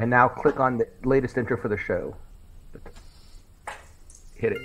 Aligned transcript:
And 0.00 0.08
now 0.08 0.28
click 0.28 0.58
on 0.58 0.78
the 0.78 0.88
latest 1.04 1.36
intro 1.36 1.58
for 1.58 1.68
the 1.68 1.76
show. 1.76 2.16
Hit 4.34 4.52
it. 4.52 4.58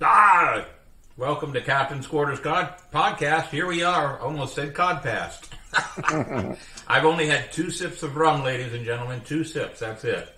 Ah! 0.00 0.64
Welcome 1.18 1.52
to 1.52 1.60
Captain's 1.60 2.06
Quarters 2.06 2.40
God 2.40 2.72
podcast. 2.94 3.50
Here 3.50 3.66
we 3.66 3.82
are. 3.82 4.18
Almost 4.20 4.54
said 4.54 4.72
Codpast. 4.72 5.55
I've 6.88 7.04
only 7.04 7.26
had 7.26 7.52
two 7.52 7.70
sips 7.70 8.02
of 8.02 8.16
rum, 8.16 8.42
ladies 8.42 8.72
and 8.72 8.84
gentlemen. 8.84 9.20
Two 9.24 9.44
sips. 9.44 9.80
That's 9.80 10.04
it. 10.04 10.28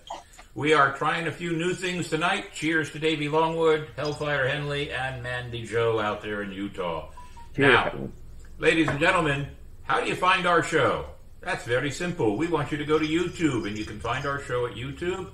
We 0.55 0.73
are 0.73 0.97
trying 0.97 1.27
a 1.27 1.31
few 1.31 1.53
new 1.55 1.73
things 1.73 2.09
tonight. 2.09 2.53
Cheers 2.53 2.91
to 2.91 2.99
Davey 2.99 3.29
Longwood, 3.29 3.87
Hellfire 3.95 4.47
Henley, 4.47 4.91
and 4.91 5.23
Mandy 5.23 5.63
Joe 5.63 5.99
out 5.99 6.21
there 6.21 6.41
in 6.41 6.51
Utah. 6.51 7.09
Now, 7.57 8.09
ladies 8.57 8.87
and 8.87 8.99
gentlemen, 8.99 9.47
how 9.83 10.01
do 10.01 10.07
you 10.07 10.15
find 10.15 10.45
our 10.45 10.63
show? 10.63 11.05
That's 11.41 11.63
very 11.65 11.91
simple. 11.91 12.35
We 12.35 12.47
want 12.47 12.71
you 12.71 12.77
to 12.77 12.85
go 12.85 12.99
to 12.99 13.05
YouTube, 13.05 13.67
and 13.67 13.77
you 13.77 13.85
can 13.85 13.99
find 13.99 14.25
our 14.25 14.39
show 14.41 14.65
at 14.65 14.73
YouTube 14.73 15.29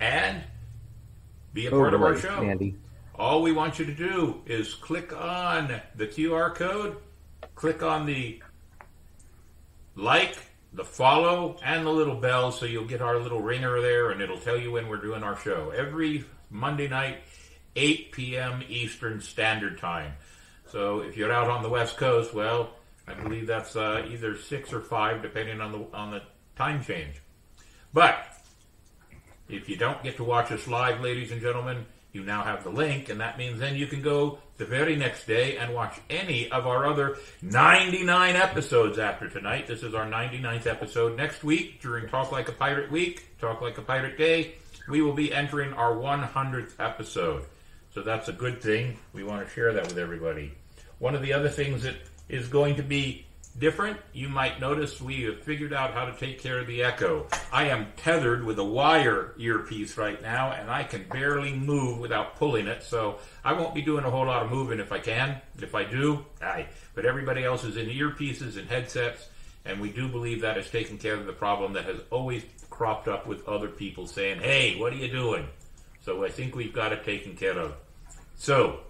and 0.00 0.42
be 1.52 1.66
a 1.66 1.70
part 1.70 1.94
of 1.94 2.02
our 2.02 2.16
show. 2.16 2.42
Andy. 2.42 2.76
All 3.16 3.42
we 3.42 3.52
want 3.52 3.78
you 3.78 3.84
to 3.84 3.94
do 3.94 4.42
is 4.46 4.74
click 4.74 5.12
on 5.12 5.80
the 5.94 6.06
QR 6.06 6.52
code, 6.52 6.96
click 7.54 7.82
on 7.82 8.06
the 8.06 8.42
like, 9.96 10.36
the 10.72 10.84
follow, 10.84 11.56
and 11.64 11.86
the 11.86 11.90
little 11.90 12.16
bell 12.16 12.50
so 12.50 12.66
you'll 12.66 12.84
get 12.84 13.00
our 13.00 13.18
little 13.18 13.40
ringer 13.40 13.80
there 13.80 14.10
and 14.10 14.20
it'll 14.20 14.38
tell 14.38 14.58
you 14.58 14.72
when 14.72 14.88
we're 14.88 14.96
doing 14.96 15.22
our 15.22 15.36
show. 15.36 15.70
Every 15.70 16.24
Monday 16.50 16.88
night, 16.88 17.18
8 17.76 18.12
p.m. 18.12 18.62
Eastern 18.68 19.20
Standard 19.20 19.78
Time. 19.78 20.12
So 20.66 21.00
if 21.00 21.16
you're 21.16 21.32
out 21.32 21.48
on 21.48 21.62
the 21.62 21.68
West 21.68 21.96
Coast, 21.96 22.34
well, 22.34 22.70
I 23.06 23.14
believe 23.14 23.46
that's 23.46 23.76
uh, 23.76 24.04
either 24.10 24.36
6 24.36 24.72
or 24.72 24.80
5 24.80 25.22
depending 25.22 25.60
on 25.60 25.72
the 25.72 25.96
on 25.96 26.10
the 26.10 26.22
time 26.56 26.82
change. 26.82 27.20
But 27.92 28.26
if 29.48 29.68
you 29.68 29.76
don't 29.76 30.02
get 30.02 30.16
to 30.16 30.24
watch 30.24 30.50
us 30.50 30.66
live, 30.66 31.00
ladies 31.00 31.30
and 31.30 31.40
gentlemen, 31.40 31.86
you 32.14 32.22
now 32.22 32.44
have 32.44 32.62
the 32.62 32.70
link, 32.70 33.08
and 33.08 33.20
that 33.20 33.36
means 33.36 33.58
then 33.58 33.74
you 33.74 33.88
can 33.88 34.00
go 34.00 34.38
the 34.56 34.64
very 34.64 34.94
next 34.94 35.26
day 35.26 35.56
and 35.56 35.74
watch 35.74 36.00
any 36.08 36.48
of 36.50 36.64
our 36.64 36.86
other 36.86 37.18
99 37.42 38.36
episodes 38.36 39.00
after 39.00 39.28
tonight. 39.28 39.66
This 39.66 39.82
is 39.82 39.94
our 39.94 40.06
99th 40.06 40.66
episode. 40.66 41.16
Next 41.16 41.42
week, 41.42 41.82
during 41.82 42.08
Talk 42.08 42.30
Like 42.30 42.48
a 42.48 42.52
Pirate 42.52 42.90
Week, 42.92 43.26
Talk 43.40 43.60
Like 43.60 43.78
a 43.78 43.82
Pirate 43.82 44.16
Day, 44.16 44.54
we 44.88 45.02
will 45.02 45.12
be 45.12 45.34
entering 45.34 45.72
our 45.72 45.92
100th 45.92 46.74
episode. 46.78 47.46
So 47.92 48.02
that's 48.02 48.28
a 48.28 48.32
good 48.32 48.62
thing. 48.62 48.96
We 49.12 49.24
want 49.24 49.44
to 49.46 49.52
share 49.52 49.72
that 49.72 49.88
with 49.88 49.98
everybody. 49.98 50.52
One 51.00 51.16
of 51.16 51.22
the 51.22 51.32
other 51.32 51.48
things 51.48 51.82
that 51.82 51.96
is 52.28 52.46
going 52.46 52.76
to 52.76 52.82
be 52.84 53.26
different, 53.58 53.98
you 54.12 54.28
might 54.28 54.60
notice 54.60 55.00
we 55.00 55.22
have 55.22 55.42
figured 55.42 55.72
out 55.72 55.94
how 55.94 56.04
to 56.04 56.16
take 56.16 56.40
care 56.40 56.58
of 56.58 56.66
the 56.66 56.82
echo. 56.82 57.26
I 57.52 57.68
am 57.68 57.86
tethered 57.96 58.44
with 58.44 58.58
a 58.58 58.64
wire 58.64 59.34
earpiece 59.38 59.96
right 59.96 60.20
now, 60.20 60.52
and 60.52 60.70
I 60.70 60.84
can 60.84 61.04
barely 61.08 61.52
move 61.52 61.98
without 61.98 62.36
pulling 62.36 62.66
it, 62.66 62.82
so 62.82 63.18
I 63.44 63.52
won't 63.52 63.74
be 63.74 63.82
doing 63.82 64.04
a 64.04 64.10
whole 64.10 64.26
lot 64.26 64.42
of 64.42 64.50
moving 64.50 64.80
if 64.80 64.92
I 64.92 64.98
can. 64.98 65.40
If 65.60 65.74
I 65.74 65.84
do, 65.84 66.24
aye. 66.42 66.66
But 66.94 67.06
everybody 67.06 67.44
else 67.44 67.64
is 67.64 67.76
in 67.76 67.86
earpieces 67.86 68.56
and 68.56 68.68
headsets, 68.68 69.28
and 69.64 69.80
we 69.80 69.90
do 69.90 70.08
believe 70.08 70.40
that 70.42 70.58
is 70.58 70.68
taking 70.68 70.98
care 70.98 71.14
of 71.14 71.26
the 71.26 71.32
problem 71.32 71.72
that 71.74 71.84
has 71.84 72.00
always 72.10 72.42
cropped 72.70 73.08
up 73.08 73.26
with 73.26 73.46
other 73.48 73.68
people 73.68 74.06
saying, 74.06 74.40
hey, 74.40 74.78
what 74.78 74.92
are 74.92 74.96
you 74.96 75.10
doing? 75.10 75.46
So 76.04 76.24
I 76.24 76.28
think 76.28 76.54
we've 76.54 76.72
got 76.72 76.92
it 76.92 77.04
taken 77.04 77.36
care 77.36 77.58
of. 77.58 77.74
So, 78.36 78.80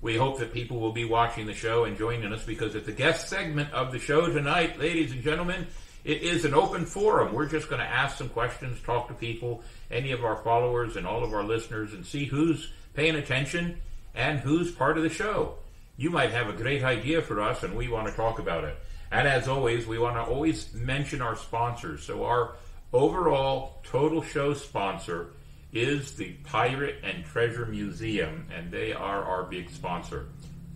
we 0.00 0.16
hope 0.16 0.38
that 0.38 0.52
people 0.52 0.78
will 0.78 0.92
be 0.92 1.04
watching 1.04 1.46
the 1.46 1.54
show 1.54 1.84
and 1.84 1.96
joining 1.96 2.32
us 2.32 2.44
because 2.44 2.76
at 2.76 2.84
the 2.84 2.92
guest 2.92 3.28
segment 3.28 3.72
of 3.72 3.92
the 3.92 3.98
show 3.98 4.26
tonight, 4.26 4.78
ladies 4.78 5.12
and 5.12 5.22
gentlemen, 5.22 5.66
it 6.04 6.22
is 6.22 6.44
an 6.44 6.54
open 6.54 6.86
forum. 6.86 7.32
We're 7.32 7.48
just 7.48 7.68
going 7.68 7.80
to 7.80 7.88
ask 7.88 8.18
some 8.18 8.28
questions, 8.28 8.80
talk 8.82 9.08
to 9.08 9.14
people, 9.14 9.62
any 9.90 10.12
of 10.12 10.24
our 10.24 10.36
followers 10.36 10.96
and 10.96 11.06
all 11.06 11.24
of 11.24 11.32
our 11.32 11.42
listeners, 11.42 11.92
and 11.92 12.06
see 12.06 12.26
who's 12.26 12.70
paying 12.94 13.16
attention 13.16 13.80
and 14.14 14.38
who's 14.38 14.70
part 14.70 14.96
of 14.96 15.02
the 15.02 15.08
show. 15.08 15.56
You 15.96 16.10
might 16.10 16.30
have 16.30 16.48
a 16.48 16.52
great 16.52 16.84
idea 16.84 17.22
for 17.22 17.40
us, 17.40 17.62
and 17.62 17.74
we 17.74 17.88
want 17.88 18.06
to 18.06 18.12
talk 18.14 18.38
about 18.38 18.64
it. 18.64 18.76
And 19.10 19.26
as 19.26 19.48
always, 19.48 19.86
we 19.86 19.98
want 19.98 20.16
to 20.16 20.22
always 20.22 20.72
mention 20.74 21.22
our 21.22 21.36
sponsors. 21.36 22.04
So 22.04 22.24
our 22.24 22.54
overall 22.92 23.80
total 23.82 24.22
show 24.22 24.54
sponsor 24.54 25.28
is 25.72 26.12
the 26.12 26.32
Pirate 26.44 26.96
and 27.02 27.24
Treasure 27.24 27.66
Museum, 27.66 28.46
and 28.54 28.70
they 28.70 28.92
are 28.92 29.24
our 29.24 29.44
big 29.44 29.70
sponsor. 29.70 30.26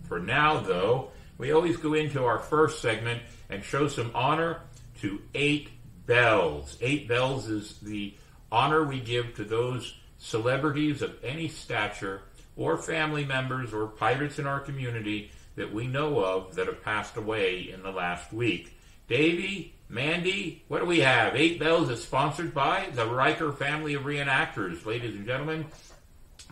For 0.03 0.19
now, 0.19 0.59
though, 0.59 1.11
we 1.37 1.51
always 1.51 1.77
go 1.77 1.93
into 1.93 2.23
our 2.23 2.39
first 2.39 2.81
segment 2.81 3.21
and 3.49 3.63
show 3.63 3.87
some 3.87 4.11
honor 4.13 4.61
to 5.01 5.21
Eight 5.33 5.69
Bells. 6.05 6.77
Eight 6.81 7.07
Bells 7.07 7.49
is 7.49 7.79
the 7.79 8.13
honor 8.51 8.83
we 8.83 8.99
give 8.99 9.35
to 9.35 9.43
those 9.43 9.95
celebrities 10.17 11.01
of 11.01 11.15
any 11.23 11.47
stature 11.47 12.21
or 12.55 12.77
family 12.77 13.25
members 13.25 13.73
or 13.73 13.87
pirates 13.87 14.37
in 14.37 14.45
our 14.45 14.59
community 14.59 15.31
that 15.55 15.73
we 15.73 15.87
know 15.87 16.19
of 16.19 16.55
that 16.55 16.67
have 16.67 16.83
passed 16.83 17.17
away 17.17 17.71
in 17.71 17.81
the 17.81 17.91
last 17.91 18.31
week. 18.31 18.77
Davey, 19.07 19.73
Mandy, 19.91 20.63
what 20.69 20.79
do 20.79 20.85
we 20.85 21.01
have? 21.01 21.35
Eight 21.35 21.59
Bells 21.59 21.89
is 21.89 22.01
sponsored 22.01 22.53
by 22.53 22.87
the 22.93 23.05
Riker 23.05 23.51
family 23.51 23.93
of 23.93 24.03
reenactors. 24.03 24.85
Ladies 24.85 25.13
and 25.13 25.25
gentlemen, 25.25 25.65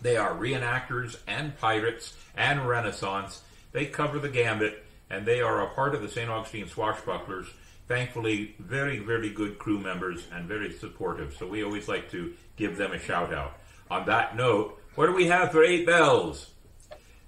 they 0.02 0.18
are 0.18 0.36
reenactors 0.36 1.16
and 1.26 1.58
pirates 1.58 2.18
and 2.36 2.68
Renaissance. 2.68 3.42
They 3.72 3.86
cover 3.86 4.20
the 4.20 4.28
gambit, 4.28 4.84
and 5.10 5.26
they 5.26 5.40
are 5.40 5.62
a 5.62 5.74
part 5.74 5.96
of 5.96 6.02
the 6.02 6.10
St. 6.10 6.30
Augustine 6.30 6.68
Swashbucklers. 6.68 7.48
Thankfully, 7.88 8.56
very, 8.60 9.00
very 9.00 9.30
good 9.30 9.58
crew 9.58 9.80
members 9.80 10.28
and 10.34 10.46
very 10.46 10.74
supportive. 10.74 11.34
So 11.40 11.48
we 11.48 11.64
always 11.64 11.88
like 11.88 12.12
to 12.12 12.34
give 12.58 12.76
them 12.76 12.92
a 12.92 13.00
shout 13.00 13.34
out. 13.34 13.58
On 13.90 14.06
that 14.08 14.36
note, 14.36 14.82
what 14.96 15.06
do 15.06 15.14
we 15.14 15.28
have 15.28 15.54
for 15.54 15.64
Eight 15.64 15.86
Bells? 15.86 16.50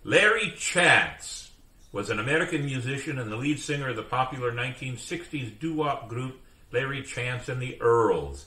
Larry 0.04 0.54
Chance 0.58 1.51
was 1.92 2.10
an 2.10 2.20
American 2.20 2.66
musician 2.66 3.20
and 3.20 3.32
the 3.32 3.36
lead 3.36 3.60
singer 3.60 3.90
of 3.90 3.96
the 3.96 4.04
popular 4.04 4.52
1960s 4.52 5.60
doo-wop 5.60 6.08
group 6.08 6.40
Larry 6.72 7.04
Chance 7.04 7.50
and 7.50 7.62
the 7.62 7.82
Earls. 7.82 8.46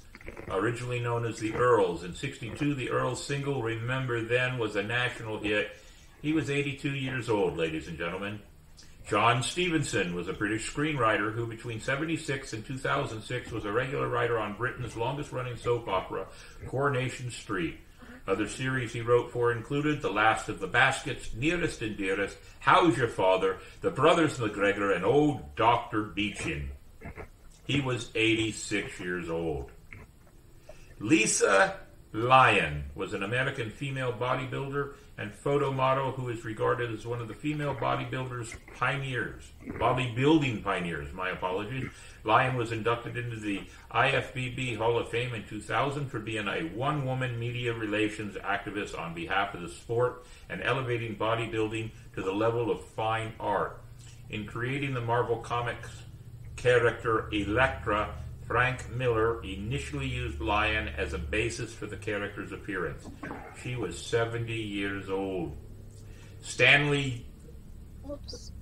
Originally 0.49 1.01
known 1.01 1.27
as 1.27 1.39
the 1.39 1.55
Earls. 1.55 2.05
In 2.05 2.15
62, 2.15 2.75
the 2.75 2.91
Earls 2.91 3.23
single 3.23 3.63
Remember 3.63 4.23
Then 4.23 4.57
was 4.59 4.77
a 4.77 4.83
national 4.83 5.39
hit. 5.41 5.77
He 6.23 6.33
was 6.33 6.49
82 6.49 6.91
years 6.91 7.29
old, 7.29 7.59
ladies 7.59 7.87
and 7.89 7.99
gentlemen. 7.99 8.41
John 9.07 9.43
Stevenson 9.43 10.15
was 10.15 10.29
a 10.29 10.33
British 10.33 10.73
screenwriter 10.73 11.35
who 11.35 11.47
between 11.47 11.79
76 11.79 12.55
and 12.55 12.65
2006 12.65 13.51
was 13.51 13.67
a 13.67 13.73
regular 13.73 14.09
writer 14.09 14.39
on 14.39 14.57
Britain's 14.57 14.97
longest 14.97 15.31
running 15.31 15.57
soap 15.57 15.89
opera, 15.89 16.27
Coronation 16.67 17.31
Street. 17.31 17.79
Other 18.27 18.49
series 18.49 18.93
he 18.93 19.03
wrote 19.03 19.33
for 19.33 19.53
included 19.53 20.01
The 20.01 20.11
Last 20.11 20.49
of 20.49 20.59
the 20.59 20.67
Baskets, 20.67 21.35
Nearest 21.35 21.83
and 21.83 21.97
Dearest, 21.97 22.37
How's 22.59 22.97
Your 22.97 23.09
Father, 23.09 23.59
The 23.83 23.91
Brothers 23.91 24.39
McGregor, 24.39 24.97
and 24.97 25.05
Old 25.05 25.55
Dr. 25.57 26.03
Beeching. 26.03 26.71
He 27.67 27.83
was 27.83 28.11
86 28.15 28.99
years 28.99 29.29
old. 29.29 29.71
Lisa 31.01 31.77
Lyon 32.13 32.85
was 32.95 33.13
an 33.13 33.23
American 33.23 33.71
female 33.71 34.13
bodybuilder 34.13 34.95
and 35.17 35.33
photo 35.33 35.71
model 35.71 36.11
who 36.13 36.29
is 36.29 36.45
regarded 36.45 36.93
as 36.93 37.07
one 37.07 37.21
of 37.21 37.29
the 37.29 37.35
female 37.35 37.75
bodybuilders 37.75 38.55
pioneers, 38.77 39.53
bodybuilding 39.65 40.63
pioneers, 40.63 41.13
my 41.13 41.31
apologies. 41.31 41.89
Lyon 42.25 42.57
was 42.57 42.73
inducted 42.73 43.17
into 43.17 43.37
the 43.37 43.63
IFBB 43.93 44.77
Hall 44.77 44.99
of 44.99 45.09
Fame 45.11 45.35
in 45.35 45.45
2000 45.45 46.09
for 46.09 46.19
being 46.19 46.49
a 46.49 46.63
one-woman 46.75 47.39
media 47.39 47.73
relations 47.73 48.35
activist 48.37 48.99
on 48.99 49.15
behalf 49.15 49.55
of 49.55 49.63
the 49.63 49.69
sport 49.69 50.25
and 50.49 50.63
elevating 50.63 51.17
bodybuilding 51.17 51.91
to 52.15 52.23
the 52.23 52.33
level 52.33 52.71
of 52.71 52.85
fine 52.85 53.33
art. 53.39 53.81
In 54.31 54.47
creating 54.47 54.95
the 54.95 55.01
Marvel 55.01 55.37
Comics 55.37 55.91
character 56.57 57.29
Elektra, 57.33 58.15
Frank 58.55 58.89
Miller 58.89 59.43
initially 59.43 60.07
used 60.07 60.39
Lyon 60.39 60.87
as 60.87 61.13
a 61.13 61.19
basis 61.19 61.75
for 61.75 61.87
the 61.87 61.97
character's 61.97 62.53
appearance. 62.53 63.05
She 63.61 63.75
was 63.75 63.99
70 63.99 64.55
years 64.55 65.09
old. 65.11 65.57
Stanley 66.41 67.27
Whoops. 68.05 68.53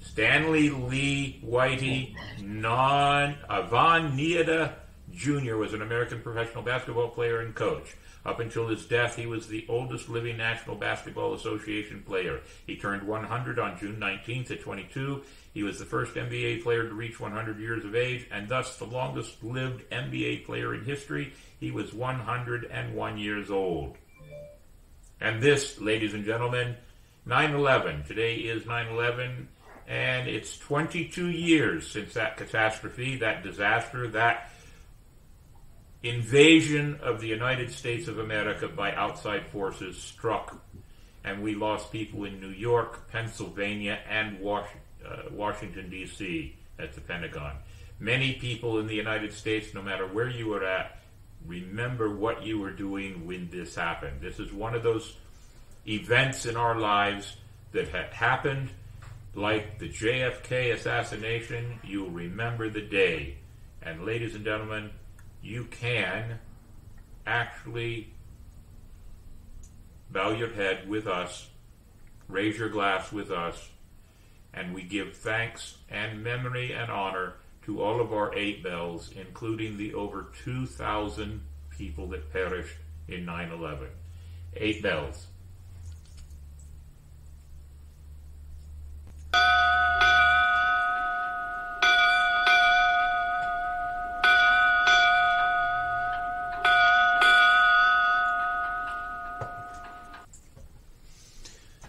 Stanley 0.00 0.70
Lee 0.70 1.40
Whitey, 1.46 2.16
non 2.42 3.36
uh, 3.48 3.62
Von 3.62 4.16
Nieda 4.16 4.72
Jr. 5.12 5.54
was 5.54 5.72
an 5.72 5.82
American 5.82 6.20
professional 6.20 6.64
basketball 6.64 7.10
player 7.10 7.40
and 7.40 7.54
coach. 7.54 7.94
Up 8.26 8.40
until 8.40 8.66
his 8.66 8.84
death, 8.86 9.14
he 9.14 9.26
was 9.26 9.46
the 9.46 9.64
oldest 9.68 10.08
living 10.08 10.36
National 10.36 10.74
Basketball 10.74 11.34
Association 11.34 12.02
player. 12.02 12.40
He 12.66 12.76
turned 12.76 13.04
100 13.04 13.58
on 13.58 13.78
June 13.78 13.96
19th 14.00 14.50
at 14.50 14.60
22. 14.60 15.22
He 15.58 15.64
was 15.64 15.80
the 15.80 15.84
first 15.84 16.14
NBA 16.14 16.62
player 16.62 16.84
to 16.86 16.94
reach 16.94 17.18
100 17.18 17.58
years 17.58 17.84
of 17.84 17.96
age 17.96 18.28
and 18.30 18.48
thus 18.48 18.76
the 18.76 18.84
longest 18.84 19.42
lived 19.42 19.90
NBA 19.90 20.46
player 20.46 20.72
in 20.72 20.84
history. 20.84 21.32
He 21.58 21.72
was 21.72 21.92
101 21.92 23.18
years 23.18 23.50
old. 23.50 23.96
And 25.20 25.42
this, 25.42 25.80
ladies 25.80 26.14
and 26.14 26.24
gentlemen, 26.24 26.76
9-11. 27.26 28.06
Today 28.06 28.36
is 28.36 28.62
9-11 28.66 29.46
and 29.88 30.28
it's 30.28 30.56
22 30.58 31.28
years 31.28 31.90
since 31.90 32.14
that 32.14 32.36
catastrophe, 32.36 33.16
that 33.16 33.42
disaster, 33.42 34.06
that 34.06 34.52
invasion 36.04 37.00
of 37.02 37.20
the 37.20 37.26
United 37.26 37.72
States 37.72 38.06
of 38.06 38.20
America 38.20 38.68
by 38.68 38.94
outside 38.94 39.44
forces 39.48 39.98
struck, 39.98 40.64
and 41.24 41.42
we 41.42 41.56
lost 41.56 41.90
people 41.90 42.22
in 42.26 42.40
New 42.40 42.46
York, 42.46 43.10
Pennsylvania, 43.10 43.98
and 44.08 44.38
uh, 45.08 45.22
Washington, 45.30 45.90
D.C. 45.90 46.56
at 46.78 46.92
the 46.92 47.00
Pentagon. 47.00 47.56
Many 48.00 48.34
people 48.34 48.78
in 48.78 48.86
the 48.86 48.94
United 48.94 49.32
States, 49.32 49.74
no 49.74 49.82
matter 49.82 50.06
where 50.06 50.28
you 50.28 50.48
were 50.48 50.64
at, 50.64 50.98
remember 51.46 52.14
what 52.14 52.44
you 52.44 52.58
were 52.58 52.70
doing 52.70 53.26
when 53.26 53.48
this 53.50 53.74
happened. 53.74 54.20
This 54.20 54.38
is 54.38 54.52
one 54.52 54.74
of 54.74 54.82
those 54.82 55.16
events 55.86 56.46
in 56.46 56.56
our 56.56 56.78
lives 56.78 57.36
that 57.72 57.88
had 57.88 58.12
happened 58.12 58.70
like 59.34 59.78
the 59.78 59.88
JFK 59.88 60.74
assassination, 60.74 61.78
you'll 61.84 62.10
remember 62.10 62.68
the 62.68 62.80
day. 62.80 63.36
And 63.82 64.04
ladies 64.04 64.34
and 64.34 64.44
gentlemen, 64.44 64.90
you 65.42 65.64
can 65.64 66.38
actually 67.26 68.12
bow 70.10 70.30
your 70.30 70.50
head 70.50 70.88
with 70.88 71.06
us, 71.06 71.48
raise 72.26 72.58
your 72.58 72.68
glass 72.68 73.12
with 73.12 73.30
us, 73.30 73.68
and 74.58 74.74
we 74.74 74.82
give 74.82 75.16
thanks 75.16 75.76
and 75.88 76.22
memory 76.22 76.72
and 76.72 76.90
honor 76.90 77.34
to 77.62 77.80
all 77.80 78.00
of 78.00 78.12
our 78.12 78.34
eight 78.34 78.62
bells, 78.62 79.10
including 79.14 79.76
the 79.76 79.94
over 79.94 80.32
2,000 80.44 81.40
people 81.70 82.08
that 82.08 82.32
perished 82.32 82.76
in 83.06 83.24
9 83.24 83.52
11. 83.52 83.88
Eight 84.56 84.82
bells. 84.82 85.26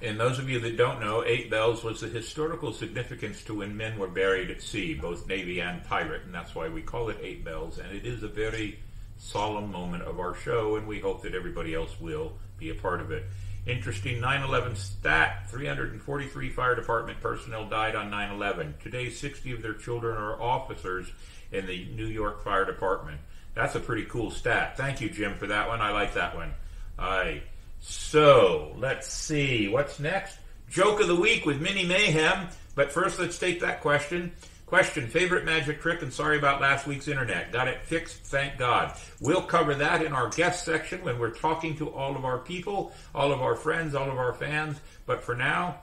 And 0.01 0.18
those 0.18 0.40
of 0.40 0.50
you 0.50 0.60
that 0.62 0.78
don't 0.78 1.01
know, 1.01 1.24
Eight 1.25 1.50
Bells 1.50 1.84
was 1.84 2.00
the 2.00 2.07
historical 2.07 2.72
significance 2.72 3.44
to 3.44 3.56
when 3.56 3.75
men 3.75 4.00
were 4.00 4.07
buried 4.07 4.50
at 4.50 4.62
sea, 4.62 4.94
both 4.94 5.28
Navy 5.28 5.60
and 5.60 5.84
pirate, 5.84 6.24
and 6.24 6.34
that's 6.34 6.56
why 6.56 6.69
we 6.69 6.81
call 6.81 7.10
it 7.10 7.18
Eight 7.22 7.44
Bells. 7.44 7.80
And 7.80 7.92
it 7.96 8.06
is 8.06 8.24
a 8.24 8.30
very 8.30 8.80
solemn 9.18 9.69
moment 9.72 10.04
of 10.04 10.19
our 10.19 10.34
show, 10.36 10.78
and 10.78 10.88
we 10.88 11.00
hope 11.00 11.22
that 11.24 11.36
everybody 11.36 11.75
else 11.75 12.00
will 12.00 12.34
be 12.57 12.69
a 12.69 12.75
part 12.75 13.01
of 13.01 13.12
it. 13.12 13.25
Interesting 13.68 14.22
9 14.22 14.44
11 14.44 14.75
stat 14.78 15.50
343 15.50 16.50
fire 16.50 16.75
department 16.75 17.19
personnel 17.19 17.68
died 17.68 17.96
on 17.96 18.10
9 18.10 18.31
11. 18.31 18.75
Today, 18.81 19.10
60 19.10 19.51
of 19.51 19.62
their 19.62 19.74
children 19.74 20.18
are 20.18 20.42
officers 20.42 21.12
in 21.51 21.66
the 21.68 21.86
New 21.96 22.07
York 22.07 22.42
Fire 22.42 22.63
Department. 22.63 23.19
That's 23.54 23.75
a 23.75 23.80
pretty 23.80 24.06
cool 24.06 24.31
stat. 24.31 24.78
Thank 24.78 25.01
you, 25.01 25.10
Jim, 25.10 25.36
for 25.36 25.48
that 25.48 25.68
one. 25.68 25.81
I 25.81 25.92
like 25.92 26.13
that 26.13 26.36
one. 26.36 26.54
I. 26.98 27.42
So, 27.79 28.73
let's 28.77 29.07
see. 29.07 29.67
What's 29.67 29.99
next? 29.99 30.37
Joke 30.69 30.99
of 31.01 31.07
the 31.07 31.15
week 31.15 31.45
with 31.45 31.61
Mini 31.61 31.85
Mayhem. 31.85 32.47
But 32.75 32.91
first, 32.91 33.19
let's 33.19 33.37
take 33.37 33.59
that 33.61 33.81
question. 33.81 34.31
Question 34.65 35.07
Favorite 35.07 35.45
magic 35.45 35.81
trick, 35.81 36.03
and 36.03 36.13
sorry 36.13 36.37
about 36.37 36.61
last 36.61 36.85
week's 36.85 37.07
internet. 37.07 37.51
Got 37.51 37.67
it 37.67 37.81
fixed, 37.81 38.17
thank 38.17 38.59
God. 38.59 38.93
We'll 39.19 39.41
cover 39.41 39.73
that 39.73 40.03
in 40.03 40.13
our 40.13 40.29
guest 40.29 40.63
section 40.63 41.03
when 41.03 41.17
we're 41.17 41.31
talking 41.31 41.75
to 41.77 41.89
all 41.89 42.15
of 42.15 42.23
our 42.23 42.37
people, 42.37 42.93
all 43.15 43.31
of 43.31 43.41
our 43.41 43.55
friends, 43.55 43.95
all 43.95 44.11
of 44.11 44.17
our 44.19 44.31
fans. 44.33 44.79
But 45.07 45.23
for 45.23 45.35
now, 45.35 45.81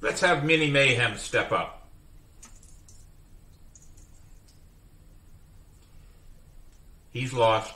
let's 0.00 0.20
have 0.20 0.44
Mini 0.44 0.70
Mayhem 0.70 1.16
step 1.16 1.50
up. 1.50 1.88
He's 7.10 7.32
lost. 7.32 7.74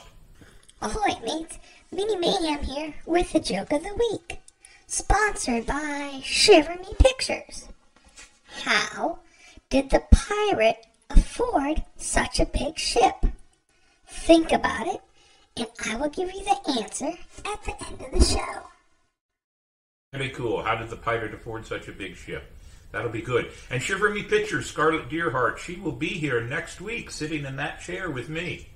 Ahoy, 0.81 1.19
mates. 1.25 1.59
Mini 1.91 2.17
Mayhem 2.17 2.63
here 2.63 2.93
with 3.07 3.33
the 3.33 3.39
joke 3.39 3.71
of 3.71 3.81
the 3.81 3.95
week. 3.95 4.39
Sponsored 4.85 5.65
by 5.65 6.19
Shiver 6.23 6.75
Me 6.75 6.93
Pictures. 6.99 7.67
How 8.63 9.19
did 9.71 9.89
the 9.89 10.03
pirate 10.11 10.85
afford 11.09 11.83
such 11.97 12.39
a 12.39 12.45
big 12.45 12.77
ship? 12.77 13.25
Think 14.05 14.51
about 14.51 14.85
it, 14.85 15.01
and 15.57 15.67
I 15.87 15.95
will 15.95 16.09
give 16.09 16.31
you 16.31 16.43
the 16.43 16.79
answer 16.79 17.17
at 17.43 17.63
the 17.63 17.75
end 17.87 18.01
of 18.01 18.19
the 18.19 18.23
show. 18.23 18.61
Very 20.13 20.29
cool. 20.29 20.61
How 20.61 20.75
did 20.75 20.91
the 20.91 20.95
pirate 20.95 21.33
afford 21.33 21.65
such 21.65 21.87
a 21.87 21.91
big 21.91 22.15
ship? 22.15 22.51
That'll 22.91 23.09
be 23.09 23.21
good. 23.21 23.51
And 23.71 23.81
Shiver 23.81 24.11
Me 24.11 24.21
Pictures, 24.21 24.67
Scarlett 24.67 25.09
Deerheart, 25.09 25.57
she 25.57 25.75
will 25.75 25.91
be 25.91 26.09
here 26.09 26.41
next 26.41 26.81
week 26.81 27.09
sitting 27.09 27.45
in 27.45 27.55
that 27.55 27.81
chair 27.81 28.11
with 28.11 28.29
me. 28.29 28.69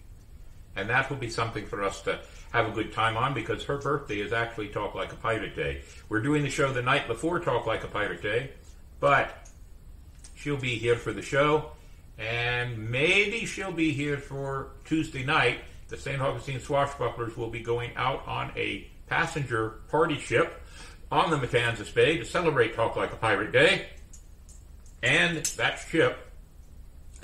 And 0.75 0.89
that 0.89 1.11
will 1.11 1.17
be 1.17 1.29
something 1.29 1.67
for 1.67 1.83
us 1.83 2.01
to 2.01 2.19
have 2.53 2.67
a 2.67 2.71
good 2.71 2.93
time 2.93 3.17
on 3.17 3.33
because 3.33 3.63
her 3.63 3.79
birthday 3.79 4.19
is 4.19 4.31
actually 4.31 4.69
Talk 4.69 4.93
Like 4.93 5.11
a 5.11 5.15
Pirate 5.15 5.55
Day. 5.55 5.81
We're 6.07 6.21
doing 6.21 6.43
the 6.43 6.49
show 6.49 6.71
the 6.71 6.83
night 6.83 7.07
before 7.07 7.39
Talk 7.39 7.65
Like 7.65 7.83
a 7.83 7.87
Pirate 7.87 8.21
Day, 8.21 8.51
but 8.99 9.49
she'll 10.35 10.57
be 10.57 10.75
here 10.75 10.95
for 10.95 11.11
the 11.11 11.21
show, 11.21 11.71
and 12.19 12.91
maybe 12.91 13.45
she'll 13.45 13.71
be 13.71 13.91
here 13.91 14.17
for 14.17 14.69
Tuesday 14.85 15.23
night. 15.23 15.61
The 15.89 15.97
St. 15.97 16.21
Augustine 16.21 16.59
Swashbucklers 16.59 17.35
will 17.35 17.49
be 17.49 17.59
going 17.59 17.91
out 17.95 18.25
on 18.27 18.51
a 18.55 18.87
passenger 19.07 19.81
party 19.89 20.19
ship 20.19 20.61
on 21.11 21.31
the 21.31 21.37
Matanzas 21.37 21.93
Bay 21.93 22.17
to 22.17 22.25
celebrate 22.25 22.75
Talk 22.75 22.95
Like 22.95 23.11
a 23.13 23.17
Pirate 23.17 23.51
Day. 23.51 23.87
And 25.01 25.37
that 25.37 25.79
ship 25.89 26.31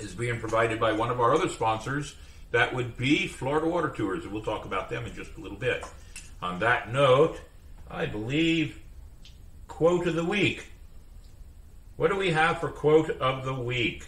is 0.00 0.12
being 0.12 0.40
provided 0.40 0.80
by 0.80 0.92
one 0.92 1.10
of 1.10 1.20
our 1.20 1.34
other 1.34 1.48
sponsors, 1.48 2.16
that 2.50 2.74
would 2.74 2.96
be 2.96 3.26
Florida 3.26 3.66
Water 3.66 3.90
Tours, 3.90 4.24
and 4.24 4.32
we'll 4.32 4.42
talk 4.42 4.64
about 4.64 4.88
them 4.88 5.06
in 5.06 5.14
just 5.14 5.36
a 5.36 5.40
little 5.40 5.58
bit. 5.58 5.84
On 6.42 6.58
that 6.60 6.92
note, 6.92 7.40
I 7.90 8.06
believe 8.06 8.80
quote 9.68 10.06
of 10.06 10.14
the 10.14 10.24
week. 10.24 10.66
What 11.96 12.10
do 12.10 12.16
we 12.16 12.30
have 12.30 12.60
for 12.60 12.68
quote 12.68 13.10
of 13.10 13.44
the 13.44 13.54
week? 13.54 14.06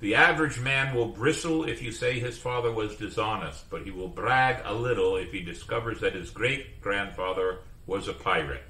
The 0.00 0.16
average 0.16 0.58
man 0.58 0.94
will 0.94 1.06
bristle 1.06 1.64
if 1.64 1.80
you 1.80 1.92
say 1.92 2.18
his 2.18 2.36
father 2.36 2.72
was 2.72 2.96
dishonest, 2.96 3.70
but 3.70 3.84
he 3.84 3.92
will 3.92 4.08
brag 4.08 4.60
a 4.64 4.74
little 4.74 5.16
if 5.16 5.30
he 5.30 5.40
discovers 5.40 6.00
that 6.00 6.14
his 6.14 6.30
great 6.30 6.80
grandfather 6.80 7.58
was 7.86 8.08
a 8.08 8.12
pirate. 8.12 8.64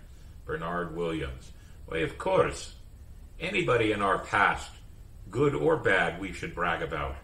Bernard 0.44 0.94
Williams. 0.94 1.52
Why, 1.86 1.98
of 1.98 2.18
course, 2.18 2.74
anybody 3.40 3.92
in 3.92 4.02
our 4.02 4.18
past 4.18 4.70
good 5.32 5.54
or 5.54 5.76
bad, 5.76 6.20
we 6.20 6.32
should 6.32 6.54
brag 6.54 6.82
about. 6.82 7.16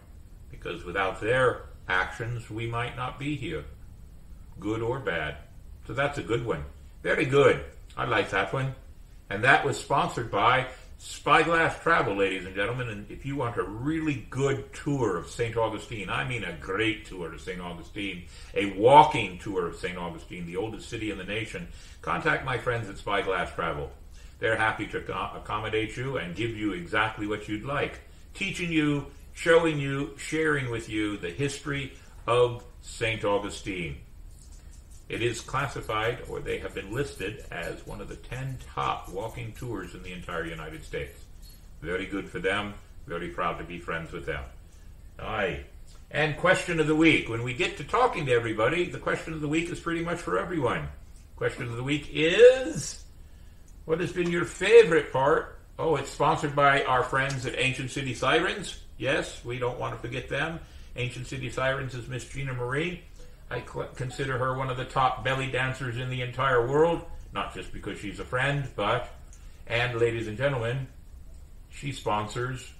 Because 0.51 0.83
without 0.83 1.21
their 1.21 1.61
actions, 1.87 2.49
we 2.49 2.67
might 2.67 2.97
not 2.97 3.17
be 3.17 3.37
here. 3.37 3.63
Good 4.59 4.81
or 4.81 4.99
bad. 4.99 5.37
So 5.87 5.93
that's 5.93 6.17
a 6.17 6.23
good 6.23 6.45
one. 6.45 6.65
Very 7.01 7.25
good. 7.25 7.63
I 7.95 8.05
like 8.05 8.31
that 8.31 8.51
one. 8.51 8.75
And 9.29 9.43
that 9.43 9.63
was 9.63 9.79
sponsored 9.79 10.29
by 10.29 10.67
Spyglass 10.97 11.81
Travel, 11.81 12.15
ladies 12.15 12.45
and 12.45 12.55
gentlemen. 12.55 12.89
And 12.89 13.09
if 13.09 13.25
you 13.25 13.35
want 13.35 13.57
a 13.57 13.63
really 13.63 14.25
good 14.29 14.73
tour 14.73 15.17
of 15.17 15.29
St. 15.29 15.55
Augustine, 15.55 16.09
I 16.09 16.27
mean 16.27 16.43
a 16.43 16.57
great 16.57 17.05
tour 17.05 17.33
of 17.33 17.39
St. 17.39 17.61
Augustine, 17.61 18.25
a 18.53 18.71
walking 18.77 19.37
tour 19.37 19.67
of 19.67 19.77
St. 19.77 19.97
Augustine, 19.97 20.45
the 20.45 20.57
oldest 20.57 20.89
city 20.89 21.11
in 21.11 21.17
the 21.17 21.23
nation, 21.23 21.67
contact 22.01 22.43
my 22.43 22.57
friends 22.57 22.89
at 22.89 22.97
Spyglass 22.97 23.53
Travel. 23.53 23.91
They're 24.39 24.55
happy 24.55 24.87
to 24.87 24.97
accommodate 25.35 25.97
you 25.97 26.17
and 26.17 26.35
give 26.35 26.55
you 26.55 26.73
exactly 26.73 27.27
what 27.27 27.47
you'd 27.47 27.65
like, 27.65 27.99
teaching 28.33 28.71
you, 28.71 29.07
showing 29.33 29.79
you, 29.79 30.15
sharing 30.17 30.69
with 30.71 30.89
you 30.89 31.17
the 31.17 31.29
history 31.29 31.93
of 32.25 32.63
St. 32.81 33.23
Augustine. 33.25 33.97
It 35.09 35.21
is 35.21 35.41
classified, 35.41 36.19
or 36.29 36.39
they 36.39 36.59
have 36.59 36.75
been 36.75 36.93
listed, 36.93 37.43
as 37.51 37.85
one 37.85 37.99
of 37.99 38.07
the 38.07 38.15
10 38.15 38.59
top 38.73 39.09
walking 39.09 39.53
tours 39.53 39.95
in 39.95 40.03
the 40.03 40.13
entire 40.13 40.45
United 40.45 40.83
States. 40.83 41.19
Very 41.81 42.05
good 42.05 42.29
for 42.29 42.39
them. 42.39 42.75
Very 43.07 43.29
proud 43.29 43.57
to 43.57 43.63
be 43.63 43.79
friends 43.79 44.11
with 44.11 44.25
them. 44.25 44.43
Aye. 45.19 45.61
And 46.11 46.37
question 46.37 46.79
of 46.79 46.87
the 46.87 46.95
week. 46.95 47.27
When 47.27 47.43
we 47.43 47.53
get 47.53 47.77
to 47.77 47.83
talking 47.83 48.27
to 48.27 48.31
everybody, 48.31 48.85
the 48.85 48.99
question 48.99 49.33
of 49.33 49.41
the 49.41 49.47
week 49.47 49.69
is 49.69 49.79
pretty 49.79 50.03
much 50.03 50.19
for 50.19 50.39
everyone. 50.39 50.87
Question 51.35 51.63
of 51.63 51.75
the 51.75 51.83
week 51.83 52.09
is 52.11 53.03
what 53.89 53.99
has 53.99 54.11
been 54.11 54.29
your 54.29 54.45
favorite 54.45 55.11
part 55.11 55.55
Oh, 55.79 55.95
it's 55.95 56.11
sponsored 56.11 56.55
by 56.55 56.83
our 56.83 57.03
friends 57.03 57.45
at 57.45 57.57
Ancient 57.57 57.89
City 57.89 58.13
Sirens. 58.13 58.81
Yes, 58.97 59.43
we 59.45 59.57
don't 59.57 59.79
want 59.79 59.95
to 59.95 59.99
forget 60.05 60.27
them. 60.27 60.59
Ancient 60.97 61.25
City 61.25 61.49
Sirens 61.49 61.95
is 61.95 62.05
Miss 62.09 62.27
Gina 62.27 62.53
Marie. 62.53 63.01
I 63.49 63.61
consider 63.95 64.37
her 64.37 64.57
one 64.57 64.69
of 64.69 64.75
the 64.75 64.83
top 64.83 65.23
belly 65.23 65.49
dancers 65.49 65.97
in 65.97 66.09
the 66.09 66.21
entire 66.21 66.67
world, 66.67 67.01
not 67.33 67.55
just 67.55 67.71
because 67.71 67.97
she's 67.97 68.19
a 68.19 68.25
friend, 68.25 68.67
but, 68.75 69.09
and 69.67 69.97
ladies 69.97 70.27
and 70.27 70.37
gentlemen, 70.37 70.87
she 71.69 71.93
sponsors 71.93 72.73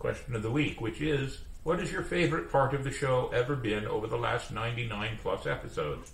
Question 0.00 0.34
of 0.34 0.42
the 0.42 0.50
Week, 0.50 0.80
which 0.80 1.00
is, 1.00 1.38
what 1.62 1.78
is 1.78 1.92
your 1.92 2.02
favorite 2.02 2.50
part 2.50 2.74
of 2.74 2.82
the 2.82 2.90
show 2.90 3.30
ever 3.32 3.54
been 3.54 3.86
over 3.86 4.08
the 4.08 4.18
last 4.18 4.52
99 4.52 5.18
plus 5.22 5.46
episodes? 5.46 6.12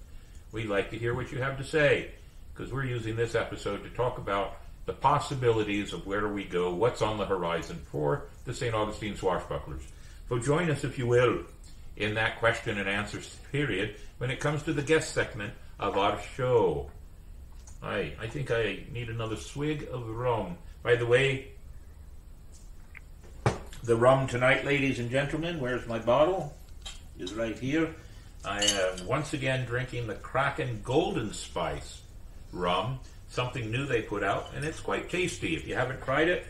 We'd 0.52 0.68
like 0.68 0.90
to 0.90 0.98
hear 0.98 1.14
what 1.14 1.32
you 1.32 1.38
have 1.38 1.56
to 1.56 1.64
say, 1.64 2.10
because 2.58 2.72
we're 2.72 2.84
using 2.84 3.14
this 3.14 3.36
episode 3.36 3.84
to 3.84 3.90
talk 3.90 4.18
about 4.18 4.56
the 4.86 4.92
possibilities 4.92 5.92
of 5.92 6.04
where 6.04 6.26
we 6.26 6.42
go, 6.42 6.74
what's 6.74 7.02
on 7.02 7.16
the 7.16 7.24
horizon 7.24 7.80
for 7.92 8.24
the 8.46 8.52
St. 8.52 8.74
Augustine 8.74 9.14
Swashbucklers. 9.14 9.82
So 10.28 10.40
join 10.40 10.68
us, 10.68 10.82
if 10.82 10.98
you 10.98 11.06
will, 11.06 11.42
in 11.96 12.14
that 12.14 12.40
question 12.40 12.78
and 12.78 12.88
answer 12.88 13.20
period 13.52 13.94
when 14.18 14.32
it 14.32 14.40
comes 14.40 14.64
to 14.64 14.72
the 14.72 14.82
guest 14.82 15.14
segment 15.14 15.54
of 15.78 15.96
our 15.96 16.20
show. 16.36 16.90
I, 17.80 18.14
I 18.20 18.26
think 18.26 18.50
I 18.50 18.80
need 18.92 19.08
another 19.08 19.36
swig 19.36 19.86
of 19.92 20.08
rum. 20.08 20.56
By 20.82 20.96
the 20.96 21.06
way, 21.06 21.52
the 23.84 23.94
rum 23.94 24.26
tonight, 24.26 24.64
ladies 24.64 24.98
and 24.98 25.12
gentlemen, 25.12 25.60
where's 25.60 25.86
my 25.86 26.00
bottle? 26.00 26.56
Is 27.20 27.34
right 27.34 27.56
here. 27.56 27.94
I 28.44 28.64
am 28.64 29.06
once 29.06 29.32
again 29.32 29.64
drinking 29.64 30.08
the 30.08 30.14
Kraken 30.14 30.80
Golden 30.82 31.32
Spice 31.32 32.00
rum 32.52 32.98
something 33.28 33.70
new 33.70 33.86
they 33.86 34.02
put 34.02 34.22
out, 34.22 34.50
and 34.54 34.64
it's 34.64 34.80
quite 34.80 35.10
tasty. 35.10 35.54
If 35.54 35.66
you 35.66 35.74
haven't 35.74 36.02
tried 36.02 36.28
it, 36.28 36.46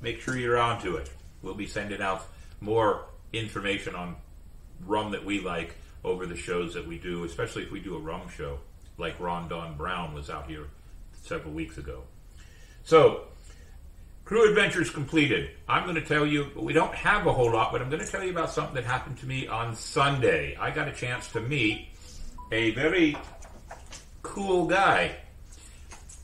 make 0.00 0.20
sure 0.20 0.36
you're 0.36 0.58
onto 0.58 0.96
it. 0.96 1.10
We'll 1.42 1.54
be 1.54 1.66
sending 1.66 2.00
out 2.00 2.26
more 2.60 3.06
information 3.32 3.94
on 3.94 4.16
rum 4.86 5.10
that 5.12 5.24
we 5.24 5.40
like 5.40 5.74
over 6.04 6.26
the 6.26 6.36
shows 6.36 6.74
that 6.74 6.86
we 6.86 6.98
do, 6.98 7.24
especially 7.24 7.64
if 7.64 7.70
we 7.70 7.80
do 7.80 7.96
a 7.96 7.98
rum 7.98 8.28
show, 8.28 8.58
like 8.96 9.18
Ron 9.18 9.48
Don 9.48 9.76
Brown 9.76 10.14
was 10.14 10.30
out 10.30 10.46
here 10.48 10.66
several 11.22 11.52
weeks 11.52 11.78
ago. 11.78 12.04
So, 12.84 13.24
Crew 14.24 14.48
Adventures 14.48 14.90
completed. 14.90 15.50
I'm 15.68 15.84
going 15.84 15.96
to 15.96 16.04
tell 16.04 16.26
you, 16.26 16.50
we 16.54 16.72
don't 16.72 16.94
have 16.94 17.26
a 17.26 17.32
whole 17.32 17.52
lot, 17.52 17.72
but 17.72 17.80
I'm 17.82 17.90
going 17.90 18.04
to 18.04 18.10
tell 18.10 18.22
you 18.22 18.30
about 18.30 18.50
something 18.50 18.74
that 18.74 18.84
happened 18.84 19.18
to 19.18 19.26
me 19.26 19.48
on 19.48 19.74
Sunday. 19.74 20.56
I 20.56 20.70
got 20.70 20.86
a 20.86 20.92
chance 20.92 21.28
to 21.32 21.40
meet 21.40 21.88
a 22.52 22.70
very 22.72 23.16
cool 24.22 24.66
guy. 24.66 25.16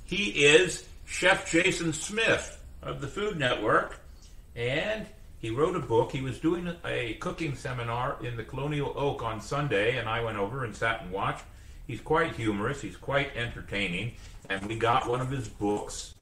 He 0.04 0.44
is 0.44 0.84
Chef 1.06 1.50
Jason 1.50 1.92
Smith 1.92 2.62
of 2.82 3.00
the 3.00 3.06
Food 3.06 3.38
Network, 3.38 3.98
and 4.54 5.06
he 5.38 5.50
wrote 5.50 5.76
a 5.76 5.80
book. 5.80 6.12
He 6.12 6.20
was 6.20 6.38
doing 6.38 6.74
a 6.84 7.14
cooking 7.14 7.54
seminar 7.54 8.16
in 8.22 8.36
the 8.36 8.44
Colonial 8.44 8.92
Oak 8.96 9.22
on 9.22 9.40
Sunday, 9.40 9.98
and 9.98 10.08
I 10.08 10.22
went 10.22 10.38
over 10.38 10.64
and 10.64 10.74
sat 10.74 11.02
and 11.02 11.10
watched. 11.10 11.44
He's 11.86 12.00
quite 12.00 12.34
humorous, 12.34 12.80
he's 12.80 12.96
quite 12.96 13.36
entertaining, 13.36 14.12
and 14.48 14.64
we 14.66 14.76
got 14.76 15.08
one 15.08 15.20
of 15.20 15.30
his 15.30 15.48
books, 15.48 16.14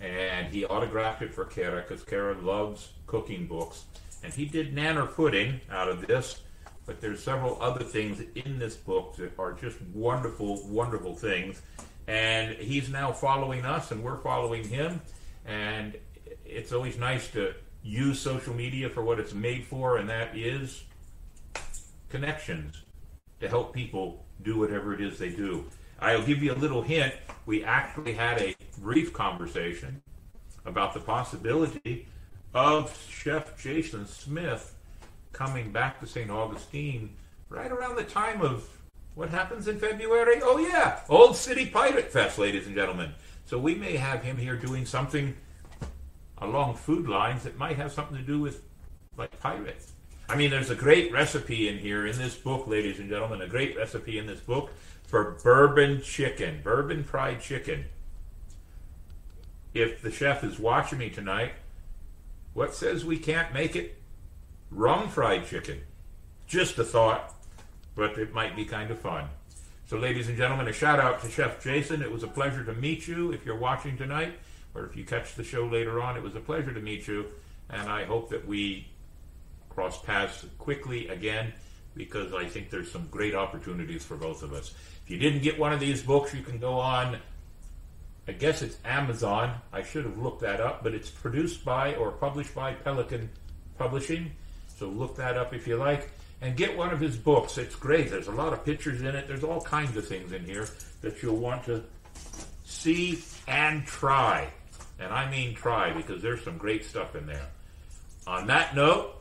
and 0.00 0.46
he 0.52 0.64
autographed 0.64 1.22
it 1.22 1.34
for 1.34 1.44
Kara 1.44 1.82
because 1.82 2.04
Kara 2.04 2.38
loves 2.40 2.90
cooking 3.06 3.46
books. 3.46 3.84
And 4.22 4.32
he 4.32 4.44
did 4.44 4.74
nanner 4.74 5.12
pudding 5.12 5.60
out 5.70 5.88
of 5.88 6.06
this 6.06 6.40
but 6.88 7.02
there's 7.02 7.22
several 7.22 7.58
other 7.60 7.84
things 7.84 8.22
in 8.34 8.58
this 8.58 8.74
book 8.74 9.14
that 9.16 9.38
are 9.38 9.52
just 9.52 9.76
wonderful, 9.92 10.66
wonderful 10.66 11.14
things. 11.14 11.60
And 12.06 12.56
he's 12.56 12.88
now 12.88 13.12
following 13.12 13.66
us, 13.66 13.90
and 13.90 14.02
we're 14.02 14.16
following 14.16 14.66
him. 14.66 15.02
And 15.44 15.98
it's 16.46 16.72
always 16.72 16.98
nice 16.98 17.28
to 17.32 17.52
use 17.82 18.18
social 18.18 18.54
media 18.54 18.88
for 18.88 19.02
what 19.02 19.20
it's 19.20 19.34
made 19.34 19.66
for, 19.66 19.98
and 19.98 20.08
that 20.08 20.34
is 20.34 20.82
connections 22.08 22.82
to 23.40 23.48
help 23.50 23.74
people 23.74 24.24
do 24.42 24.58
whatever 24.58 24.94
it 24.94 25.02
is 25.02 25.18
they 25.18 25.28
do. 25.28 25.66
I'll 26.00 26.24
give 26.24 26.42
you 26.42 26.54
a 26.54 26.56
little 26.56 26.80
hint. 26.80 27.12
We 27.44 27.64
actually 27.64 28.14
had 28.14 28.40
a 28.40 28.56
brief 28.80 29.12
conversation 29.12 30.00
about 30.64 30.94
the 30.94 31.00
possibility 31.00 32.08
of 32.54 32.98
Chef 33.10 33.60
Jason 33.60 34.06
Smith 34.06 34.74
coming 35.38 35.70
back 35.70 36.00
to 36.00 36.06
St. 36.06 36.28
Augustine 36.32 37.14
right 37.48 37.70
around 37.70 37.94
the 37.94 38.02
time 38.02 38.42
of 38.42 38.68
what 39.14 39.30
happens 39.30 39.68
in 39.68 39.78
February? 39.78 40.40
Oh, 40.42 40.58
yeah, 40.58 40.98
Old 41.08 41.36
City 41.36 41.66
Pirate 41.66 42.10
Fest, 42.10 42.38
ladies 42.38 42.66
and 42.66 42.74
gentlemen. 42.74 43.12
So 43.46 43.56
we 43.56 43.76
may 43.76 43.96
have 43.96 44.24
him 44.24 44.36
here 44.36 44.56
doing 44.56 44.84
something 44.84 45.36
along 46.38 46.74
food 46.74 47.08
lines 47.08 47.44
that 47.44 47.56
might 47.56 47.76
have 47.76 47.92
something 47.92 48.16
to 48.16 48.22
do 48.22 48.40
with 48.40 48.62
like 49.16 49.38
pirates. 49.38 49.92
I 50.28 50.34
mean, 50.34 50.50
there's 50.50 50.70
a 50.70 50.74
great 50.74 51.12
recipe 51.12 51.68
in 51.68 51.78
here 51.78 52.04
in 52.04 52.18
this 52.18 52.34
book, 52.34 52.66
ladies 52.66 52.98
and 52.98 53.08
gentlemen, 53.08 53.40
a 53.40 53.46
great 53.46 53.76
recipe 53.76 54.18
in 54.18 54.26
this 54.26 54.40
book 54.40 54.70
for 55.06 55.38
bourbon 55.42 56.02
chicken, 56.02 56.60
bourbon 56.64 57.04
fried 57.04 57.40
chicken. 57.40 57.84
If 59.72 60.02
the 60.02 60.10
chef 60.10 60.42
is 60.42 60.58
watching 60.58 60.98
me 60.98 61.10
tonight, 61.10 61.52
what 62.54 62.74
says 62.74 63.04
we 63.04 63.18
can't 63.18 63.54
make 63.54 63.76
it 63.76 63.97
rum 64.70 65.08
fried 65.08 65.46
chicken. 65.46 65.80
Just 66.46 66.78
a 66.78 66.84
thought, 66.84 67.34
but 67.94 68.18
it 68.18 68.32
might 68.32 68.56
be 68.56 68.64
kind 68.64 68.90
of 68.90 68.98
fun. 68.98 69.28
So, 69.86 69.96
ladies 69.98 70.28
and 70.28 70.36
gentlemen, 70.36 70.68
a 70.68 70.72
shout 70.72 71.00
out 71.00 71.22
to 71.22 71.30
Chef 71.30 71.62
Jason. 71.62 72.02
It 72.02 72.10
was 72.10 72.22
a 72.22 72.28
pleasure 72.28 72.64
to 72.64 72.74
meet 72.74 73.08
you 73.08 73.32
if 73.32 73.44
you're 73.44 73.58
watching 73.58 73.96
tonight, 73.96 74.38
or 74.74 74.84
if 74.84 74.96
you 74.96 75.04
catch 75.04 75.34
the 75.34 75.44
show 75.44 75.66
later 75.66 76.00
on. 76.00 76.16
It 76.16 76.22
was 76.22 76.36
a 76.36 76.40
pleasure 76.40 76.72
to 76.72 76.80
meet 76.80 77.06
you, 77.06 77.26
and 77.70 77.88
I 77.88 78.04
hope 78.04 78.30
that 78.30 78.46
we 78.46 78.88
cross 79.70 80.02
paths 80.02 80.44
quickly 80.58 81.08
again 81.08 81.52
because 81.94 82.32
I 82.34 82.46
think 82.46 82.70
there's 82.70 82.90
some 82.90 83.08
great 83.10 83.34
opportunities 83.34 84.04
for 84.04 84.16
both 84.16 84.42
of 84.42 84.52
us. 84.52 84.72
If 85.04 85.10
you 85.10 85.18
didn't 85.18 85.42
get 85.42 85.58
one 85.58 85.72
of 85.72 85.80
these 85.80 86.02
books, 86.02 86.34
you 86.34 86.42
can 86.42 86.58
go 86.58 86.74
on. 86.74 87.18
I 88.26 88.32
guess 88.32 88.60
it's 88.60 88.76
Amazon. 88.84 89.54
I 89.72 89.82
should 89.82 90.04
have 90.04 90.18
looked 90.18 90.42
that 90.42 90.60
up, 90.60 90.82
but 90.82 90.94
it's 90.94 91.08
produced 91.08 91.64
by 91.64 91.94
or 91.94 92.12
published 92.12 92.54
by 92.54 92.74
Pelican 92.74 93.30
Publishing. 93.78 94.32
So 94.78 94.88
look 94.88 95.16
that 95.16 95.36
up 95.36 95.52
if 95.52 95.66
you 95.66 95.76
like. 95.76 96.10
And 96.40 96.56
get 96.56 96.76
one 96.76 96.90
of 96.90 97.00
his 97.00 97.16
books. 97.16 97.58
It's 97.58 97.74
great. 97.74 98.10
There's 98.10 98.28
a 98.28 98.32
lot 98.32 98.52
of 98.52 98.64
pictures 98.64 99.00
in 99.00 99.08
it. 99.08 99.26
There's 99.26 99.42
all 99.42 99.60
kinds 99.60 99.96
of 99.96 100.06
things 100.06 100.32
in 100.32 100.44
here 100.44 100.68
that 101.02 101.20
you'll 101.20 101.36
want 101.36 101.64
to 101.64 101.82
see 102.64 103.18
and 103.48 103.84
try. 103.84 104.48
And 105.00 105.12
I 105.12 105.28
mean 105.28 105.54
try 105.54 105.92
because 105.92 106.22
there's 106.22 106.44
some 106.44 106.56
great 106.56 106.84
stuff 106.84 107.16
in 107.16 107.26
there. 107.26 107.48
On 108.28 108.46
that 108.46 108.76
note, 108.76 109.16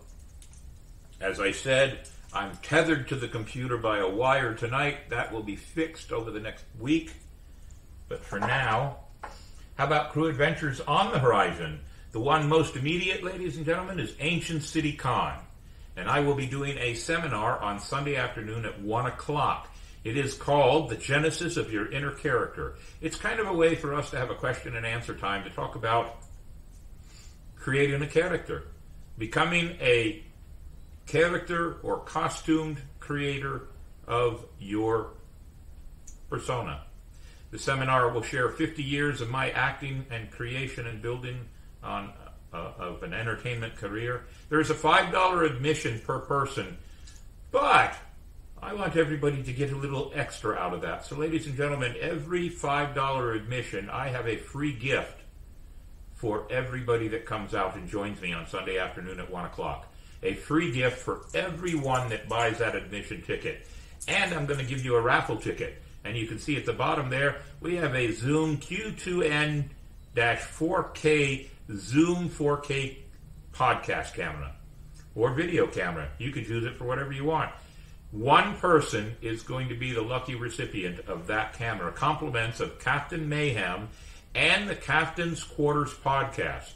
as 1.20 1.40
I 1.40 1.52
said, 1.52 2.08
I'm 2.34 2.56
tethered 2.62 3.08
to 3.08 3.16
the 3.16 3.28
computer 3.28 3.78
by 3.78 3.98
a 3.98 4.08
wire 4.08 4.54
tonight. 4.54 5.10
That 5.10 5.34
will 5.34 5.42
be 5.42 5.56
fixed 5.56 6.12
over 6.12 6.30
the 6.30 6.40
next 6.40 6.66
week. 6.80 7.14
But 8.10 8.24
for 8.24 8.40
now, 8.40 8.98
how 9.76 9.86
about 9.86 10.12
Crew 10.12 10.28
Adventures 10.28 10.82
on 10.82 11.12
the 11.12 11.20
horizon? 11.20 11.80
The 12.12 12.20
one 12.20 12.48
most 12.48 12.76
immediate, 12.76 13.24
ladies 13.24 13.58
and 13.58 13.66
gentlemen, 13.66 14.00
is 14.00 14.14
Ancient 14.20 14.62
City 14.62 14.94
Con 14.94 15.40
and 15.98 16.08
I 16.08 16.20
will 16.20 16.36
be 16.36 16.46
doing 16.46 16.78
a 16.78 16.94
seminar 16.94 17.60
on 17.60 17.80
Sunday 17.80 18.16
afternoon 18.16 18.66
at 18.66 18.80
1 18.80 19.06
o'clock. 19.08 19.68
It 20.04 20.16
is 20.16 20.36
called 20.36 20.90
The 20.90 20.96
Genesis 20.96 21.58
of 21.58 21.74
Your 21.74 21.92
Inner 21.92 22.12
Character. 22.12 22.76
It's 23.02 23.18
kind 23.18 23.40
of 23.40 23.48
a 23.48 23.54
way 23.54 23.76
for 23.76 23.94
us 23.96 24.12
to 24.12 24.18
have 24.18 24.30
a 24.30 24.36
question 24.36 24.76
and 24.76 24.86
answer 24.86 25.16
time 25.16 25.44
to 25.44 25.50
talk 25.50 25.76
about 25.76 26.18
creating 27.56 28.02
a 28.04 28.08
character, 28.08 28.68
becoming 29.18 29.76
a 29.82 30.24
character 31.08 31.78
or 31.82 32.00
costumed 32.02 32.78
creator 33.00 33.64
of 34.08 34.46
your 34.60 35.14
persona. 36.30 36.84
The 37.50 37.58
seminar 37.58 38.10
will 38.10 38.22
share 38.22 38.50
50 38.50 38.84
years 38.84 39.20
of 39.20 39.30
my 39.30 39.50
acting 39.50 40.06
and 40.12 40.30
creation 40.30 40.86
and 40.86 41.02
building 41.02 41.48
on 41.82 42.14
uh, 42.54 42.72
of 42.80 43.04
an 43.04 43.14
entertainment 43.14 43.76
career. 43.76 44.26
There's 44.50 44.70
a 44.70 44.76
$5 44.76 45.46
admission 45.46 46.00
per 46.06 46.20
person, 46.20 46.78
but 47.52 47.96
I 48.62 48.74
want 48.74 48.96
everybody 48.96 49.44
to 49.44 49.54
get 49.54 49.72
a 49.72 49.76
little 49.76 50.12
extra 50.16 50.56
out 50.56 50.74
of 50.74 50.82
that. 50.82 51.06
So, 51.06 51.16
ladies 51.16 51.46
and 51.48 51.56
gentlemen, 51.56 51.96
every 52.00 52.50
$5 52.50 53.36
admission, 53.36 53.90
I 53.90 54.08
have 54.10 54.28
a 54.28 54.38
free 54.38 54.74
gift 54.74 55.20
for 56.16 56.48
everybody 56.50 57.08
that 57.10 57.26
comes 57.26 57.54
out 57.54 57.76
and 57.76 57.88
joins 57.88 58.20
me 58.22 58.34
on 58.34 58.48
Sunday 58.48 58.80
afternoon 58.80 59.20
at 59.20 59.30
1 59.30 59.46
o'clock. 59.46 59.88
A 60.24 60.34
free 60.34 60.72
gift 60.72 60.98
for 60.98 61.22
everyone 61.36 62.10
that 62.10 62.28
buys 62.28 62.58
that 62.58 62.76
admission 62.76 63.22
ticket. 63.22 63.68
And 64.08 64.34
I'm 64.34 64.48
going 64.48 64.60
to 64.60 64.66
give 64.66 64.84
you 64.84 64.96
a 64.96 65.02
raffle 65.02 65.38
ticket. 65.38 65.80
And 66.04 66.18
you 66.18 66.26
can 66.26 66.40
see 66.40 66.58
at 66.58 66.66
the 66.66 66.74
bottom 66.74 67.10
there, 67.10 67.42
we 67.62 67.76
have 67.76 67.94
a 67.94 68.12
Zoom 68.14 68.58
Q2N 68.58 69.66
4K 70.16 71.48
Zoom 71.76 72.30
4K 72.30 72.98
podcast 73.54 74.14
camera 74.14 74.56
or 75.16 75.34
video 75.34 75.68
camera. 75.68 76.08
You 76.18 76.32
could 76.32 76.48
use 76.48 76.64
it 76.66 76.78
for 76.78 76.86
whatever 76.86 77.12
you 77.12 77.26
want. 77.26 77.52
One 78.12 78.56
person 78.58 79.18
is 79.22 79.44
going 79.44 79.68
to 79.70 79.76
be 79.76 79.92
the 79.92 80.02
lucky 80.02 80.36
recipient 80.36 81.00
of 81.08 81.28
that 81.28 81.54
camera. 81.54 81.92
Compliments 81.92 82.60
of 82.62 82.80
Captain 82.80 83.28
Mayhem 83.28 83.90
and 84.34 84.70
the 84.70 84.76
Captain's 84.76 85.44
Quarters 85.44 85.94
podcast. 85.94 86.72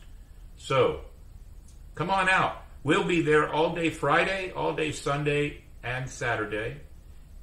So, 0.58 1.06
come 1.96 2.10
on 2.10 2.28
out. 2.28 2.66
We'll 2.84 3.06
be 3.06 3.22
there 3.22 3.54
all 3.54 3.76
day 3.76 3.92
Friday, 3.92 4.52
all 4.52 4.74
day 4.74 4.92
Sunday, 4.92 5.62
and 5.84 6.10
Saturday. 6.10 6.82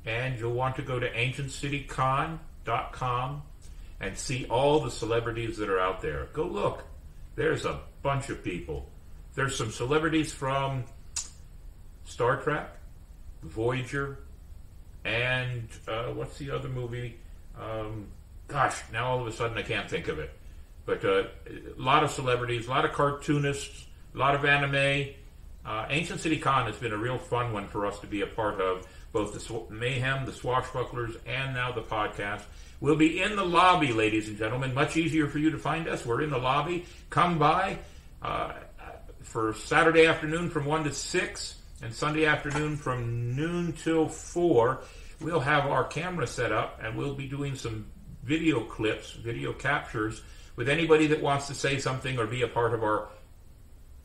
And 0.05 0.39
you'll 0.39 0.53
want 0.53 0.77
to 0.77 0.83
go 0.83 0.99
to 0.99 1.11
ancientcitycon.com 1.11 3.43
and 4.01 4.19
see 4.19 4.45
all 4.47 4.81
the 4.81 4.91
celebrities 4.91 5.57
that 5.59 5.71
are 5.71 5.81
out 5.81 6.03
there. 6.03 6.29
Go 6.33 6.45
look. 6.45 6.85
There's 7.39 7.65
a 7.65 7.79
bunch 8.03 8.31
of 8.31 8.43
people. 8.43 8.91
There's 9.37 9.57
some 9.57 9.71
celebrities 9.71 10.33
from 10.33 10.83
Star 12.05 12.39
Trek, 12.43 12.69
Voyager, 13.45 14.19
and 15.05 15.69
uh, 15.87 16.07
what's 16.07 16.37
the 16.39 16.51
other 16.51 16.69
movie? 16.69 17.17
Um, 17.57 18.09
gosh, 18.49 18.83
now 18.93 19.07
all 19.07 19.21
of 19.21 19.29
a 19.29 19.33
sudden 19.33 19.57
I 19.57 19.63
can't 19.63 19.89
think 19.89 20.09
of 20.09 20.19
it. 20.19 20.33
But 20.85 21.05
uh, 21.05 21.29
a 21.47 21.81
lot 21.81 22.03
of 22.03 22.11
celebrities, 22.11 22.67
a 22.67 22.71
lot 22.71 22.85
of 22.85 22.93
cartoonists, 22.93 23.87
a 24.17 24.19
lot 24.19 24.35
of 24.35 24.45
anime. 24.45 25.15
Uh, 25.65 25.87
Ancient 25.91 26.19
City 26.19 26.39
Con 26.39 26.67
has 26.67 26.75
been 26.75 26.93
a 26.93 26.97
real 26.97 27.19
fun 27.19 27.53
one 27.53 27.69
for 27.69 27.87
us 27.87 28.01
to 28.01 28.09
be 28.09 28.23
a 28.23 28.27
part 28.27 28.61
of, 28.61 28.85
both 29.13 29.33
the 29.33 29.39
sw- 29.39 29.71
mayhem, 29.71 30.27
the 30.27 30.33
swashbucklers, 30.33 31.17
and 31.25 31.55
now 31.55 31.71
the 31.71 31.83
podcast. 31.83 32.43
We'll 32.81 32.97
be 32.97 33.21
in 33.21 33.35
the 33.35 33.45
lobby, 33.45 33.93
ladies 33.93 34.29
and 34.29 34.39
gentlemen. 34.39 34.73
Much 34.73 34.97
easier 34.97 35.27
for 35.27 35.39
you 35.39 35.51
to 35.51 35.59
find 35.59 35.89
us. 35.89 36.07
We're 36.07 36.23
in 36.23 36.31
the 36.31 36.39
lobby. 36.39 36.87
Come 37.11 37.39
by 37.39 37.79
uh, 38.23 38.53
for 39.23 39.53
Saturday 39.55 40.07
afternoon 40.07 40.49
from 40.49 40.65
1 40.65 40.85
to 40.85 40.93
6 40.93 41.55
and 41.83 41.93
Sunday 41.93 42.25
afternoon 42.25 42.77
from 42.77 43.35
noon 43.35 43.73
till 43.73 44.09
4. 44.09 44.81
We'll 45.21 45.41
have 45.41 45.67
our 45.67 45.85
camera 45.85 46.29
set 46.29 46.53
up 46.53 46.81
and 46.81 46.97
we'll 46.97 47.15
be 47.15 47.27
doing 47.27 47.57
some 47.57 47.87
video 48.23 48.63
clips, 48.63 49.11
video 49.11 49.53
captures 49.53 50.23
with 50.55 50.69
anybody 50.69 51.09
that 51.09 51.21
wants 51.21 51.49
to 51.49 51.55
say 51.55 51.79
something 51.79 52.17
or 52.17 52.27
be 52.27 52.43
a 52.43 52.49
part 52.49 52.75
of 52.75 52.85
our 52.85 53.09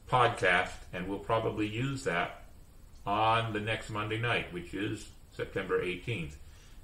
podcast. 0.10 0.74
And 0.94 1.08
we'll 1.08 1.20
probably 1.20 1.68
use 1.68 2.06
that 2.06 2.46
on 3.06 3.54
the 3.54 3.60
next 3.60 3.92
Monday 3.92 4.20
night, 4.20 4.52
which 4.52 4.74
is 4.74 5.08
September 5.32 5.84
18th. 5.84 6.34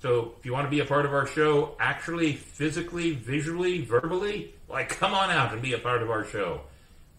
So 0.02 0.34
if 0.40 0.46
you 0.46 0.54
want 0.54 0.66
to 0.66 0.72
be 0.72 0.80
a 0.80 0.86
part 0.86 1.06
of 1.06 1.14
our 1.14 1.28
show, 1.28 1.76
actually, 1.80 2.34
physically, 2.34 3.12
visually, 3.12 3.82
verbally, 3.82 4.54
like 4.70 4.90
come 4.90 5.14
on 5.14 5.30
out 5.30 5.52
and 5.52 5.62
be 5.62 5.74
a 5.74 5.78
part 5.80 6.02
of 6.02 6.10
our 6.10 6.24
show. 6.24 6.62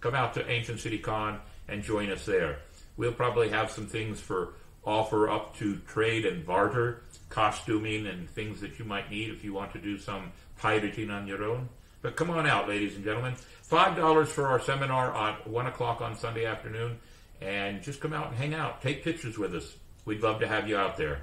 Come 0.01 0.15
out 0.15 0.35
to 0.35 0.51
Ancient 0.51 0.81
City 0.81 0.99
Con 0.99 1.41
and 1.69 1.83
join 1.83 2.11
us 2.11 2.25
there. 2.25 2.61
We'll 2.97 3.13
probably 3.13 3.51
have 3.51 3.71
some 3.71 3.87
things 3.87 4.19
for 4.19 4.55
offer 4.83 5.29
up 5.29 5.57
to 5.59 5.77
trade 5.89 6.25
and 6.25 6.47
barter, 6.47 7.03
costuming 7.29 8.07
and 8.07 8.31
things 8.31 8.63
that 8.63 8.79
you 8.79 8.85
might 8.85 9.11
need 9.11 9.31
if 9.31 9.45
you 9.45 9.53
want 9.53 9.73
to 9.73 9.79
do 9.79 9.99
some 9.99 10.33
pirating 10.57 11.11
on 11.11 11.27
your 11.27 11.45
own. 11.45 11.69
But 12.03 12.17
come 12.17 12.31
on 12.31 12.47
out, 12.47 12.67
ladies 12.67 12.97
and 12.97 13.05
gentlemen. 13.05 13.35
Five 13.63 13.97
dollars 13.97 14.31
for 14.31 14.47
our 14.47 14.61
seminar 14.61 15.15
at 15.15 15.47
one 15.47 15.67
o'clock 15.67 16.01
on 16.01 16.17
Sunday 16.17 16.47
afternoon, 16.47 16.99
and 17.43 17.83
just 17.83 18.01
come 18.01 18.15
out 18.15 18.29
and 18.29 18.37
hang 18.37 18.55
out. 18.55 18.81
Take 18.81 19.05
pictures 19.05 19.37
with 19.37 19.55
us. 19.55 19.77
We'd 20.07 20.23
love 20.23 20.41
to 20.41 20.49
have 20.49 20.67
you 20.67 20.79
out 20.79 20.97
there. 20.97 21.23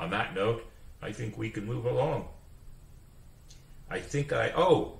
On 0.00 0.08
that 0.10 0.34
note, 0.34 0.64
I 1.02 1.12
think 1.12 1.36
we 1.36 1.50
can 1.50 1.66
move 1.66 1.84
along. 1.84 2.26
I 3.90 4.00
think 4.00 4.32
I 4.32 4.50
oh, 4.56 4.94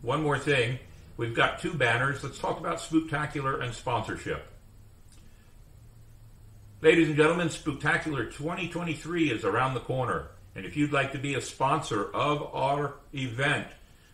one 0.00 0.22
more 0.22 0.38
thing. 0.38 0.78
We've 1.18 1.34
got 1.34 1.60
two 1.60 1.74
banners. 1.74 2.24
Let's 2.24 2.38
talk 2.38 2.58
about 2.58 2.78
Spooktacular 2.78 3.62
and 3.62 3.74
sponsorship. 3.74 4.46
Ladies 6.80 7.08
and 7.08 7.18
gentlemen, 7.18 7.48
Spooktacular 7.48 8.32
2023 8.32 9.30
is 9.30 9.44
around 9.44 9.74
the 9.74 9.80
corner. 9.80 10.28
And 10.54 10.64
if 10.64 10.74
you'd 10.74 10.92
like 10.92 11.12
to 11.12 11.18
be 11.18 11.34
a 11.34 11.40
sponsor 11.42 12.10
of 12.14 12.42
our 12.54 12.94
event, 13.12 13.66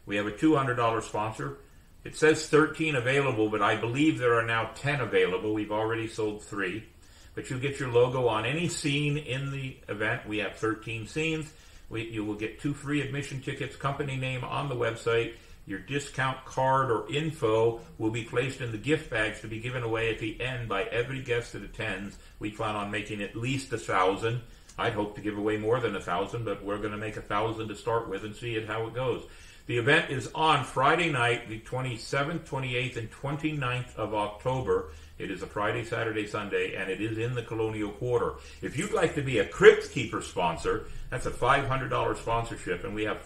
we 0.06 0.16
have 0.16 0.26
a 0.26 0.32
$200 0.32 1.02
sponsor. 1.04 1.58
It 2.02 2.16
says 2.16 2.49
13 2.49 2.96
available, 2.96 3.49
but 3.49 3.62
I 3.62 3.76
believe 3.76 4.18
there 4.18 4.40
are 4.40 4.44
now 4.44 4.70
10 4.75 5.02
available. 5.02 5.54
We've 5.54 5.70
already 5.70 6.08
sold 6.08 6.42
three. 6.42 6.88
But 7.35 7.49
you'll 7.49 7.61
get 7.61 7.81
your 7.81 7.89
logo 7.89 8.29
on 8.29 8.45
any 8.45 8.69
scene 8.69 9.17
in 9.17 9.51
the 9.51 9.77
event. 9.89 10.27
We 10.27 10.39
have 10.39 10.57
13 10.57 11.07
scenes. 11.07 11.53
We, 11.89 12.09
you 12.11 12.25
will 12.25 12.35
get 12.35 12.61
two 12.61 12.75
free 12.75 13.01
admission 13.01 13.41
tickets, 13.41 13.77
company 13.77 14.17
name 14.17 14.45
on 14.45 14.69
the 14.69 14.75
website. 14.75 15.35
Your 15.65 15.79
discount 15.79 16.45
card 16.45 16.91
or 16.91 17.11
info 17.12 17.81
will 17.99 18.11
be 18.11 18.25
placed 18.25 18.61
in 18.61 18.73
the 18.73 18.79
gift 18.79 19.11
bags 19.11 19.41
to 19.43 19.47
be 19.47 19.61
given 19.61 19.83
away 19.83 20.12
at 20.12 20.19
the 20.19 20.41
end 20.41 20.69
by 20.69 20.85
every 20.85 21.23
guest 21.23 21.53
that 21.53 21.62
attends. 21.62 22.17
We 22.41 22.51
plan 22.51 22.75
on 22.75 22.91
making 22.91 23.23
at 23.23 23.37
least 23.37 23.73
a 23.73 23.79
thousand. 23.79 24.40
I'd 24.77 24.95
hope 24.95 25.14
to 25.16 25.21
give 25.21 25.38
away 25.38 25.59
more 25.59 25.79
than 25.81 25.95
a 25.95 26.01
thousand, 26.01 26.45
but 26.45 26.64
we're 26.64 26.79
going 26.79 26.92
to 26.92 26.99
make 26.99 27.16
a 27.16 27.23
thousand 27.23 27.68
to 27.68 27.77
start 27.77 28.09
with 28.09 28.25
and 28.25 28.35
see 28.35 28.61
how 28.64 28.87
it 28.87 28.95
goes. 28.95 29.23
The 29.66 29.79
event 29.79 30.11
is 30.11 30.29
on 30.35 30.64
Friday 30.64 31.11
night, 31.11 31.49
the 31.49 31.61
27th, 31.61 32.49
28th, 32.49 32.97
and 32.97 33.11
29th 33.12 33.95
of 33.97 34.14
October. 34.14 34.90
It 35.22 35.30
is 35.30 35.40
a 35.40 35.46
Friday, 35.46 35.85
Saturday, 35.85 36.26
Sunday, 36.26 36.74
and 36.74 36.90
it 36.90 37.00
is 37.00 37.16
in 37.16 37.37
the 37.37 37.42
Colonial 37.42 37.92
Quarter. 37.92 38.35
If 38.61 38.76
you'd 38.76 38.92
like 38.92 39.14
to 39.14 39.22
be 39.22 39.38
a 39.38 39.46
Crypt 39.46 39.92
Keeper 39.92 40.20
sponsor, 40.20 40.87
that's 41.11 41.26
a 41.26 41.30
$500 41.30 42.16
sponsorship, 42.16 42.82
and 42.82 42.92
we 42.92 43.04
have 43.04 43.24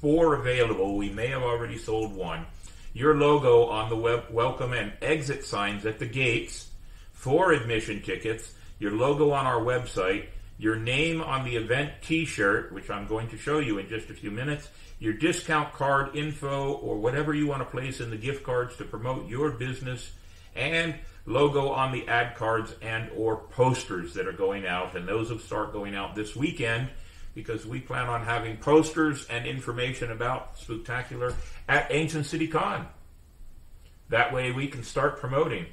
four 0.00 0.36
available. 0.36 0.96
We 0.96 1.10
may 1.10 1.26
have 1.26 1.42
already 1.42 1.76
sold 1.76 2.14
one. 2.14 2.46
Your 2.94 3.14
logo 3.14 3.66
on 3.66 3.90
the 3.90 3.96
web 3.96 4.28
welcome 4.30 4.72
and 4.72 4.94
exit 5.02 5.44
signs 5.44 5.84
at 5.84 5.98
the 5.98 6.06
gates, 6.06 6.70
four 7.12 7.52
admission 7.52 8.00
tickets, 8.00 8.50
your 8.78 8.92
logo 8.92 9.32
on 9.32 9.44
our 9.44 9.60
website, 9.60 10.28
your 10.56 10.76
name 10.76 11.20
on 11.20 11.44
the 11.44 11.56
event 11.56 11.92
t-shirt, 12.00 12.72
which 12.72 12.88
I'm 12.88 13.06
going 13.06 13.28
to 13.28 13.36
show 13.36 13.58
you 13.58 13.76
in 13.76 13.90
just 13.90 14.08
a 14.08 14.14
few 14.14 14.30
minutes, 14.30 14.70
your 15.00 15.12
discount 15.12 15.74
card 15.74 16.16
info 16.16 16.72
or 16.72 16.96
whatever 16.96 17.34
you 17.34 17.46
want 17.46 17.60
to 17.60 17.66
place 17.66 18.00
in 18.00 18.08
the 18.08 18.16
gift 18.16 18.42
cards 18.42 18.74
to 18.78 18.84
promote 18.84 19.28
your 19.28 19.50
business 19.50 20.12
and 20.54 20.94
logo 21.26 21.68
on 21.68 21.92
the 21.92 22.08
ad 22.08 22.34
cards 22.36 22.74
and 22.80 23.10
or 23.14 23.36
posters 23.36 24.14
that 24.14 24.26
are 24.26 24.32
going 24.32 24.66
out 24.66 24.96
and 24.96 25.06
those 25.06 25.30
will 25.30 25.38
start 25.38 25.72
going 25.72 25.94
out 25.94 26.14
this 26.14 26.34
weekend 26.34 26.88
because 27.34 27.66
we 27.66 27.80
plan 27.80 28.08
on 28.08 28.24
having 28.24 28.56
posters 28.56 29.26
and 29.30 29.46
information 29.46 30.10
about 30.10 30.56
Spooktacular 30.56 31.34
at 31.68 31.86
Ancient 31.90 32.26
City 32.26 32.48
Con. 32.48 32.86
That 34.08 34.32
way 34.32 34.50
we 34.50 34.66
can 34.66 34.82
start 34.82 35.20
promoting. 35.20 35.66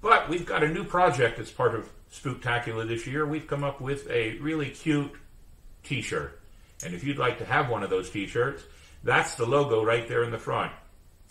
But 0.00 0.28
we've 0.28 0.44
got 0.44 0.64
a 0.64 0.68
new 0.68 0.84
project 0.84 1.38
as 1.38 1.50
part 1.50 1.74
of 1.74 1.88
Spooktacular 2.12 2.88
this 2.88 3.06
year. 3.06 3.26
We've 3.26 3.46
come 3.46 3.62
up 3.62 3.80
with 3.80 4.10
a 4.10 4.38
really 4.38 4.70
cute 4.70 5.12
t-shirt. 5.84 6.40
And 6.84 6.94
if 6.94 7.04
you'd 7.04 7.18
like 7.18 7.38
to 7.38 7.44
have 7.44 7.68
one 7.68 7.82
of 7.82 7.90
those 7.90 8.10
t-shirts, 8.10 8.62
that's 9.02 9.34
the 9.36 9.46
logo 9.46 9.84
right 9.84 10.08
there 10.08 10.24
in 10.24 10.30
the 10.30 10.38
front. 10.38 10.72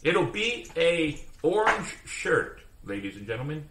It'll 0.04 0.26
be 0.26 0.68
a 0.78 1.20
orange 1.44 1.98
shirt, 2.06 2.62
ladies 2.84 3.16
and 3.18 3.28
gentlemen, 3.28 3.70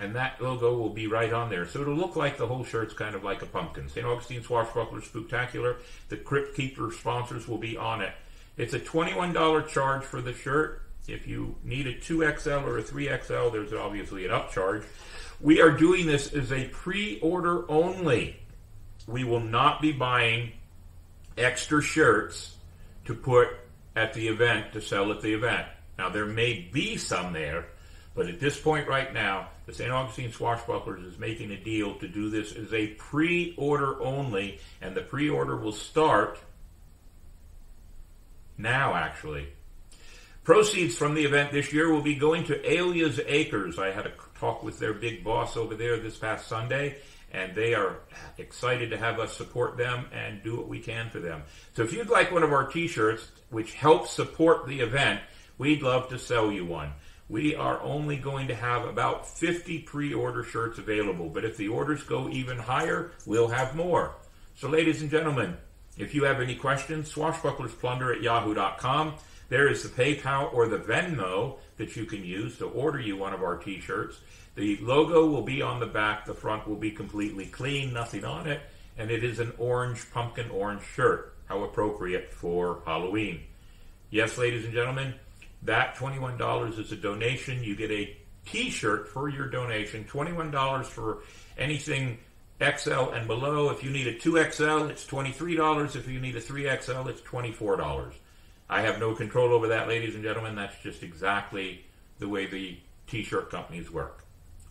and 0.00 0.14
that 0.16 0.40
logo 0.40 0.76
will 0.76 0.90
be 0.90 1.06
right 1.06 1.32
on 1.32 1.50
there. 1.50 1.66
So 1.66 1.82
it'll 1.82 1.94
look 1.94 2.16
like 2.16 2.38
the 2.38 2.46
whole 2.46 2.64
shirt's 2.64 2.94
kind 2.94 3.14
of 3.14 3.22
like 3.22 3.42
a 3.42 3.46
pumpkin. 3.46 3.88
St. 3.88 4.06
Augustine 4.06 4.42
Swashbuckler 4.42 5.00
Spooktacular. 5.00 5.76
The 6.08 6.16
Crypt 6.16 6.56
Keeper 6.56 6.90
sponsors 6.92 7.46
will 7.46 7.58
be 7.58 7.76
on 7.76 8.00
it. 8.00 8.12
It's 8.56 8.74
a 8.74 8.80
$21 8.80 9.68
charge 9.68 10.04
for 10.04 10.20
the 10.20 10.32
shirt. 10.32 10.82
If 11.06 11.26
you 11.26 11.56
need 11.62 11.86
a 11.86 11.94
2XL 11.94 12.64
or 12.64 12.78
a 12.78 12.82
3XL, 12.82 13.52
there's 13.52 13.72
obviously 13.72 14.24
an 14.24 14.30
upcharge. 14.30 14.84
We 15.40 15.60
are 15.60 15.70
doing 15.70 16.06
this 16.06 16.32
as 16.32 16.52
a 16.52 16.68
pre-order 16.68 17.70
only. 17.70 18.40
We 19.06 19.24
will 19.24 19.40
not 19.40 19.82
be 19.82 19.92
buying 19.92 20.52
extra 21.36 21.82
shirts 21.82 22.56
to 23.04 23.14
put 23.14 23.48
at 23.94 24.14
the 24.14 24.28
event 24.28 24.72
to 24.72 24.80
sell 24.80 25.10
at 25.10 25.20
the 25.20 25.34
event. 25.34 25.66
Now 25.98 26.08
there 26.08 26.26
may 26.26 26.68
be 26.72 26.96
some 26.96 27.32
there, 27.32 27.66
but 28.14 28.28
at 28.28 28.40
this 28.40 28.60
point 28.60 28.88
right 28.88 29.12
now, 29.12 29.48
the 29.66 29.72
St. 29.72 29.90
Augustine 29.90 30.30
Swashbucklers 30.30 31.06
is 31.06 31.18
making 31.18 31.50
a 31.50 31.56
deal 31.56 31.94
to 31.96 32.08
do 32.08 32.30
this 32.30 32.54
as 32.54 32.72
a 32.72 32.88
pre-order 32.88 34.00
only, 34.02 34.60
and 34.80 34.94
the 34.94 35.02
pre-order 35.02 35.56
will 35.56 35.72
start 35.72 36.38
now 38.56 38.94
actually. 38.94 39.48
Proceeds 40.44 40.96
from 40.96 41.14
the 41.14 41.24
event 41.24 41.52
this 41.52 41.72
year 41.72 41.90
will 41.90 42.02
be 42.02 42.14
going 42.14 42.44
to 42.44 42.70
Alia's 42.70 43.18
Acres. 43.26 43.78
I 43.78 43.90
had 43.90 44.06
a 44.06 44.12
talk 44.38 44.62
with 44.62 44.78
their 44.78 44.92
big 44.92 45.24
boss 45.24 45.56
over 45.56 45.74
there 45.74 45.98
this 45.98 46.18
past 46.18 46.46
Sunday, 46.48 46.98
and 47.32 47.54
they 47.54 47.74
are 47.74 47.96
excited 48.36 48.90
to 48.90 48.98
have 48.98 49.18
us 49.18 49.34
support 49.34 49.78
them 49.78 50.06
and 50.12 50.42
do 50.42 50.56
what 50.56 50.68
we 50.68 50.80
can 50.80 51.08
for 51.08 51.18
them. 51.18 51.42
So 51.74 51.82
if 51.82 51.94
you'd 51.94 52.10
like 52.10 52.30
one 52.30 52.42
of 52.42 52.52
our 52.52 52.66
t-shirts, 52.66 53.26
which 53.48 53.72
helps 53.72 54.10
support 54.10 54.66
the 54.66 54.80
event, 54.80 55.20
we'd 55.58 55.82
love 55.82 56.08
to 56.08 56.18
sell 56.18 56.50
you 56.50 56.64
one. 56.64 56.92
We 57.28 57.54
are 57.54 57.80
only 57.80 58.16
going 58.16 58.48
to 58.48 58.54
have 58.54 58.84
about 58.84 59.26
50 59.26 59.80
pre-order 59.80 60.44
shirts 60.44 60.78
available, 60.78 61.30
but 61.30 61.44
if 61.44 61.56
the 61.56 61.68
orders 61.68 62.02
go 62.02 62.28
even 62.28 62.58
higher, 62.58 63.12
we'll 63.24 63.48
have 63.48 63.74
more. 63.74 64.14
So 64.56 64.68
ladies 64.68 65.00
and 65.00 65.10
gentlemen, 65.10 65.56
if 65.96 66.14
you 66.14 66.24
have 66.24 66.40
any 66.40 66.54
questions, 66.54 67.12
swashbucklersplunder 67.12 68.16
at 68.16 68.22
yahoo.com. 68.22 69.14
There 69.48 69.68
is 69.68 69.82
the 69.82 69.88
PayPal 69.88 70.52
or 70.52 70.68
the 70.68 70.78
Venmo 70.78 71.58
that 71.76 71.96
you 71.96 72.04
can 72.04 72.24
use 72.24 72.58
to 72.58 72.66
order 72.66 73.00
you 73.00 73.16
one 73.16 73.32
of 73.32 73.42
our 73.42 73.56
t-shirts. 73.56 74.18
The 74.54 74.76
logo 74.78 75.26
will 75.26 75.42
be 75.42 75.62
on 75.62 75.80
the 75.80 75.86
back. 75.86 76.24
The 76.24 76.34
front 76.34 76.68
will 76.68 76.76
be 76.76 76.90
completely 76.90 77.46
clean, 77.46 77.92
nothing 77.92 78.24
on 78.24 78.46
it. 78.46 78.60
And 78.96 79.10
it 79.10 79.24
is 79.24 79.38
an 79.38 79.52
orange, 79.58 80.10
pumpkin 80.12 80.50
orange 80.50 80.82
shirt. 80.94 81.34
How 81.46 81.62
appropriate 81.62 82.32
for 82.32 82.82
Halloween. 82.86 83.42
Yes, 84.10 84.38
ladies 84.38 84.64
and 84.64 84.72
gentlemen, 84.72 85.14
that 85.64 85.96
$21 85.96 86.78
is 86.78 86.92
a 86.92 86.96
donation. 86.96 87.62
You 87.62 87.74
get 87.76 87.90
a 87.90 88.16
t 88.46 88.70
shirt 88.70 89.08
for 89.08 89.28
your 89.28 89.48
donation, 89.48 90.04
$21 90.04 90.84
for 90.84 91.22
anything 91.58 92.18
XL 92.60 93.10
and 93.10 93.26
below. 93.26 93.70
If 93.70 93.82
you 93.82 93.90
need 93.90 94.06
a 94.06 94.14
2XL, 94.14 94.90
it's 94.90 95.06
$23. 95.06 95.96
If 95.96 96.08
you 96.08 96.20
need 96.20 96.36
a 96.36 96.40
3XL, 96.40 97.08
it's 97.08 97.20
$24. 97.22 98.12
I 98.68 98.82
have 98.82 98.98
no 98.98 99.14
control 99.14 99.52
over 99.52 99.68
that, 99.68 99.88
ladies 99.88 100.14
and 100.14 100.22
gentlemen. 100.22 100.54
That's 100.54 100.76
just 100.82 101.02
exactly 101.02 101.84
the 102.18 102.28
way 102.28 102.46
the 102.46 102.78
t 103.06 103.22
shirt 103.22 103.50
companies 103.50 103.90
work. 103.90 104.24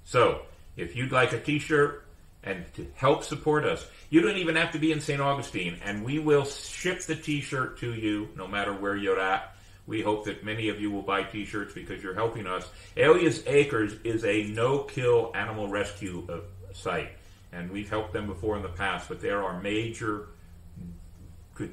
So, 0.05 0.41
if 0.75 0.95
you'd 0.95 1.11
like 1.11 1.33
a 1.33 1.39
t 1.39 1.59
shirt 1.59 2.05
and 2.43 2.65
to 2.73 2.87
help 2.95 3.23
support 3.23 3.65
us, 3.65 3.85
you 4.09 4.21
don't 4.21 4.37
even 4.37 4.55
have 4.55 4.71
to 4.71 4.79
be 4.79 4.91
in 4.91 4.99
St. 4.99 5.21
Augustine, 5.21 5.77
and 5.83 6.03
we 6.03 6.19
will 6.19 6.45
ship 6.45 7.01
the 7.01 7.15
t 7.15 7.41
shirt 7.41 7.77
to 7.79 7.93
you 7.93 8.29
no 8.35 8.47
matter 8.47 8.73
where 8.73 8.95
you're 8.95 9.19
at. 9.19 9.55
We 9.85 10.01
hope 10.01 10.25
that 10.25 10.43
many 10.43 10.69
of 10.69 10.79
you 10.79 10.91
will 10.91 11.01
buy 11.01 11.23
t 11.23 11.45
shirts 11.45 11.73
because 11.73 12.01
you're 12.01 12.13
helping 12.13 12.47
us. 12.47 12.69
Alias 12.95 13.43
Acres 13.45 13.93
is 14.03 14.23
a 14.23 14.43
no 14.43 14.79
kill 14.79 15.31
animal 15.35 15.67
rescue 15.67 16.25
uh, 16.29 16.39
site, 16.73 17.09
and 17.51 17.69
we've 17.69 17.89
helped 17.89 18.13
them 18.13 18.27
before 18.27 18.55
in 18.55 18.63
the 18.63 18.69
past, 18.69 19.09
but 19.09 19.21
there 19.21 19.43
are 19.43 19.61
major 19.61 20.27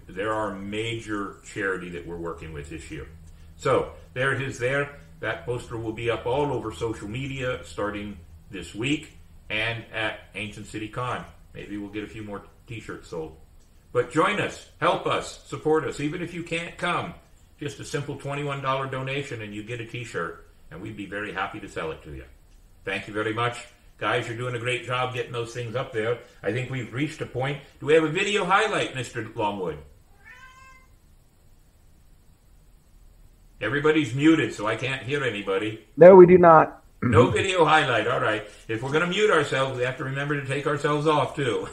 there 0.09 0.33
are 0.33 0.55
major 0.55 1.37
charity 1.44 1.88
that 1.90 2.07
we're 2.07 2.16
working 2.16 2.53
with 2.53 2.68
this 2.68 2.90
year. 2.90 3.07
So 3.57 3.92
there 4.14 4.33
it 4.33 4.42
is 4.42 4.59
there. 4.59 4.96
That 5.20 5.46
poster 5.46 5.77
will 5.77 5.92
be 5.92 6.11
up 6.11 6.27
all 6.27 6.53
over 6.53 6.73
social 6.73 7.09
media 7.09 7.61
starting 7.64 8.18
this 8.51 8.75
week 8.75 9.18
and 9.49 9.85
at 9.92 10.20
Ancient 10.35 10.66
City 10.66 10.88
Con. 10.88 11.25
Maybe 11.55 11.77
we'll 11.77 11.90
get 11.90 12.05
a 12.05 12.09
few 12.09 12.23
more 12.23 12.42
t-shirts 12.66 13.09
sold. 13.09 13.37
But 13.92 14.12
join 14.12 14.40
us, 14.40 14.68
help 14.81 15.07
us, 15.07 15.42
support 15.46 15.85
us, 15.85 15.99
even 15.99 16.23
if 16.23 16.33
you 16.33 16.42
can't 16.42 16.77
come. 16.77 17.14
Just 17.61 17.79
a 17.79 17.85
simple 17.85 18.16
$21 18.16 18.90
donation 18.90 19.42
and 19.42 19.55
you 19.55 19.62
get 19.62 19.81
a 19.81 19.87
t-shirt 19.87 20.46
and 20.70 20.81
we'd 20.81 20.96
be 20.96 21.07
very 21.07 21.33
happy 21.33 21.61
to 21.61 21.68
sell 21.68 21.92
it 21.92 22.03
to 22.05 22.14
you. 22.14 22.25
Thank 22.85 23.07
you 23.07 23.12
very 23.12 23.35
much. 23.35 23.66
Guys, 23.99 24.27
you're 24.27 24.37
doing 24.37 24.55
a 24.55 24.59
great 24.59 24.87
job 24.87 25.12
getting 25.12 25.33
those 25.33 25.53
things 25.53 25.77
up 25.77 25.92
there. 25.92 26.18
I 26.42 26.53
think 26.53 26.70
we've 26.70 26.92
reached 26.92 27.20
a 27.20 27.27
point. 27.27 27.59
Do 27.81 27.87
we 27.87 27.92
have 27.92 28.05
a 28.05 28.09
video 28.09 28.46
highlight, 28.46 28.94
Mr. 28.94 29.35
Longwood? 29.37 29.77
Everybody's 33.61 34.14
muted, 34.14 34.55
so 34.55 34.66
I 34.66 34.77
can't 34.77 35.03
hear 35.03 35.23
anybody. 35.23 35.85
No, 35.99 36.14
we 36.16 36.25
do 36.25 36.38
not. 36.38 36.83
No 37.03 37.31
video 37.31 37.66
highlight. 37.66 38.07
All 38.07 38.20
right. 38.20 38.49
If 38.68 38.83
we're 38.83 38.90
going 38.90 39.05
to 39.05 39.11
mute 39.11 39.31
ourselves, 39.31 39.77
we 39.77 39.85
have 39.85 39.99
to 39.99 40.05
remember 40.05 40.40
to 40.40 40.46
take 40.46 40.66
ourselves 40.66 41.07
off, 41.07 41.37
too. 41.37 41.68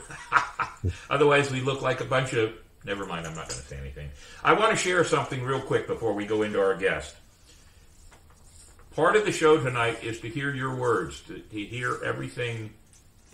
Otherwise, 1.10 1.50
we 1.50 1.62
look 1.62 1.82
like 1.82 2.02
a 2.02 2.06
bunch 2.06 2.34
of. 2.34 2.52
Never 2.88 3.06
mind, 3.06 3.28
I'm 3.28 3.36
not 3.36 3.50
going 3.50 3.62
to 3.62 3.67
say 3.67 3.78
anything. 3.78 4.10
I 4.41 4.54
want 4.54 4.71
to 4.71 4.78
share 4.78 5.04
something 5.04 5.43
real 5.43 5.60
quick 5.60 5.88
before 5.88 6.13
we 6.13 6.26
go 6.26 6.43
into 6.43 6.62
our 6.62 6.73
guest. 6.73 7.17
Part 8.95 9.17
of 9.17 9.26
the 9.26 9.34
show 9.34 9.62
tonight 9.62 10.06
is 10.06 10.21
to 10.21 10.30
hear 10.30 10.56
your 10.56 10.73
words, 10.73 11.19
to, 11.23 11.38
to 11.38 11.60
hear 11.65 12.00
everything 12.02 12.73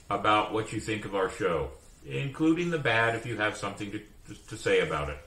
about 0.10 0.54
what 0.54 0.74
you 0.74 0.80
think 0.80 1.06
of 1.06 1.13
our 1.13 1.30
show, 1.30 1.70
including 2.04 2.72
the 2.72 2.80
bad 2.80 3.13
if 3.13 3.28
you 3.28 3.38
have 3.38 3.56
something 3.56 3.92
to, 3.92 4.00
to, 4.00 4.48
to 4.48 4.58
say 4.58 4.80
about 4.80 5.10
it. 5.10 5.20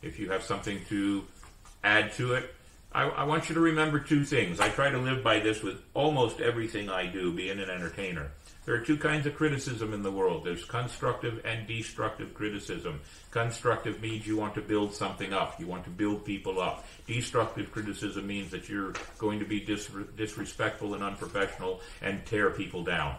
If 0.00 0.20
you 0.20 0.30
have 0.30 0.44
something 0.44 0.78
to 0.88 1.24
add 1.82 2.12
to 2.14 2.34
it, 2.34 2.54
I, 2.92 3.08
I, 3.08 3.24
want 3.24 3.48
you 3.48 3.56
to 3.56 3.60
remember 3.60 3.98
two 3.98 4.24
things. 4.24 4.60
I 4.60 4.68
try 4.68 4.90
to 4.90 4.98
live 4.98 5.24
by 5.24 5.40
this 5.40 5.60
with 5.60 5.82
almost 5.92 6.40
everything 6.40 6.88
I 6.88 7.06
do, 7.06 7.32
being 7.32 7.58
an 7.58 7.68
entertainer. 7.68 8.30
There 8.64 8.76
are 8.76 8.80
two 8.80 8.96
kinds 8.96 9.26
of 9.26 9.34
criticism 9.34 9.92
in 9.92 10.04
the 10.04 10.10
world. 10.10 10.44
There's 10.44 10.64
constructive 10.64 11.44
and 11.44 11.66
destructive 11.66 12.32
criticism. 12.32 13.00
Constructive 13.32 14.00
means 14.00 14.24
you 14.26 14.36
want 14.36 14.54
to 14.54 14.60
build 14.60 14.94
something 14.94 15.32
up. 15.32 15.58
You 15.58 15.66
want 15.66 15.82
to 15.84 15.90
build 15.90 16.24
people 16.24 16.60
up. 16.60 16.86
Destructive 17.08 17.72
criticism 17.72 18.24
means 18.26 18.52
that 18.52 18.68
you're 18.68 18.92
going 19.18 19.40
to 19.40 19.44
be 19.44 19.60
dis- 19.60 19.90
disrespectful 20.16 20.94
and 20.94 21.02
unprofessional 21.02 21.80
and 22.02 22.24
tear 22.24 22.50
people 22.50 22.84
down. 22.84 23.16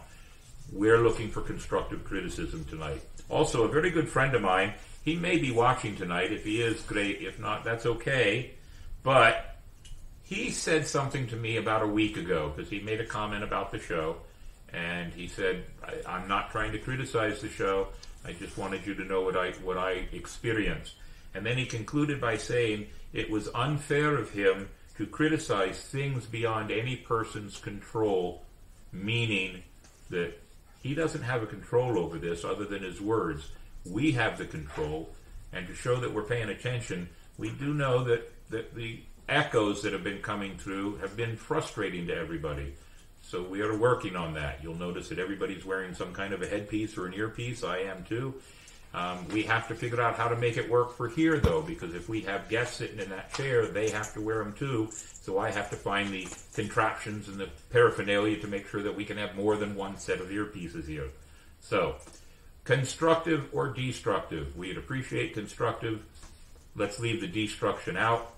We're 0.72 1.00
looking 1.00 1.30
for 1.30 1.42
constructive 1.42 2.04
criticism 2.04 2.64
tonight. 2.64 3.02
Also, 3.28 3.64
a 3.64 3.68
very 3.68 3.90
good 3.90 4.08
friend 4.08 4.34
of 4.34 4.40
mine, 4.40 4.72
he 5.04 5.14
may 5.14 5.36
be 5.36 5.50
watching 5.50 5.94
tonight. 5.94 6.32
If 6.32 6.44
he 6.44 6.62
is, 6.62 6.80
great. 6.82 7.20
If 7.20 7.38
not, 7.38 7.64
that's 7.64 7.84
okay. 7.84 8.52
But 9.02 9.58
he 10.22 10.50
said 10.50 10.86
something 10.86 11.26
to 11.28 11.36
me 11.36 11.58
about 11.58 11.82
a 11.82 11.86
week 11.86 12.16
ago 12.16 12.50
because 12.54 12.70
he 12.70 12.80
made 12.80 13.00
a 13.00 13.06
comment 13.06 13.44
about 13.44 13.70
the 13.72 13.78
show, 13.78 14.16
and 14.74 15.12
he 15.12 15.28
said, 15.28 15.64
I, 15.82 16.16
"I'm 16.16 16.28
not 16.28 16.50
trying 16.50 16.72
to 16.72 16.78
criticize 16.78 17.40
the 17.40 17.48
show. 17.48 17.88
I 18.24 18.32
just 18.32 18.58
wanted 18.58 18.86
you 18.86 18.94
to 18.94 19.04
know 19.04 19.22
what 19.22 19.36
I 19.36 19.52
what 19.62 19.78
I 19.78 20.08
experienced." 20.12 20.94
And 21.34 21.44
then 21.44 21.58
he 21.58 21.66
concluded 21.66 22.20
by 22.20 22.36
saying 22.36 22.86
it 23.12 23.30
was 23.30 23.48
unfair 23.54 24.16
of 24.16 24.30
him 24.30 24.68
to 24.96 25.06
criticize 25.06 25.80
things 25.80 26.26
beyond 26.26 26.70
any 26.70 26.96
person's 26.96 27.58
control, 27.58 28.44
meaning 28.92 29.62
that 30.10 30.40
he 30.82 30.94
doesn't 30.94 31.22
have 31.22 31.42
a 31.42 31.46
control 31.46 31.98
over 31.98 32.18
this 32.18 32.44
other 32.44 32.64
than 32.64 32.82
his 32.82 33.00
words. 33.00 33.50
We 33.84 34.12
have 34.12 34.38
the 34.38 34.44
control, 34.44 35.10
and 35.52 35.66
to 35.66 35.74
show 35.74 35.96
that 35.96 36.12
we're 36.12 36.22
paying 36.22 36.48
attention, 36.48 37.08
we 37.38 37.50
do 37.50 37.74
know 37.74 38.04
that, 38.04 38.30
that 38.50 38.74
the 38.74 39.00
echoes 39.28 39.82
that 39.82 39.92
have 39.92 40.04
been 40.04 40.20
coming 40.22 40.56
through 40.56 40.96
have 40.96 41.16
been 41.16 41.36
frustrating 41.36 42.06
to 42.06 42.14
everybody. 42.14 42.74
So 43.26 43.42
we 43.42 43.62
are 43.62 43.76
working 43.76 44.16
on 44.16 44.34
that. 44.34 44.60
You'll 44.62 44.76
notice 44.76 45.08
that 45.08 45.18
everybody's 45.18 45.64
wearing 45.64 45.94
some 45.94 46.12
kind 46.12 46.34
of 46.34 46.42
a 46.42 46.46
headpiece 46.46 46.98
or 46.98 47.06
an 47.06 47.14
earpiece. 47.14 47.64
I 47.64 47.78
am 47.78 48.04
too. 48.04 48.34
Um, 48.92 49.26
we 49.28 49.42
have 49.44 49.66
to 49.68 49.74
figure 49.74 50.00
out 50.00 50.16
how 50.16 50.28
to 50.28 50.36
make 50.36 50.56
it 50.56 50.70
work 50.70 50.96
for 50.96 51.08
here, 51.08 51.38
though, 51.40 51.62
because 51.62 51.94
if 51.94 52.08
we 52.08 52.20
have 52.22 52.48
guests 52.48 52.76
sitting 52.76 53.00
in 53.00 53.08
that 53.10 53.34
chair, 53.34 53.66
they 53.66 53.90
have 53.90 54.12
to 54.14 54.20
wear 54.20 54.38
them 54.38 54.52
too. 54.52 54.88
So 54.92 55.38
I 55.38 55.50
have 55.50 55.70
to 55.70 55.76
find 55.76 56.12
the 56.12 56.28
contraptions 56.54 57.26
and 57.28 57.38
the 57.38 57.48
paraphernalia 57.70 58.38
to 58.40 58.46
make 58.46 58.68
sure 58.68 58.82
that 58.82 58.94
we 58.94 59.04
can 59.04 59.16
have 59.16 59.34
more 59.34 59.56
than 59.56 59.74
one 59.74 59.96
set 59.96 60.20
of 60.20 60.28
earpieces 60.28 60.86
here. 60.86 61.08
So, 61.60 61.96
constructive 62.62 63.48
or 63.52 63.68
destructive? 63.68 64.56
We'd 64.56 64.78
appreciate 64.78 65.34
constructive. 65.34 66.04
Let's 66.76 67.00
leave 67.00 67.20
the 67.20 67.26
destruction 67.26 67.96
out. 67.96 68.32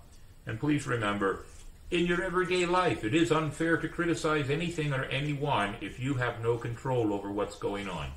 And 0.46 0.58
please 0.60 0.86
remember, 0.86 1.44
in 1.90 2.06
your 2.06 2.22
everyday 2.22 2.66
life, 2.66 3.04
it 3.04 3.14
is 3.14 3.30
unfair 3.30 3.76
to 3.76 3.88
criticize 3.88 4.50
anything 4.50 4.92
or 4.92 5.04
anyone 5.04 5.76
if 5.80 6.00
you 6.00 6.14
have 6.14 6.42
no 6.42 6.56
control 6.56 7.12
over 7.12 7.30
what's 7.30 7.56
going 7.56 7.88
on. 7.88 8.08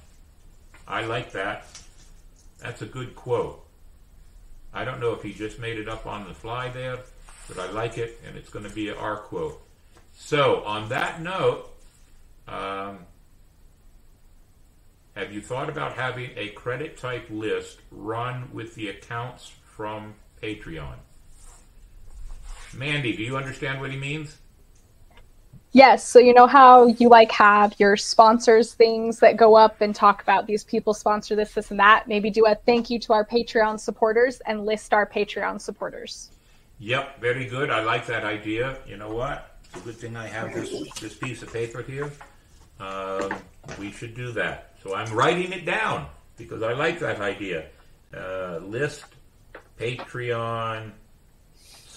I 0.88 1.04
like 1.04 1.32
that. 1.34 1.68
That's 2.60 2.82
a 2.82 2.88
good 2.88 3.16
quote. 3.16 3.64
I 4.74 4.86
don't 4.86 5.00
know 5.00 5.14
if 5.14 5.22
he 5.22 5.34
just 5.34 5.60
made 5.60 5.78
it 5.78 5.88
up 5.88 6.06
on 6.06 6.28
the 6.28 6.34
fly 6.34 6.70
there, 6.70 7.00
but 7.48 7.60
I 7.60 7.72
like 7.72 7.98
it, 7.98 8.20
and 8.28 8.36
it's 8.36 8.50
going 8.50 8.66
to 8.66 8.74
be 8.74 8.90
our 8.92 9.18
quote. 9.18 9.62
So, 10.16 10.64
on 10.64 10.90
that 10.90 11.22
note, 11.22 11.70
um, 12.48 13.00
have 15.16 15.32
you 15.32 15.42
thought 15.42 15.70
about 15.70 15.94
having 15.94 16.32
a 16.36 16.50
credit 16.50 16.98
type 16.98 17.28
list 17.30 17.80
run 17.92 18.50
with 18.52 18.76
the 18.76 18.90
accounts 18.90 19.52
from 19.76 20.16
Patreon? 20.42 20.96
Mandy, 22.74 23.16
do 23.16 23.24
you 23.24 23.38
understand 23.38 23.82
what 23.82 23.92
he 23.92 23.98
means? 23.98 24.38
Yes. 25.72 26.08
So 26.08 26.18
you 26.18 26.34
know 26.34 26.48
how 26.48 26.88
you 26.88 27.10
like 27.10 27.32
have 27.32 27.76
your 27.78 27.96
sponsors 27.96 28.74
things 28.74 29.20
that 29.20 29.38
go 29.38 29.56
up 29.56 29.82
and 29.82 29.94
talk 29.94 30.24
about 30.24 30.48
these 30.48 30.64
people 30.64 30.94
sponsor 30.94 31.36
this, 31.36 31.54
this, 31.54 31.70
and 31.70 31.80
that. 31.80 32.08
Maybe 32.08 32.32
do 32.32 32.46
a 32.48 32.56
thank 32.56 32.90
you 32.90 32.98
to 33.00 33.14
our 33.14 33.24
Patreon 33.26 33.80
supporters 33.80 34.42
and 34.48 34.66
list 34.66 34.94
our 34.94 35.06
Patreon 35.06 35.62
supporters. 35.62 36.32
Yep, 36.80 37.20
very 37.20 37.46
good. 37.46 37.70
I 37.70 37.84
like 37.84 38.08
that 38.08 38.24
idea. 38.24 38.80
You 38.88 38.98
know 38.98 39.14
what? 39.14 39.58
It's 39.66 39.82
a 39.82 39.86
good 39.86 39.98
thing 39.98 40.16
I 40.16 40.28
have 40.28 40.54
this 40.54 40.72
this 41.00 41.14
piece 41.14 41.44
of 41.44 41.54
paper 41.54 41.84
here. 41.84 42.12
Um, 42.80 43.34
we 43.78 43.92
should 43.92 44.16
do 44.16 44.32
that. 44.32 44.74
So 44.82 44.96
I'm 44.96 45.14
writing 45.14 45.52
it 45.52 45.66
down 45.66 46.08
because 46.38 46.64
I 46.64 46.74
like 46.74 47.00
that 47.00 47.20
idea. 47.20 47.66
Uh, 48.16 48.58
list 48.64 49.04
Patreon 49.78 50.94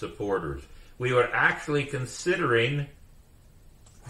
supporters. 0.03 0.61
We 0.97 1.13
were 1.13 1.29
actually 1.33 1.85
considering 1.85 2.87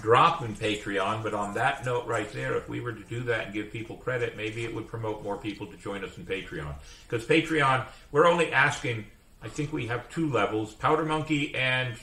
dropping 0.01 0.56
Patreon, 0.56 1.21
but 1.21 1.36
on 1.36 1.53
that 1.53 1.86
note 1.86 2.08
right 2.08 2.32
there, 2.34 2.58
if 2.58 2.67
we 2.67 2.82
were 2.82 2.93
to 2.93 3.03
do 3.03 3.19
that 3.25 3.45
and 3.45 3.53
give 3.53 3.71
people 3.71 3.95
credit, 3.97 4.36
maybe 4.36 4.63
it 4.63 4.73
would 4.73 4.88
promote 4.88 5.23
more 5.23 5.38
people 5.38 5.67
to 5.67 5.77
join 5.77 6.03
us 6.03 6.17
in 6.17 6.25
Patreon. 6.25 6.73
Because 7.08 7.27
Patreon, 7.27 7.86
we're 8.12 8.25
only 8.25 8.51
asking, 8.51 9.06
I 9.43 9.49
think 9.49 9.71
we 9.71 9.86
have 9.86 10.10
two 10.10 10.32
levels, 10.32 10.73
Powder 10.73 11.06
Monkey 11.06 11.53
and 11.53 11.95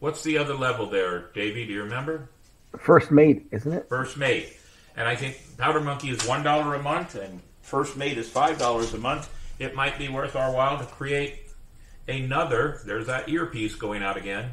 what's 0.00 0.24
the 0.24 0.36
other 0.38 0.54
level 0.54 0.90
there, 0.90 1.30
Davey? 1.32 1.64
Do 1.64 1.72
you 1.72 1.84
remember? 1.84 2.28
First 2.76 3.12
mate, 3.12 3.46
isn't 3.52 3.72
it? 3.72 3.88
First 3.88 4.16
mate. 4.16 4.56
And 4.96 5.06
I 5.06 5.14
think 5.14 5.38
Powder 5.56 5.80
Monkey 5.80 6.10
is 6.10 6.18
$1 6.18 6.74
a 6.74 6.82
month 6.82 7.14
and 7.14 7.40
First 7.62 7.96
Mate 7.96 8.18
is 8.18 8.28
$5 8.28 8.94
a 8.94 8.98
month. 8.98 9.32
It 9.60 9.74
might 9.74 9.96
be 9.96 10.08
worth 10.08 10.34
our 10.34 10.50
while 10.52 10.78
to 10.78 10.86
create 10.86 11.47
another, 12.08 12.80
there's 12.84 13.06
that 13.06 13.28
earpiece 13.28 13.74
going 13.74 14.02
out 14.02 14.16
again. 14.16 14.50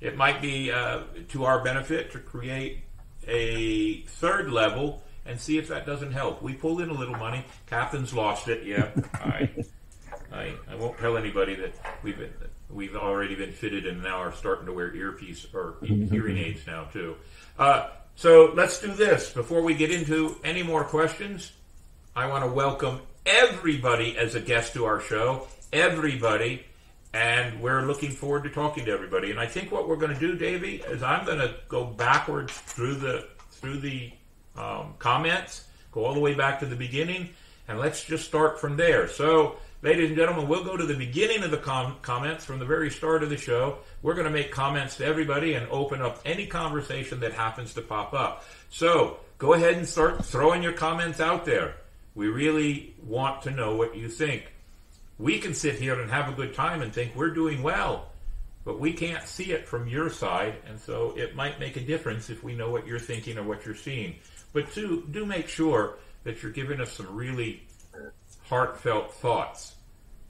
It 0.00 0.16
might 0.16 0.42
be 0.42 0.70
uh, 0.70 1.02
to 1.30 1.44
our 1.44 1.62
benefit 1.62 2.12
to 2.12 2.18
create 2.18 2.82
a 3.26 4.02
third 4.02 4.50
level 4.50 5.02
and 5.24 5.40
see 5.40 5.58
if 5.58 5.68
that 5.68 5.86
doesn't 5.86 6.12
help. 6.12 6.42
We 6.42 6.54
pulled 6.54 6.80
in 6.80 6.90
a 6.90 6.94
little 6.94 7.16
money. 7.16 7.44
Captain's 7.66 8.12
lost 8.12 8.48
it. 8.48 8.64
Yeah, 8.64 8.90
I, 9.14 9.48
I, 10.32 10.54
I 10.68 10.74
won't 10.74 10.98
tell 10.98 11.16
anybody 11.16 11.54
that 11.54 11.72
we've 12.02 12.18
been. 12.18 12.32
we've 12.68 12.96
already 12.96 13.34
been 13.36 13.52
fitted 13.52 13.86
and 13.86 14.02
now 14.02 14.16
are 14.16 14.32
starting 14.32 14.66
to 14.66 14.72
wear 14.72 14.94
earpiece 14.94 15.46
or 15.54 15.76
hearing 15.82 16.36
aids 16.38 16.66
now 16.66 16.84
too. 16.84 17.16
Uh, 17.58 17.88
so 18.16 18.52
let's 18.54 18.80
do 18.80 18.92
this 18.92 19.30
before 19.30 19.62
we 19.62 19.74
get 19.74 19.90
into 19.90 20.36
any 20.44 20.62
more 20.62 20.84
questions. 20.84 21.52
I 22.14 22.26
want 22.26 22.44
to 22.44 22.50
welcome 22.50 23.00
everybody 23.24 24.18
as 24.18 24.34
a 24.34 24.40
guest 24.40 24.74
to 24.74 24.84
our 24.84 25.00
show. 25.00 25.46
Everybody. 25.72 26.66
And 27.14 27.60
we're 27.60 27.82
looking 27.82 28.10
forward 28.10 28.44
to 28.44 28.50
talking 28.50 28.86
to 28.86 28.90
everybody. 28.90 29.30
And 29.30 29.38
I 29.38 29.46
think 29.46 29.70
what 29.70 29.88
we're 29.88 29.96
going 29.96 30.14
to 30.14 30.20
do, 30.20 30.34
Davey, 30.34 30.76
is 30.88 31.02
I'm 31.02 31.26
going 31.26 31.38
to 31.38 31.54
go 31.68 31.84
backwards 31.84 32.52
through 32.52 32.94
the 32.96 33.28
through 33.50 33.78
the 33.78 34.12
um, 34.56 34.94
comments, 34.98 35.64
go 35.92 36.04
all 36.04 36.14
the 36.14 36.20
way 36.20 36.34
back 36.34 36.60
to 36.60 36.66
the 36.66 36.76
beginning, 36.76 37.30
and 37.68 37.78
let's 37.78 38.04
just 38.04 38.24
start 38.24 38.60
from 38.60 38.76
there. 38.76 39.08
So, 39.08 39.56
ladies 39.82 40.08
and 40.08 40.16
gentlemen, 40.16 40.48
we'll 40.48 40.64
go 40.64 40.76
to 40.76 40.84
the 40.84 40.96
beginning 40.96 41.42
of 41.42 41.50
the 41.50 41.58
com- 41.58 41.96
comments 42.02 42.44
from 42.44 42.58
the 42.58 42.64
very 42.64 42.90
start 42.90 43.22
of 43.22 43.30
the 43.30 43.36
show. 43.36 43.78
We're 44.02 44.14
going 44.14 44.26
to 44.26 44.32
make 44.32 44.50
comments 44.50 44.96
to 44.96 45.04
everybody 45.04 45.54
and 45.54 45.68
open 45.70 46.02
up 46.02 46.20
any 46.24 46.46
conversation 46.46 47.20
that 47.20 47.32
happens 47.32 47.74
to 47.74 47.82
pop 47.82 48.14
up. 48.14 48.44
So, 48.70 49.18
go 49.38 49.54
ahead 49.54 49.74
and 49.74 49.86
start 49.86 50.24
throwing 50.24 50.62
your 50.62 50.72
comments 50.72 51.20
out 51.20 51.44
there. 51.44 51.76
We 52.14 52.28
really 52.28 52.94
want 53.02 53.42
to 53.42 53.50
know 53.50 53.76
what 53.76 53.96
you 53.96 54.08
think. 54.08 54.52
We 55.18 55.38
can 55.38 55.54
sit 55.54 55.76
here 55.76 56.00
and 56.00 56.10
have 56.10 56.28
a 56.28 56.32
good 56.32 56.54
time 56.54 56.82
and 56.82 56.92
think 56.92 57.14
we're 57.14 57.30
doing 57.30 57.62
well, 57.62 58.10
but 58.64 58.80
we 58.80 58.92
can't 58.92 59.26
see 59.26 59.52
it 59.52 59.68
from 59.68 59.86
your 59.86 60.10
side, 60.10 60.54
and 60.66 60.80
so 60.80 61.14
it 61.16 61.36
might 61.36 61.60
make 61.60 61.76
a 61.76 61.80
difference 61.80 62.30
if 62.30 62.42
we 62.42 62.54
know 62.54 62.70
what 62.70 62.86
you're 62.86 62.98
thinking 62.98 63.38
or 63.38 63.42
what 63.42 63.64
you're 63.64 63.74
seeing. 63.74 64.16
But 64.52 64.72
two, 64.72 65.06
do 65.10 65.24
make 65.24 65.48
sure 65.48 65.98
that 66.24 66.42
you're 66.42 66.52
giving 66.52 66.80
us 66.80 66.92
some 66.92 67.14
really 67.14 67.62
heartfelt 68.48 69.14
thoughts. 69.14 69.74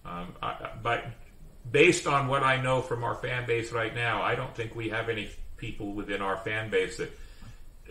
Um, 0.05 0.35
I, 0.43 0.71
but 0.83 1.07
based 1.71 2.07
on 2.07 2.29
what 2.29 2.43
I 2.43 2.61
know 2.61 2.83
from 2.83 3.05
our 3.05 3.15
fan 3.15 3.47
base 3.47 3.73
right 3.73 3.95
now, 3.95 4.23
I 4.23 4.35
don't 4.35 4.55
think 4.55 4.75
we 4.75 4.89
have 4.91 5.09
any 5.09 5.31
people 5.57 5.93
within 5.93 6.21
our 6.23 6.37
fan 6.39 6.71
base 6.71 6.97
that 6.99 7.11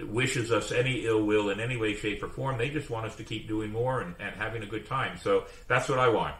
wishes 0.07 0.51
us 0.51 0.71
any 0.71 1.05
ill 1.05 1.23
will 1.23 1.49
in 1.49 1.59
any 1.59 1.77
way, 1.77 1.95
shape, 1.95 2.23
or 2.23 2.29
form. 2.29 2.57
They 2.57 2.69
just 2.69 2.89
want 2.89 3.05
us 3.05 3.15
to 3.17 3.23
keep 3.23 3.47
doing 3.47 3.71
more 3.71 4.01
and, 4.01 4.15
and 4.19 4.35
having 4.35 4.63
a 4.63 4.65
good 4.65 4.85
time. 4.85 5.17
So 5.17 5.45
that's 5.67 5.87
what 5.89 5.99
I 5.99 6.09
want. 6.09 6.35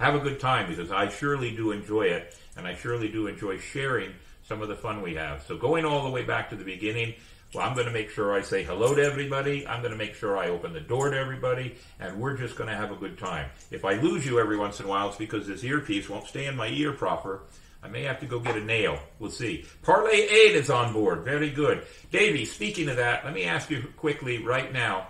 Have 0.00 0.14
a 0.14 0.18
good 0.18 0.40
time 0.40 0.66
because 0.66 0.90
I 0.90 1.10
surely 1.10 1.54
do 1.54 1.72
enjoy 1.72 2.04
it 2.06 2.34
and 2.56 2.66
I 2.66 2.74
surely 2.74 3.10
do 3.10 3.26
enjoy 3.26 3.58
sharing 3.58 4.14
some 4.42 4.62
of 4.62 4.68
the 4.68 4.74
fun 4.74 5.02
we 5.02 5.14
have. 5.16 5.42
So 5.46 5.58
going 5.58 5.84
all 5.84 6.04
the 6.04 6.10
way 6.10 6.24
back 6.24 6.48
to 6.50 6.56
the 6.56 6.64
beginning, 6.64 7.12
well, 7.52 7.68
I'm 7.68 7.74
going 7.74 7.86
to 7.86 7.92
make 7.92 8.08
sure 8.08 8.32
I 8.32 8.40
say 8.40 8.62
hello 8.62 8.94
to 8.94 9.02
everybody. 9.02 9.66
I'm 9.66 9.82
going 9.82 9.92
to 9.92 9.98
make 9.98 10.14
sure 10.14 10.38
I 10.38 10.48
open 10.48 10.72
the 10.72 10.80
door 10.80 11.10
to 11.10 11.18
everybody, 11.18 11.74
and 11.98 12.18
we're 12.18 12.34
just 12.34 12.56
going 12.56 12.70
to 12.70 12.74
have 12.74 12.92
a 12.92 12.96
good 12.96 13.18
time. 13.18 13.50
If 13.70 13.84
I 13.84 13.94
lose 13.96 14.24
you 14.24 14.40
every 14.40 14.56
once 14.56 14.80
in 14.80 14.86
a 14.86 14.88
while, 14.88 15.08
it's 15.08 15.18
because 15.18 15.46
this 15.46 15.64
earpiece 15.64 16.08
won't 16.08 16.26
stay 16.26 16.46
in 16.46 16.56
my 16.56 16.68
ear 16.68 16.92
proper. 16.92 17.42
I 17.82 17.88
may 17.88 18.04
have 18.04 18.20
to 18.20 18.26
go 18.26 18.40
get 18.40 18.56
a 18.56 18.64
nail. 18.64 18.98
We'll 19.18 19.30
see. 19.30 19.66
Parlay 19.82 20.28
8 20.28 20.56
is 20.56 20.70
on 20.70 20.94
board. 20.94 21.24
Very 21.24 21.50
good. 21.50 21.84
Davey, 22.10 22.46
speaking 22.46 22.88
of 22.88 22.96
that, 22.96 23.26
let 23.26 23.34
me 23.34 23.44
ask 23.44 23.68
you 23.68 23.92
quickly 23.98 24.42
right 24.42 24.72
now. 24.72 25.08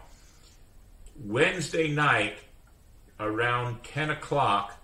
Wednesday 1.22 1.88
night 1.88 2.38
around 3.20 3.84
10 3.84 4.10
o'clock, 4.10 4.79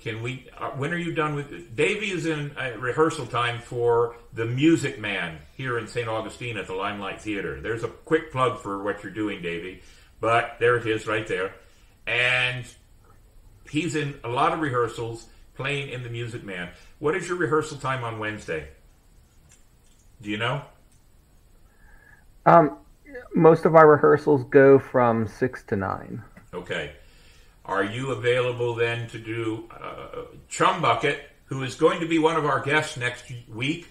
can 0.00 0.22
we? 0.22 0.48
Uh, 0.56 0.70
when 0.70 0.92
are 0.92 0.98
you 0.98 1.12
done 1.12 1.34
with? 1.34 1.74
Davey 1.74 2.10
is 2.10 2.26
in 2.26 2.52
uh, 2.56 2.72
rehearsal 2.78 3.26
time 3.26 3.60
for 3.60 4.16
the 4.32 4.44
Music 4.44 4.98
Man 4.98 5.38
here 5.56 5.78
in 5.78 5.88
St. 5.88 6.08
Augustine 6.08 6.56
at 6.56 6.66
the 6.66 6.74
Limelight 6.74 7.20
Theater. 7.20 7.60
There's 7.60 7.82
a 7.82 7.88
quick 7.88 8.30
plug 8.30 8.60
for 8.60 8.82
what 8.82 9.02
you're 9.02 9.12
doing, 9.12 9.42
Davey, 9.42 9.82
but 10.20 10.56
there 10.60 10.76
it 10.76 10.86
is 10.86 11.06
right 11.06 11.26
there, 11.26 11.54
and 12.06 12.64
he's 13.68 13.96
in 13.96 14.18
a 14.22 14.28
lot 14.28 14.52
of 14.52 14.60
rehearsals 14.60 15.26
playing 15.54 15.88
in 15.88 16.04
the 16.04 16.10
Music 16.10 16.44
Man. 16.44 16.70
What 17.00 17.16
is 17.16 17.28
your 17.28 17.36
rehearsal 17.36 17.78
time 17.78 18.04
on 18.04 18.20
Wednesday? 18.20 18.68
Do 20.22 20.30
you 20.30 20.36
know? 20.36 20.62
Um, 22.46 22.78
most 23.34 23.64
of 23.64 23.74
our 23.74 23.88
rehearsals 23.88 24.44
go 24.44 24.78
from 24.78 25.26
six 25.26 25.62
to 25.64 25.76
nine. 25.76 26.22
Okay. 26.54 26.92
Are 27.68 27.84
you 27.84 28.12
available 28.12 28.74
then 28.74 29.08
to 29.08 29.18
do 29.18 29.68
uh, 29.70 30.22
Chum 30.48 30.80
Bucket, 30.80 31.20
who 31.44 31.62
is 31.62 31.74
going 31.74 32.00
to 32.00 32.08
be 32.08 32.18
one 32.18 32.36
of 32.36 32.46
our 32.46 32.60
guests 32.60 32.96
next 32.96 33.30
week, 33.46 33.88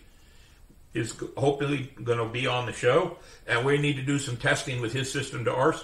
is 0.96 1.16
hopefully 1.38 1.94
going 2.04 2.18
to 2.18 2.26
be 2.26 2.48
on 2.48 2.66
the 2.66 2.74
show, 2.74 3.20
and 3.46 3.64
we 3.64 3.78
need 3.78 3.96
to 3.98 4.02
do 4.02 4.18
some 4.18 4.36
testing 4.36 4.82
with 4.82 4.94
his 4.94 5.12
system 5.12 5.46
to 5.46 5.54
our 5.54 5.76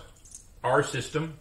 our 0.64 0.82
system. 0.82 1.40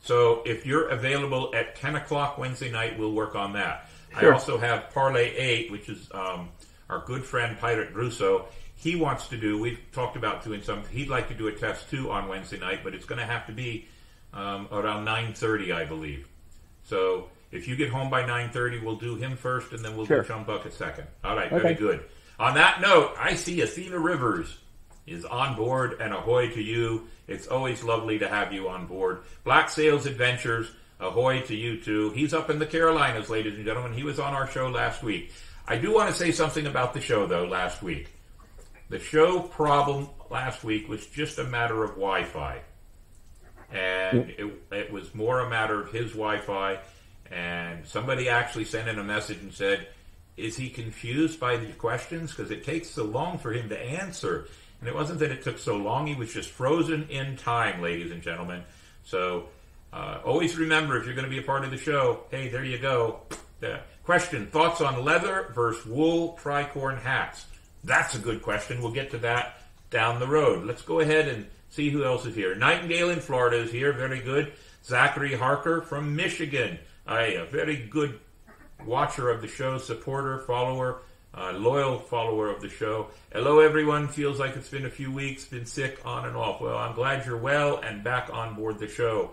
So 0.00 0.42
if 0.46 0.64
you're 0.64 0.88
available 0.88 1.52
at 1.54 1.74
10 1.76 1.96
o'clock 1.96 2.38
Wednesday 2.38 2.70
night, 2.70 2.98
we'll 2.98 3.12
work 3.12 3.34
on 3.34 3.54
that. 3.54 3.90
Sure. 4.18 4.30
I 4.30 4.34
also 4.34 4.58
have 4.58 4.90
Parlay 4.90 5.34
8, 5.34 5.72
which 5.72 5.88
is 5.88 6.08
um, 6.12 6.50
our 6.88 7.00
good 7.00 7.24
friend 7.24 7.58
Pirate 7.58 7.94
Russo. 7.94 8.46
He 8.76 8.96
wants 8.96 9.28
to 9.28 9.36
do, 9.36 9.60
we've 9.60 9.80
talked 9.92 10.16
about 10.16 10.44
doing 10.44 10.62
some, 10.62 10.84
he'd 10.90 11.08
like 11.08 11.28
to 11.28 11.34
do 11.34 11.48
a 11.48 11.52
test 11.52 11.90
too 11.90 12.10
on 12.10 12.28
Wednesday 12.28 12.58
night, 12.58 12.80
but 12.82 12.94
it's 12.94 13.04
going 13.04 13.18
to 13.18 13.26
have 13.26 13.46
to 13.46 13.52
be 13.52 13.88
um, 14.32 14.68
around 14.72 15.06
9.30, 15.06 15.74
I 15.74 15.84
believe. 15.84 16.26
So 16.84 17.28
if 17.50 17.66
you 17.68 17.76
get 17.76 17.90
home 17.90 18.10
by 18.10 18.22
9.30, 18.22 18.82
we'll 18.84 18.96
do 18.96 19.16
him 19.16 19.36
first, 19.36 19.72
and 19.72 19.84
then 19.84 19.96
we'll 19.96 20.06
Sure. 20.06 20.22
do 20.22 20.28
Chum 20.28 20.44
Bucket 20.44 20.72
second. 20.72 21.06
All 21.24 21.36
right, 21.36 21.50
very 21.50 21.74
good. 21.74 22.04
On 22.38 22.54
that 22.54 22.80
note, 22.80 23.14
I 23.18 23.34
see 23.34 23.60
Athena 23.60 23.98
Rivers 23.98 24.56
is 25.06 25.24
on 25.24 25.56
board, 25.56 25.96
and 26.00 26.12
ahoy 26.14 26.48
to 26.50 26.62
you. 26.62 27.08
It's 27.28 27.46
always 27.48 27.82
lovely 27.82 28.18
to 28.20 28.28
have 28.28 28.52
you 28.52 28.68
on 28.68 28.86
board. 28.86 29.20
Black 29.44 29.68
Sails 29.68 30.06
Adventures, 30.06 30.70
ahoy 31.00 31.40
to 31.42 31.54
you 31.56 31.80
too. 31.80 32.10
He's 32.10 32.32
up 32.32 32.48
in 32.50 32.58
the 32.58 32.66
Carolinas, 32.66 33.28
ladies 33.28 33.54
and 33.54 33.64
gentlemen. 33.64 33.92
He 33.92 34.04
was 34.04 34.18
on 34.18 34.34
our 34.34 34.48
show 34.48 34.68
last 34.68 35.02
week. 35.02 35.32
I 35.66 35.76
do 35.76 35.92
want 35.92 36.08
to 36.10 36.14
say 36.16 36.32
something 36.32 36.66
about 36.66 36.94
the 36.94 37.00
show, 37.00 37.26
though, 37.26 37.44
last 37.44 37.82
week. 37.82 38.08
The 38.88 38.98
show 38.98 39.40
problem 39.40 40.08
last 40.30 40.64
week 40.64 40.88
was 40.88 41.06
just 41.06 41.38
a 41.38 41.44
matter 41.44 41.84
of 41.84 41.90
Wi 41.90 42.24
Fi. 42.24 42.60
And 43.72 44.30
it, 44.30 44.52
it 44.72 44.92
was 44.92 45.14
more 45.14 45.40
a 45.40 45.48
matter 45.48 45.80
of 45.80 45.92
his 45.92 46.10
Wi 46.10 46.38
Fi. 46.38 46.78
And 47.30 47.86
somebody 47.86 48.28
actually 48.28 48.64
sent 48.64 48.88
in 48.88 48.98
a 48.98 49.04
message 49.04 49.38
and 49.38 49.52
said, 49.52 49.88
Is 50.36 50.56
he 50.56 50.68
confused 50.68 51.38
by 51.38 51.56
the 51.56 51.72
questions? 51.72 52.34
Because 52.34 52.50
it 52.50 52.64
takes 52.64 52.90
so 52.90 53.04
long 53.04 53.38
for 53.38 53.52
him 53.52 53.68
to 53.68 53.78
answer. 53.78 54.48
And 54.80 54.88
it 54.88 54.94
wasn't 54.94 55.20
that 55.20 55.30
it 55.30 55.42
took 55.42 55.58
so 55.58 55.76
long, 55.76 56.06
he 56.06 56.14
was 56.14 56.32
just 56.32 56.50
frozen 56.50 57.08
in 57.10 57.36
time, 57.36 57.82
ladies 57.82 58.10
and 58.10 58.22
gentlemen. 58.22 58.62
So 59.04 59.48
uh, 59.92 60.20
always 60.24 60.56
remember 60.56 60.96
if 60.96 61.04
you're 61.04 61.14
going 61.14 61.26
to 61.26 61.30
be 61.30 61.38
a 61.38 61.42
part 61.46 61.64
of 61.64 61.70
the 61.70 61.76
show, 61.76 62.24
hey, 62.30 62.48
there 62.48 62.64
you 62.64 62.78
go. 62.78 63.20
The 63.60 63.80
question 64.04 64.46
Thoughts 64.46 64.80
on 64.80 65.04
leather 65.04 65.52
versus 65.54 65.84
wool 65.86 66.38
tricorn 66.42 67.00
hats? 67.00 67.46
That's 67.84 68.14
a 68.14 68.18
good 68.18 68.42
question. 68.42 68.82
We'll 68.82 68.92
get 68.92 69.10
to 69.10 69.18
that 69.18 69.62
down 69.90 70.18
the 70.18 70.26
road. 70.26 70.64
Let's 70.64 70.82
go 70.82 71.00
ahead 71.00 71.28
and 71.28 71.46
see 71.70 71.90
who 71.90 72.04
else 72.04 72.26
is 72.26 72.34
here. 72.34 72.54
Nightingale 72.54 73.10
in 73.10 73.20
Florida 73.20 73.56
is 73.56 73.72
here. 73.72 73.92
Very 73.92 74.20
good. 74.20 74.52
Zachary 74.84 75.34
Harker 75.34 75.82
from 75.82 76.14
Michigan. 76.14 76.78
Aye, 77.06 77.38
a 77.38 77.46
very 77.46 77.76
good 77.76 78.18
watcher 78.84 79.30
of 79.30 79.40
the 79.40 79.48
show, 79.48 79.78
supporter, 79.78 80.38
follower, 80.38 81.02
uh, 81.34 81.52
loyal 81.52 81.98
follower 81.98 82.48
of 82.48 82.60
the 82.60 82.68
show. 82.68 83.08
Hello, 83.32 83.60
everyone. 83.60 84.08
Feels 84.08 84.38
like 84.38 84.56
it's 84.56 84.68
been 84.68 84.86
a 84.86 84.90
few 84.90 85.10
weeks, 85.10 85.44
been 85.44 85.66
sick 85.66 86.00
on 86.04 86.26
and 86.26 86.36
off. 86.36 86.60
Well, 86.60 86.76
I'm 86.76 86.94
glad 86.94 87.24
you're 87.26 87.36
well 87.36 87.78
and 87.78 88.02
back 88.02 88.30
on 88.32 88.54
board 88.54 88.78
the 88.78 88.88
show. 88.88 89.32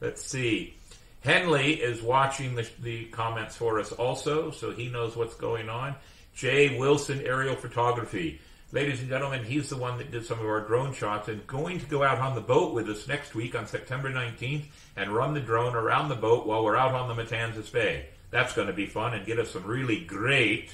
Let's 0.00 0.24
see. 0.24 0.74
Henley 1.20 1.74
is 1.74 2.00
watching 2.00 2.54
the, 2.54 2.68
the 2.80 3.06
comments 3.06 3.56
for 3.56 3.80
us 3.80 3.92
also, 3.92 4.50
so 4.50 4.70
he 4.70 4.88
knows 4.88 5.16
what's 5.16 5.34
going 5.34 5.68
on. 5.68 5.96
Jay 6.34 6.78
Wilson 6.78 7.20
Aerial 7.22 7.56
Photography. 7.56 8.40
Ladies 8.70 9.00
and 9.00 9.08
gentlemen, 9.08 9.44
he's 9.44 9.70
the 9.70 9.78
one 9.78 9.96
that 9.96 10.10
did 10.10 10.26
some 10.26 10.40
of 10.40 10.44
our 10.44 10.60
drone 10.60 10.92
shots 10.92 11.28
and 11.28 11.46
going 11.46 11.80
to 11.80 11.86
go 11.86 12.02
out 12.02 12.18
on 12.18 12.34
the 12.34 12.42
boat 12.42 12.74
with 12.74 12.86
us 12.90 13.08
next 13.08 13.34
week 13.34 13.54
on 13.54 13.66
September 13.66 14.10
19th 14.10 14.64
and 14.94 15.10
run 15.10 15.32
the 15.32 15.40
drone 15.40 15.74
around 15.74 16.10
the 16.10 16.14
boat 16.14 16.46
while 16.46 16.62
we're 16.62 16.76
out 16.76 16.92
on 16.92 17.08
the 17.08 17.22
Matanzas 17.22 17.72
Bay. 17.72 18.08
That's 18.30 18.52
going 18.52 18.66
to 18.66 18.74
be 18.74 18.84
fun 18.84 19.14
and 19.14 19.24
get 19.24 19.38
us 19.38 19.52
some 19.52 19.64
really 19.64 20.00
great 20.00 20.70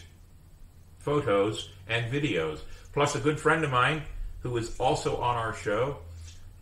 photos 0.98 1.70
and 1.86 2.12
videos. 2.12 2.58
Plus, 2.92 3.14
a 3.14 3.20
good 3.20 3.38
friend 3.38 3.62
of 3.62 3.70
mine 3.70 4.02
who 4.40 4.56
is 4.56 4.76
also 4.80 5.18
on 5.18 5.36
our 5.36 5.54
show, 5.54 5.98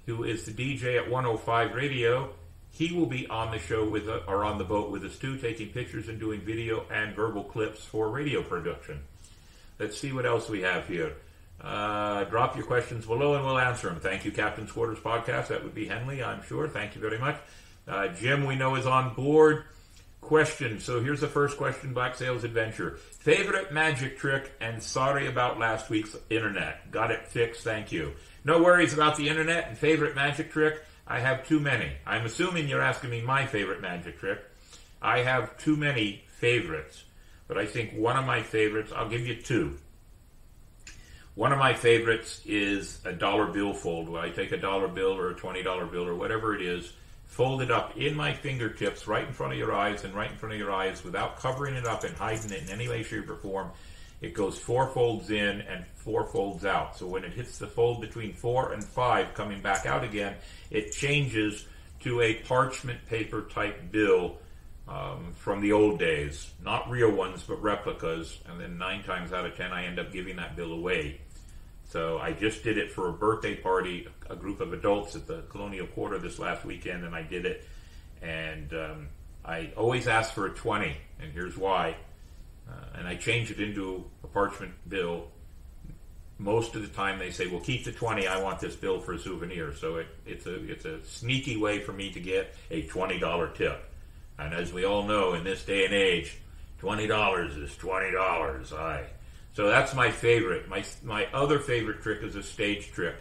who 0.05 0.25
is 0.25 0.45
the 0.45 0.53
DJ 0.53 0.99
at 0.99 1.11
105 1.11 1.75
Radio, 1.75 2.29
he 2.73 2.93
will 2.93 3.07
be 3.07 3.27
on 3.29 3.51
the 3.51 3.59
show 3.59 3.89
with 3.89 4.07
or 4.07 4.45
on 4.45 4.59
the 4.59 4.65
boat 4.65 4.91
with 4.91 5.03
us 5.03 5.17
too, 5.17 5.39
taking 5.39 5.71
pictures 5.71 6.11
and 6.11 6.21
doing 6.21 6.43
video 6.43 6.85
and 6.93 7.17
verbal 7.17 7.45
clips 7.45 7.83
for 7.87 8.11
radio 8.11 8.43
production. 8.43 9.03
Let's 9.83 9.99
see 9.99 10.13
what 10.13 10.25
else 10.25 10.49
we 10.49 10.63
have 10.63 10.87
here. 10.87 11.15
Uh, 11.61 12.23
drop 12.25 12.55
your 12.57 12.65
questions 12.65 13.05
below 13.05 13.35
and 13.35 13.45
we'll 13.45 13.59
answer 13.59 13.89
them. 13.89 13.99
Thank 13.99 14.25
you, 14.25 14.31
Captain's 14.31 14.71
Quarters 14.71 15.01
Podcast. 15.01 15.49
That 15.49 15.65
would 15.65 15.75
be 15.75 15.87
Henley, 15.87 16.23
I'm 16.23 16.41
sure. 16.45 16.69
Thank 16.69 16.95
you 16.95 17.01
very 17.01 17.19
much. 17.19 17.37
Uh, 17.89 18.07
Jim, 18.09 18.47
we 18.47 18.55
know, 18.55 18.77
is 18.77 18.87
on 18.87 19.13
board. 19.15 19.65
Question. 20.21 20.79
So 20.79 21.03
here's 21.03 21.21
the 21.21 21.27
first 21.27 21.57
question 21.57 21.95
Black 21.95 22.15
Sails 22.15 22.45
Adventure. 22.45 22.99
Favorite 23.19 23.73
magic 23.73 24.19
trick 24.19 24.53
and 24.61 24.81
sorry 24.81 25.27
about 25.27 25.59
last 25.59 25.91
week's 25.91 26.17
internet. 26.31 26.93
Got 26.93 27.11
it 27.11 27.27
fixed, 27.27 27.65
thank 27.65 27.91
you. 27.91 28.13
No 28.45 28.63
worries 28.63 28.95
about 28.95 29.17
the 29.17 29.29
internet 29.29 29.67
and 29.67 29.77
favorite 29.77 30.15
magic 30.15 30.53
trick. 30.53 30.81
I 31.09 31.19
have 31.19 31.45
too 31.49 31.59
many. 31.59 31.91
I'm 32.07 32.25
assuming 32.25 32.69
you're 32.69 32.81
asking 32.81 33.11
me 33.11 33.21
my 33.21 33.47
favorite 33.47 33.81
magic 33.81 34.21
trick. 34.21 34.39
I 35.03 35.23
have 35.23 35.59
too 35.59 35.77
many 35.77 36.23
favorites. 36.29 37.03
But 37.53 37.61
I 37.61 37.67
think 37.67 37.93
one 37.93 38.17
of 38.17 38.25
my 38.25 38.43
favorites, 38.43 38.95
I'll 38.97 39.11
give 39.11 39.27
you 39.27 39.35
two. 39.35 39.77
One 41.35 41.53
of 41.53 41.59
my 41.59 41.75
favorites 41.75 42.41
is 42.47 42.99
a 43.05 43.13
dollar 43.13 43.47
bill 43.47 43.75
fold, 43.75 44.09
where 44.09 44.23
I 44.23 44.31
take 44.31 44.53
a 44.53 44.57
dollar 44.57 44.89
bill 44.89 45.19
or 45.19 45.29
a 45.29 45.35
$20 45.35 45.93
bill 45.93 46.09
or 46.09 46.15
whatever 46.15 46.55
it 46.55 46.63
is, 46.63 46.91
fold 47.27 47.61
it 47.61 47.71
up 47.71 47.95
in 47.99 48.17
my 48.17 48.33
fingertips 48.33 49.07
right 49.07 49.29
in 49.29 49.35
front 49.35 49.53
of 49.53 49.59
your 49.59 49.75
eyes 49.75 50.03
and 50.05 50.15
right 50.15 50.31
in 50.31 50.37
front 50.39 50.55
of 50.55 50.59
your 50.59 50.73
eyes 50.73 51.05
without 51.05 51.37
covering 51.37 51.75
it 51.75 51.85
up 51.85 52.05
and 52.05 52.17
hiding 52.17 52.53
it 52.53 52.63
in 52.63 52.71
any 52.71 52.89
way, 52.89 53.03
shape, 53.03 53.29
or 53.29 53.37
form. 53.37 53.71
It 54.23 54.33
goes 54.33 54.59
four 54.59 54.87
folds 54.87 55.29
in 55.29 55.61
and 55.61 55.85
four 55.97 56.25
folds 56.25 56.65
out. 56.65 56.97
So 56.97 57.07
when 57.07 57.23
it 57.23 57.35
hits 57.35 57.59
the 57.59 57.67
fold 57.67 58.01
between 58.01 58.33
four 58.33 58.73
and 58.73 58.83
five 58.83 59.35
coming 59.35 59.61
back 59.61 59.85
out 59.85 60.05
again, 60.05 60.37
it 60.71 60.93
changes 60.93 61.67
to 62.01 62.23
a 62.23 62.33
parchment 62.33 63.05
paper 63.05 63.43
type 63.43 63.93
bill 63.93 64.39
um, 64.93 65.33
from 65.37 65.61
the 65.61 65.73
old 65.73 65.99
days. 65.99 66.51
Not 66.63 66.91
real 66.91 67.11
ones, 67.11 67.43
but 67.47 67.63
replicas. 67.63 68.39
And 68.49 68.61
then 68.61 68.79
nine 68.79 69.03
times 69.03 69.33
out 69.33 69.47
of 69.47 69.57
ten, 69.57 69.73
I 69.73 69.87
end 69.87 69.99
up 69.99 70.13
giving 70.13 70.37
that 70.37 70.57
bill 70.57 70.73
away. 70.73 71.21
So 71.89 72.19
I 72.19 72.33
just 72.33 72.63
did 72.63 72.79
it 72.79 72.91
for 72.91 73.09
a 73.09 73.13
birthday 73.13 73.55
party, 73.55 74.09
a 74.29 74.37
group 74.37 74.61
of 74.61 74.73
adults 74.73 75.15
at 75.15 75.27
the 75.27 75.43
Colonial 75.51 75.87
Quarter 75.87 76.19
this 76.19 76.39
last 76.39 76.65
weekend, 76.65 77.05
and 77.05 77.15
I 77.15 77.23
did 77.23 77.45
it. 77.45 77.69
And 78.23 78.73
um, 78.73 79.09
I 79.45 79.73
always 79.77 80.09
ask 80.09 80.33
for 80.33 80.47
a 80.47 80.51
20, 80.51 80.97
and 81.21 81.33
here's 81.33 81.57
why. 81.57 81.97
Uh, 82.69 82.99
and 82.99 83.07
I 83.07 83.17
change 83.17 83.51
it 83.51 83.61
into 83.61 84.05
a 84.25 84.27
parchment 84.27 84.73
bill. 84.89 85.29
Most 86.39 86.75
of 86.75 86.83
the 86.83 86.89
time 86.89 87.19
they 87.19 87.31
say, 87.31 87.47
well, 87.47 87.61
keep 87.61 87.85
the 87.85 87.93
20, 87.93 88.27
I 88.27 88.41
want 88.41 88.59
this 88.59 88.75
bill 88.75 89.01
for 89.01 89.13
a 89.13 89.19
souvenir. 89.19 89.75
So 89.75 89.97
it, 89.97 90.07
it's, 90.25 90.47
a, 90.47 90.71
it's 90.71 90.85
a 90.85 91.05
sneaky 91.05 91.57
way 91.57 91.81
for 91.81 91.93
me 91.93 92.11
to 92.13 92.21
get 92.21 92.55
a 92.71 92.83
$20 92.85 93.55
tip. 93.55 93.92
And 94.45 94.55
as 94.55 94.73
we 94.73 94.85
all 94.85 95.05
know, 95.05 95.35
in 95.35 95.45
this 95.45 95.65
day 95.65 95.85
and 95.85 95.95
age, 95.95 96.39
$20 96.81 97.63
is 97.63 97.71
$20. 97.77 98.73
I 98.79 99.07
so 99.55 99.69
that's 99.69 99.95
my 99.95 100.11
favorite. 100.11 100.69
My 100.69 100.83
my 101.03 101.27
other 101.27 101.59
favorite 101.59 102.03
trick 102.03 102.23
is 102.23 102.37
a 102.37 102.43
stage 102.43 102.91
trick 102.93 103.17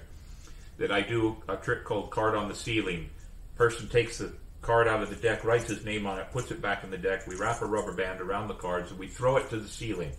that 0.77 0.91
I 0.91 1.01
do 1.01 1.36
a 1.47 1.57
trick 1.57 1.84
called 1.84 2.10
card 2.10 2.36
on 2.36 2.47
the 2.47 2.55
ceiling. 2.55 3.10
Person 3.57 3.89
takes 3.89 4.19
the 4.19 4.31
card 4.62 4.88
out 4.88 5.03
of 5.03 5.10
the 5.10 5.15
deck, 5.17 5.43
writes 5.43 5.67
his 5.67 5.84
name 5.84 6.05
on 6.07 6.19
it, 6.19 6.31
puts 6.31 6.49
it 6.51 6.62
back 6.62 6.84
in 6.84 6.89
the 6.89 6.97
deck. 6.97 7.27
We 7.27 7.36
wrap 7.36 7.62
a 7.62 7.65
rubber 7.65 7.91
band 7.91 8.21
around 8.21 8.47
the 8.47 8.53
cards 8.53 8.91
and 8.91 8.99
we 8.99 9.07
throw 9.07 9.38
it 9.38 9.49
to 9.49 9.57
the 9.57 9.67
ceiling. 9.67 10.12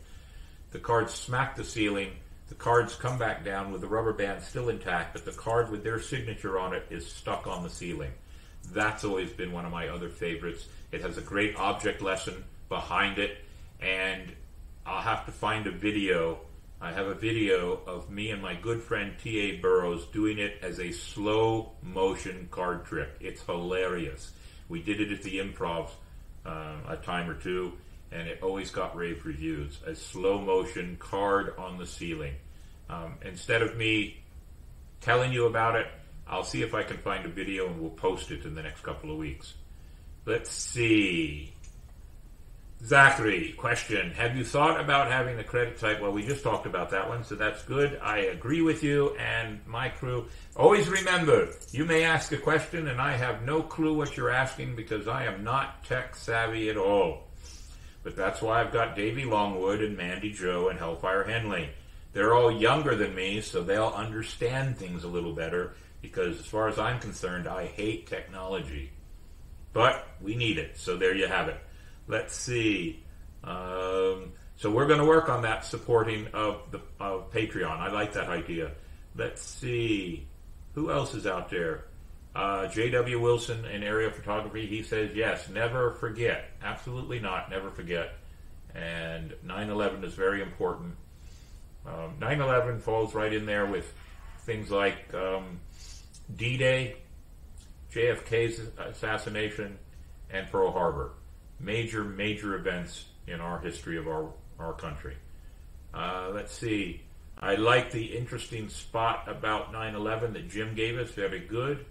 The 0.72 0.78
cards 0.78 1.14
smack 1.14 1.56
the 1.56 1.64
ceiling. 1.64 2.12
The 2.48 2.54
cards 2.56 2.94
come 2.94 3.18
back 3.18 3.44
down 3.44 3.72
with 3.72 3.80
the 3.80 3.86
rubber 3.86 4.12
band 4.12 4.42
still 4.42 4.68
intact, 4.68 5.14
but 5.14 5.24
the 5.24 5.32
card 5.32 5.70
with 5.70 5.82
their 5.82 6.00
signature 6.00 6.58
on 6.58 6.74
it 6.74 6.84
is 6.90 7.10
stuck 7.10 7.46
on 7.46 7.62
the 7.62 7.70
ceiling. 7.70 8.12
That's 8.72 9.04
always 9.04 9.30
been 9.30 9.52
one 9.52 9.64
of 9.64 9.72
my 9.72 9.88
other 9.88 10.08
favorites. 10.08 10.66
It 10.90 11.02
has 11.02 11.18
a 11.18 11.20
great 11.20 11.56
object 11.56 12.00
lesson 12.00 12.44
behind 12.68 13.18
it, 13.18 13.36
and 13.80 14.32
I'll 14.86 15.02
have 15.02 15.26
to 15.26 15.32
find 15.32 15.66
a 15.66 15.70
video. 15.70 16.40
I 16.80 16.92
have 16.92 17.06
a 17.06 17.14
video 17.14 17.80
of 17.86 18.10
me 18.10 18.30
and 18.30 18.42
my 18.42 18.54
good 18.54 18.82
friend 18.82 19.12
T.A. 19.22 19.58
Burrows 19.58 20.06
doing 20.06 20.38
it 20.38 20.58
as 20.62 20.80
a 20.80 20.90
slow 20.90 21.72
motion 21.82 22.48
card 22.50 22.86
trick. 22.86 23.10
It's 23.20 23.42
hilarious. 23.42 24.32
We 24.68 24.82
did 24.82 25.00
it 25.00 25.12
at 25.12 25.22
the 25.22 25.38
improv 25.38 25.90
uh, 26.46 26.76
a 26.88 26.96
time 26.96 27.28
or 27.28 27.34
two, 27.34 27.74
and 28.10 28.26
it 28.26 28.42
always 28.42 28.70
got 28.70 28.96
rave 28.96 29.24
reviews. 29.24 29.78
A 29.86 29.94
slow 29.94 30.40
motion 30.40 30.96
card 30.98 31.54
on 31.58 31.78
the 31.78 31.86
ceiling. 31.86 32.34
Um, 32.88 33.14
instead 33.22 33.62
of 33.62 33.76
me 33.76 34.22
telling 35.00 35.32
you 35.32 35.46
about 35.46 35.76
it, 35.76 35.86
I'll 36.32 36.44
see 36.44 36.62
if 36.62 36.72
I 36.72 36.82
can 36.82 36.96
find 36.96 37.26
a 37.26 37.28
video 37.28 37.66
and 37.66 37.78
we'll 37.78 37.90
post 37.90 38.30
it 38.30 38.46
in 38.46 38.54
the 38.54 38.62
next 38.62 38.82
couple 38.82 39.10
of 39.10 39.18
weeks. 39.18 39.52
Let's 40.24 40.50
see. 40.50 41.52
Zachary, 42.82 43.54
question. 43.58 44.12
Have 44.12 44.34
you 44.34 44.42
thought 44.42 44.80
about 44.80 45.10
having 45.10 45.36
the 45.36 45.44
credit 45.44 45.78
type? 45.78 46.00
Well, 46.00 46.10
we 46.10 46.24
just 46.24 46.42
talked 46.42 46.64
about 46.64 46.88
that 46.90 47.06
one, 47.06 47.22
so 47.22 47.34
that's 47.34 47.62
good. 47.64 48.00
I 48.02 48.20
agree 48.20 48.62
with 48.62 48.82
you 48.82 49.14
and 49.16 49.60
my 49.66 49.90
crew. 49.90 50.26
Always 50.56 50.88
remember, 50.88 51.50
you 51.70 51.84
may 51.84 52.02
ask 52.02 52.32
a 52.32 52.38
question 52.38 52.88
and 52.88 52.98
I 52.98 53.12
have 53.12 53.42
no 53.42 53.62
clue 53.62 53.94
what 53.94 54.16
you're 54.16 54.30
asking 54.30 54.74
because 54.74 55.06
I 55.06 55.26
am 55.26 55.44
not 55.44 55.84
tech 55.84 56.16
savvy 56.16 56.70
at 56.70 56.78
all. 56.78 57.28
But 58.04 58.16
that's 58.16 58.40
why 58.40 58.62
I've 58.62 58.72
got 58.72 58.96
Davey 58.96 59.26
Longwood 59.26 59.82
and 59.82 59.98
Mandy 59.98 60.32
Joe 60.32 60.70
and 60.70 60.78
Hellfire 60.78 61.24
Henley. 61.24 61.68
They're 62.14 62.34
all 62.34 62.50
younger 62.50 62.94
than 62.96 63.14
me, 63.14 63.42
so 63.42 63.62
they'll 63.62 63.92
understand 63.94 64.78
things 64.78 65.04
a 65.04 65.08
little 65.08 65.34
better 65.34 65.74
because 66.02 66.38
as 66.40 66.46
far 66.46 66.68
as 66.68 66.78
I'm 66.78 66.98
concerned, 66.98 67.46
I 67.46 67.66
hate 67.66 68.08
technology. 68.08 68.90
But 69.72 70.06
we 70.20 70.34
need 70.34 70.58
it, 70.58 70.76
so 70.76 70.96
there 70.96 71.14
you 71.14 71.26
have 71.26 71.48
it. 71.48 71.56
Let's 72.06 72.36
see. 72.36 73.02
Um, 73.42 74.32
so 74.56 74.70
we're 74.70 74.86
going 74.86 74.98
to 74.98 75.06
work 75.06 75.28
on 75.28 75.42
that 75.42 75.64
supporting 75.64 76.26
of 76.34 76.60
the 76.70 76.80
of 77.00 77.32
Patreon. 77.32 77.78
I 77.78 77.90
like 77.90 78.12
that 78.12 78.28
idea. 78.28 78.72
Let's 79.16 79.40
see. 79.40 80.26
Who 80.74 80.90
else 80.90 81.14
is 81.14 81.26
out 81.26 81.48
there? 81.50 81.86
Uh, 82.34 82.66
J.W. 82.66 83.20
Wilson 83.20 83.64
in 83.64 83.82
area 83.82 84.10
photography. 84.10 84.66
He 84.66 84.82
says 84.82 85.10
yes. 85.14 85.48
Never 85.48 85.92
forget. 85.92 86.50
Absolutely 86.62 87.20
not. 87.20 87.50
Never 87.50 87.70
forget. 87.70 88.14
And 88.74 89.34
9/11 89.46 90.04
is 90.04 90.14
very 90.14 90.42
important. 90.42 90.96
Um, 91.86 92.14
9/11 92.20 92.80
falls 92.80 93.14
right 93.14 93.32
in 93.32 93.46
there 93.46 93.66
with 93.66 93.92
things 94.44 94.70
like 94.70 95.12
um, 95.14 95.60
D-Day, 96.36 96.96
JFK's 97.92 98.60
assassination, 98.78 99.78
and 100.30 100.50
Pearl 100.50 100.72
Harbor 100.72 101.12
major, 101.62 102.04
major 102.04 102.54
events 102.54 103.04
in 103.26 103.40
our 103.40 103.60
history 103.60 103.96
of 103.96 104.08
our, 104.08 104.30
our 104.58 104.72
country. 104.72 105.16
Uh, 105.94 106.30
let's 106.34 106.52
see. 106.52 107.02
I 107.38 107.54
like 107.54 107.90
the 107.90 108.16
interesting 108.16 108.68
spot 108.68 109.24
about 109.26 109.72
9 109.72 109.94
11 109.94 110.32
that 110.34 110.50
Jim 110.50 110.74
gave 110.74 110.98
us. 110.98 111.10
Very 111.10 111.40
good. 111.40 111.84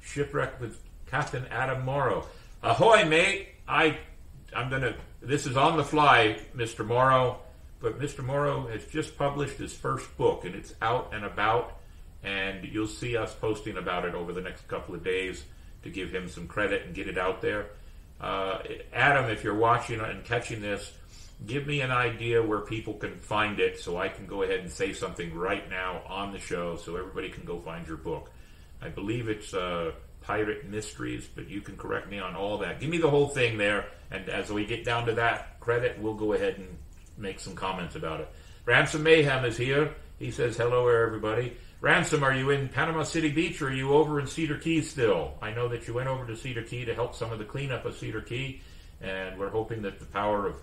Shipwreck 0.00 0.60
with 0.60 0.80
Captain 1.06 1.44
Adam 1.50 1.84
Morrow. 1.84 2.26
Ahoy, 2.62 3.04
mate. 3.04 3.48
I, 3.66 3.98
I'm 4.54 4.70
going 4.70 4.82
to, 4.82 4.94
this 5.20 5.46
is 5.46 5.56
on 5.56 5.76
the 5.76 5.84
fly, 5.84 6.38
Mr. 6.54 6.86
Morrow, 6.86 7.40
but 7.80 8.00
Mr. 8.00 8.24
Morrow 8.24 8.68
has 8.68 8.84
just 8.86 9.18
published 9.18 9.56
his 9.56 9.72
first 9.72 10.16
book 10.16 10.44
and 10.44 10.54
it's 10.54 10.74
out 10.80 11.10
and 11.12 11.24
about, 11.24 11.75
and 12.26 12.64
you'll 12.64 12.88
see 12.88 13.16
us 13.16 13.32
posting 13.34 13.78
about 13.78 14.04
it 14.04 14.14
over 14.14 14.32
the 14.32 14.40
next 14.40 14.66
couple 14.68 14.94
of 14.94 15.04
days 15.04 15.44
to 15.84 15.90
give 15.90 16.10
him 16.10 16.28
some 16.28 16.48
credit 16.48 16.84
and 16.84 16.94
get 16.94 17.08
it 17.08 17.16
out 17.16 17.40
there. 17.40 17.68
Uh, 18.20 18.58
Adam, 18.92 19.30
if 19.30 19.44
you're 19.44 19.54
watching 19.54 20.00
and 20.00 20.24
catching 20.24 20.60
this, 20.60 20.92
give 21.46 21.66
me 21.66 21.82
an 21.82 21.92
idea 21.92 22.42
where 22.42 22.60
people 22.60 22.94
can 22.94 23.16
find 23.20 23.60
it 23.60 23.78
so 23.78 23.96
I 23.96 24.08
can 24.08 24.26
go 24.26 24.42
ahead 24.42 24.60
and 24.60 24.70
say 24.70 24.92
something 24.92 25.34
right 25.34 25.68
now 25.70 26.02
on 26.08 26.32
the 26.32 26.38
show 26.40 26.76
so 26.76 26.96
everybody 26.96 27.28
can 27.28 27.44
go 27.44 27.60
find 27.60 27.86
your 27.86 27.98
book. 27.98 28.30
I 28.82 28.88
believe 28.88 29.28
it's 29.28 29.54
uh, 29.54 29.92
Pirate 30.22 30.68
Mysteries, 30.68 31.28
but 31.32 31.48
you 31.48 31.60
can 31.60 31.76
correct 31.76 32.10
me 32.10 32.18
on 32.18 32.34
all 32.34 32.58
that. 32.58 32.80
Give 32.80 32.90
me 32.90 32.98
the 32.98 33.10
whole 33.10 33.28
thing 33.28 33.56
there, 33.56 33.86
and 34.10 34.28
as 34.28 34.50
we 34.50 34.64
get 34.66 34.84
down 34.84 35.06
to 35.06 35.14
that 35.14 35.60
credit, 35.60 35.98
we'll 36.00 36.14
go 36.14 36.32
ahead 36.32 36.58
and 36.58 36.66
make 37.16 37.38
some 37.38 37.54
comments 37.54 37.94
about 37.94 38.20
it. 38.20 38.28
Ransom 38.64 39.04
Mayhem 39.04 39.44
is 39.44 39.56
here. 39.56 39.94
He 40.18 40.32
says, 40.32 40.56
hello, 40.56 40.88
everybody. 40.88 41.56
Ransom, 41.82 42.24
are 42.24 42.34
you 42.34 42.50
in 42.50 42.70
Panama 42.70 43.02
City 43.02 43.30
Beach 43.30 43.60
or 43.60 43.68
are 43.68 43.72
you 43.72 43.92
over 43.92 44.18
in 44.18 44.26
Cedar 44.26 44.56
Key 44.56 44.80
still? 44.80 45.34
I 45.42 45.50
know 45.50 45.68
that 45.68 45.86
you 45.86 45.92
went 45.92 46.08
over 46.08 46.26
to 46.26 46.34
Cedar 46.34 46.62
Key 46.62 46.86
to 46.86 46.94
help 46.94 47.14
some 47.14 47.32
of 47.32 47.38
the 47.38 47.44
cleanup 47.44 47.84
of 47.84 47.94
Cedar 47.94 48.22
Key, 48.22 48.62
and 49.02 49.38
we're 49.38 49.50
hoping 49.50 49.82
that 49.82 49.98
the 49.98 50.06
power 50.06 50.46
of 50.46 50.56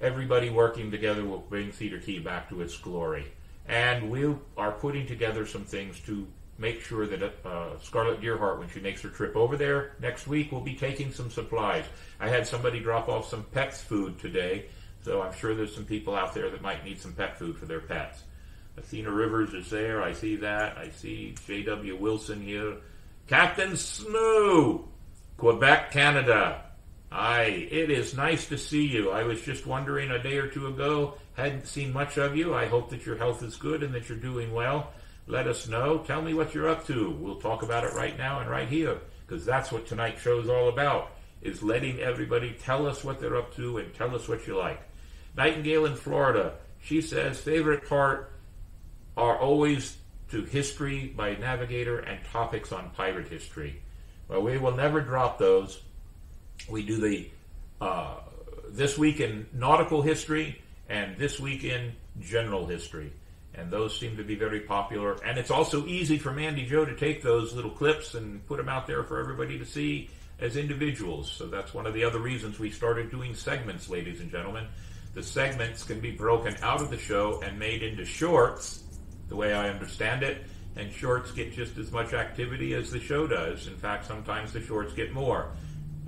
everybody 0.00 0.50
working 0.50 0.90
together 0.90 1.24
will 1.24 1.38
bring 1.38 1.72
Cedar 1.72 1.98
Key 1.98 2.18
back 2.18 2.50
to 2.50 2.60
its 2.60 2.76
glory. 2.76 3.32
And 3.68 4.10
we 4.10 4.34
are 4.58 4.72
putting 4.72 5.06
together 5.06 5.46
some 5.46 5.64
things 5.64 5.98
to 6.00 6.26
make 6.58 6.82
sure 6.82 7.06
that 7.06 7.22
uh, 7.22 7.78
Scarlett 7.82 8.20
Deerheart, 8.20 8.58
when 8.58 8.68
she 8.68 8.80
makes 8.80 9.00
her 9.00 9.08
trip 9.08 9.36
over 9.36 9.56
there 9.56 9.92
next 9.98 10.26
week, 10.26 10.52
will 10.52 10.60
be 10.60 10.74
taking 10.74 11.10
some 11.10 11.30
supplies. 11.30 11.86
I 12.20 12.28
had 12.28 12.46
somebody 12.46 12.80
drop 12.80 13.08
off 13.08 13.30
some 13.30 13.44
pets 13.44 13.80
food 13.80 14.18
today, 14.18 14.66
so 15.02 15.22
I'm 15.22 15.32
sure 15.32 15.54
there's 15.54 15.74
some 15.74 15.86
people 15.86 16.14
out 16.14 16.34
there 16.34 16.50
that 16.50 16.60
might 16.60 16.84
need 16.84 17.00
some 17.00 17.14
pet 17.14 17.38
food 17.38 17.56
for 17.56 17.64
their 17.64 17.80
pets. 17.80 18.24
Athena 18.80 19.10
Rivers 19.10 19.52
is 19.52 19.68
there. 19.70 20.02
I 20.02 20.12
see 20.12 20.36
that. 20.36 20.78
I 20.78 20.88
see 20.88 21.34
J.W. 21.46 21.96
Wilson 21.96 22.40
here. 22.40 22.76
Captain 23.26 23.72
Smoo, 23.72 24.84
Quebec, 25.36 25.92
Canada. 25.92 26.62
Aye, 27.12 27.68
it 27.70 27.90
is 27.90 28.16
nice 28.16 28.48
to 28.48 28.56
see 28.56 28.86
you. 28.86 29.10
I 29.10 29.24
was 29.24 29.42
just 29.42 29.66
wondering 29.66 30.10
a 30.10 30.22
day 30.22 30.38
or 30.38 30.48
two 30.48 30.68
ago, 30.68 31.14
hadn't 31.34 31.66
seen 31.66 31.92
much 31.92 32.16
of 32.16 32.36
you. 32.36 32.54
I 32.54 32.66
hope 32.66 32.88
that 32.90 33.04
your 33.04 33.16
health 33.16 33.42
is 33.42 33.56
good 33.56 33.82
and 33.82 33.94
that 33.94 34.08
you're 34.08 34.18
doing 34.18 34.52
well. 34.52 34.92
Let 35.26 35.46
us 35.46 35.68
know. 35.68 35.98
Tell 35.98 36.22
me 36.22 36.32
what 36.34 36.54
you're 36.54 36.68
up 36.68 36.86
to. 36.86 37.10
We'll 37.10 37.40
talk 37.40 37.62
about 37.62 37.84
it 37.84 37.94
right 37.94 38.16
now 38.16 38.40
and 38.40 38.48
right 38.48 38.68
here, 38.68 38.98
because 39.26 39.44
that's 39.44 39.70
what 39.70 39.86
tonight's 39.86 40.22
show 40.22 40.40
is 40.40 40.48
all 40.48 40.70
about, 40.70 41.12
is 41.42 41.62
letting 41.62 42.00
everybody 42.00 42.56
tell 42.62 42.86
us 42.86 43.04
what 43.04 43.20
they're 43.20 43.36
up 43.36 43.54
to 43.56 43.78
and 43.78 43.92
tell 43.92 44.14
us 44.14 44.26
what 44.26 44.46
you 44.46 44.56
like. 44.56 44.80
Nightingale 45.36 45.86
in 45.86 45.96
Florida, 45.96 46.54
she 46.80 47.02
says, 47.02 47.40
favorite 47.40 47.88
part 47.88 48.32
are 49.20 49.38
always 49.38 49.96
to 50.30 50.44
history 50.44 51.12
by 51.16 51.34
Navigator 51.34 51.98
and 51.98 52.24
topics 52.32 52.72
on 52.72 52.90
pirate 52.90 53.28
history. 53.28 53.82
Well, 54.28 54.42
we 54.42 54.58
will 54.58 54.74
never 54.74 55.00
drop 55.00 55.38
those. 55.38 55.80
We 56.68 56.82
do 56.84 56.96
the 56.96 57.30
uh, 57.80 58.16
this 58.68 58.96
week 58.96 59.20
in 59.20 59.46
nautical 59.52 60.02
history 60.02 60.62
and 60.88 61.16
this 61.16 61.40
week 61.40 61.64
in 61.64 61.92
general 62.20 62.66
history. 62.66 63.12
And 63.54 63.70
those 63.70 63.98
seem 63.98 64.16
to 64.16 64.24
be 64.24 64.36
very 64.36 64.60
popular. 64.60 65.16
And 65.24 65.36
it's 65.36 65.50
also 65.50 65.86
easy 65.86 66.18
for 66.18 66.32
Mandy 66.32 66.64
Joe 66.64 66.84
to 66.84 66.94
take 66.94 67.22
those 67.22 67.52
little 67.52 67.70
clips 67.70 68.14
and 68.14 68.46
put 68.46 68.58
them 68.58 68.68
out 68.68 68.86
there 68.86 69.02
for 69.02 69.18
everybody 69.20 69.58
to 69.58 69.66
see 69.66 70.08
as 70.38 70.56
individuals. 70.56 71.30
So 71.30 71.46
that's 71.46 71.74
one 71.74 71.86
of 71.86 71.92
the 71.92 72.04
other 72.04 72.20
reasons 72.20 72.58
we 72.58 72.70
started 72.70 73.10
doing 73.10 73.34
segments, 73.34 73.90
ladies 73.90 74.20
and 74.20 74.30
gentlemen. 74.30 74.66
The 75.12 75.22
segments 75.22 75.82
can 75.82 75.98
be 76.00 76.12
broken 76.12 76.56
out 76.62 76.80
of 76.80 76.90
the 76.90 76.98
show 76.98 77.40
and 77.44 77.58
made 77.58 77.82
into 77.82 78.04
shorts, 78.04 78.84
the 79.30 79.36
way 79.36 79.54
I 79.54 79.70
understand 79.70 80.22
it. 80.22 80.44
And 80.76 80.92
shorts 80.92 81.32
get 81.32 81.52
just 81.52 81.78
as 81.78 81.90
much 81.90 82.12
activity 82.12 82.74
as 82.74 82.90
the 82.90 83.00
show 83.00 83.26
does. 83.26 83.66
In 83.66 83.76
fact, 83.76 84.06
sometimes 84.06 84.52
the 84.52 84.60
shorts 84.60 84.92
get 84.92 85.12
more. 85.12 85.50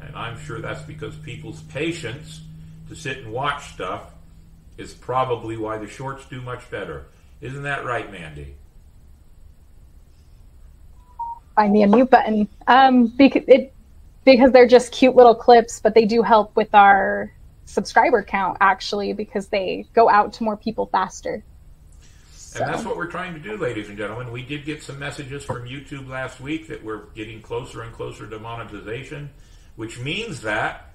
And 0.00 0.14
I'm 0.14 0.38
sure 0.38 0.60
that's 0.60 0.82
because 0.82 1.16
people's 1.16 1.62
patience 1.62 2.42
to 2.88 2.94
sit 2.94 3.18
and 3.18 3.32
watch 3.32 3.72
stuff 3.72 4.12
is 4.76 4.92
probably 4.92 5.56
why 5.56 5.78
the 5.78 5.88
shorts 5.88 6.24
do 6.26 6.40
much 6.40 6.70
better. 6.70 7.06
Isn't 7.40 7.62
that 7.62 7.84
right, 7.84 8.10
Mandy? 8.10 8.54
Find 11.56 11.74
the 11.74 11.80
unmute 11.80 12.10
button. 12.10 12.48
Um, 12.66 13.08
because 13.08 13.42
it 13.48 13.72
because 14.24 14.52
they're 14.52 14.68
just 14.68 14.92
cute 14.92 15.16
little 15.16 15.34
clips, 15.34 15.80
but 15.80 15.94
they 15.94 16.04
do 16.04 16.22
help 16.22 16.54
with 16.54 16.74
our 16.74 17.32
subscriber 17.64 18.22
count 18.22 18.56
actually 18.60 19.12
because 19.12 19.48
they 19.48 19.86
go 19.94 20.08
out 20.08 20.32
to 20.34 20.44
more 20.44 20.56
people 20.56 20.86
faster. 20.86 21.42
And 22.54 22.68
that's 22.68 22.84
what 22.84 22.96
we're 22.96 23.10
trying 23.10 23.34
to 23.34 23.40
do, 23.40 23.56
ladies 23.56 23.88
and 23.88 23.96
gentlemen. 23.96 24.30
We 24.30 24.42
did 24.42 24.64
get 24.64 24.82
some 24.82 24.98
messages 24.98 25.44
from 25.44 25.66
YouTube 25.66 26.08
last 26.08 26.40
week 26.40 26.68
that 26.68 26.84
we're 26.84 27.06
getting 27.14 27.40
closer 27.40 27.82
and 27.82 27.92
closer 27.94 28.28
to 28.28 28.38
monetization, 28.38 29.30
which 29.76 29.98
means 29.98 30.42
that 30.42 30.92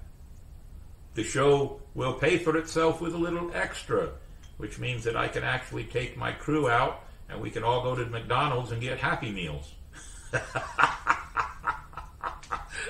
the 1.14 1.24
show 1.24 1.80
will 1.94 2.14
pay 2.14 2.38
for 2.38 2.56
itself 2.56 3.00
with 3.00 3.12
a 3.14 3.18
little 3.18 3.50
extra, 3.54 4.10
which 4.58 4.78
means 4.78 5.02
that 5.04 5.16
I 5.16 5.26
can 5.26 5.42
actually 5.42 5.84
take 5.84 6.16
my 6.16 6.30
crew 6.30 6.70
out 6.70 7.04
and 7.28 7.40
we 7.40 7.50
can 7.50 7.64
all 7.64 7.82
go 7.82 7.94
to 7.96 8.06
McDonald's 8.06 8.70
and 8.70 8.80
get 8.80 8.98
Happy 8.98 9.32
Meals. 9.32 9.74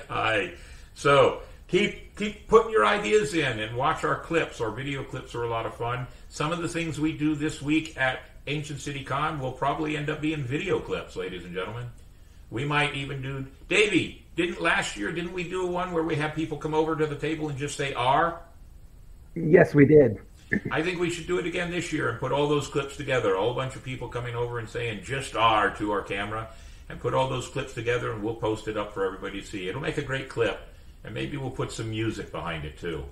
Aye. 0.09 0.53
So 0.93 1.41
keep 1.67 2.15
keep 2.15 2.47
putting 2.47 2.71
your 2.71 2.85
ideas 2.85 3.33
in 3.33 3.59
and 3.59 3.75
watch 3.75 4.03
our 4.03 4.19
clips. 4.19 4.61
Our 4.61 4.71
video 4.71 5.03
clips 5.03 5.33
are 5.35 5.43
a 5.43 5.49
lot 5.49 5.65
of 5.65 5.75
fun. 5.75 6.07
Some 6.29 6.51
of 6.51 6.61
the 6.61 6.67
things 6.67 6.99
we 6.99 7.13
do 7.13 7.35
this 7.35 7.61
week 7.61 7.97
at 7.97 8.19
Ancient 8.47 8.79
City 8.79 9.03
Con 9.03 9.39
will 9.39 9.51
probably 9.51 9.95
end 9.95 10.09
up 10.09 10.21
being 10.21 10.43
video 10.43 10.79
clips, 10.79 11.15
ladies 11.15 11.45
and 11.45 11.53
gentlemen. 11.53 11.87
We 12.49 12.65
might 12.65 12.95
even 12.95 13.21
do 13.21 13.45
Davey. 13.67 14.25
Didn't 14.35 14.61
last 14.61 14.97
year? 14.97 15.11
Didn't 15.11 15.33
we 15.33 15.47
do 15.47 15.67
one 15.67 15.91
where 15.91 16.03
we 16.03 16.15
have 16.15 16.33
people 16.33 16.57
come 16.57 16.73
over 16.73 16.95
to 16.95 17.05
the 17.05 17.15
table 17.15 17.49
and 17.49 17.57
just 17.57 17.75
say 17.75 17.93
"R"? 17.93 18.41
Yes, 19.35 19.75
we 19.75 19.85
did. 19.85 20.19
I 20.71 20.81
think 20.81 20.99
we 20.99 21.09
should 21.09 21.27
do 21.27 21.37
it 21.37 21.45
again 21.45 21.69
this 21.69 21.93
year 21.93 22.09
and 22.09 22.19
put 22.19 22.31
all 22.31 22.47
those 22.47 22.67
clips 22.67 22.97
together. 22.97 23.35
A 23.35 23.39
whole 23.39 23.53
bunch 23.53 23.75
of 23.75 23.83
people 23.83 24.07
coming 24.07 24.35
over 24.35 24.59
and 24.59 24.67
saying 24.67 25.03
just 25.03 25.35
R 25.35 25.75
to 25.75 25.91
our 25.91 26.01
camera 26.01 26.49
and 26.89 26.99
put 26.99 27.13
all 27.13 27.29
those 27.29 27.47
clips 27.47 27.73
together 27.73 28.11
and 28.11 28.23
we'll 28.23 28.35
post 28.35 28.67
it 28.67 28.77
up 28.77 28.93
for 28.93 29.05
everybody 29.05 29.41
to 29.41 29.47
see. 29.47 29.69
It'll 29.69 29.81
make 29.81 29.97
a 29.97 30.01
great 30.01 30.27
clip 30.27 30.59
and 31.03 31.13
maybe 31.13 31.37
we'll 31.37 31.51
put 31.51 31.71
some 31.71 31.91
music 31.91 32.31
behind 32.31 32.65
it 32.65 32.79
too. 32.79 33.05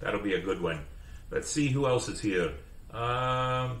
That'll 0.00 0.20
be 0.20 0.34
a 0.34 0.40
good 0.40 0.60
one. 0.60 0.80
Let's 1.30 1.50
see 1.50 1.68
who 1.68 1.86
else 1.86 2.08
is 2.08 2.20
here. 2.20 2.52
Um, 2.90 3.80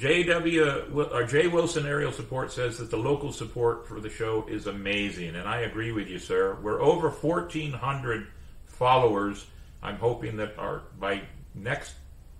JW 0.00 1.12
or 1.12 1.24
Jay 1.24 1.46
Wilson 1.46 1.84
Aerial 1.84 2.10
Support 2.10 2.52
says 2.52 2.78
that 2.78 2.90
the 2.90 2.96
local 2.96 3.32
support 3.32 3.86
for 3.86 4.00
the 4.00 4.08
show 4.08 4.46
is 4.48 4.66
amazing, 4.66 5.36
and 5.36 5.46
I 5.46 5.60
agree 5.60 5.92
with 5.92 6.08
you, 6.08 6.18
sir. 6.18 6.56
We're 6.62 6.80
over 6.80 7.10
1,400 7.10 8.26
followers. 8.64 9.44
I'm 9.82 9.96
hoping 9.96 10.38
that 10.38 10.58
our 10.58 10.84
by 10.98 11.20
next 11.54 11.92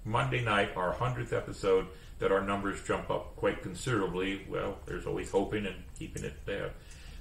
Monday 0.07 0.43
night, 0.43 0.75
our 0.75 0.93
hundredth 0.93 1.35
episode, 1.35 1.87
that 2.19 2.33
our 2.33 2.41
numbers 2.41 2.83
jump 2.83 3.11
up 3.11 3.37
quite 3.37 3.63
considerably. 3.63 4.47
Well, 4.49 4.79
there's 4.87 5.05
always 5.05 5.31
hoping 5.31 5.67
and 5.67 5.77
keeping 5.99 6.25
it 6.25 6.47
there. 6.47 6.71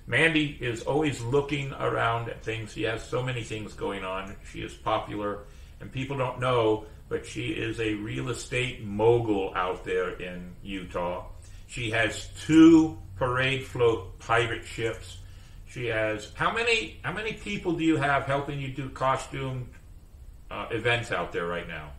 Mandy 0.08 0.58
is 0.62 0.84
always 0.84 1.20
looking 1.20 1.74
around 1.74 2.30
at 2.30 2.42
things. 2.46 2.72
She 2.72 2.84
has 2.84 3.04
so 3.04 3.22
many 3.22 3.44
things 3.44 3.74
going 3.74 4.06
on. 4.06 4.38
She 4.50 4.62
is 4.62 4.74
popular, 4.74 5.40
and 5.82 5.92
people 5.92 6.18
don't 6.18 6.40
know, 6.40 6.86
but 7.10 7.26
she 7.26 7.48
is 7.48 7.80
a 7.80 7.96
real 7.96 8.30
estate 8.30 8.84
mogul 8.84 9.52
out 9.56 9.84
there 9.84 10.12
in 10.22 10.56
Utah. 10.64 11.26
She 11.68 11.90
has 11.92 12.30
two 12.46 12.98
parade 13.16 13.66
float 13.66 14.18
pirate 14.20 14.64
ships. 14.64 15.18
She 15.68 15.88
has 15.88 16.32
how 16.36 16.54
many? 16.54 17.00
How 17.04 17.12
many 17.12 17.34
people 17.34 17.74
do 17.74 17.84
you 17.84 17.98
have 17.98 18.24
helping 18.24 18.60
you 18.60 18.70
do 18.70 18.90
costume 18.90 19.70
uh, 20.50 20.68
events 20.72 21.12
out 21.12 21.32
there 21.32 21.46
right 21.48 21.68
now? 21.68 21.92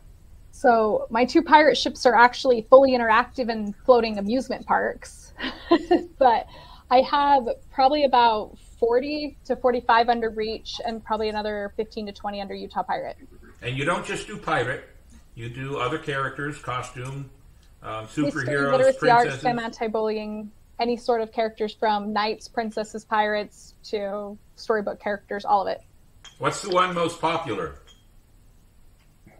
So 0.52 1.06
my 1.11 1.24
two 1.24 1.42
pirate 1.42 1.76
ships 1.76 2.04
are 2.06 2.14
actually 2.14 2.66
fully 2.68 2.92
interactive 2.92 3.48
and 3.48 3.74
floating 3.84 4.18
amusement 4.18 4.66
parks, 4.66 5.32
but 6.18 6.46
I 6.90 7.02
have 7.02 7.48
probably 7.70 8.04
about 8.04 8.58
40 8.80 9.38
to 9.44 9.56
45 9.56 10.08
under 10.08 10.30
Reach 10.30 10.80
and 10.84 11.04
probably 11.04 11.28
another 11.28 11.72
15 11.76 12.06
to 12.06 12.12
20 12.12 12.40
under 12.40 12.54
Utah 12.54 12.82
Pirate. 12.82 13.16
And 13.62 13.76
you 13.76 13.84
don't 13.84 14.04
just 14.04 14.26
do 14.26 14.36
pirate; 14.36 14.89
you 15.41 15.49
do 15.49 15.78
other 15.78 15.99
characters, 15.99 16.59
costume, 16.59 17.30
um, 17.82 18.07
superheroes, 18.07 18.72
literacy, 18.72 19.09
arts, 19.09 19.22
princesses. 19.22 19.41
STEM, 19.41 19.59
anti-bullying, 19.59 20.51
any 20.78 20.97
sort 20.97 21.22
of 21.22 21.32
characters 21.32 21.74
from 21.74 22.12
knights, 22.12 22.47
princesses, 22.47 23.05
pirates 23.05 23.74
to 23.84 24.36
storybook 24.57 25.01
characters, 25.01 25.45
all 25.45 25.62
of 25.62 25.68
it. 25.68 25.82
What's 26.38 26.61
the 26.62 26.70
one 26.70 26.95
most 26.95 27.20
popular? 27.20 27.76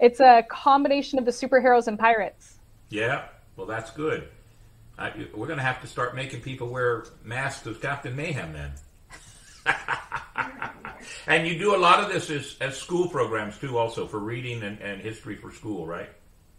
It's 0.01 0.21
a 0.21 0.43
combination 0.49 1.19
of 1.19 1.27
the 1.27 1.31
superheroes 1.31 1.87
and 1.87 1.99
pirates. 1.99 2.59
Yeah, 2.89 3.27
well, 3.57 3.67
that's 3.67 3.91
good. 3.91 4.29
I, 4.99 5.13
we're 5.35 5.47
going 5.47 5.59
to 5.59 5.65
have 5.65 5.83
to 5.83 5.87
start 5.87 6.15
making 6.15 6.41
people 6.41 6.69
wear 6.69 7.05
masks 7.23 7.67
of 7.67 7.81
Captain 7.81 8.17
Mayhem 8.17 8.53
then. 8.55 8.73
and 11.27 11.47
you 11.47 11.59
do 11.59 11.75
a 11.75 11.79
lot 11.79 12.01
of 12.01 12.13
this 12.13 12.31
as, 12.31 12.57
as 12.61 12.77
school 12.77 13.09
programs 13.09 13.59
too, 13.59 13.79
also 13.79 14.07
for 14.07 14.19
reading 14.19 14.63
and, 14.63 14.81
and 14.81 15.01
history 15.01 15.37
for 15.37 15.53
school, 15.53 15.87
right? 15.87 16.11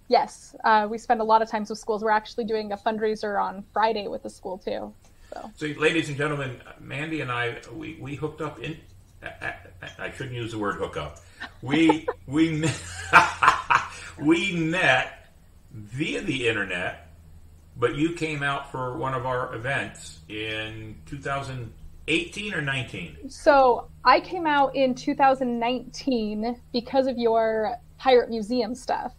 Yes, 0.07 0.55
uh, 0.65 0.87
we 0.89 0.97
spend 0.97 1.21
a 1.21 1.23
lot 1.23 1.41
of 1.41 1.49
times 1.49 1.69
with 1.69 1.79
schools. 1.79 2.03
We're 2.03 2.11
actually 2.11 2.43
doing 2.43 2.73
a 2.73 2.77
fundraiser 2.77 3.41
on 3.41 3.63
Friday 3.71 4.07
with 4.09 4.23
the 4.23 4.29
school 4.29 4.57
too. 4.57 4.93
So 5.33 5.51
So, 5.55 5.67
ladies 5.79 6.09
and 6.09 6.17
gentlemen, 6.17 6.59
Mandy 6.79 7.21
and 7.21 7.31
I, 7.31 7.57
we, 7.73 7.97
we 7.99 8.15
hooked 8.15 8.41
up 8.41 8.59
in. 8.59 8.77
I, 9.23 10.11
shouldn't 10.11 10.35
use 10.35 10.51
the 10.51 10.57
word 10.57 10.75
hook 10.75 10.97
up. 10.97 11.19
We 11.61 12.07
we 12.27 12.49
met, 12.49 12.77
we 14.19 14.51
met 14.51 15.31
via 15.71 16.21
the 16.21 16.47
internet, 16.47 17.07
but 17.77 17.95
you 17.95 18.13
came 18.13 18.43
out 18.43 18.71
for 18.71 18.97
one 18.97 19.13
of 19.13 19.25
our 19.25 19.55
events 19.55 20.19
in 20.27 20.95
2018 22.07 22.53
or 22.53 22.61
19. 22.61 23.29
So 23.29 23.87
I 24.03 24.19
came 24.19 24.47
out 24.47 24.75
in 24.75 24.95
2019 24.95 26.59
because 26.73 27.07
of 27.07 27.17
your 27.17 27.75
pirate 27.97 28.29
museum 28.29 28.73
stuff. 28.73 29.13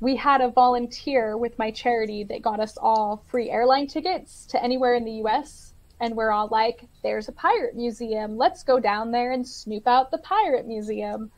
We 0.00 0.16
had 0.16 0.40
a 0.40 0.50
volunteer 0.50 1.36
with 1.36 1.58
my 1.58 1.70
charity 1.70 2.24
that 2.24 2.42
got 2.42 2.60
us 2.60 2.76
all 2.78 3.22
free 3.26 3.50
airline 3.50 3.86
tickets 3.86 4.46
to 4.46 4.62
anywhere 4.62 4.94
in 4.94 5.04
the 5.04 5.22
US. 5.24 5.74
And 6.00 6.14
we're 6.14 6.30
all 6.30 6.48
like, 6.48 6.86
there's 7.02 7.28
a 7.28 7.32
pirate 7.32 7.74
museum. 7.74 8.36
Let's 8.36 8.62
go 8.62 8.78
down 8.78 9.10
there 9.10 9.32
and 9.32 9.46
snoop 9.46 9.86
out 9.86 10.10
the 10.10 10.18
pirate 10.18 10.66
museum. 10.66 11.30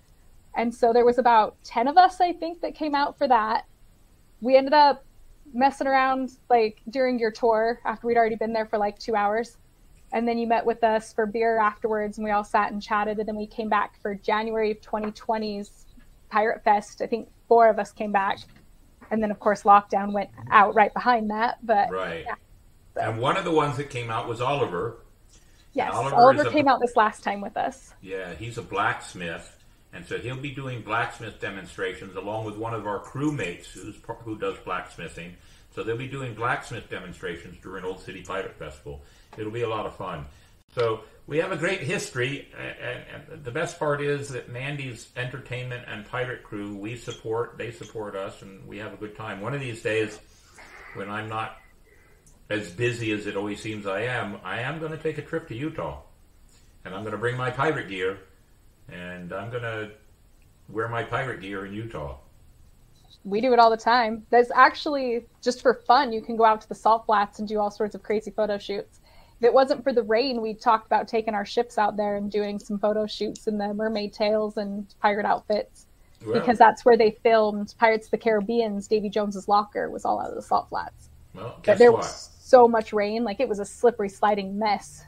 And 0.57 0.74
so 0.74 0.93
there 0.93 1.05
was 1.05 1.18
about 1.18 1.57
10 1.64 1.87
of 1.87 1.97
us, 1.97 2.20
I 2.20 2.33
think, 2.33 2.61
that 2.62 2.74
came 2.74 2.95
out 2.95 3.18
for 3.18 3.29
that. 3.29 3.66
We 4.41 4.57
ended 4.57 4.72
up 4.72 5.05
messing 5.53 5.87
around 5.87 6.31
like 6.51 6.81
during 6.91 7.18
your 7.18 7.31
tour 7.31 7.81
after 7.85 8.07
we'd 8.07 8.16
already 8.16 8.37
been 8.37 8.53
there 8.53 8.66
for 8.66 8.79
like 8.79 8.99
two 8.99 9.14
hours 9.14 9.57
and 10.13 10.27
then 10.27 10.39
you 10.39 10.47
met 10.47 10.65
with 10.65 10.83
us 10.85 11.13
for 11.13 11.27
beer 11.27 11.59
afterwards 11.59 12.19
and 12.19 12.25
we 12.25 12.31
all 12.31 12.45
sat 12.45 12.73
and 12.73 12.83
chatted 12.83 13.19
and 13.19 13.29
then 13.29 13.37
we 13.37 13.47
came 13.47 13.69
back 13.69 14.01
for 14.01 14.15
january 14.15 14.71
of 14.71 14.81
2020's 14.81 15.87
pirate 16.31 16.63
fest 16.65 17.01
i 17.03 17.07
think 17.07 17.29
four 17.49 17.69
of 17.69 17.79
us 17.79 17.91
came 17.93 18.13
back 18.13 18.39
and 19.11 19.23
then 19.23 19.31
of 19.31 19.39
course 19.41 19.63
lockdown 19.63 20.13
went 20.13 20.31
out 20.51 20.75
right 20.75 20.93
behind 20.95 21.31
that 21.31 21.59
but 21.65 21.91
Right. 21.91 22.25
Yeah. 22.27 22.35
And 23.01 23.21
one 23.21 23.37
of 23.37 23.45
the 23.45 23.53
ones 23.53 23.77
that 23.77 23.91
came 23.91 24.11
out 24.11 24.27
was 24.29 24.41
Oliver. 24.41 24.99
yes 25.73 25.93
Oliver 25.95 26.17
oliver, 26.17 26.43
a- 26.43 26.51
came 26.51 26.67
out 26.69 26.81
this 26.81 26.97
last 26.97 27.23
time 27.23 27.41
with 27.41 27.57
us 27.57 27.95
Yeah, 28.03 28.35
he's 28.35 28.59
a 28.59 28.63
blacksmith, 28.63 29.57
and 29.93 30.05
so 30.05 30.19
he'll 30.19 30.37
be 30.37 30.51
doing 30.51 30.83
blacksmith 30.83 31.39
demonstrations 31.41 32.17
along 32.17 32.45
with 32.45 32.57
one 32.57 32.75
of 32.75 32.87
our 32.87 32.99
crewmates 33.01 33.67
who's 33.67 33.95
who 34.25 34.37
does 34.37 34.57
blacksmithing. 34.65 35.37
So 35.75 35.83
they'll 35.85 35.97
be 35.97 36.09
doing 36.09 36.35
blacksmith 36.35 36.91
demonstrations 36.91 37.57
during 37.63 37.85
Old 37.85 38.01
City 38.01 38.23
Pirate 38.23 38.59
Festival. 38.59 39.01
It'll 39.39 39.53
be 39.53 39.62
a 39.62 39.68
lot 39.68 39.86
of 39.86 39.97
fun. 39.97 40.26
So 40.74 41.01
we 41.26 41.39
have 41.39 41.53
a 41.53 41.57
great 41.57 41.80
history, 41.80 42.49
and, 42.59 43.05
and 43.32 43.45
the 43.45 43.51
best 43.51 43.78
part 43.78 44.01
is 44.01 44.30
that 44.30 44.49
Mandy's 44.49 45.09
entertainment 45.16 45.84
and 45.86 46.07
pirate 46.07 46.43
crew 46.43 46.74
we 46.74 46.97
support. 46.97 47.57
They 47.59 47.70
support 47.70 48.16
us, 48.16 48.43
and 48.43 48.66
we 48.66 48.78
have 48.78 48.93
a 48.93 48.97
good 48.97 49.16
time. 49.16 49.41
One 49.41 49.55
of 49.55 49.61
these 49.61 49.82
days, 49.82 50.18
when 50.95 51.11
I'm 51.11 51.28
not 51.28 51.59
as 52.51 52.70
busy 52.70 53.12
as 53.12 53.26
it 53.26 53.36
always 53.36 53.61
seems 53.61 53.86
I 53.86 54.03
am, 54.03 54.39
I 54.43 54.61
am 54.61 54.78
going 54.78 54.93
to 54.93 54.99
take 54.99 55.18
a 55.18 55.22
trip 55.22 55.49
to 55.49 55.55
Utah, 55.55 56.01
and 56.84 56.95
I'm 56.95 57.03
going 57.03 57.12
to 57.12 57.18
bring 57.18 57.36
my 57.36 57.51
pirate 57.51 57.89
gear, 57.89 58.18
and 58.91 59.32
I'm 59.32 59.51
going 59.51 59.62
to 59.62 59.91
wear 60.68 60.89
my 60.89 61.03
pirate 61.03 61.41
gear 61.41 61.66
in 61.66 61.74
Utah. 61.74 62.16
We 63.24 63.41
do 63.43 63.53
it 63.53 63.59
all 63.59 63.70
the 63.70 63.76
time. 63.76 64.26
That's 64.30 64.51
actually 64.55 65.26
just 65.43 65.61
for 65.61 65.74
fun. 65.74 66.12
You 66.12 66.22
can 66.22 66.36
go 66.36 66.45
out 66.45 66.62
to 66.62 66.68
the 66.68 66.74
salt 66.74 67.05
flats 67.05 67.39
and 67.39 67.47
do 67.47 67.59
all 67.59 67.70
sorts 67.70 67.95
of 67.95 68.03
crazy 68.03 68.30
photo 68.30 68.57
shoots. 68.57 69.01
If 69.41 69.45
it 69.45 69.55
wasn't 69.55 69.84
for 69.84 69.93
the 69.93 70.03
rain, 70.03 70.41
we 70.43 70.55
talked 70.55 70.86
about 70.86 71.07
taking 71.07 71.34
our 71.34 71.45
ships 71.45 71.78
out 71.78 71.97
there 71.97 72.16
and 72.16 72.30
doing 72.30 72.59
some 72.59 72.78
photo 72.78 73.07
shoots 73.07 73.47
in 73.47 73.57
the 73.59 73.72
mermaid 73.72 74.12
tails 74.12 74.57
and 74.57 74.93
pirate 75.01 75.26
outfits 75.26 75.86
Well, 76.24 76.41
because 76.41 76.59
that's 76.59 76.84
where 76.84 76.97
they 76.97 77.12
filmed 77.22 77.72
Pirates 77.78 78.07
of 78.09 78.11
the 78.11 78.18
Caribbean's 78.18 78.89
Davy 78.89 79.09
Jones's 79.09 79.47
locker 79.47 79.91
was 79.91 80.05
all 80.05 80.20
out 80.20 80.30
of 80.30 80.34
the 80.34 80.43
salt 80.43 80.68
flats. 80.70 81.09
well, 81.34 81.55
But 81.57 81.62
guess 81.62 81.78
there 81.78 81.93
what? 81.93 81.99
was 81.99 82.30
so 82.41 82.66
much 82.66 82.93
rain, 82.93 83.22
like 83.22 83.39
it 83.39 83.49
was 83.49 83.61
a 83.61 83.64
slippery 83.64 84.09
sliding 84.09 84.59
mess. 84.59 85.05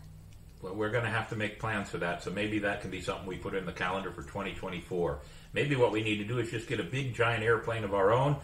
Well, 0.63 0.75
we're 0.75 0.91
going 0.91 1.05
to 1.05 1.11
have 1.11 1.29
to 1.31 1.37
make 1.37 1.59
plans 1.59 1.89
for 1.89 1.99
that. 1.99 2.23
So 2.23 2.31
maybe 2.31 2.59
that 2.61 2.83
can 2.83 2.91
be 2.91 3.01
something 3.01 3.27
we 3.27 3.37
put 3.37 3.55
in 3.55 3.65
the 3.65 3.73
calendar 3.73 4.11
for 4.13 4.23
2024. 4.23 5.21
Maybe 5.55 5.75
what 5.75 5.91
we 5.91 6.03
need 6.03 6.19
to 6.19 6.25
do 6.25 6.39
is 6.39 6.51
just 6.51 6.69
get 6.69 6.79
a 6.81 6.85
big 6.85 7.15
giant 7.15 7.43
airplane 7.43 7.83
of 7.83 7.95
our 7.95 8.13
own 8.13 8.37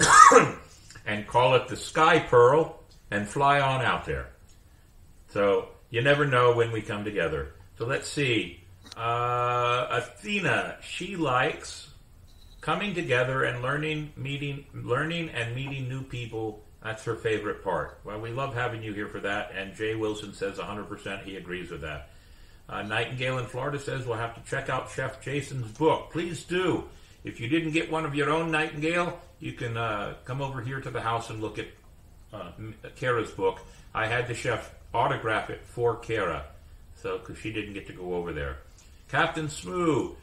and 1.06 1.26
call 1.26 1.54
it 1.54 1.68
the 1.68 1.76
Sky 1.76 2.18
Pearl 2.20 2.80
and 3.10 3.28
fly 3.28 3.60
on 3.60 3.82
out 3.82 4.04
there. 4.06 4.30
So 5.32 5.68
you 5.90 6.02
never 6.02 6.26
know 6.26 6.54
when 6.54 6.72
we 6.72 6.82
come 6.82 7.04
together. 7.04 7.54
So 7.78 7.86
let's 7.86 8.08
see. 8.08 8.60
Uh, 8.96 9.86
Athena, 9.90 10.76
she 10.82 11.16
likes 11.16 11.88
coming 12.60 12.94
together 12.94 13.44
and 13.44 13.62
learning, 13.62 14.12
meeting, 14.16 14.66
learning 14.74 15.30
and 15.30 15.54
meeting 15.54 15.88
new 15.88 16.02
people. 16.02 16.62
That's 16.82 17.04
her 17.04 17.16
favorite 17.16 17.64
part. 17.64 17.98
Well, 18.04 18.20
we 18.20 18.30
love 18.30 18.54
having 18.54 18.82
you 18.82 18.92
here 18.92 19.08
for 19.08 19.20
that. 19.20 19.52
And 19.56 19.74
Jay 19.74 19.94
Wilson 19.94 20.34
says 20.34 20.58
100% 20.58 21.24
he 21.24 21.36
agrees 21.36 21.70
with 21.70 21.80
that. 21.80 22.10
Uh, 22.68 22.82
Nightingale 22.82 23.38
in 23.38 23.46
Florida 23.46 23.78
says 23.78 24.06
we'll 24.06 24.18
have 24.18 24.34
to 24.34 24.50
check 24.50 24.68
out 24.68 24.90
Chef 24.90 25.22
Jason's 25.22 25.70
book. 25.72 26.10
Please 26.10 26.44
do. 26.44 26.84
If 27.24 27.40
you 27.40 27.48
didn't 27.48 27.72
get 27.72 27.90
one 27.90 28.04
of 28.04 28.14
your 28.14 28.30
own 28.30 28.50
Nightingale, 28.50 29.18
you 29.40 29.52
can 29.52 29.76
uh, 29.76 30.14
come 30.24 30.42
over 30.42 30.60
here 30.60 30.80
to 30.80 30.90
the 30.90 31.00
house 31.00 31.30
and 31.30 31.40
look 31.40 31.58
at 31.58 31.68
uh, 32.32 32.52
Kara's 32.96 33.30
book. 33.30 33.60
I 33.94 34.06
had 34.06 34.28
the 34.28 34.34
chef 34.34 34.72
autograph 34.94 35.50
it 35.50 35.60
for 35.64 35.96
Kara, 35.96 36.44
so 36.94 37.18
because 37.18 37.38
she 37.38 37.52
didn't 37.52 37.74
get 37.74 37.86
to 37.86 37.92
go 37.92 38.14
over 38.14 38.32
there. 38.32 38.58
Captain 39.08 39.48
Smoo, 39.48 40.14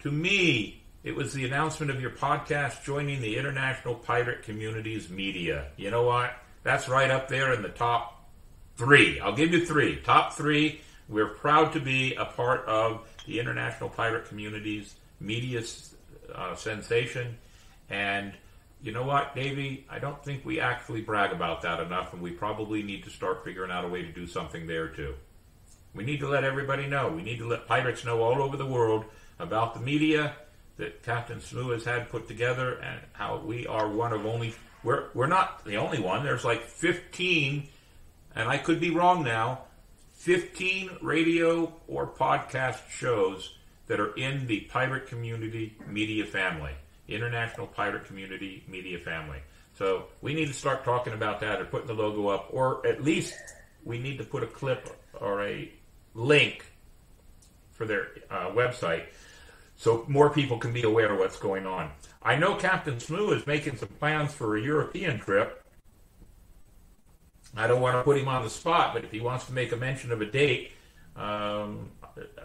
to 0.00 0.10
me, 0.10 0.82
it 1.02 1.14
was 1.14 1.32
the 1.32 1.44
announcement 1.44 1.90
of 1.90 2.00
your 2.00 2.10
podcast 2.10 2.82
joining 2.84 3.20
the 3.20 3.36
International 3.36 3.94
Pirate 3.94 4.42
Communities 4.42 5.08
media. 5.08 5.66
You 5.76 5.90
know 5.90 6.02
what? 6.02 6.32
That's 6.62 6.88
right 6.88 7.10
up 7.10 7.28
there 7.28 7.52
in 7.52 7.62
the 7.62 7.68
top 7.68 8.28
three. 8.76 9.20
I'll 9.20 9.34
give 9.34 9.52
you 9.52 9.64
three. 9.64 10.00
Top 10.00 10.32
three. 10.34 10.80
We're 11.08 11.28
proud 11.28 11.72
to 11.74 11.80
be 11.80 12.14
a 12.14 12.24
part 12.24 12.66
of 12.66 13.08
the 13.26 13.38
International 13.38 13.88
Pirate 13.88 14.26
Communities 14.26 14.96
media 15.20 15.62
uh, 16.34 16.56
sensation. 16.56 17.38
And 17.88 18.32
you 18.82 18.92
know 18.92 19.04
what, 19.04 19.34
Davey? 19.34 19.86
I 19.88 19.98
don't 19.98 20.22
think 20.24 20.44
we 20.44 20.60
actually 20.60 21.00
brag 21.00 21.32
about 21.32 21.62
that 21.62 21.80
enough, 21.80 22.12
and 22.12 22.22
we 22.22 22.30
probably 22.30 22.82
need 22.82 23.04
to 23.04 23.10
start 23.10 23.44
figuring 23.44 23.70
out 23.70 23.84
a 23.84 23.88
way 23.88 24.02
to 24.02 24.12
do 24.12 24.26
something 24.26 24.66
there 24.66 24.88
too. 24.88 25.14
We 25.94 26.04
need 26.04 26.20
to 26.20 26.28
let 26.28 26.44
everybody 26.44 26.86
know. 26.86 27.08
We 27.08 27.22
need 27.22 27.38
to 27.38 27.48
let 27.48 27.66
pirates 27.66 28.04
know 28.04 28.22
all 28.22 28.42
over 28.42 28.56
the 28.56 28.66
world 28.66 29.06
about 29.38 29.74
the 29.74 29.80
media 29.80 30.34
that 30.76 31.02
Captain 31.02 31.40
Smoo 31.40 31.70
has 31.70 31.84
had 31.84 32.10
put 32.10 32.28
together 32.28 32.74
and 32.74 33.00
how 33.12 33.38
we 33.38 33.66
are 33.66 33.88
one 33.88 34.12
of 34.12 34.26
only 34.26 34.54
we're 34.84 35.06
we're 35.14 35.26
not 35.26 35.64
the 35.64 35.76
only 35.76 35.98
one. 35.98 36.22
There's 36.22 36.44
like 36.44 36.62
15 36.62 37.68
and 38.34 38.48
I 38.48 38.58
could 38.58 38.78
be 38.78 38.90
wrong 38.90 39.24
now, 39.24 39.62
15 40.16 40.98
radio 41.00 41.72
or 41.88 42.06
podcast 42.06 42.88
shows 42.90 43.54
that 43.86 43.98
are 43.98 44.14
in 44.14 44.46
the 44.46 44.60
pirate 44.60 45.06
community 45.06 45.76
media 45.88 46.26
family, 46.26 46.72
international 47.08 47.66
pirate 47.66 48.04
community 48.04 48.64
media 48.68 48.98
family. 48.98 49.38
So 49.78 50.06
we 50.22 50.34
need 50.34 50.46
to 50.46 50.54
start 50.54 50.84
talking 50.84 51.12
about 51.12 51.40
that 51.40 51.60
or 51.60 51.66
putting 51.66 51.86
the 51.86 51.94
logo 51.94 52.28
up, 52.28 52.48
or 52.50 52.86
at 52.86 53.04
least 53.04 53.34
we 53.84 53.98
need 53.98 54.18
to 54.18 54.24
put 54.24 54.42
a 54.42 54.46
clip 54.46 54.88
or 55.20 55.42
a 55.44 55.70
link 56.14 56.64
for 57.72 57.84
their 57.84 58.08
uh, 58.30 58.50
website 58.50 59.04
so 59.76 60.04
more 60.08 60.30
people 60.30 60.58
can 60.58 60.72
be 60.72 60.82
aware 60.82 61.12
of 61.12 61.18
what's 61.18 61.38
going 61.38 61.66
on. 61.66 61.90
I 62.22 62.36
know 62.36 62.54
Captain 62.56 62.98
Smoo 62.98 63.30
is 63.32 63.46
making 63.46 63.76
some 63.76 63.88
plans 63.88 64.32
for 64.32 64.56
a 64.56 64.60
European 64.60 65.20
trip. 65.20 65.62
I 67.54 67.66
don't 67.66 67.80
want 67.80 67.96
to 67.96 68.02
put 68.02 68.18
him 68.18 68.28
on 68.28 68.42
the 68.42 68.50
spot, 68.50 68.94
but 68.94 69.04
if 69.04 69.10
he 69.10 69.20
wants 69.20 69.46
to 69.46 69.52
make 69.52 69.72
a 69.72 69.76
mention 69.76 70.10
of 70.12 70.20
a 70.20 70.26
date, 70.26 70.72
um, 71.14 71.90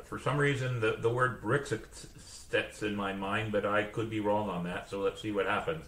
for 0.04 0.20
some 0.20 0.38
reason 0.38 0.80
the, 0.80 0.98
the 1.00 1.10
word 1.10 1.42
Brexit 1.42 1.84
sets 2.52 2.84
in 2.84 2.96
my 2.96 3.14
mind, 3.14 3.52
but 3.52 3.66
I 3.66 3.84
could 3.84 4.10
be 4.10 4.20
wrong 4.20 4.50
on 4.50 4.64
that, 4.66 4.90
so 4.90 5.00
let's 5.00 5.22
see 5.22 5.32
what 5.32 5.46
happens. 5.46 5.86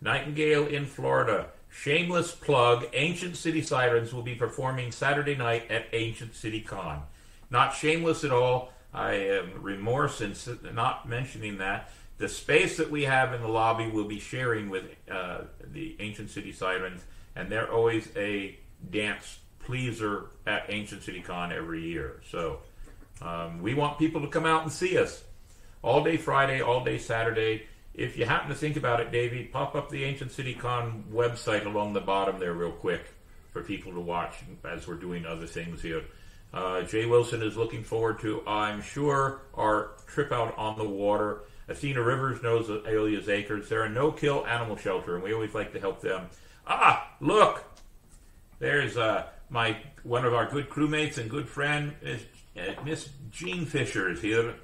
Nightingale 0.00 0.66
in 0.66 0.86
Florida. 0.86 1.46
Shameless 1.70 2.34
plug. 2.34 2.86
Ancient 2.92 3.36
City 3.36 3.62
Sirens 3.62 4.12
will 4.12 4.22
be 4.22 4.34
performing 4.34 4.92
Saturday 4.92 5.36
night 5.36 5.70
at 5.70 5.86
Ancient 5.92 6.34
City 6.34 6.60
Con. 6.60 7.02
Not 7.50 7.74
shameless 7.74 8.24
at 8.24 8.32
all. 8.32 8.72
I 8.92 9.12
am 9.12 9.62
remorse 9.62 10.20
in 10.20 10.34
not 10.74 11.08
mentioning 11.08 11.58
that. 11.58 11.90
The 12.18 12.28
space 12.28 12.76
that 12.76 12.90
we 12.90 13.04
have 13.04 13.32
in 13.32 13.40
the 13.40 13.48
lobby 13.48 13.88
will 13.88 14.04
be 14.04 14.18
sharing 14.18 14.68
with 14.68 14.84
uh, 15.10 15.42
the 15.72 15.96
Ancient 15.98 16.30
City 16.30 16.52
Sirens, 16.52 17.02
and 17.34 17.50
they're 17.50 17.72
always 17.72 18.08
a 18.16 18.58
dance 18.90 19.38
pleaser 19.60 20.26
at 20.46 20.66
Ancient 20.68 21.02
City 21.02 21.20
Con 21.20 21.52
every 21.52 21.82
year. 21.82 22.20
So 22.30 22.58
um, 23.22 23.62
we 23.62 23.74
want 23.74 23.98
people 23.98 24.20
to 24.20 24.28
come 24.28 24.44
out 24.44 24.62
and 24.62 24.70
see 24.70 24.98
us 24.98 25.24
all 25.82 26.02
day 26.02 26.16
Friday, 26.16 26.60
all 26.60 26.84
day 26.84 26.98
Saturday. 26.98 27.66
If 27.94 28.16
you 28.16 28.24
happen 28.24 28.48
to 28.48 28.54
think 28.54 28.76
about 28.76 29.00
it, 29.00 29.12
Davey, 29.12 29.44
pop 29.44 29.74
up 29.74 29.90
the 29.90 30.04
Ancient 30.04 30.32
City 30.32 30.54
Con 30.54 31.04
website 31.12 31.66
along 31.66 31.92
the 31.92 32.00
bottom 32.00 32.38
there, 32.38 32.54
real 32.54 32.72
quick, 32.72 33.02
for 33.50 33.62
people 33.62 33.92
to 33.92 34.00
watch 34.00 34.36
as 34.64 34.88
we're 34.88 34.94
doing 34.94 35.26
other 35.26 35.46
things 35.46 35.82
here. 35.82 36.02
Uh, 36.54 36.82
Jay 36.82 37.06
Wilson 37.06 37.42
is 37.42 37.56
looking 37.56 37.82
forward 37.82 38.20
to, 38.20 38.42
I'm 38.46 38.82
sure, 38.82 39.42
our 39.54 39.92
trip 40.06 40.32
out 40.32 40.56
on 40.56 40.78
the 40.78 40.88
water. 40.88 41.42
Athena 41.68 42.02
Rivers 42.02 42.42
knows 42.42 42.68
Alia's 42.68 43.28
Acres. 43.28 43.68
They're 43.68 43.84
a 43.84 43.88
no-kill 43.88 44.46
animal 44.46 44.76
shelter, 44.76 45.14
and 45.14 45.24
we 45.24 45.32
always 45.32 45.54
like 45.54 45.72
to 45.72 45.80
help 45.80 46.00
them. 46.00 46.28
Ah, 46.66 47.10
look, 47.20 47.64
there's 48.58 48.96
uh, 48.96 49.26
my 49.50 49.76
one 50.02 50.24
of 50.24 50.34
our 50.34 50.46
good 50.50 50.68
crewmates 50.68 51.18
and 51.18 51.30
good 51.30 51.48
friend, 51.48 51.94
Miss, 52.02 52.22
uh, 52.56 52.82
Miss 52.84 53.08
Jean 53.30 53.64
Fisher 53.64 54.10
is 54.10 54.20
here, 54.20 54.54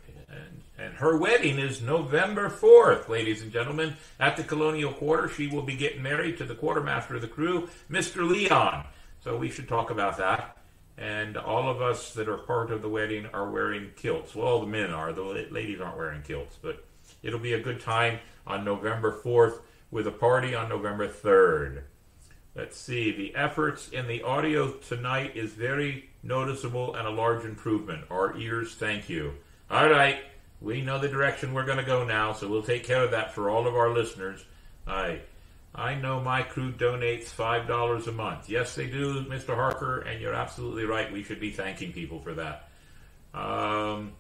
and, 0.79 0.95
her 0.95 1.17
wedding 1.17 1.59
is 1.59 1.83
November 1.83 2.49
4th, 2.49 3.09
ladies 3.09 3.43
and 3.43 3.53
gentlemen, 3.53 3.97
at 4.21 4.37
the 4.37 4.45
Colonial 4.45 4.93
Quarter. 4.93 5.29
She 5.29 5.49
will 5.49 5.63
be 5.63 5.77
getting 5.77 6.03
married 6.03 6.39
to 6.39 6.45
the 6.45 6.55
quartermaster 6.55 7.17
of 7.17 7.21
the 7.21 7.29
crew, 7.29 7.69
Mr. 7.91 8.29
Leon. 8.29 8.85
So 9.21 9.37
we 9.37 9.51
should 9.51 9.69
talk 9.69 9.91
about 9.91 10.19
that. 10.19 10.57
And 10.97 11.37
all 11.37 11.69
of 11.69 11.83
us 11.83 12.13
that 12.15 12.29
are 12.29 12.39
part 12.39 12.71
of 12.71 12.83
the 12.83 12.89
wedding 12.89 13.27
are 13.27 13.51
wearing 13.51 13.91
kilts. 13.97 14.35
Well, 14.35 14.47
all 14.47 14.61
the 14.61 14.67
men 14.67 14.91
are. 14.91 15.13
The 15.13 15.23
ladies 15.51 15.81
aren't 15.81 15.97
wearing 15.97 16.23
kilts, 16.23 16.57
but 16.61 16.85
it'll 17.23 17.39
be 17.39 17.53
a 17.55 17.61
good 17.61 17.81
time 17.81 18.21
on 18.47 18.65
November 18.65 19.21
4th 19.25 19.61
with 19.91 20.07
a 20.07 20.13
party 20.13 20.55
on 20.55 20.69
November 20.69 21.09
3rd. 21.09 21.83
Let's 22.55 22.77
see. 22.77 23.13
The 23.13 23.35
efforts 23.37 23.89
in 23.89 24.07
the 24.09 24.23
audio 24.23 24.73
tonight 24.73 25.37
is 25.37 25.53
very 25.53 26.11
noticeable 26.23 26.95
and 26.97 27.07
a 27.07 27.11
large 27.11 27.45
improvement. 27.45 28.05
Our 28.11 28.37
ears 28.37 28.75
thank 28.75 29.09
you. 29.09 29.35
All 29.71 29.89
right. 29.89 30.19
We 30.61 30.83
know 30.83 30.99
the 30.99 31.09
direction 31.09 31.55
we're 31.55 31.65
going 31.65 31.79
to 31.79 31.85
go 31.85 32.05
now, 32.05 32.33
so 32.33 32.49
we'll 32.49 32.63
take 32.63 32.85
care 32.85 33.05
of 33.05 33.13
that 33.13 33.35
for 33.35 33.49
all 33.49 33.67
of 33.67 33.77
our 33.77 33.91
listeners. 33.91 34.45
I, 34.87 35.21
I 35.75 35.95
know 35.95 36.21
my 36.21 36.43
crew 36.43 36.73
donates 36.73 37.27
$5 37.31 38.07
a 38.07 38.13
month. 38.13 38.49
Yes, 38.49 38.75
they 38.75 38.87
do, 38.87 39.25
Mr. 39.25 39.55
Harker, 39.55 40.01
and 40.01 40.21
you're 40.21 40.35
absolutely 40.35 40.85
right. 40.85 41.13
We 41.13 41.23
should 41.23 41.39
be 41.39 41.53
thanking 41.53 41.93
people 41.93 42.21
for 42.21 42.35
that. 42.35 42.69
Um, 43.35 44.13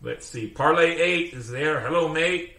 let's 0.00 0.24
see. 0.26 0.46
Parlay 0.46 0.96
8 0.96 1.34
is 1.34 1.50
there. 1.50 1.80
Hello, 1.80 2.08
mate. 2.08 2.56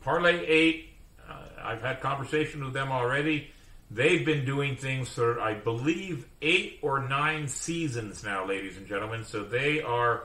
Parlay 0.00 0.44
8, 0.46 0.88
uh, 1.28 1.32
I've 1.64 1.82
had 1.82 2.00
conversation 2.00 2.64
with 2.64 2.72
them 2.72 2.92
already. 2.92 3.50
They've 3.90 4.24
been 4.24 4.44
doing 4.44 4.76
things 4.76 5.08
for, 5.08 5.40
I 5.40 5.54
believe, 5.54 6.26
eight 6.42 6.78
or 6.82 7.08
nine 7.08 7.48
seasons 7.48 8.22
now, 8.22 8.46
ladies 8.46 8.76
and 8.76 8.86
gentlemen. 8.86 9.24
So 9.24 9.44
they 9.44 9.80
are 9.80 10.24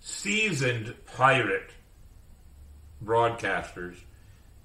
seasoned 0.00 0.94
pirate 1.16 1.70
broadcasters. 3.04 3.96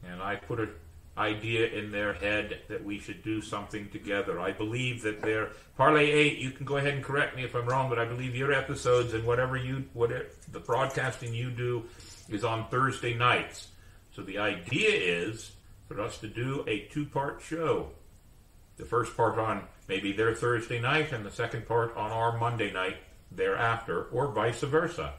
And 0.07 0.21
I 0.21 0.35
put 0.35 0.59
an 0.59 0.69
idea 1.17 1.67
in 1.67 1.91
their 1.91 2.13
head 2.13 2.61
that 2.67 2.83
we 2.83 2.99
should 2.99 3.23
do 3.23 3.41
something 3.41 3.89
together. 3.89 4.39
I 4.39 4.51
believe 4.51 5.03
that 5.03 5.21
their 5.21 5.49
Parlay 5.77 6.11
8, 6.11 6.37
you 6.39 6.51
can 6.51 6.65
go 6.65 6.77
ahead 6.77 6.93
and 6.93 7.03
correct 7.03 7.35
me 7.35 7.43
if 7.43 7.55
I'm 7.55 7.65
wrong, 7.65 7.89
but 7.89 7.99
I 7.99 8.05
believe 8.05 8.35
your 8.35 8.51
episodes 8.51 9.13
and 9.13 9.25
whatever 9.25 9.57
you, 9.57 9.85
whatever 9.93 10.25
the 10.51 10.59
broadcasting 10.59 11.33
you 11.33 11.51
do 11.51 11.83
is 12.29 12.43
on 12.43 12.67
Thursday 12.69 13.13
nights. 13.13 13.67
So 14.15 14.21
the 14.21 14.39
idea 14.39 14.89
is 14.91 15.51
for 15.87 16.01
us 16.01 16.17
to 16.19 16.27
do 16.27 16.63
a 16.67 16.87
two 16.91 17.05
part 17.05 17.41
show. 17.41 17.89
The 18.77 18.85
first 18.85 19.15
part 19.15 19.37
on 19.37 19.63
maybe 19.87 20.13
their 20.13 20.33
Thursday 20.33 20.79
night 20.79 21.11
and 21.11 21.25
the 21.25 21.31
second 21.31 21.67
part 21.67 21.95
on 21.95 22.11
our 22.11 22.37
Monday 22.37 22.71
night 22.71 22.97
thereafter, 23.31 24.05
or 24.05 24.31
vice 24.31 24.61
versa. 24.61 25.13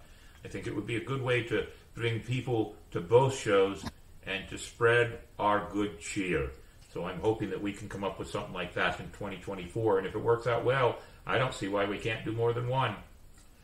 I 0.45 0.49
think 0.49 0.67
it 0.67 0.75
would 0.75 0.87
be 0.87 0.97
a 0.97 1.05
good 1.05 1.23
way 1.23 1.43
to 1.45 1.67
bring 1.95 2.21
people 2.21 2.75
to 2.91 3.01
both 3.01 3.39
shows 3.39 3.85
and 4.27 4.49
to 4.49 4.59
spread 4.59 5.19
our 5.39 5.69
good 5.73 6.01
cheer. 6.01 6.51
So 6.93 7.07
I'm 7.07 7.21
hoping 7.21 7.51
that 7.51 7.63
we 7.63 7.73
can 7.73 7.89
come 7.89 8.05
up 8.05 8.19
with 8.19 8.31
something 8.31 8.53
like 8.53 8.75
that 8.75 9.01
in 9.01 9.07
2024. 9.07 9.99
And 9.99 10.07
if 10.07 10.15
it 10.15 10.19
works 10.19 10.47
out 10.47 10.65
well, 10.65 10.99
I 11.27 11.39
don't 11.39 11.55
see 11.55 11.69
why 11.69 11.87
we 11.87 11.99
can't 11.99 12.25
do 12.25 12.33
more 12.33 12.53
than 12.53 12.69
one. 12.69 12.95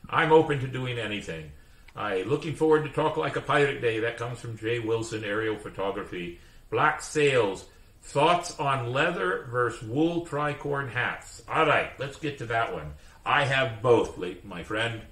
I'm 0.09 0.33
open 0.33 0.59
to 0.61 0.66
doing 0.66 0.99
anything. 0.99 1.53
I 1.95 2.22
looking 2.22 2.55
forward 2.55 2.85
to 2.85 2.91
talk 2.91 3.16
like 3.16 3.37
a 3.37 3.41
pirate 3.41 3.81
day. 3.81 4.01
That 4.01 4.16
comes 4.16 4.41
from 4.41 4.57
Jay 4.57 4.78
Wilson, 4.78 5.24
aerial 5.24 5.57
photography. 5.57 6.41
Black 6.70 7.03
sails. 7.03 7.66
Thoughts 8.03 8.59
on 8.59 8.93
leather 8.93 9.47
versus 9.51 9.87
wool 9.87 10.26
tricorn 10.26 10.91
hats. 10.91 11.43
All 11.49 11.66
right, 11.66 11.91
let's 11.99 12.16
get 12.16 12.39
to 12.39 12.47
that 12.47 12.72
one. 12.72 12.95
I 13.26 13.45
have 13.45 13.83
both, 13.83 14.18
my 14.45 14.62
friend. 14.62 15.03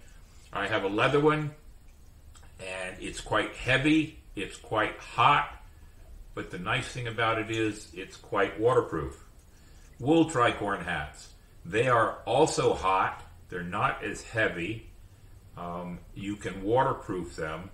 I 0.53 0.66
have 0.66 0.85
a 0.85 0.89
leather 0.89 1.21
one, 1.21 1.51
and 2.61 2.97
it's 3.01 3.21
quite 3.21 3.55
heavy. 3.55 4.19
It's 4.37 4.57
quite 4.57 4.97
hot, 4.99 5.51
but 6.35 6.51
the 6.51 6.59
nice 6.59 6.87
thing 6.89 7.09
about 7.09 7.39
it 7.39 7.51
is 7.51 7.89
it's 7.95 8.17
quite 8.17 8.59
waterproof. 8.61 9.25
Wool 9.99 10.31
tricorn 10.31 10.85
hats. 10.85 11.29
They 11.65 11.89
are 11.89 12.19
also 12.25 12.75
hot. 12.75 13.25
They're 13.49 13.63
not 13.63 14.05
as 14.05 14.23
heavy. 14.23 14.89
Um, 15.57 15.99
you 16.15 16.37
can 16.37 16.63
waterproof 16.63 17.35
them. 17.35 17.71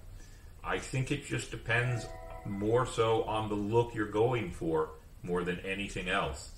I 0.63 0.79
think 0.79 1.11
it 1.11 1.27
just 1.27 1.51
depends 1.51 2.07
more 2.47 2.87
so 2.87 3.25
on 3.25 3.49
the 3.49 3.55
look 3.55 3.95
you're 3.95 4.07
going 4.07 4.51
for 4.51 4.91
more 5.23 5.45
than 5.45 5.61
anything 5.61 6.09
else. 6.09 6.51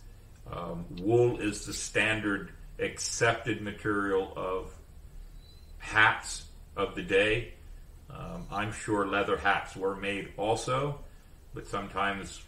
Um, 0.50 0.84
wool 1.00 1.40
is 1.40 1.66
the 1.66 1.72
standard 1.72 2.52
accepted 2.78 3.60
material 3.60 4.32
of 4.36 4.72
hats 5.78 6.44
of 6.76 6.94
the 6.94 7.02
day. 7.02 7.54
Um, 8.10 8.46
I'm 8.50 8.72
sure 8.72 9.06
leather 9.06 9.36
hats 9.36 9.76
were 9.76 9.96
made 9.96 10.32
also, 10.36 11.00
but 11.54 11.66
sometimes 11.66 12.42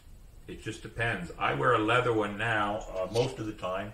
it 0.46 0.62
just 0.62 0.82
depends. 0.82 1.30
I 1.38 1.54
wear 1.54 1.74
a 1.74 1.78
leather 1.78 2.12
one 2.12 2.38
now 2.38 2.84
uh, 2.96 3.12
most 3.12 3.38
of 3.38 3.46
the 3.46 3.52
time 3.52 3.92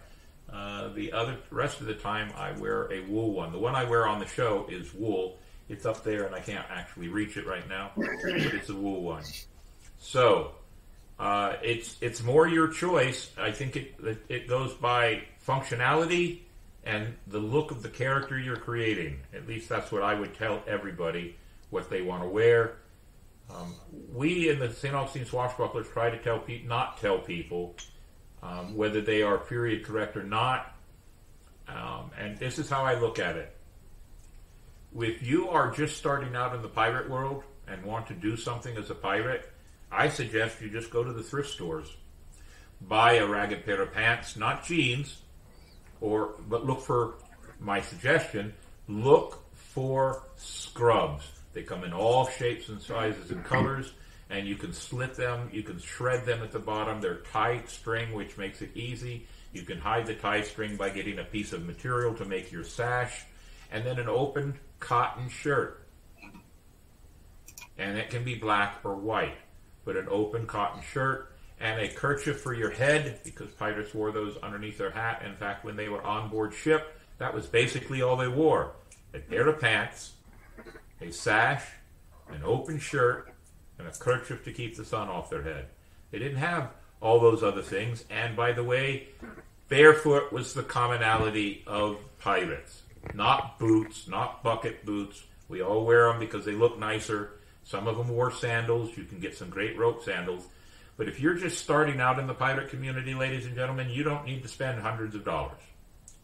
uh, 0.52 0.88
the 0.94 1.12
other 1.12 1.36
rest 1.50 1.80
of 1.80 1.86
the 1.86 1.94
time, 1.94 2.32
I 2.36 2.52
wear 2.52 2.92
a 2.92 3.00
wool 3.06 3.32
one. 3.32 3.52
The 3.52 3.58
one 3.58 3.74
I 3.74 3.84
wear 3.84 4.06
on 4.06 4.20
the 4.20 4.26
show 4.26 4.66
is 4.70 4.92
wool. 4.94 5.38
It's 5.68 5.86
up 5.86 6.04
there, 6.04 6.24
and 6.26 6.34
I 6.34 6.40
can't 6.40 6.64
actually 6.70 7.08
reach 7.08 7.36
it 7.36 7.46
right 7.46 7.66
now, 7.68 7.90
but 7.96 8.06
it's 8.24 8.68
a 8.68 8.74
wool 8.74 9.02
one. 9.02 9.24
So 9.98 10.52
uh, 11.18 11.54
it's 11.62 11.96
it's 12.00 12.22
more 12.22 12.46
your 12.46 12.68
choice. 12.68 13.30
I 13.38 13.50
think 13.50 13.76
it 13.76 13.94
it 14.28 14.46
goes 14.46 14.74
by 14.74 15.22
functionality 15.46 16.40
and 16.84 17.14
the 17.26 17.38
look 17.38 17.70
of 17.70 17.82
the 17.82 17.88
character 17.88 18.38
you're 18.38 18.56
creating. 18.56 19.20
At 19.34 19.48
least 19.48 19.70
that's 19.70 19.90
what 19.90 20.02
I 20.02 20.14
would 20.14 20.34
tell 20.34 20.62
everybody 20.66 21.36
what 21.70 21.90
they 21.90 22.02
want 22.02 22.22
to 22.22 22.28
wear. 22.28 22.76
Um, 23.50 23.74
we 24.12 24.48
in 24.48 24.58
the 24.58 24.72
St. 24.72 24.94
Augustine 24.94 25.24
Swashbucklers 25.24 25.92
try 25.92 26.10
to 26.10 26.18
tell 26.18 26.42
not 26.64 26.98
tell 26.98 27.18
people 27.18 27.76
um, 28.42 28.76
whether 28.76 29.00
they 29.00 29.22
are 29.22 29.38
period 29.38 29.84
correct 29.84 30.16
or 30.16 30.22
not. 30.22 30.74
Um, 31.68 32.10
and 32.18 32.38
this 32.38 32.58
is 32.58 32.68
how 32.68 32.84
I 32.84 32.98
look 32.98 33.18
at 33.18 33.36
it. 33.36 33.56
If 34.98 35.22
you 35.22 35.48
are 35.48 35.70
just 35.70 35.96
starting 35.96 36.36
out 36.36 36.54
in 36.54 36.62
the 36.62 36.68
pirate 36.68 37.10
world 37.10 37.42
and 37.66 37.82
want 37.84 38.06
to 38.08 38.14
do 38.14 38.36
something 38.36 38.76
as 38.76 38.90
a 38.90 38.94
pirate, 38.94 39.50
I 39.90 40.08
suggest 40.08 40.60
you 40.60 40.70
just 40.70 40.90
go 40.90 41.02
to 41.02 41.12
the 41.12 41.22
thrift 41.22 41.50
stores, 41.50 41.94
buy 42.80 43.14
a 43.14 43.26
ragged 43.26 43.64
pair 43.64 43.80
of 43.80 43.92
pants, 43.92 44.36
not 44.36 44.64
jeans, 44.64 45.22
or 46.00 46.34
but 46.48 46.66
look 46.66 46.80
for 46.80 47.14
my 47.58 47.80
suggestion. 47.80 48.52
Look 48.88 49.42
for 49.54 50.22
scrubs. 50.36 51.24
They 51.54 51.62
come 51.62 51.84
in 51.84 51.92
all 51.92 52.28
shapes 52.28 52.68
and 52.68 52.82
sizes 52.82 53.30
and 53.30 53.44
colors 53.44 53.92
and 54.30 54.48
you 54.48 54.56
can 54.56 54.72
slit 54.72 55.14
them, 55.14 55.48
you 55.52 55.62
can 55.62 55.78
shred 55.78 56.24
them 56.24 56.42
at 56.42 56.50
the 56.50 56.58
bottom. 56.58 57.00
They're 57.00 57.16
tight 57.32 57.68
string, 57.68 58.12
which 58.12 58.36
makes 58.36 58.62
it 58.62 58.76
easy. 58.76 59.26
You 59.52 59.62
can 59.62 59.78
hide 59.78 60.06
the 60.06 60.14
tie 60.14 60.42
string 60.42 60.76
by 60.76 60.90
getting 60.90 61.18
a 61.18 61.24
piece 61.24 61.52
of 61.52 61.64
material 61.64 62.14
to 62.14 62.24
make 62.24 62.50
your 62.50 62.64
sash, 62.64 63.24
and 63.70 63.86
then 63.86 63.98
an 63.98 64.08
open 64.08 64.58
cotton 64.80 65.28
shirt. 65.28 65.86
And 67.78 67.98
it 67.98 68.10
can 68.10 68.24
be 68.24 68.34
black 68.34 68.80
or 68.82 68.96
white, 68.96 69.36
but 69.84 69.96
an 69.96 70.08
open 70.10 70.46
cotton 70.46 70.82
shirt 70.82 71.32
and 71.60 71.80
a 71.80 71.88
kerchief 71.88 72.40
for 72.40 72.52
your 72.52 72.70
head 72.70 73.20
because 73.24 73.50
pirates 73.52 73.94
wore 73.94 74.10
those 74.10 74.36
underneath 74.38 74.78
their 74.78 74.90
hat. 74.90 75.22
In 75.24 75.36
fact, 75.36 75.64
when 75.64 75.76
they 75.76 75.88
were 75.88 76.02
on 76.02 76.28
board 76.30 76.52
ship, 76.52 77.00
that 77.18 77.32
was 77.32 77.46
basically 77.46 78.02
all 78.02 78.16
they 78.16 78.28
wore 78.28 78.72
a 79.12 79.18
pair 79.18 79.48
of 79.48 79.60
pants, 79.60 80.13
a 81.00 81.10
sash, 81.12 81.64
an 82.28 82.42
open 82.44 82.78
shirt, 82.78 83.34
and 83.78 83.88
a 83.88 83.92
kerchief 83.92 84.44
to 84.44 84.52
keep 84.52 84.76
the 84.76 84.84
sun 84.84 85.08
off 85.08 85.30
their 85.30 85.42
head. 85.42 85.66
They 86.10 86.18
didn't 86.18 86.38
have 86.38 86.70
all 87.00 87.20
those 87.20 87.42
other 87.42 87.62
things. 87.62 88.04
And 88.10 88.36
by 88.36 88.52
the 88.52 88.64
way, 88.64 89.08
barefoot 89.68 90.32
was 90.32 90.54
the 90.54 90.62
commonality 90.62 91.62
of 91.66 91.98
pirates. 92.18 92.82
Not 93.12 93.58
boots, 93.58 94.08
not 94.08 94.42
bucket 94.42 94.86
boots. 94.86 95.22
We 95.48 95.62
all 95.62 95.84
wear 95.84 96.08
them 96.08 96.18
because 96.18 96.44
they 96.44 96.52
look 96.52 96.78
nicer. 96.78 97.32
Some 97.64 97.86
of 97.86 97.96
them 97.96 98.08
wore 98.08 98.30
sandals. 98.30 98.96
You 98.96 99.04
can 99.04 99.20
get 99.20 99.36
some 99.36 99.50
great 99.50 99.76
rope 99.76 100.02
sandals. 100.02 100.46
But 100.96 101.08
if 101.08 101.20
you're 101.20 101.34
just 101.34 101.58
starting 101.58 102.00
out 102.00 102.18
in 102.18 102.26
the 102.26 102.34
pirate 102.34 102.70
community, 102.70 103.14
ladies 103.14 103.46
and 103.46 103.54
gentlemen, 103.54 103.90
you 103.90 104.04
don't 104.04 104.24
need 104.24 104.42
to 104.42 104.48
spend 104.48 104.80
hundreds 104.80 105.14
of 105.14 105.24
dollars. 105.24 105.60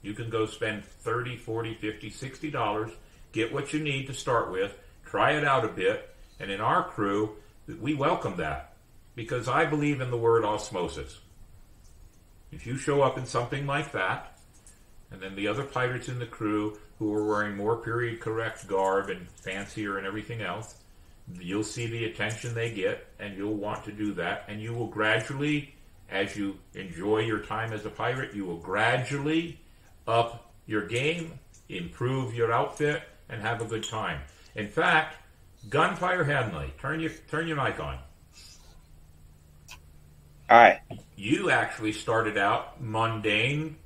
You 0.03 0.15
can 0.15 0.31
go 0.31 0.47
spend 0.47 0.85
30, 0.85 1.37
40, 1.37 1.75
50, 1.75 2.11
60 2.11 2.51
dollars, 2.51 2.91
get 3.33 3.53
what 3.53 3.73
you 3.73 3.81
need 3.81 4.07
to 4.07 4.15
start 4.15 4.51
with, 4.51 4.77
try 5.05 5.33
it 5.33 5.45
out 5.45 5.65
a 5.65 5.69
bit, 5.69 6.15
and 6.39 6.51
in 6.51 6.61
our 6.61 6.85
crew, 6.85 7.37
we 7.81 7.95
welcome 7.95 8.37
that. 8.37 8.75
Because 9.15 9.49
I 9.49 9.65
believe 9.65 10.01
in 10.01 10.11
the 10.11 10.17
word 10.17 10.45
osmosis. 10.45 11.19
If 12.53 12.67
you 12.67 12.77
show 12.77 13.03
up 13.03 13.19
in 13.19 13.27
something 13.27 13.67
like 13.67 13.93
that, 13.93 14.39
and 15.11 15.21
then 15.21 15.35
the 15.35 15.49
other 15.49 15.65
pirates 15.65 16.09
in 16.09 16.19
the 16.19 16.27
crew 16.27 16.79
who 16.99 17.13
are 17.13 17.25
wearing 17.25 17.57
more 17.57 17.77
period 17.77 18.21
correct 18.21 18.67
garb 18.69 19.11
and 19.11 19.29
fancier 19.31 19.99
and 19.99 20.07
everything 20.07 20.41
else, 20.41 20.77
you'll 21.39 21.65
see 21.65 21.87
the 21.87 22.05
attention 22.05 22.55
they 22.55 22.73
get 22.73 23.07
and 23.19 23.37
you'll 23.37 23.55
want 23.55 23.85
to 23.85 23.93
do 23.93 24.13
that. 24.15 24.45
And 24.49 24.61
you 24.61 24.73
will 24.73 24.87
gradually 24.87 25.75
as 26.11 26.37
you 26.37 26.59
enjoy 26.75 27.19
your 27.19 27.39
time 27.39 27.73
as 27.73 27.87
a 27.87 27.91
pirate 27.91 28.35
you 28.35 28.45
will 28.45 28.57
gradually 28.57 29.59
up 30.07 30.53
your 30.67 30.87
game 30.87 31.39
improve 31.69 32.35
your 32.35 32.53
outfit 32.53 33.03
and 33.31 33.43
have 33.43 33.61
a 33.61 33.65
good 33.65 33.85
time 33.85 34.21
in 34.55 34.69
fact 34.69 35.17
Gunfire 35.69 36.25
Henley, 36.25 36.73
turn 36.81 37.01
your 37.01 37.11
turn 37.31 37.47
your 37.47 37.57
mic 37.57 37.79
on. 37.81 37.99
Hi. 40.49 40.81
You 41.17 41.51
actually 41.51 41.93
started 41.93 42.39
out 42.39 42.83
mundane, 42.83 43.77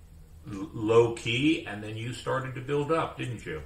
low 0.47 1.13
key, 1.15 1.67
and 1.67 1.83
then 1.83 1.97
you 1.97 2.13
started 2.13 2.55
to 2.55 2.61
build 2.61 2.93
up, 2.93 3.19
didn't 3.19 3.45
you? 3.45 3.61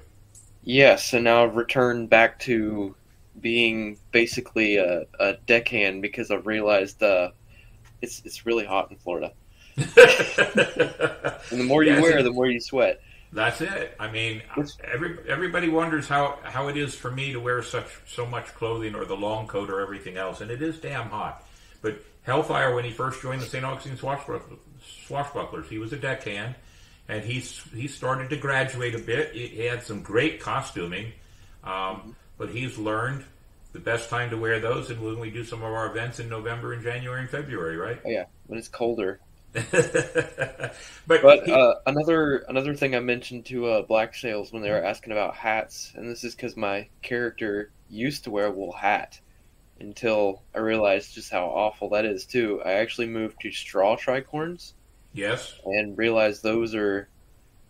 Yes, 0.64 1.12
and 1.12 1.24
now 1.24 1.44
I've 1.44 1.54
returned 1.54 2.10
back 2.10 2.40
to 2.40 2.96
being 3.40 3.98
basically 4.10 4.76
a, 4.76 5.04
a 5.20 5.34
deckhand 5.46 6.02
because 6.02 6.30
I've 6.30 6.46
realized 6.46 7.02
uh, 7.02 7.30
it's 8.00 8.22
it's 8.24 8.46
really 8.46 8.64
hot 8.64 8.90
in 8.90 8.96
Florida. 8.96 9.32
and 9.76 9.86
the 9.86 11.64
more 11.64 11.84
you 11.84 11.92
yes, 11.92 12.02
wear, 12.02 12.22
the 12.22 12.32
more 12.32 12.46
you 12.46 12.60
sweat. 12.60 13.00
That's 13.32 13.60
it. 13.60 13.94
I 14.00 14.10
mean, 14.10 14.42
every 14.82 15.18
everybody 15.28 15.68
wonders 15.68 16.08
how 16.08 16.38
how 16.42 16.68
it 16.68 16.76
is 16.76 16.94
for 16.94 17.10
me 17.10 17.32
to 17.32 17.40
wear 17.40 17.62
such 17.62 17.86
so 18.06 18.24
much 18.24 18.46
clothing 18.54 18.94
or 18.94 19.04
the 19.04 19.16
long 19.16 19.46
coat 19.46 19.68
or 19.68 19.80
everything 19.80 20.16
else, 20.16 20.40
and 20.40 20.50
it 20.50 20.62
is 20.62 20.78
damn 20.78 21.10
hot. 21.10 21.44
But 21.82 22.02
Hellfire, 22.22 22.74
when 22.74 22.84
he 22.84 22.90
first 22.90 23.20
joined 23.22 23.42
the 23.42 23.46
St. 23.46 23.64
Augustine 23.64 23.96
Swashbucklers, 23.96 25.68
he 25.68 25.78
was 25.78 25.92
a 25.92 25.96
deckhand, 25.96 26.54
and 27.08 27.22
he's 27.22 27.62
he 27.74 27.86
started 27.86 28.30
to 28.30 28.36
graduate 28.36 28.94
a 28.94 28.98
bit. 28.98 29.34
He 29.34 29.64
had 29.64 29.82
some 29.82 30.02
great 30.02 30.40
costuming, 30.40 31.12
um, 31.64 32.16
but 32.38 32.48
he's 32.48 32.78
learned 32.78 33.24
the 33.72 33.78
best 33.78 34.08
time 34.08 34.30
to 34.30 34.36
wear 34.36 34.58
those, 34.60 34.90
and 34.90 35.02
when 35.02 35.18
we 35.18 35.30
do 35.30 35.44
some 35.44 35.58
of 35.58 35.70
our 35.70 35.90
events 35.90 36.18
in 36.18 36.28
November 36.28 36.72
and 36.72 36.82
January 36.82 37.20
and 37.20 37.30
February, 37.30 37.76
right? 37.76 38.00
Oh 38.04 38.10
yeah, 38.10 38.24
when 38.46 38.58
it's 38.58 38.68
colder. 38.68 39.20
but 39.52 41.22
but 41.22 41.44
he, 41.44 41.52
uh, 41.52 41.74
another 41.86 42.38
another 42.48 42.74
thing 42.74 42.94
I 42.94 43.00
mentioned 43.00 43.46
to 43.46 43.66
uh, 43.66 43.82
Black 43.82 44.14
Sails 44.14 44.52
when 44.52 44.62
they 44.62 44.70
were 44.70 44.84
asking 44.84 45.12
about 45.12 45.34
hats, 45.34 45.92
and 45.94 46.08
this 46.08 46.22
is 46.22 46.34
because 46.34 46.56
my 46.56 46.88
character 47.02 47.70
used 47.88 48.24
to 48.24 48.30
wear 48.30 48.46
a 48.46 48.52
wool 48.52 48.72
hat 48.72 49.18
until 49.80 50.42
I 50.54 50.58
realized 50.58 51.14
just 51.14 51.30
how 51.30 51.46
awful 51.46 51.88
that 51.90 52.04
is 52.04 52.26
too. 52.26 52.60
I 52.64 52.72
actually 52.72 53.06
moved 53.06 53.40
to 53.40 53.50
straw 53.50 53.96
tricorns. 53.96 54.74
Yes. 55.14 55.54
And 55.64 55.96
realized 55.96 56.42
those 56.42 56.74
are 56.74 57.08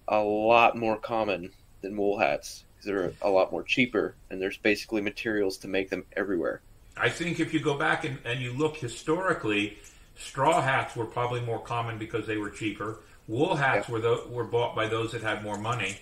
a 0.08 0.20
lot 0.20 0.76
more 0.76 0.96
common 0.96 1.52
than 1.80 1.96
wool 1.96 2.18
hats 2.18 2.64
because 2.74 2.86
they're 2.86 3.12
a 3.22 3.30
lot 3.30 3.52
more 3.52 3.62
cheaper, 3.62 4.16
and 4.30 4.40
there's 4.40 4.56
basically 4.56 5.00
materials 5.00 5.58
to 5.58 5.68
make 5.68 5.90
them 5.90 6.04
everywhere. 6.16 6.60
I 6.96 7.08
think 7.08 7.38
if 7.38 7.54
you 7.54 7.60
go 7.60 7.78
back 7.78 8.04
and, 8.04 8.18
and 8.24 8.40
you 8.40 8.52
look 8.52 8.76
historically, 8.76 9.78
Straw 10.18 10.60
hats 10.60 10.94
were 10.96 11.06
probably 11.06 11.40
more 11.40 11.60
common 11.60 11.96
because 11.98 12.26
they 12.26 12.36
were 12.36 12.50
cheaper. 12.50 13.00
Wool 13.26 13.54
hats 13.54 13.88
yep. 13.88 13.90
were 13.90 14.00
the, 14.00 14.24
were 14.28 14.44
bought 14.44 14.74
by 14.74 14.88
those 14.88 15.12
that 15.12 15.22
had 15.22 15.42
more 15.42 15.58
money. 15.58 15.98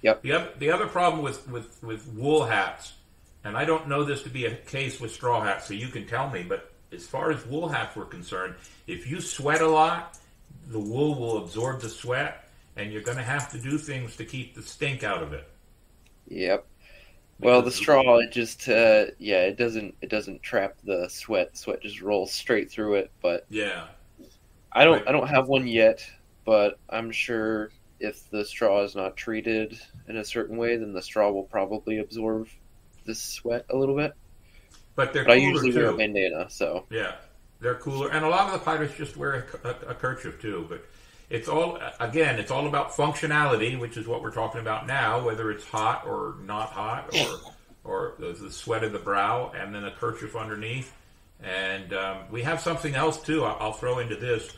Yep. 0.00 0.22
The 0.22 0.32
other 0.32 0.50
the 0.58 0.70
other 0.70 0.86
problem 0.86 1.22
with, 1.22 1.48
with, 1.48 1.82
with 1.82 2.06
wool 2.08 2.44
hats 2.44 2.92
and 3.44 3.56
I 3.56 3.64
don't 3.64 3.88
know 3.88 4.04
this 4.04 4.22
to 4.22 4.30
be 4.30 4.46
a 4.46 4.54
case 4.54 5.00
with 5.00 5.12
straw 5.12 5.42
hats, 5.42 5.66
so 5.66 5.74
you 5.74 5.88
can 5.88 6.06
tell 6.06 6.30
me, 6.30 6.42
but 6.42 6.70
as 6.92 7.06
far 7.06 7.30
as 7.30 7.44
wool 7.46 7.68
hats 7.68 7.96
were 7.96 8.04
concerned, 8.04 8.54
if 8.86 9.08
you 9.08 9.20
sweat 9.20 9.60
a 9.60 9.68
lot, 9.68 10.18
the 10.68 10.78
wool 10.78 11.18
will 11.18 11.42
absorb 11.42 11.80
the 11.80 11.88
sweat, 11.88 12.44
and 12.76 12.92
you're 12.92 13.02
going 13.02 13.16
to 13.16 13.24
have 13.24 13.50
to 13.52 13.58
do 13.58 13.78
things 13.78 14.16
to 14.16 14.24
keep 14.24 14.54
the 14.54 14.62
stink 14.62 15.02
out 15.02 15.22
of 15.22 15.32
it. 15.32 15.48
Yep. 16.28 16.64
Well, 17.42 17.62
the 17.62 17.70
straw, 17.70 18.18
it 18.18 18.32
just, 18.32 18.68
uh, 18.68 19.06
yeah, 19.18 19.42
it 19.42 19.56
doesn't, 19.56 19.94
it 20.00 20.08
doesn't 20.10 20.42
trap 20.42 20.76
the 20.84 21.08
sweat. 21.08 21.52
The 21.52 21.58
sweat 21.58 21.82
just 21.82 22.00
rolls 22.00 22.32
straight 22.32 22.70
through 22.70 22.94
it. 22.96 23.10
But 23.20 23.46
Yeah. 23.50 23.88
I 24.72 24.84
don't, 24.84 24.98
Right. 24.98 25.08
I 25.08 25.12
don't 25.12 25.28
have 25.28 25.48
one 25.48 25.66
yet. 25.66 26.04
But 26.44 26.78
I'm 26.88 27.12
sure 27.12 27.70
if 28.00 28.28
the 28.30 28.44
straw 28.44 28.82
is 28.82 28.96
not 28.96 29.16
treated 29.16 29.78
in 30.08 30.16
a 30.16 30.24
certain 30.24 30.56
way, 30.56 30.76
then 30.76 30.92
the 30.92 31.02
straw 31.02 31.30
will 31.30 31.44
probably 31.44 31.98
absorb 31.98 32.48
the 33.04 33.14
sweat 33.14 33.64
a 33.70 33.76
little 33.76 33.96
bit. 33.96 34.12
But 34.96 35.12
they're 35.12 35.24
But 35.24 35.32
I 35.32 35.36
usually 35.36 35.72
too. 35.72 35.78
wear 35.78 35.90
a 35.90 35.96
bandana, 35.96 36.50
so 36.50 36.86
Yeah, 36.90 37.14
they're 37.60 37.76
cooler, 37.76 38.10
and 38.10 38.24
a 38.24 38.28
lot 38.28 38.46
of 38.46 38.52
the 38.52 38.58
pirates 38.58 38.94
just 38.96 39.16
wear 39.16 39.46
a, 39.64 39.68
a, 39.68 39.70
a 39.90 39.94
kerchief 39.94 40.40
too. 40.40 40.66
But 40.68 40.84
it's 41.32 41.48
all 41.48 41.78
again, 41.98 42.38
it's 42.38 42.50
all 42.50 42.66
about 42.66 42.90
functionality, 42.90 43.78
which 43.78 43.96
is 43.96 44.06
what 44.06 44.22
we're 44.22 44.34
talking 44.34 44.60
about 44.60 44.86
now. 44.86 45.24
Whether 45.24 45.50
it's 45.50 45.64
hot 45.64 46.04
or 46.06 46.36
not 46.44 46.68
hot, 46.68 47.08
or 47.16 47.38
or 47.84 48.14
the, 48.18 48.32
the 48.34 48.50
sweat 48.50 48.84
of 48.84 48.92
the 48.92 48.98
brow, 48.98 49.50
and 49.56 49.74
then 49.74 49.84
a 49.84 49.90
kerchief 49.92 50.36
underneath. 50.36 50.94
And 51.42 51.94
um, 51.94 52.18
we 52.30 52.42
have 52.42 52.60
something 52.60 52.94
else 52.94 53.20
too. 53.20 53.44
I'll, 53.44 53.56
I'll 53.58 53.72
throw 53.72 53.98
into 53.98 54.14
this. 54.14 54.52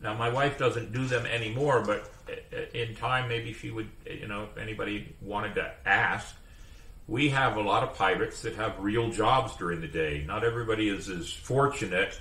Now, 0.00 0.14
my 0.14 0.30
wife 0.30 0.56
doesn't 0.56 0.92
do 0.92 1.04
them 1.04 1.26
anymore, 1.26 1.82
but 1.84 2.08
uh, 2.28 2.56
in 2.74 2.94
time, 2.94 3.28
maybe 3.28 3.52
she 3.52 3.72
would. 3.72 3.90
You 4.06 4.28
know, 4.28 4.44
if 4.44 4.56
anybody 4.56 5.16
wanted 5.20 5.56
to 5.56 5.72
ask, 5.84 6.32
we 7.08 7.30
have 7.30 7.56
a 7.56 7.60
lot 7.60 7.82
of 7.82 7.96
pirates 7.96 8.42
that 8.42 8.54
have 8.54 8.78
real 8.78 9.10
jobs 9.10 9.56
during 9.56 9.80
the 9.80 9.88
day. 9.88 10.22
Not 10.24 10.44
everybody 10.44 10.90
is 10.90 11.08
as 11.08 11.28
fortunate 11.28 12.16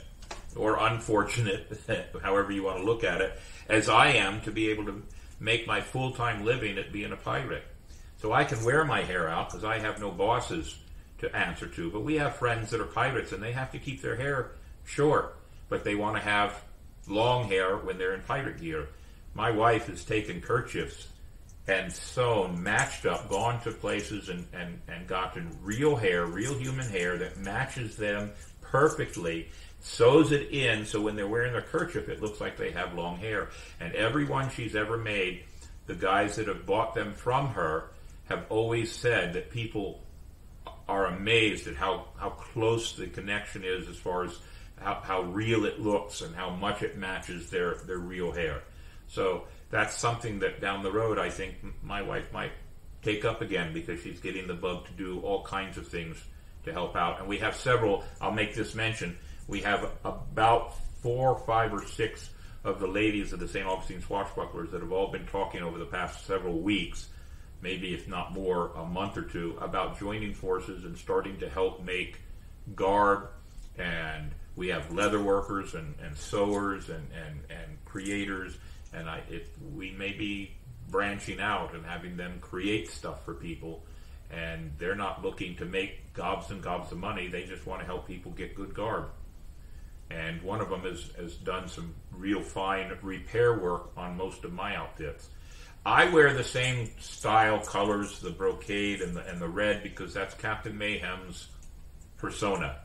or 0.56 0.78
unfortunate, 0.80 1.80
however 2.24 2.52
you 2.52 2.64
want 2.64 2.78
to 2.78 2.84
look 2.84 3.04
at 3.04 3.22
it, 3.22 3.40
as 3.68 3.90
I 3.90 4.10
am 4.14 4.42
to 4.42 4.52
be 4.52 4.70
able 4.70 4.86
to 4.86 5.04
make 5.40 5.68
my 5.68 5.82
full 5.82 6.12
time 6.12 6.44
living 6.46 6.78
at 6.78 6.92
being 6.92 7.12
a 7.12 7.18
pirate. 7.18 7.64
So 8.18 8.34
I 8.34 8.44
can 8.44 8.64
wear 8.64 8.84
my 8.84 9.02
hair 9.02 9.30
out 9.30 9.50
because 9.50 9.64
I 9.64 9.80
have 9.80 10.00
no 10.00 10.12
bosses 10.12 10.78
to 11.20 11.34
answer 11.36 11.68
to. 11.68 11.90
But 11.90 12.02
we 12.02 12.16
have 12.16 12.36
friends 12.36 12.72
that 12.72 12.82
are 12.82 12.86
pirates 12.86 13.32
and 13.32 13.42
they 13.42 13.54
have 13.54 13.72
to 13.72 13.80
keep 13.80 14.02
their 14.02 14.16
hair 14.16 14.52
short, 14.86 15.38
but 15.70 15.84
they 15.84 15.96
want 15.96 16.18
to 16.18 16.22
have 16.22 16.62
long 17.08 17.48
hair 17.48 17.78
when 17.78 17.98
they're 17.98 18.14
in 18.14 18.22
pirate 18.22 18.60
gear. 18.60 18.90
My 19.34 19.52
wife 19.52 19.88
has 19.88 20.04
taken 20.04 20.42
kerchiefs 20.42 21.08
and 21.68 21.94
sewn, 21.94 22.62
matched 22.62 23.06
up, 23.06 23.30
gone 23.30 23.62
to 23.62 23.72
places 23.72 24.30
and, 24.30 24.46
and, 24.54 24.82
and 24.88 25.08
gotten 25.08 25.56
real 25.62 25.96
hair, 25.96 26.26
real 26.26 26.58
human 26.58 26.90
hair 26.90 27.18
that 27.18 27.38
matches 27.38 27.96
them 27.96 28.32
perfectly, 28.62 29.50
sews 29.80 30.32
it 30.32 30.50
in 30.52 30.86
so 30.86 31.02
when 31.02 31.16
they're 31.16 31.28
wearing 31.28 31.54
their 31.54 31.62
kerchief, 31.62 32.10
it 32.10 32.22
looks 32.22 32.42
like 32.42 32.58
they 32.58 32.72
have 32.72 32.94
long 32.94 33.18
hair. 33.18 33.50
And 33.80 33.94
every 33.94 34.26
one 34.26 34.50
she's 34.50 34.76
ever 34.76 34.98
made, 34.98 35.44
the 35.88 35.96
guys 35.96 36.36
that 36.36 36.48
have 36.48 36.66
bought 36.66 36.94
them 36.94 37.14
from 37.14 37.50
her 37.50 37.92
have 38.28 38.46
always 38.50 38.92
said 38.92 39.34
that 39.34 39.50
people 39.50 40.02
are 40.88 41.08
amazed 41.08 41.68
at 41.68 41.76
how, 41.76 42.06
how 42.18 42.30
close 42.30 42.94
the 42.94 43.08
connection 43.08 43.64
is 43.64 43.88
as 43.88 43.96
far 43.96 44.26
as 44.26 44.38
how, 44.80 45.02
how 45.04 45.22
real 45.22 45.66
it 45.66 45.80
looks 45.80 46.22
and 46.22 46.36
how 46.36 46.50
much 46.50 46.82
it 46.82 46.98
matches 46.98 47.50
their, 47.50 47.76
their 47.86 47.98
real 47.98 48.32
hair. 48.32 48.62
So 49.08 49.44
that's 49.72 49.96
something 49.96 50.40
that 50.40 50.62
down 50.62 50.84
the 50.84 50.92
road 50.92 51.20
I 51.20 51.30
think 51.30 51.56
my 51.84 52.02
wife 52.02 52.32
might 52.34 52.52
take 53.02 53.24
up 53.24 53.42
again 53.42 53.74
because 53.74 54.02
she's 54.02 54.20
getting 54.20 54.48
the 54.48 54.54
bug 54.54 54.86
to 54.86 54.92
do 54.94 55.22
all 55.22 55.44
kinds 55.44 55.78
of 55.78 55.88
things 55.88 56.22
to 56.66 56.74
help 56.74 56.96
out. 56.96 57.20
And 57.20 57.28
we 57.28 57.38
have 57.38 57.56
several, 57.56 58.04
I'll 58.20 58.32
make 58.32 58.56
this 58.56 58.76
mention, 58.76 59.18
we 59.50 59.62
have 59.62 59.90
about 60.06 60.76
four, 61.02 61.40
five, 61.40 61.74
or 61.74 61.86
six 61.86 62.30
of 62.64 62.80
the 62.80 62.88
ladies 62.88 63.34
of 63.34 63.40
the 63.40 63.48
St. 63.48 63.66
Augustine 63.66 64.02
Swashbucklers 64.02 64.72
that 64.72 64.82
have 64.82 64.92
all 64.92 65.12
been 65.12 65.26
talking 65.26 65.64
over 65.64 65.80
the 65.80 65.86
past 65.86 66.26
several 66.26 66.60
weeks, 66.60 67.08
maybe 67.62 67.94
if 67.94 68.08
not 68.08 68.32
more, 68.32 68.72
a 68.76 68.86
month 68.86 69.18
or 69.18 69.24
two, 69.24 69.58
about 69.60 70.00
joining 70.00 70.36
forces 70.36 70.86
and 70.86 70.96
starting 70.98 71.38
to 71.40 71.50
help 71.50 71.84
make 71.84 72.20
garb 72.76 73.30
and 73.78 74.32
we 74.56 74.68
have 74.68 74.92
leather 74.94 75.22
workers 75.22 75.74
and, 75.74 75.96
and 76.04 76.16
sewers 76.16 76.90
and, 76.90 77.08
and, 77.14 77.40
and 77.50 77.86
creators. 77.86 78.58
And 78.94 79.10
I 79.10 79.22
we 79.74 79.92
may 79.92 80.12
be 80.12 80.52
branching 80.90 81.40
out 81.40 81.74
and 81.74 81.86
having 81.86 82.18
them 82.18 82.40
create 82.42 82.90
stuff 82.90 83.24
for 83.24 83.34
people. 83.34 83.84
And 84.30 84.74
they're 84.78 84.96
not 84.96 85.24
looking 85.24 85.56
to 85.56 85.66
make 85.66 86.14
gobs 86.14 86.52
and 86.52 86.62
gobs 86.62 86.92
of 86.92 86.98
money. 86.98 87.28
They 87.28 87.46
just 87.46 87.66
want 87.66 87.80
to 87.82 87.86
help 87.86 88.06
people 88.06 88.32
get 88.32 88.54
good 88.54 88.74
garb 88.74 89.06
and 90.12 90.42
one 90.42 90.62
of 90.62 90.70
them 90.70 90.82
has, 90.82 91.12
has 91.18 91.36
done 91.36 91.68
some 91.68 91.94
real 92.12 92.42
fine 92.42 92.92
repair 93.02 93.58
work 93.60 93.92
on 93.96 94.18
most 94.18 94.44
of 94.44 94.54
my 94.54 94.76
outfits 94.76 95.30
I 95.86 96.10
wear 96.10 96.34
the 96.34 96.44
same 96.44 96.90
style 97.00 97.60
colors 97.60 98.20
the 98.20 98.32
brocade 98.32 99.02
and 99.02 99.16
the, 99.16 99.26
and 99.28 99.42
the 99.42 99.48
red 99.48 99.84
because 99.84 100.14
that's 100.14 100.34
Captain 100.36 100.78
Mayhem's 100.78 101.48
persona 102.18 102.80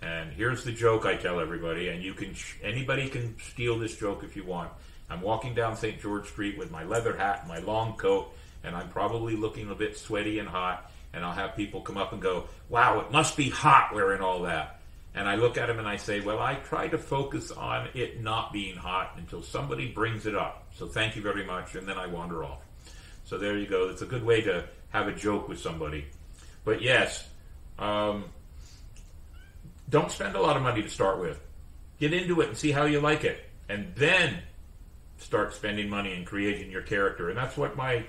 and 0.00 0.32
here's 0.32 0.64
the 0.64 0.72
joke 0.72 1.06
I 1.06 1.16
tell 1.16 1.40
everybody, 1.40 1.88
and 1.88 2.02
you 2.02 2.14
can 2.14 2.34
anybody 2.62 3.08
can 3.08 3.36
steal 3.40 3.78
this 3.78 3.96
joke 3.96 4.22
if 4.22 4.36
you 4.36 4.44
want. 4.44 4.70
I'm 5.10 5.20
walking 5.22 5.54
down 5.54 5.76
St. 5.76 6.00
George 6.00 6.28
Street 6.28 6.56
with 6.56 6.70
my 6.70 6.84
leather 6.84 7.16
hat, 7.16 7.40
and 7.40 7.48
my 7.48 7.58
long 7.58 7.96
coat, 7.96 8.32
and 8.62 8.76
I'm 8.76 8.88
probably 8.90 9.34
looking 9.34 9.70
a 9.70 9.74
bit 9.74 9.96
sweaty 9.96 10.38
and 10.38 10.48
hot. 10.48 10.90
And 11.12 11.24
I'll 11.24 11.32
have 11.32 11.56
people 11.56 11.80
come 11.80 11.96
up 11.96 12.12
and 12.12 12.22
go, 12.22 12.44
"Wow, 12.68 13.00
it 13.00 13.10
must 13.10 13.36
be 13.36 13.48
hot 13.48 13.94
wearing 13.94 14.20
all 14.20 14.42
that." 14.42 14.77
And 15.18 15.28
I 15.28 15.34
look 15.34 15.58
at 15.58 15.66
them 15.66 15.80
and 15.80 15.88
I 15.88 15.96
say, 15.96 16.20
"Well, 16.20 16.38
I 16.38 16.54
try 16.54 16.86
to 16.86 16.96
focus 16.96 17.50
on 17.50 17.88
it 17.92 18.22
not 18.22 18.52
being 18.52 18.76
hot 18.76 19.14
until 19.16 19.42
somebody 19.42 19.88
brings 19.88 20.26
it 20.26 20.36
up. 20.36 20.68
So 20.76 20.86
thank 20.86 21.16
you 21.16 21.22
very 21.22 21.44
much." 21.44 21.74
And 21.74 21.88
then 21.88 21.98
I 21.98 22.06
wander 22.06 22.44
off. 22.44 22.60
So 23.24 23.36
there 23.36 23.58
you 23.58 23.66
go. 23.66 23.88
It's 23.88 24.00
a 24.00 24.06
good 24.06 24.24
way 24.24 24.42
to 24.42 24.64
have 24.90 25.08
a 25.08 25.12
joke 25.12 25.48
with 25.48 25.58
somebody. 25.58 26.06
But 26.64 26.82
yes. 26.82 27.28
Um, 27.80 28.26
don't 29.88 30.10
spend 30.10 30.36
a 30.36 30.40
lot 30.40 30.56
of 30.56 30.62
money 30.62 30.82
to 30.82 30.88
start 30.88 31.18
with. 31.18 31.40
Get 31.98 32.12
into 32.12 32.40
it 32.40 32.48
and 32.48 32.56
see 32.56 32.70
how 32.70 32.84
you 32.84 33.00
like 33.00 33.24
it. 33.24 33.44
And 33.68 33.94
then 33.96 34.38
start 35.18 35.52
spending 35.52 35.88
money 35.88 36.14
and 36.14 36.26
creating 36.26 36.70
your 36.70 36.82
character. 36.82 37.28
And 37.28 37.36
that's 37.36 37.56
what 37.56 37.76
my 37.76 38.04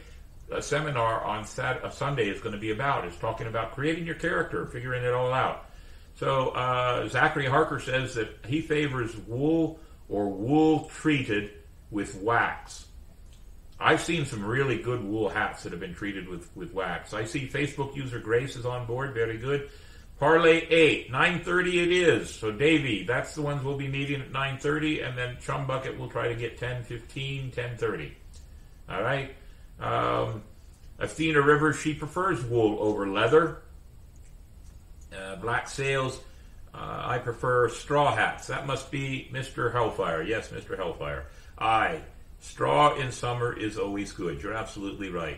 uh, 0.51 0.61
seminar 0.61 1.23
on 1.23 1.43
Sat- 1.45 1.83
uh, 1.83 1.89
Sunday 1.89 2.29
is 2.29 2.39
going 2.39 2.53
to 2.53 2.59
be 2.59 2.71
about, 2.71 3.05
is 3.05 3.15
talking 3.17 3.47
about 3.47 3.73
creating 3.73 4.05
your 4.05 4.15
character, 4.15 4.67
figuring 4.67 5.03
it 5.03 5.13
all 5.13 5.33
out. 5.33 5.68
So 6.19 6.49
uh, 6.49 7.07
Zachary 7.07 7.45
Harker 7.45 7.79
says 7.79 8.15
that 8.15 8.39
he 8.45 8.59
favors 8.59 9.15
wool 9.15 9.79
or 10.09 10.27
wool 10.27 10.91
treated 10.93 11.51
with 11.91 12.13
wax. 12.15 12.87
I've 13.79 14.01
seen 14.01 14.25
some 14.25 14.43
really 14.43 14.81
good 14.81 15.01
wool 15.01 15.29
hats 15.29 15.63
that 15.63 15.71
have 15.71 15.79
been 15.79 15.95
treated 15.95 16.27
with, 16.27 16.49
with 16.57 16.73
wax. 16.73 17.13
I 17.13 17.23
see 17.23 17.47
Facebook 17.47 17.95
user 17.95 18.19
Grace 18.19 18.57
is 18.57 18.65
on 18.65 18.85
board. 18.85 19.13
Very 19.13 19.37
good. 19.37 19.69
Parlay 20.19 20.67
8, 20.69 21.09
9.30 21.09 21.67
it 21.83 21.91
is. 21.93 22.29
So 22.29 22.51
Davey, 22.51 23.05
that's 23.05 23.33
the 23.33 23.41
ones 23.41 23.63
we'll 23.63 23.77
be 23.77 23.87
meeting 23.87 24.19
at 24.19 24.33
9.30, 24.33 25.07
and 25.07 25.17
then 25.17 25.37
Chum 25.39 25.67
Bucket 25.67 25.97
will 25.97 26.09
try 26.09 26.27
to 26.27 26.35
get 26.35 26.59
10.15, 26.59 27.53
10.30. 27.53 28.11
All 28.89 29.01
right? 29.01 29.33
Um, 29.79 30.43
Athena 30.99 31.41
Rivers, 31.41 31.79
she 31.79 31.93
prefers 31.93 32.43
wool 32.43 32.77
over 32.81 33.07
leather. 33.07 33.61
Uh, 35.15 35.35
Black 35.37 35.67
Sails, 35.67 36.19
uh, 36.73 37.03
I 37.05 37.17
prefer 37.17 37.69
straw 37.69 38.15
hats. 38.15 38.47
That 38.47 38.67
must 38.67 38.91
be 38.91 39.29
Mr. 39.33 39.71
Hellfire. 39.71 40.21
Yes, 40.21 40.49
Mr. 40.49 40.77
Hellfire. 40.77 41.25
Aye. 41.57 42.01
Straw 42.41 42.95
in 42.95 43.11
summer 43.11 43.53
is 43.57 43.77
always 43.77 44.11
good. 44.13 44.41
You're 44.41 44.53
absolutely 44.53 45.09
right. 45.09 45.37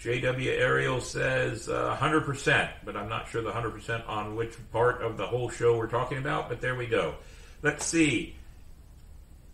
JW 0.00 0.58
Ariel 0.58 1.00
says 1.00 1.68
uh, 1.68 1.96
100%, 2.00 2.70
but 2.84 2.96
I'm 2.96 3.08
not 3.08 3.28
sure 3.28 3.42
the 3.42 3.50
100% 3.50 4.08
on 4.08 4.34
which 4.34 4.54
part 4.72 5.02
of 5.02 5.16
the 5.16 5.26
whole 5.26 5.50
show 5.50 5.76
we're 5.76 5.86
talking 5.86 6.18
about, 6.18 6.48
but 6.48 6.60
there 6.60 6.74
we 6.74 6.86
go. 6.86 7.14
Let's 7.62 7.84
see. 7.84 8.34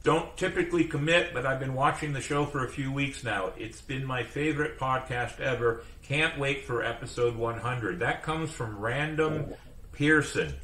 Don't 0.07 0.37
typically 0.37 0.85
commit, 0.85 1.35
but 1.35 1.45
I've 1.47 1.59
been 1.59 1.75
watching 1.75 2.13
the 2.13 2.21
show 2.21 2.47
for 2.47 2.65
a 2.65 2.69
few 2.69 2.93
weeks 2.93 3.25
now. 3.25 3.51
It's 3.59 3.81
been 3.81 4.05
my 4.05 4.23
favorite 4.23 4.79
podcast 4.79 5.41
ever. 5.41 5.83
Can't 6.05 6.39
wait 6.39 6.65
for 6.65 6.85
episode 6.85 7.35
100. 7.35 7.99
That 7.99 8.23
comes 8.23 8.53
from 8.53 8.79
Random 8.79 9.55
Pearson. 9.91 10.55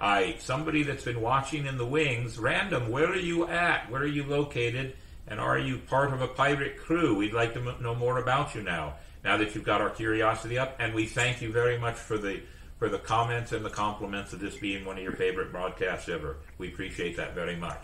I 0.00 0.36
somebody 0.38 0.82
that's 0.82 1.04
been 1.04 1.20
watching 1.20 1.66
in 1.66 1.76
the 1.76 1.84
wings. 1.84 2.38
Random, 2.38 2.90
where 2.90 3.10
are 3.10 3.16
you 3.16 3.46
at? 3.48 3.90
Where 3.90 4.00
are 4.00 4.06
you 4.06 4.24
located? 4.24 4.96
And 5.28 5.38
are 5.38 5.58
you 5.58 5.76
part 5.76 6.14
of 6.14 6.22
a 6.22 6.28
pirate 6.28 6.78
crew? 6.78 7.14
We'd 7.16 7.34
like 7.34 7.52
to 7.52 7.60
m- 7.60 7.82
know 7.82 7.94
more 7.94 8.16
about 8.16 8.54
you 8.54 8.62
now. 8.62 8.94
Now 9.22 9.36
that 9.36 9.54
you've 9.54 9.64
got 9.64 9.82
our 9.82 9.90
curiosity 9.90 10.56
up, 10.56 10.76
and 10.78 10.94
we 10.94 11.04
thank 11.04 11.42
you 11.42 11.52
very 11.52 11.76
much 11.76 11.96
for 11.96 12.16
the 12.16 12.40
for 12.78 12.88
the 12.88 12.98
comments 12.98 13.52
and 13.52 13.62
the 13.62 13.68
compliments 13.68 14.32
of 14.32 14.40
this 14.40 14.56
being 14.56 14.86
one 14.86 14.96
of 14.96 15.02
your 15.02 15.12
favorite 15.12 15.52
broadcasts 15.52 16.08
ever. 16.08 16.38
We 16.56 16.68
appreciate 16.68 17.18
that 17.18 17.34
very 17.34 17.56
much. 17.56 17.82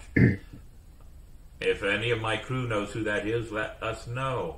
If 1.60 1.82
any 1.82 2.10
of 2.10 2.20
my 2.20 2.36
crew 2.36 2.66
knows 2.68 2.92
who 2.92 3.04
that 3.04 3.26
is, 3.26 3.50
let 3.50 3.82
us 3.82 4.06
know. 4.06 4.56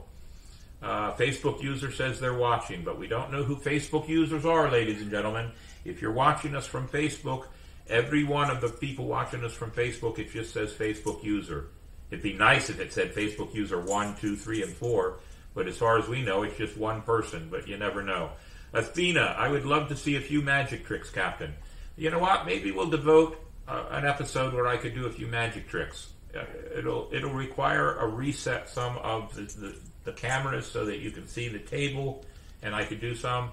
Uh, 0.80 1.12
Facebook 1.14 1.62
user 1.62 1.90
says 1.90 2.20
they're 2.20 2.34
watching, 2.34 2.84
but 2.84 2.98
we 2.98 3.08
don't 3.08 3.32
know 3.32 3.42
who 3.42 3.56
Facebook 3.56 4.08
users 4.08 4.44
are, 4.44 4.70
ladies 4.70 5.02
and 5.02 5.10
gentlemen. 5.10 5.50
If 5.84 6.00
you're 6.00 6.12
watching 6.12 6.54
us 6.54 6.66
from 6.66 6.88
Facebook, 6.88 7.46
every 7.88 8.24
one 8.24 8.50
of 8.50 8.60
the 8.60 8.68
people 8.68 9.06
watching 9.06 9.44
us 9.44 9.52
from 9.52 9.70
Facebook, 9.70 10.18
it 10.18 10.30
just 10.30 10.52
says 10.52 10.72
Facebook 10.72 11.24
user. 11.24 11.68
It'd 12.10 12.22
be 12.22 12.32
nice 12.32 12.70
if 12.70 12.80
it 12.80 12.92
said 12.92 13.14
Facebook 13.14 13.54
user 13.54 13.80
one, 13.80 14.14
two, 14.16 14.36
three, 14.36 14.62
and 14.62 14.72
four, 14.72 15.18
but 15.54 15.66
as 15.66 15.76
far 15.76 15.98
as 15.98 16.08
we 16.08 16.22
know, 16.22 16.42
it's 16.42 16.56
just 16.56 16.76
one 16.76 17.02
person, 17.02 17.48
but 17.50 17.66
you 17.66 17.76
never 17.76 18.02
know. 18.02 18.30
Athena, 18.72 19.34
I 19.38 19.48
would 19.48 19.64
love 19.64 19.88
to 19.88 19.96
see 19.96 20.16
a 20.16 20.20
few 20.20 20.42
magic 20.42 20.84
tricks, 20.86 21.10
Captain. 21.10 21.54
You 21.96 22.10
know 22.10 22.18
what? 22.18 22.46
Maybe 22.46 22.70
we'll 22.70 22.90
devote 22.90 23.40
uh, 23.66 23.84
an 23.90 24.06
episode 24.06 24.54
where 24.54 24.68
I 24.68 24.76
could 24.76 24.94
do 24.94 25.06
a 25.06 25.10
few 25.10 25.26
magic 25.26 25.68
tricks. 25.68 26.10
Uh, 26.36 26.44
it'll 26.76 27.08
it'll 27.12 27.32
require 27.32 27.96
a 27.96 28.06
reset 28.06 28.68
some 28.68 28.98
of 28.98 29.34
the, 29.34 29.42
the, 29.42 29.76
the 30.04 30.12
cameras 30.12 30.66
so 30.66 30.84
that 30.84 30.98
you 30.98 31.10
can 31.10 31.26
see 31.26 31.48
the 31.48 31.58
table, 31.58 32.24
and 32.62 32.74
I 32.74 32.84
could 32.84 33.00
do 33.00 33.14
some. 33.14 33.50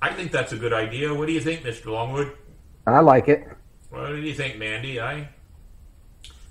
I 0.00 0.12
think 0.12 0.30
that's 0.30 0.52
a 0.52 0.56
good 0.56 0.72
idea. 0.72 1.12
What 1.12 1.26
do 1.26 1.32
you 1.32 1.40
think, 1.40 1.62
Mr. 1.62 1.86
Longwood? 1.86 2.32
I 2.86 3.00
like 3.00 3.28
it. 3.28 3.48
What 3.90 4.08
do 4.08 4.16
you 4.16 4.34
think, 4.34 4.58
Mandy? 4.58 5.00
I 5.00 5.28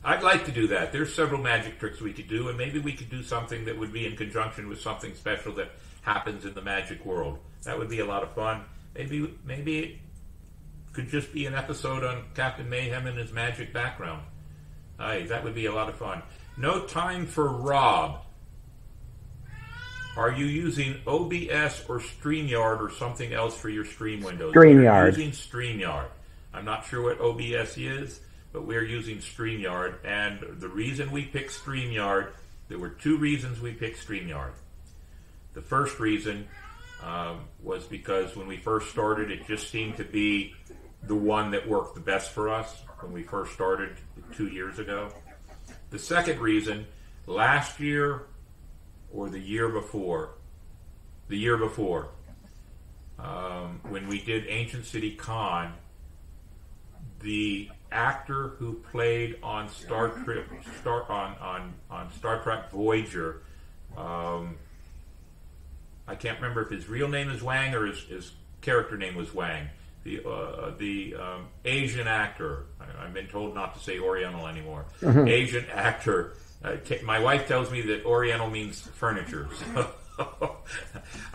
I'd 0.03 0.23
like 0.23 0.45
to 0.45 0.51
do 0.51 0.67
that. 0.67 0.91
There's 0.91 1.13
several 1.13 1.41
magic 1.41 1.79
tricks 1.79 1.99
we 1.99 2.13
could 2.13 2.27
do, 2.27 2.47
and 2.49 2.57
maybe 2.57 2.79
we 2.79 2.93
could 2.93 3.09
do 3.09 3.21
something 3.21 3.65
that 3.65 3.77
would 3.77 3.91
be 3.91 4.05
in 4.05 4.15
conjunction 4.15 4.69
with 4.69 4.79
something 4.79 5.13
special 5.15 5.53
that 5.55 5.71
happens 6.01 6.45
in 6.45 6.53
the 6.53 6.61
magic 6.61 7.05
world. 7.05 7.39
That 7.63 7.77
would 7.77 7.89
be 7.89 7.99
a 7.99 8.05
lot 8.05 8.23
of 8.23 8.31
fun. 8.33 8.61
Maybe 8.95 9.33
maybe 9.45 9.79
it 9.79 9.95
could 10.93 11.09
just 11.09 11.33
be 11.33 11.45
an 11.45 11.53
episode 11.53 12.03
on 12.03 12.23
Captain 12.35 12.69
Mayhem 12.69 13.05
and 13.05 13.17
his 13.17 13.31
magic 13.31 13.73
background. 13.73 14.23
Aye, 14.99 15.25
that 15.29 15.43
would 15.43 15.55
be 15.55 15.65
a 15.67 15.71
lot 15.71 15.89
of 15.89 15.95
fun. 15.95 16.21
No 16.57 16.81
time 16.85 17.27
for 17.27 17.49
Rob. 17.49 18.21
Are 20.17 20.31
you 20.31 20.45
using 20.45 20.99
OBS 21.05 21.83
or 21.87 21.99
StreamYard 21.99 22.79
or 22.79 22.89
something 22.91 23.33
else 23.33 23.55
for 23.55 23.69
your 23.69 23.85
stream 23.85 24.21
windows? 24.23 24.55
StreamYard. 24.55 25.03
We're 25.03 25.07
using 25.09 25.31
StreamYard. 25.31 26.07
I'm 26.53 26.65
not 26.65 26.85
sure 26.87 27.03
what 27.03 27.21
OBS 27.21 27.77
is, 27.77 28.19
but 28.51 28.65
we're 28.65 28.83
using 28.83 29.17
StreamYard. 29.17 30.03
And 30.03 30.59
the 30.59 30.67
reason 30.67 31.11
we 31.11 31.25
picked 31.25 31.51
StreamYard, 31.51 32.31
there 32.67 32.79
were 32.79 32.89
two 32.89 33.17
reasons 33.17 33.61
we 33.61 33.73
picked 33.73 34.07
StreamYard. 34.07 34.53
The 35.53 35.61
first 35.61 35.99
reason 35.99 36.47
um, 37.03 37.41
was 37.61 37.83
because 37.83 38.35
when 38.35 38.47
we 38.47 38.57
first 38.57 38.89
started, 38.89 39.29
it 39.29 39.45
just 39.45 39.69
seemed 39.69 39.97
to 39.97 40.03
be 40.03 40.55
the 41.03 41.15
one 41.15 41.51
that 41.51 41.67
worked 41.67 41.93
the 41.93 42.01
best 42.01 42.31
for 42.31 42.49
us 42.49 42.81
when 43.01 43.13
we 43.13 43.21
first 43.21 43.53
started 43.53 43.97
two 44.33 44.47
years 44.47 44.79
ago. 44.79 45.11
The 45.89 45.99
second 45.99 46.39
reason, 46.39 46.85
last 47.25 47.79
year 47.79 48.23
or 49.11 49.29
the 49.29 49.39
year 49.39 49.69
before, 49.69 50.31
the 51.27 51.37
year 51.37 51.57
before, 51.57 52.09
um, 53.19 53.79
when 53.89 54.07
we 54.07 54.21
did 54.21 54.45
Ancient 54.47 54.85
City 54.85 55.15
Con, 55.15 55.73
the 57.21 57.69
actor 57.91 58.49
who 58.59 58.73
played 58.91 59.37
on 59.41 59.69
Star 59.69 60.09
Trek, 60.09 60.45
Star 60.81 61.09
on 61.11 61.35
on 61.37 61.73
on 61.89 62.11
Star 62.13 62.41
Trek 62.43 62.69
Voyager. 62.71 63.41
Um, 63.95 64.57
I 66.07 66.15
can't 66.15 66.39
remember 66.39 66.61
if 66.61 66.69
his 66.69 66.87
real 66.87 67.07
name 67.07 67.29
is 67.29 67.41
Wang 67.41 67.73
or 67.73 67.85
his, 67.85 67.99
his 68.03 68.31
character 68.61 68.97
name 68.97 69.15
was 69.15 69.33
Wang. 69.33 69.67
The 70.07 70.25
uh, 70.25 70.71
the 70.77 71.15
um, 71.15 71.47
Asian 71.65 72.07
actor. 72.07 72.67
I, 72.79 73.03
I've 73.03 73.13
been 73.13 73.27
told 73.27 73.53
not 73.53 73.75
to 73.75 73.83
say 73.83 73.99
Oriental 73.99 74.47
anymore. 74.47 74.85
Asian 75.03 75.65
actor. 75.69 76.33
Uh, 76.63 76.77
t- 76.77 77.01
my 77.03 77.19
wife 77.19 77.45
tells 77.45 77.69
me 77.69 77.81
that 77.81 78.05
Oriental 78.05 78.49
means 78.49 78.79
furniture. 78.81 79.49
So 80.17 80.57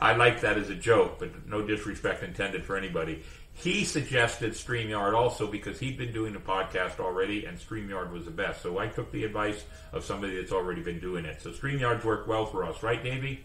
I 0.00 0.16
like 0.16 0.40
that 0.40 0.58
as 0.58 0.68
a 0.68 0.74
joke, 0.74 1.20
but 1.20 1.46
no 1.46 1.62
disrespect 1.62 2.24
intended 2.24 2.64
for 2.64 2.76
anybody. 2.76 3.22
He 3.52 3.84
suggested 3.84 4.54
StreamYard 4.54 5.14
also 5.14 5.46
because 5.46 5.78
he'd 5.78 5.96
been 5.96 6.12
doing 6.12 6.32
the 6.32 6.40
podcast 6.40 6.98
already 6.98 7.44
and 7.44 7.56
StreamYard 7.56 8.10
was 8.10 8.24
the 8.24 8.32
best. 8.32 8.60
So 8.60 8.78
I 8.78 8.88
took 8.88 9.12
the 9.12 9.22
advice 9.22 9.62
of 9.92 10.04
somebody 10.04 10.34
that's 10.34 10.50
already 10.50 10.82
been 10.82 10.98
doing 10.98 11.24
it. 11.26 11.40
So 11.40 11.50
StreamYard's 11.50 12.04
worked 12.04 12.26
well 12.26 12.44
for 12.44 12.64
us, 12.64 12.82
right, 12.82 13.00
Davey? 13.04 13.44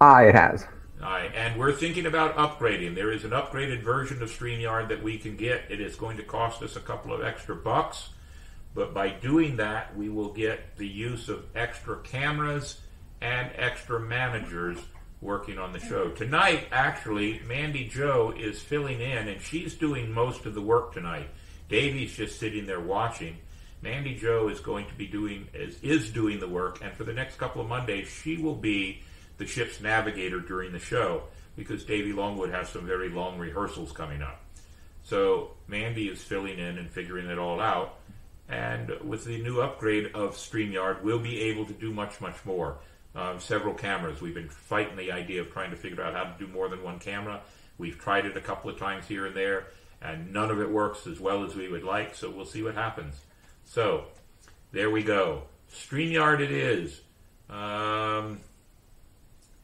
Ah, 0.00 0.22
it 0.22 0.34
has. 0.34 0.66
Aye, 1.04 1.30
and 1.34 1.58
we're 1.58 1.72
thinking 1.72 2.06
about 2.06 2.34
upgrading. 2.38 2.94
There 2.94 3.12
is 3.12 3.24
an 3.24 3.32
upgraded 3.32 3.82
version 3.82 4.22
of 4.22 4.30
StreamYard 4.30 4.88
that 4.88 5.02
we 5.02 5.18
can 5.18 5.36
get. 5.36 5.64
It 5.68 5.78
is 5.78 5.96
going 5.96 6.16
to 6.16 6.22
cost 6.22 6.62
us 6.62 6.76
a 6.76 6.80
couple 6.80 7.12
of 7.12 7.22
extra 7.22 7.54
bucks, 7.54 8.08
but 8.74 8.94
by 8.94 9.10
doing 9.10 9.56
that, 9.56 9.94
we 9.98 10.08
will 10.08 10.32
get 10.32 10.78
the 10.78 10.88
use 10.88 11.28
of 11.28 11.44
extra 11.54 11.98
cameras 11.98 12.80
and 13.20 13.50
extra 13.56 14.00
managers 14.00 14.78
working 15.20 15.58
on 15.58 15.74
the 15.74 15.78
show. 15.78 16.08
Tonight, 16.08 16.68
actually, 16.72 17.38
Mandy 17.46 17.86
Joe 17.86 18.32
is 18.34 18.62
filling 18.62 19.02
in, 19.02 19.28
and 19.28 19.42
she's 19.42 19.74
doing 19.74 20.10
most 20.10 20.46
of 20.46 20.54
the 20.54 20.62
work 20.62 20.94
tonight. 20.94 21.28
Davey's 21.68 22.16
just 22.16 22.40
sitting 22.40 22.64
there 22.64 22.80
watching. 22.80 23.36
Mandy 23.82 24.14
Joe 24.14 24.48
is 24.48 24.60
going 24.60 24.86
to 24.86 24.94
be 24.94 25.06
doing 25.06 25.48
is, 25.52 25.78
is 25.82 26.08
doing 26.08 26.40
the 26.40 26.48
work, 26.48 26.78
and 26.82 26.94
for 26.94 27.04
the 27.04 27.12
next 27.12 27.36
couple 27.36 27.60
of 27.60 27.68
Mondays, 27.68 28.08
she 28.08 28.38
will 28.38 28.54
be 28.54 29.02
the 29.38 29.46
ship's 29.46 29.80
navigator 29.80 30.40
during 30.40 30.72
the 30.72 30.78
show 30.78 31.24
because 31.56 31.84
Davey 31.84 32.12
Longwood 32.12 32.50
has 32.50 32.68
some 32.68 32.86
very 32.86 33.08
long 33.08 33.38
rehearsals 33.38 33.92
coming 33.92 34.22
up. 34.22 34.40
So 35.04 35.50
Mandy 35.68 36.08
is 36.08 36.22
filling 36.22 36.58
in 36.58 36.78
and 36.78 36.90
figuring 36.90 37.26
it 37.26 37.38
all 37.38 37.60
out. 37.60 37.98
And 38.48 38.90
with 39.02 39.24
the 39.24 39.40
new 39.42 39.60
upgrade 39.60 40.12
of 40.14 40.36
StreamYard, 40.36 41.02
we'll 41.02 41.18
be 41.18 41.40
able 41.42 41.64
to 41.66 41.72
do 41.72 41.92
much, 41.92 42.20
much 42.20 42.44
more. 42.44 42.78
Um, 43.14 43.38
several 43.38 43.74
cameras. 43.74 44.20
We've 44.20 44.34
been 44.34 44.48
fighting 44.48 44.96
the 44.96 45.12
idea 45.12 45.40
of 45.40 45.52
trying 45.52 45.70
to 45.70 45.76
figure 45.76 46.02
out 46.02 46.14
how 46.14 46.24
to 46.24 46.34
do 46.38 46.52
more 46.52 46.68
than 46.68 46.82
one 46.82 46.98
camera. 46.98 47.40
We've 47.78 47.98
tried 47.98 48.26
it 48.26 48.36
a 48.36 48.40
couple 48.40 48.70
of 48.70 48.78
times 48.78 49.06
here 49.06 49.26
and 49.26 49.36
there, 49.36 49.68
and 50.02 50.32
none 50.32 50.50
of 50.50 50.60
it 50.60 50.68
works 50.68 51.06
as 51.06 51.20
well 51.20 51.44
as 51.44 51.54
we 51.54 51.68
would 51.68 51.84
like, 51.84 52.14
so 52.14 52.28
we'll 52.28 52.44
see 52.44 52.62
what 52.62 52.74
happens. 52.74 53.14
So, 53.64 54.06
there 54.72 54.90
we 54.90 55.02
go. 55.04 55.44
StreamYard 55.72 56.40
it 56.40 56.50
is. 56.50 57.00
Um, 57.48 58.40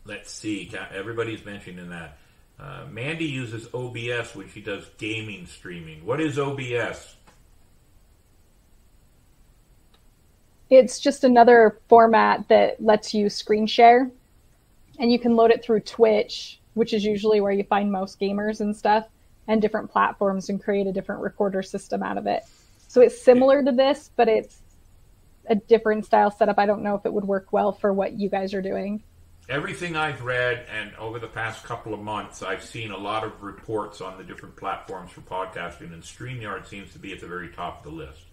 let's 0.05 0.33
see. 0.33 0.71
Everybody's 0.95 1.45
mentioning 1.45 1.91
that. 1.91 2.19
Uh, 2.59 2.85
Mandy 2.91 3.25
uses 3.25 3.69
OBS 3.73 4.35
when 4.35 4.49
she 4.51 4.61
does 4.61 4.85
gaming 4.99 5.47
streaming. 5.47 6.05
What 6.05 6.21
is 6.21 6.39
OBS? 6.39 7.17
It's 10.69 11.01
just 11.01 11.25
another 11.25 11.81
format 11.89 12.47
that 12.49 12.83
lets 12.83 13.15
you 13.15 13.29
screen 13.29 13.67
share, 13.67 14.11
and 14.99 15.11
you 15.11 15.19
can 15.19 15.35
load 15.37 15.51
it 15.51 15.65
through 15.65 15.81
Twitch, 15.81 16.61
which 16.75 16.93
is 16.93 17.05
usually 17.05 17.41
where 17.41 17.51
you 17.51 17.65
find 17.65 17.91
most 17.91 18.21
gamers 18.21 18.61
and 18.61 18.77
stuff, 18.77 19.07
and 19.49 19.61
different 19.61 19.91
platforms, 19.91 20.49
and 20.49 20.63
create 20.63 20.87
a 20.87 20.93
different 20.93 21.23
recorder 21.23 21.63
system 21.63 22.03
out 22.03 22.19
of 22.19 22.27
it. 22.27 22.45
So 22.87 23.01
it's 23.01 23.21
similar 23.21 23.65
to 23.65 23.73
this, 23.73 24.11
but 24.15 24.29
it's 24.29 24.61
a 25.47 25.55
different 25.55 26.05
style 26.05 26.31
setup. 26.31 26.59
I 26.59 26.67
don't 26.67 26.83
know 26.83 26.95
if 26.95 27.07
it 27.07 27.13
would 27.13 27.25
work 27.25 27.53
well 27.53 27.73
for 27.73 27.93
what 27.93 28.13
you 28.13 28.29
guys 28.29 28.55
are 28.55 28.63
doing. 28.63 29.03
Everything 29.49 29.97
I've 29.97 30.23
read, 30.23 30.65
and 30.73 30.95
over 30.95 31.19
the 31.19 31.27
past 31.27 31.65
couple 31.65 31.93
of 31.93 32.01
months, 32.01 32.41
I've 32.43 32.63
seen 32.63 32.93
a 32.93 32.97
lot 32.97 33.25
of 33.25 33.43
reports 33.43 34.01
on 34.01 34.17
the 34.17 34.23
different 34.23 34.55
platforms 34.55 35.11
for 35.11 35.23
podcasting, 35.23 35.93
and 35.93 36.03
StreamYard 36.03 36.67
seems 36.67 36.93
to 36.93 37.01
be 37.01 37.13
at 37.13 37.21
the 37.21 37.27
very 37.27 37.49
top 37.49 37.79
of 37.79 37.85
the 37.85 37.97
list. 37.97 38.27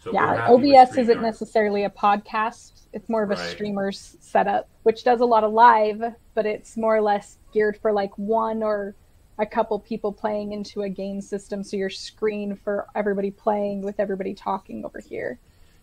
So 0.00 0.12
yeah, 0.12 0.46
OBS 0.50 0.98
isn't 0.98 1.22
necessarily 1.22 1.84
a 1.84 1.90
podcast. 1.90 2.82
It's 2.92 3.08
more 3.08 3.22
of 3.22 3.30
a 3.30 3.34
Right. 3.34 3.50
streamer's 3.50 4.18
setup, 4.20 4.68
which 4.82 5.02
does 5.02 5.20
a 5.20 5.24
lot 5.24 5.44
of 5.44 5.52
live, 5.52 6.02
but 6.34 6.44
it's 6.44 6.76
more 6.76 6.96
or 6.96 7.00
less 7.00 7.38
geared 7.52 7.78
for 7.78 7.90
like 7.90 8.16
one 8.18 8.62
or 8.62 8.94
a 9.38 9.46
couple 9.46 9.78
people 9.80 10.12
playing 10.12 10.52
into 10.52 10.82
a 10.82 10.90
game 10.90 11.22
system. 11.22 11.64
So 11.64 11.78
your 11.78 11.88
screen 11.88 12.54
for 12.54 12.86
everybody 12.94 13.30
playing 13.30 13.80
with 13.80 13.98
everybody 13.98 14.34
talking 14.34 14.84
over 14.84 15.00
here. 15.00 15.38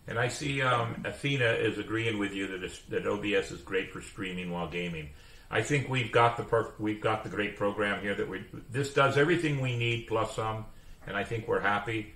And 0.08 0.18
I 0.18 0.28
see 0.28 0.62
um, 0.62 1.02
Athena 1.04 1.44
is 1.44 1.78
agreeing 1.78 2.18
with 2.18 2.32
you 2.32 2.58
that, 2.58 2.80
that 2.88 3.06
OBS 3.06 3.52
is 3.52 3.60
great 3.60 3.92
for 3.92 4.02
streaming 4.02 4.50
while 4.50 4.68
gaming. 4.68 5.10
I 5.50 5.62
think 5.62 5.88
we've 5.88 6.10
got 6.10 6.36
the 6.36 6.42
perf- 6.42 6.78
we've 6.78 7.00
got 7.00 7.22
the 7.22 7.28
great 7.28 7.56
program 7.56 8.00
here 8.00 8.14
that 8.14 8.28
we 8.28 8.42
this 8.70 8.94
does 8.94 9.18
everything 9.18 9.60
we 9.60 9.76
need 9.76 10.06
plus 10.06 10.34
some, 10.34 10.64
and 11.06 11.14
I 11.14 11.24
think 11.24 11.46
we're 11.46 11.60
happy. 11.60 12.14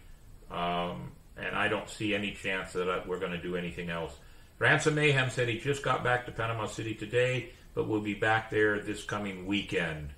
Um, 0.50 1.12
and 1.36 1.54
I 1.54 1.68
don't 1.68 1.88
see 1.88 2.14
any 2.14 2.32
chance 2.32 2.72
that 2.72 2.88
uh, 2.88 3.02
we're 3.06 3.18
going 3.18 3.32
to 3.32 3.42
do 3.42 3.56
anything 3.56 3.90
else. 3.90 4.14
Ransom 4.58 4.94
Mayhem 4.94 5.28
said 5.28 5.48
he 5.48 5.58
just 5.58 5.82
got 5.82 6.02
back 6.02 6.24
to 6.26 6.32
Panama 6.32 6.66
City 6.66 6.94
today, 6.94 7.50
but 7.74 7.86
will 7.86 8.00
be 8.00 8.14
back 8.14 8.48
there 8.48 8.80
this 8.80 9.04
coming 9.04 9.44
weekend. 9.44 10.14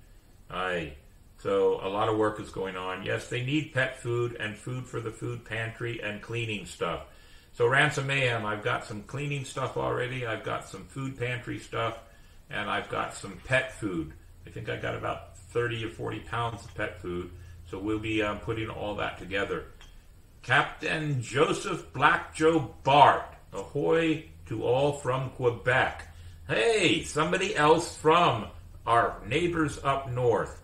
Aye. 0.49 0.93
So 1.39 1.81
a 1.83 1.89
lot 1.89 2.09
of 2.09 2.17
work 2.17 2.41
is 2.41 2.51
going 2.51 2.77
on. 2.77 3.05
Yes, 3.05 3.29
they 3.29 3.45
need 3.45 3.75
pet 3.75 4.01
food 4.01 4.37
and 4.39 4.57
food 4.57 4.87
for 4.87 5.01
the 5.01 5.11
food 5.11 5.45
pantry 5.45 6.01
and 6.03 6.23
cleaning 6.23 6.67
stuff. 6.67 7.07
So 7.59 7.67
Ransom 7.67 8.07
Mayhem, 8.07 8.47
I've 8.47 8.63
got 8.63 8.85
some 8.85 9.03
cleaning 9.03 9.45
stuff 9.45 9.77
already. 9.77 10.25
I've 10.25 10.45
got 10.45 10.69
some 10.69 10.85
food 10.85 11.19
pantry 11.19 11.59
stuff, 11.59 11.99
and 12.49 12.71
I've 12.71 12.89
got 12.89 13.15
some 13.15 13.37
pet 13.47 13.73
food. 13.73 14.13
I 14.47 14.51
think 14.51 14.69
I 14.69 14.77
got 14.77 14.95
about 14.95 15.37
30 15.39 15.87
or 15.87 15.89
40 15.89 16.21
pounds 16.21 16.65
of 16.65 16.73
pet 16.77 17.03
food. 17.03 17.33
So 17.69 17.81
we'll 17.81 17.99
be 17.99 18.23
um, 18.23 18.39
putting 18.39 18.71
all 18.71 18.95
that 18.95 19.19
together. 19.19 19.65
Captain 20.43 21.21
Joseph 21.21 21.93
Black 21.93 22.33
Joe 22.33 22.77
Bart, 22.85 23.35
ahoy 23.53 24.27
to 24.47 24.63
all 24.63 24.93
from 24.93 25.31
Quebec. 25.31 26.07
Hey, 26.47 27.03
somebody 27.03 27.57
else 27.57 27.97
from 27.97 28.47
our 28.87 29.21
neighbors 29.27 29.81
up 29.83 30.09
north. 30.13 30.63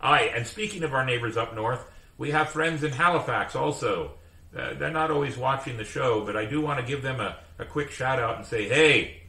Aye, 0.00 0.32
and 0.34 0.46
speaking 0.46 0.84
of 0.84 0.94
our 0.94 1.04
neighbors 1.04 1.36
up 1.36 1.54
north, 1.54 1.84
we 2.16 2.30
have 2.30 2.48
friends 2.48 2.82
in 2.82 2.92
Halifax 2.92 3.54
also. 3.54 4.12
Uh, 4.56 4.74
they're 4.74 4.90
not 4.90 5.10
always 5.10 5.36
watching 5.36 5.76
the 5.76 5.84
show, 5.84 6.24
but 6.24 6.36
I 6.36 6.44
do 6.44 6.60
want 6.60 6.80
to 6.80 6.86
give 6.86 7.02
them 7.02 7.20
a, 7.20 7.36
a 7.58 7.64
quick 7.64 7.90
shout 7.90 8.18
out 8.18 8.36
and 8.36 8.44
say, 8.44 8.68
hey, 8.68 9.22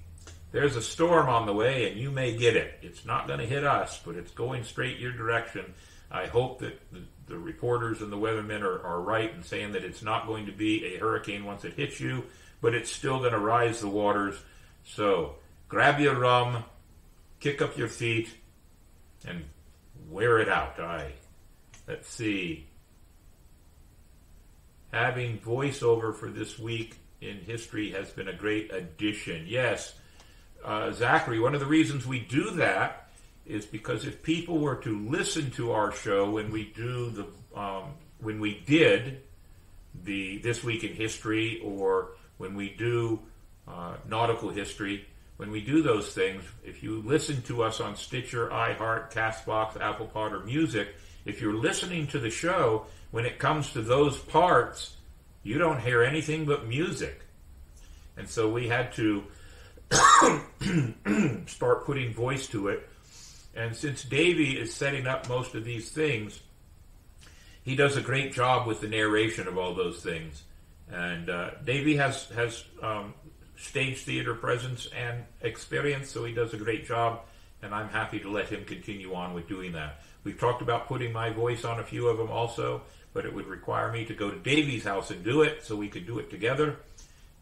there's 0.52 0.76
a 0.76 0.82
storm 0.82 1.30
on 1.30 1.46
the 1.46 1.54
way 1.54 1.90
and 1.90 2.00
you 2.00 2.12
may 2.12 2.36
get 2.36 2.56
it. 2.56 2.80
It's 2.82 3.06
not 3.06 3.28
going 3.28 3.40
to 3.40 3.46
hit 3.46 3.64
us, 3.64 4.00
but 4.04 4.16
it's 4.16 4.32
going 4.32 4.64
straight 4.64 5.00
your 5.00 5.12
direction. 5.12 5.74
I 6.10 6.26
hope 6.26 6.60
that 6.60 6.80
the, 6.92 7.02
the 7.28 7.38
reporters 7.38 8.02
and 8.02 8.12
the 8.12 8.18
weathermen 8.18 8.62
are, 8.62 8.84
are 8.86 9.00
right 9.00 9.32
in 9.34 9.44
saying 9.44 9.74
that 9.74 9.84
it's 9.84 10.02
not 10.02 10.28
going 10.28 10.48
to 10.48 10.52
be 10.52 10.86
a 10.86 11.00
hurricane 11.00 11.46
once 11.46 11.64
it 11.64 11.74
hits 11.74 12.00
you, 12.00 12.26
but 12.60 12.74
it's 12.74 12.92
still 12.92 13.20
going 13.20 13.32
to 13.32 13.40
rise 13.40 13.80
the 13.80 13.88
waters. 13.88 14.36
So 14.84 15.36
grab 15.70 16.00
your 16.00 16.16
rum, 16.16 16.64
kick 17.40 17.62
up 17.62 17.78
your 17.78 17.88
feet, 17.88 18.30
and 19.26 19.46
wear 20.10 20.40
it 20.40 20.50
out. 20.50 20.80
Aye. 20.80 21.14
Let's 21.88 22.10
see. 22.10 22.68
Having 24.92 25.40
voiceover 25.40 26.14
for 26.14 26.30
this 26.30 26.60
week 26.60 26.98
in 27.22 27.38
history 27.38 27.92
has 27.92 28.10
been 28.10 28.28
a 28.28 28.34
great 28.34 28.74
addition. 28.74 29.46
Yes, 29.48 29.94
uh, 30.64 30.92
Zachary, 30.92 31.40
one 31.40 31.54
of 31.54 31.60
the 31.60 31.66
reasons 31.66 32.06
we 32.06 32.20
do 32.20 32.52
that 32.52 33.10
is 33.46 33.66
because 33.66 34.06
if 34.06 34.22
people 34.22 34.60
were 34.60 34.76
to 34.76 35.10
listen 35.10 35.50
to 35.52 35.72
our 35.72 35.92
show 35.92 36.30
when 36.30 36.52
we 36.52 36.66
do 36.76 37.10
the 37.10 37.60
um, 37.60 37.94
when 38.20 38.40
we 38.40 38.62
did 38.66 39.22
the 40.04 40.38
this 40.40 40.64
week 40.64 40.84
in 40.84 40.94
history 40.94 41.60
or 41.64 42.10
when 42.38 42.56
we 42.56 42.70
do 42.70 43.20
uh, 43.68 43.96
nautical 44.08 44.50
history, 44.50 45.06
when 45.38 45.52
we 45.52 45.62
do 45.62 45.82
those 45.82 46.14
things, 46.14 46.44
if 46.64 46.84
you 46.84 47.02
listen 47.02 47.42
to 47.44 47.64
us 47.64 47.80
on 47.80 47.96
Stitcher, 47.96 48.50
iHeart, 48.50 49.12
Castbox, 49.12 49.80
Apple 49.80 50.08
Pod, 50.08 50.34
or 50.34 50.42
Music, 50.42 50.90
if 51.26 51.42
you're 51.42 51.54
listening 51.54 52.08
to 52.08 52.20
the 52.20 52.30
show, 52.30 52.86
when 53.12 53.26
it 53.26 53.40
comes 53.40 53.72
to 53.74 53.82
those 53.82 54.18
parts, 54.18 54.96
you 55.44 55.58
don't 55.58 55.82
hear 55.82 56.04
anything 56.04 56.46
but 56.46 56.68
music. 56.68 57.22
And 58.18 58.28
so 58.30 58.50
we 58.50 58.68
had 58.68 58.94
to 58.94 59.24
start 61.48 61.86
putting 61.86 62.14
voice 62.14 62.48
to 62.48 62.70
it. 62.70 62.88
And 63.56 63.76
since 63.76 64.04
Davey 64.04 64.58
is 64.58 64.74
setting 64.74 65.08
up 65.08 65.28
most 65.28 65.56
of 65.56 65.66
these 65.66 65.92
things, 65.92 66.40
he 67.64 67.76
does 67.76 67.98
a 67.98 68.02
great 68.02 68.34
job 68.34 68.66
with 68.66 68.82
the 68.82 68.88
narration 68.88 69.48
of 69.48 69.58
all 69.58 69.74
those 69.76 70.02
things. 70.02 70.44
And 70.90 71.30
uh, 71.30 71.52
Davey 71.64 71.96
has 71.98 72.26
has 72.30 72.64
um, 72.82 73.14
stage 73.58 74.00
theater 74.00 74.34
presence 74.36 74.88
and 74.96 75.24
experience, 75.42 76.10
so 76.10 76.24
he 76.26 76.34
does 76.34 76.54
a 76.54 76.58
great 76.58 76.86
job. 76.86 77.22
And 77.62 77.76
I'm 77.76 77.90
happy 77.90 78.20
to 78.20 78.32
let 78.32 78.48
him 78.48 78.66
continue 78.66 79.14
on 79.14 79.34
with 79.34 79.48
doing 79.48 79.74
that. 79.74 80.02
We've 80.24 80.40
talked 80.40 80.62
about 80.62 80.88
putting 80.88 81.12
my 81.12 81.32
voice 81.32 81.66
on 81.66 81.80
a 81.80 81.84
few 81.84 82.08
of 82.08 82.18
them 82.18 82.30
also, 82.30 82.84
but 83.14 83.26
it 83.26 83.34
would 83.34 83.48
require 83.48 83.92
me 83.92 84.06
to 84.06 84.14
go 84.14 84.30
to 84.30 84.38
Davey's 84.38 84.84
house 84.84 85.12
and 85.12 85.24
do 85.24 85.42
it, 85.42 85.66
so 85.66 85.76
we 85.76 85.90
could 85.90 86.06
do 86.06 86.20
it 86.20 86.30
together. 86.30 86.78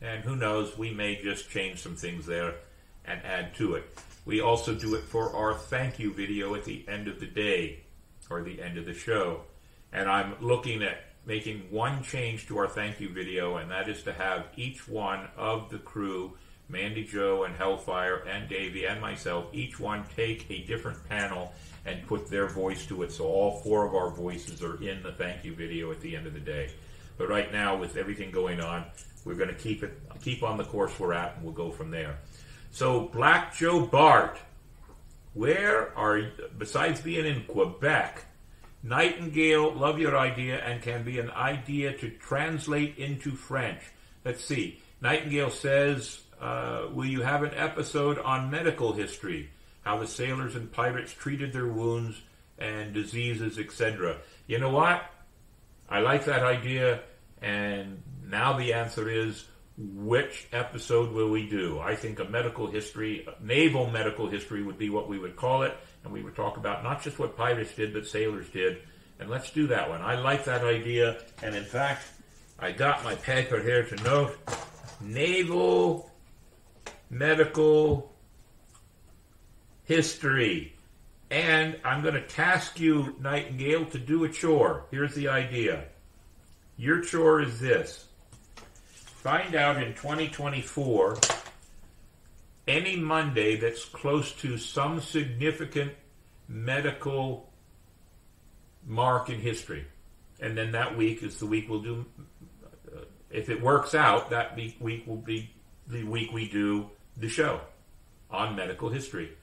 And 0.01 0.23
who 0.23 0.36
knows, 0.36 0.77
we 0.77 0.91
may 0.91 1.21
just 1.21 1.49
change 1.49 1.80
some 1.80 1.95
things 1.95 2.25
there 2.25 2.55
and 3.05 3.21
add 3.25 3.53
to 3.55 3.75
it. 3.75 3.99
We 4.25 4.41
also 4.41 4.73
do 4.73 4.95
it 4.95 5.03
for 5.03 5.36
our 5.36 5.53
thank 5.53 5.99
you 5.99 6.13
video 6.13 6.55
at 6.55 6.63
the 6.63 6.86
end 6.88 7.07
of 7.07 7.19
the 7.19 7.27
day 7.27 7.82
or 8.30 8.41
the 8.41 8.61
end 8.61 8.77
of 8.77 8.86
the 8.86 8.93
show. 8.93 9.41
And 9.91 10.09
I'm 10.09 10.36
looking 10.39 10.84
at 10.84 11.03
making 11.25 11.67
one 11.69 12.01
change 12.03 12.47
to 12.47 12.57
our 12.57 12.67
thank 12.67 12.99
you 12.99 13.09
video, 13.09 13.57
and 13.57 13.69
that 13.71 13.89
is 13.89 14.03
to 14.03 14.13
have 14.13 14.45
each 14.55 14.88
one 14.88 15.27
of 15.36 15.69
the 15.69 15.80
crew, 15.80 16.38
Mandy 16.69 17.03
Joe 17.03 17.43
and 17.43 17.55
Hellfire 17.55 18.23
and 18.27 18.47
Davey 18.47 18.86
and 18.86 19.01
myself, 19.01 19.45
each 19.51 19.80
one 19.80 20.05
take 20.15 20.49
a 20.49 20.63
different 20.63 21.07
panel 21.09 21.53
and 21.90 22.06
put 22.08 22.30
their 22.30 22.48
voice 22.48 22.86
to 22.88 23.04
it. 23.04 23.12
So 23.12 23.26
all 23.26 23.60
four 23.62 23.86
of 23.86 23.96
our 23.96 24.12
voices 24.12 24.62
are 24.64 24.82
in 24.82 25.02
the 25.02 25.12
thank 25.14 25.44
you 25.44 25.54
video 25.56 25.92
at 25.92 26.02
the 26.02 26.16
end 26.16 26.28
of 26.28 26.34
the 26.34 26.40
day. 26.40 26.72
But 27.18 27.30
right 27.30 27.52
now, 27.52 27.76
with 27.76 27.98
everything 27.98 28.32
going 28.32 28.62
on, 28.62 28.86
we're 29.26 29.36
going 29.36 29.50
to 29.50 29.56
keep 29.56 29.84
it 29.84 30.00
keep 30.22 30.44
on 30.44 30.58
the 30.58 30.64
course 30.64 30.98
we're 31.00 31.14
at, 31.14 31.36
and 31.36 31.44
we'll 31.44 31.54
go 31.54 31.72
from 31.72 31.92
there. 31.92 32.20
So 32.72 33.10
Black 33.14 33.56
Joe 33.56 33.86
Bart, 33.86 34.38
where 35.34 35.98
are 35.98 36.32
besides 36.58 37.02
being 37.02 37.26
in 37.26 37.44
Quebec? 37.44 38.26
Nightingale, 38.82 39.74
love 39.74 40.00
your 40.00 40.18
idea 40.18 40.60
and 40.60 40.82
can 40.82 41.04
be 41.04 41.20
an 41.20 41.30
idea 41.32 41.92
to 41.98 42.10
translate 42.10 42.98
into 42.98 43.32
French. 43.32 43.82
Let's 44.24 44.44
see. 44.44 44.82
Nightingale 45.02 45.50
says, 45.50 46.22
uh, 46.40 46.88
Will 46.94 47.06
you 47.06 47.22
have 47.22 47.44
an 47.44 47.52
episode 47.56 48.20
on 48.20 48.50
medical 48.50 48.94
history? 48.94 49.50
How 49.90 49.98
the 49.98 50.06
sailors 50.06 50.56
and 50.56 50.72
pirates 50.72 51.12
treated 51.14 51.52
their 51.52 51.66
wounds 51.66 52.22
and 52.60 52.94
diseases, 52.94 53.58
etc. 53.58 54.18
You 54.46 54.60
know 54.60 54.70
what? 54.70 55.04
I 55.90 56.02
like 56.02 56.26
that 56.26 56.44
idea, 56.44 57.00
and 57.42 58.04
now 58.24 58.56
the 58.56 58.74
answer 58.74 59.10
is 59.10 59.46
which 59.80 60.48
episode 60.54 61.12
will 61.12 61.32
we 61.32 61.50
do? 61.50 61.80
I 61.80 61.96
think 61.96 62.20
a 62.20 62.26
medical 62.26 62.68
history, 62.68 63.28
naval 63.42 63.90
medical 63.90 64.30
history 64.30 64.62
would 64.62 64.78
be 64.78 64.92
what 64.92 65.10
we 65.10 65.18
would 65.18 65.36
call 65.36 65.64
it, 65.64 65.76
and 66.04 66.14
we 66.14 66.22
would 66.22 66.36
talk 66.36 66.58
about 66.58 66.84
not 66.84 67.02
just 67.02 67.18
what 67.18 67.36
pirates 67.36 67.74
did, 67.74 67.92
but 67.92 68.06
sailors 68.06 68.48
did. 68.50 68.84
And 69.20 69.28
let's 69.28 69.50
do 69.50 69.66
that 69.66 69.90
one. 69.90 70.04
I 70.04 70.20
like 70.20 70.46
that 70.46 70.64
idea, 70.64 71.18
and 71.42 71.56
in 71.56 71.66
fact, 71.66 72.06
I 72.60 72.74
got 72.74 73.04
my 73.04 73.16
paper 73.16 73.60
here 73.60 73.82
to 73.86 73.96
note 74.04 74.38
naval 75.02 76.12
medical 77.10 78.14
history. 79.90 80.76
And 81.32 81.78
I'm 81.84 82.02
going 82.02 82.14
to 82.14 82.22
task 82.22 82.80
you, 82.80 83.16
Nightingale, 83.20 83.86
to 83.88 83.98
do 83.98 84.24
a 84.24 84.30
chore. 84.30 84.86
Here's 84.92 85.16
the 85.16 85.28
idea. 85.28 85.86
Your 86.78 87.02
chore 87.02 87.42
is 87.42 87.60
this 87.60 88.06
find 89.24 89.54
out 89.54 89.84
in 89.84 89.94
2024 89.96 91.18
any 92.68 92.96
Monday 92.96 93.58
that's 93.58 93.84
close 93.84 94.32
to 94.34 94.58
some 94.58 95.02
significant 95.02 95.92
medical 96.48 97.52
mark 98.86 99.30
in 99.30 99.40
history. 99.40 99.86
And 100.40 100.58
then 100.58 100.72
that 100.72 100.96
week 100.96 101.22
is 101.22 101.40
the 101.40 101.48
week 101.48 101.68
we'll 101.68 101.82
do, 101.82 102.06
uh, 102.96 103.02
if 103.30 103.50
it 103.50 103.62
works 103.62 103.94
out, 103.94 104.30
that 104.30 104.56
week 104.56 105.06
will 105.06 105.18
be 105.18 105.50
the 105.88 106.04
week 106.04 106.32
we 106.32 106.48
do 106.48 106.92
the 107.18 107.28
show 107.28 107.60
on 108.30 108.56
medical 108.56 108.90
history. 108.90 109.36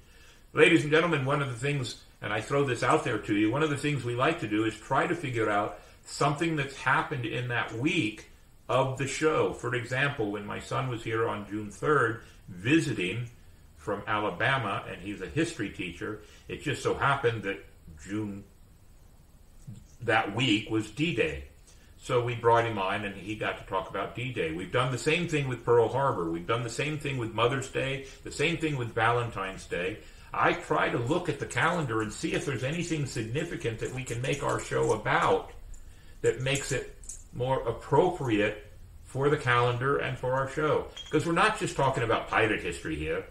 Ladies 0.52 0.82
and 0.82 0.90
gentlemen, 0.90 1.24
one 1.24 1.42
of 1.42 1.48
the 1.48 1.58
things, 1.58 2.02
and 2.22 2.32
I 2.32 2.40
throw 2.40 2.64
this 2.64 2.82
out 2.82 3.04
there 3.04 3.18
to 3.18 3.34
you, 3.34 3.50
one 3.50 3.62
of 3.62 3.70
the 3.70 3.76
things 3.76 4.04
we 4.04 4.14
like 4.14 4.40
to 4.40 4.48
do 4.48 4.64
is 4.64 4.74
try 4.74 5.06
to 5.06 5.14
figure 5.14 5.50
out 5.50 5.78
something 6.06 6.56
that's 6.56 6.76
happened 6.76 7.26
in 7.26 7.48
that 7.48 7.76
week 7.76 8.30
of 8.68 8.96
the 8.96 9.06
show. 9.06 9.52
For 9.52 9.74
example, 9.74 10.32
when 10.32 10.46
my 10.46 10.60
son 10.60 10.88
was 10.88 11.02
here 11.02 11.28
on 11.28 11.46
June 11.46 11.70
3rd 11.70 12.20
visiting 12.48 13.28
from 13.76 14.02
Alabama, 14.06 14.84
and 14.88 15.00
he's 15.00 15.20
a 15.20 15.26
history 15.26 15.70
teacher, 15.70 16.20
it 16.48 16.62
just 16.62 16.82
so 16.82 16.94
happened 16.94 17.42
that 17.42 17.64
June 18.02 18.44
that 20.02 20.34
week 20.34 20.70
was 20.70 20.90
D 20.90 21.14
Day. 21.14 21.44
So 21.98 22.22
we 22.22 22.34
brought 22.34 22.64
him 22.66 22.78
on 22.78 23.04
and 23.04 23.16
he 23.16 23.34
got 23.34 23.58
to 23.58 23.64
talk 23.64 23.90
about 23.90 24.14
D 24.14 24.32
Day. 24.32 24.52
We've 24.52 24.72
done 24.72 24.92
the 24.92 24.98
same 24.98 25.28
thing 25.28 25.48
with 25.48 25.64
Pearl 25.64 25.88
Harbor. 25.88 26.30
We've 26.30 26.46
done 26.46 26.62
the 26.62 26.70
same 26.70 26.98
thing 26.98 27.18
with 27.18 27.34
Mother's 27.34 27.68
Day, 27.68 28.06
the 28.22 28.30
same 28.30 28.58
thing 28.58 28.76
with 28.76 28.94
Valentine's 28.94 29.66
Day. 29.66 29.98
I 30.32 30.52
try 30.52 30.88
to 30.88 30.98
look 30.98 31.28
at 31.28 31.38
the 31.38 31.46
calendar 31.46 32.02
and 32.02 32.12
see 32.12 32.34
if 32.34 32.44
there's 32.44 32.64
anything 32.64 33.06
significant 33.06 33.78
that 33.80 33.94
we 33.94 34.04
can 34.04 34.20
make 34.20 34.42
our 34.42 34.60
show 34.60 34.92
about 34.92 35.52
that 36.22 36.40
makes 36.40 36.72
it 36.72 36.96
more 37.32 37.66
appropriate 37.68 38.72
for 39.04 39.28
the 39.28 39.36
calendar 39.36 39.98
and 39.98 40.18
for 40.18 40.32
our 40.32 40.48
show. 40.48 40.86
Because 41.04 41.26
we're 41.26 41.32
not 41.32 41.58
just 41.58 41.76
talking 41.76 42.02
about 42.02 42.28
pirate 42.28 42.60
history 42.60 42.96
here, 42.96 43.24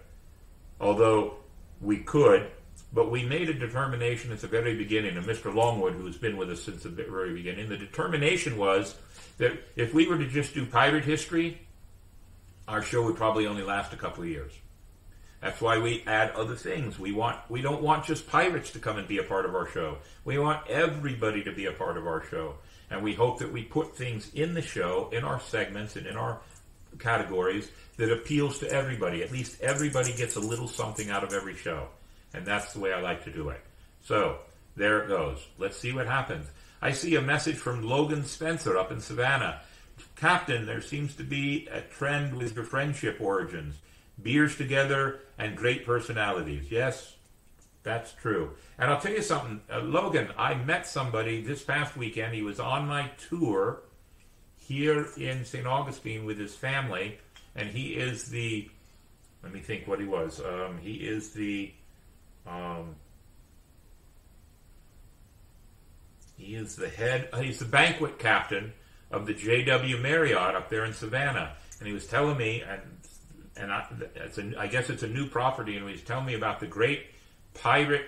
although 0.80 1.36
we 1.82 1.98
could, 1.98 2.50
but 2.94 3.12
we 3.12 3.24
made 3.24 3.50
a 3.50 3.54
determination 3.54 4.32
at 4.32 4.40
the 4.40 4.48
very 4.48 4.76
beginning, 4.76 5.18
and 5.18 5.26
Mr. 5.26 5.54
Longwood, 5.54 5.94
who's 5.94 6.18
been 6.18 6.38
with 6.38 6.50
us 6.50 6.64
since 6.64 6.84
the 6.84 6.90
very 6.90 7.34
beginning, 7.34 7.68
the 7.70 7.78
determination 7.78 8.58
was 8.58 8.96
that 9.38 9.54
if 9.76 9.94
we 9.94 10.08
were 10.08 10.18
to 10.18 10.28
just 10.28 10.54
do 10.54 10.66
pirate 10.66 11.04
history, 11.04 11.60
our 12.68 12.82
show 12.82 13.04
would 13.04 13.16
probably 13.16 13.46
only 13.46 13.64
last 13.64 13.94
a 13.94 13.98
couple 13.98 14.24
of 14.24 14.30
years. 14.30 14.54
That's 15.46 15.62
why 15.62 15.78
we 15.78 16.04
add 16.08 16.32
other 16.32 16.56
things. 16.56 16.98
We 16.98 17.12
want 17.12 17.38
we 17.50 17.62
don't 17.62 17.84
want 17.84 18.04
just 18.04 18.28
pirates 18.28 18.72
to 18.72 18.80
come 18.80 18.98
and 18.98 19.08
be 19.08 19.20
a 19.20 19.24
part 19.24 19.46
of 19.46 19.54
our 19.54 19.68
show. 19.68 20.00
We 20.24 20.40
want 20.40 20.68
everybody 20.68 21.44
to 21.44 21.52
be 21.52 21.68
a 21.68 21.72
part 21.72 21.98
of 21.98 22.08
our 22.08 22.24
show. 22.32 22.56
And 22.90 23.04
we 23.04 23.14
hope 23.14 23.38
that 23.38 23.54
we 23.54 23.62
put 23.62 23.96
things 23.96 24.34
in 24.34 24.56
the 24.56 24.64
show, 24.64 25.08
in 25.14 25.24
our 25.24 25.40
segments, 25.40 25.98
and 25.98 26.08
in 26.08 26.18
our 26.18 26.40
categories 26.98 27.70
that 27.98 28.12
appeals 28.12 28.58
to 28.60 28.72
everybody. 28.72 29.22
At 29.22 29.32
least 29.32 29.62
everybody 29.62 30.14
gets 30.14 30.36
a 30.36 30.40
little 30.40 30.68
something 30.68 31.12
out 31.12 31.24
of 31.24 31.32
every 31.32 31.56
show. 31.56 31.90
And 32.34 32.44
that's 32.44 32.74
the 32.74 32.80
way 32.80 32.92
I 32.92 33.00
like 33.00 33.24
to 33.26 33.32
do 33.32 33.50
it. 33.50 33.62
So, 34.04 34.40
there 34.76 35.04
it 35.04 35.10
goes. 35.10 35.46
Let's 35.60 35.78
see 35.78 35.94
what 35.94 36.08
happens. 36.08 36.48
I 36.82 36.92
see 36.92 37.18
a 37.18 37.22
message 37.22 37.58
from 37.58 37.84
Logan 37.84 38.26
Spencer 38.26 38.80
up 38.80 38.92
in 38.92 39.00
Savannah. 39.00 39.62
Captain, 40.16 40.66
there 40.66 40.82
seems 40.82 41.14
to 41.18 41.24
be 41.24 41.68
a 41.72 41.82
trend 41.82 42.34
with 42.34 42.56
your 42.56 42.66
friendship 42.66 43.18
origins. 43.22 43.76
Beers 44.22 44.56
together 44.56 45.20
and 45.38 45.56
great 45.56 45.86
personalities. 45.86 46.72
Yes, 46.72 47.16
that's 47.84 48.14
true. 48.14 48.52
And 48.78 48.90
I'll 48.90 49.00
tell 49.00 49.12
you 49.12 49.22
something, 49.22 49.62
uh, 49.72 49.80
Logan, 49.82 50.30
I 50.38 50.56
met 50.56 50.88
somebody 50.88 51.42
this 51.42 51.64
past 51.64 51.96
weekend. 51.96 52.34
He 52.34 52.42
was 52.42 52.60
on 52.60 52.88
my 52.88 53.12
tour 53.30 53.82
here 54.58 55.08
in 55.18 55.46
St. 55.46 55.68
Augustine 55.68 56.26
with 56.26 56.40
his 56.40 56.56
family, 56.56 57.20
and 57.56 57.70
he 57.70 57.90
is 57.90 58.30
the, 58.30 58.70
let 59.44 59.54
me 59.54 59.60
think 59.60 59.88
what 59.88 60.00
he 60.00 60.06
was. 60.06 60.42
Um, 60.42 60.80
he 60.82 60.94
is 60.94 61.32
the, 61.32 61.72
um, 62.48 62.96
he 66.38 66.56
is 66.56 66.76
the 66.76 66.90
head, 66.90 67.30
uh, 67.32 67.42
he's 67.42 67.60
the 67.60 67.66
banquet 67.66 68.18
captain 68.18 68.74
of 69.12 69.28
the 69.28 69.34
JW 69.34 70.02
Marriott 70.02 70.56
up 70.56 70.70
there 70.70 70.86
in 70.86 70.94
Savannah. 70.94 71.54
And 71.80 71.88
he 71.88 71.94
was 71.94 72.08
telling 72.08 72.38
me, 72.38 72.64
and 72.68 72.82
and 73.58 73.72
I, 73.72 73.86
it's 74.16 74.38
a, 74.38 74.54
I 74.58 74.68
guess 74.68 74.90
it's 74.90 75.04
a 75.04 75.08
new 75.08 75.28
property, 75.28 75.78
and 75.78 75.90
he's 75.90 76.04
telling 76.04 76.26
me 76.26 76.34
about 76.34 76.60
the 76.60 76.68
great 76.68 77.06
pirate 77.54 78.06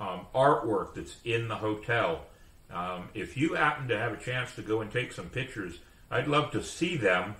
um, 0.00 0.26
artwork 0.34 0.94
that's 0.94 1.16
in 1.24 1.48
the 1.48 1.56
hotel. 1.56 2.26
Um, 2.70 3.08
if 3.14 3.36
you 3.36 3.54
happen 3.54 3.88
to 3.88 3.98
have 3.98 4.12
a 4.12 4.16
chance 4.16 4.54
to 4.56 4.62
go 4.62 4.80
and 4.80 4.90
take 4.90 5.12
some 5.12 5.28
pictures, 5.28 5.78
I'd 6.10 6.28
love 6.28 6.50
to 6.52 6.62
see 6.62 6.96
them. 6.96 7.34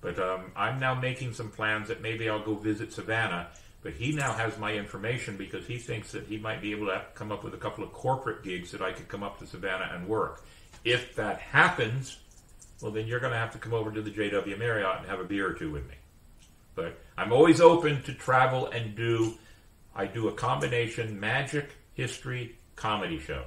But 0.00 0.18
um, 0.18 0.50
I'm 0.56 0.80
now 0.80 0.94
making 0.94 1.34
some 1.34 1.50
plans 1.50 1.88
that 1.88 2.02
maybe 2.02 2.28
I'll 2.28 2.44
go 2.44 2.54
visit 2.54 2.92
Savannah. 2.92 3.48
But 3.82 3.94
he 3.94 4.12
now 4.12 4.32
has 4.32 4.58
my 4.58 4.72
information 4.74 5.36
because 5.36 5.66
he 5.66 5.76
thinks 5.76 6.12
that 6.12 6.26
he 6.26 6.38
might 6.38 6.60
be 6.60 6.72
able 6.72 6.86
to 6.86 7.02
come 7.14 7.32
up 7.32 7.44
with 7.44 7.54
a 7.54 7.58
couple 7.58 7.84
of 7.84 7.92
corporate 7.92 8.42
gigs 8.42 8.70
that 8.72 8.82
I 8.82 8.92
could 8.92 9.08
come 9.08 9.22
up 9.22 9.38
to 9.38 9.46
Savannah 9.46 9.90
and 9.92 10.08
work. 10.08 10.44
If 10.84 11.14
that 11.16 11.38
happens, 11.38 12.18
well, 12.80 12.90
then 12.90 13.06
you're 13.06 13.20
going 13.20 13.32
to 13.32 13.38
have 13.38 13.52
to 13.52 13.58
come 13.58 13.74
over 13.74 13.92
to 13.92 14.02
the 14.02 14.10
JW 14.10 14.58
Marriott 14.58 14.98
and 14.98 15.06
have 15.06 15.20
a 15.20 15.24
beer 15.24 15.48
or 15.48 15.52
two 15.52 15.70
with 15.70 15.88
me. 15.88 15.94
But 16.74 16.98
I'm 17.16 17.32
always 17.32 17.60
open 17.60 18.02
to 18.02 18.14
travel 18.14 18.68
and 18.68 18.94
do. 18.94 19.34
I 19.94 20.06
do 20.06 20.28
a 20.28 20.32
combination 20.32 21.20
magic, 21.20 21.70
history, 21.94 22.56
comedy 22.76 23.18
show. 23.18 23.44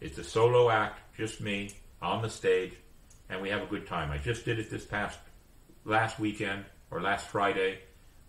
It's 0.00 0.18
a 0.18 0.24
solo 0.24 0.68
act, 0.68 1.00
just 1.16 1.40
me 1.40 1.70
on 2.00 2.22
the 2.22 2.28
stage, 2.28 2.72
and 3.28 3.40
we 3.40 3.48
have 3.50 3.62
a 3.62 3.66
good 3.66 3.86
time. 3.86 4.10
I 4.10 4.18
just 4.18 4.44
did 4.44 4.58
it 4.58 4.70
this 4.70 4.84
past 4.84 5.18
last 5.84 6.18
weekend 6.18 6.64
or 6.90 7.00
last 7.00 7.28
Friday 7.28 7.78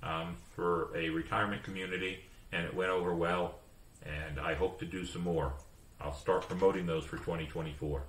um, 0.03 0.35
for 0.55 0.95
a 0.95 1.09
retirement 1.09 1.63
community, 1.63 2.19
and 2.51 2.65
it 2.65 2.73
went 2.73 2.91
over 2.91 3.15
well. 3.15 3.55
And 4.03 4.39
I 4.39 4.53
hope 4.53 4.79
to 4.79 4.85
do 4.85 5.05
some 5.05 5.23
more. 5.23 5.53
I'll 5.99 6.13
start 6.13 6.47
promoting 6.47 6.85
those 6.85 7.05
for 7.05 7.17
2024. 7.17 8.03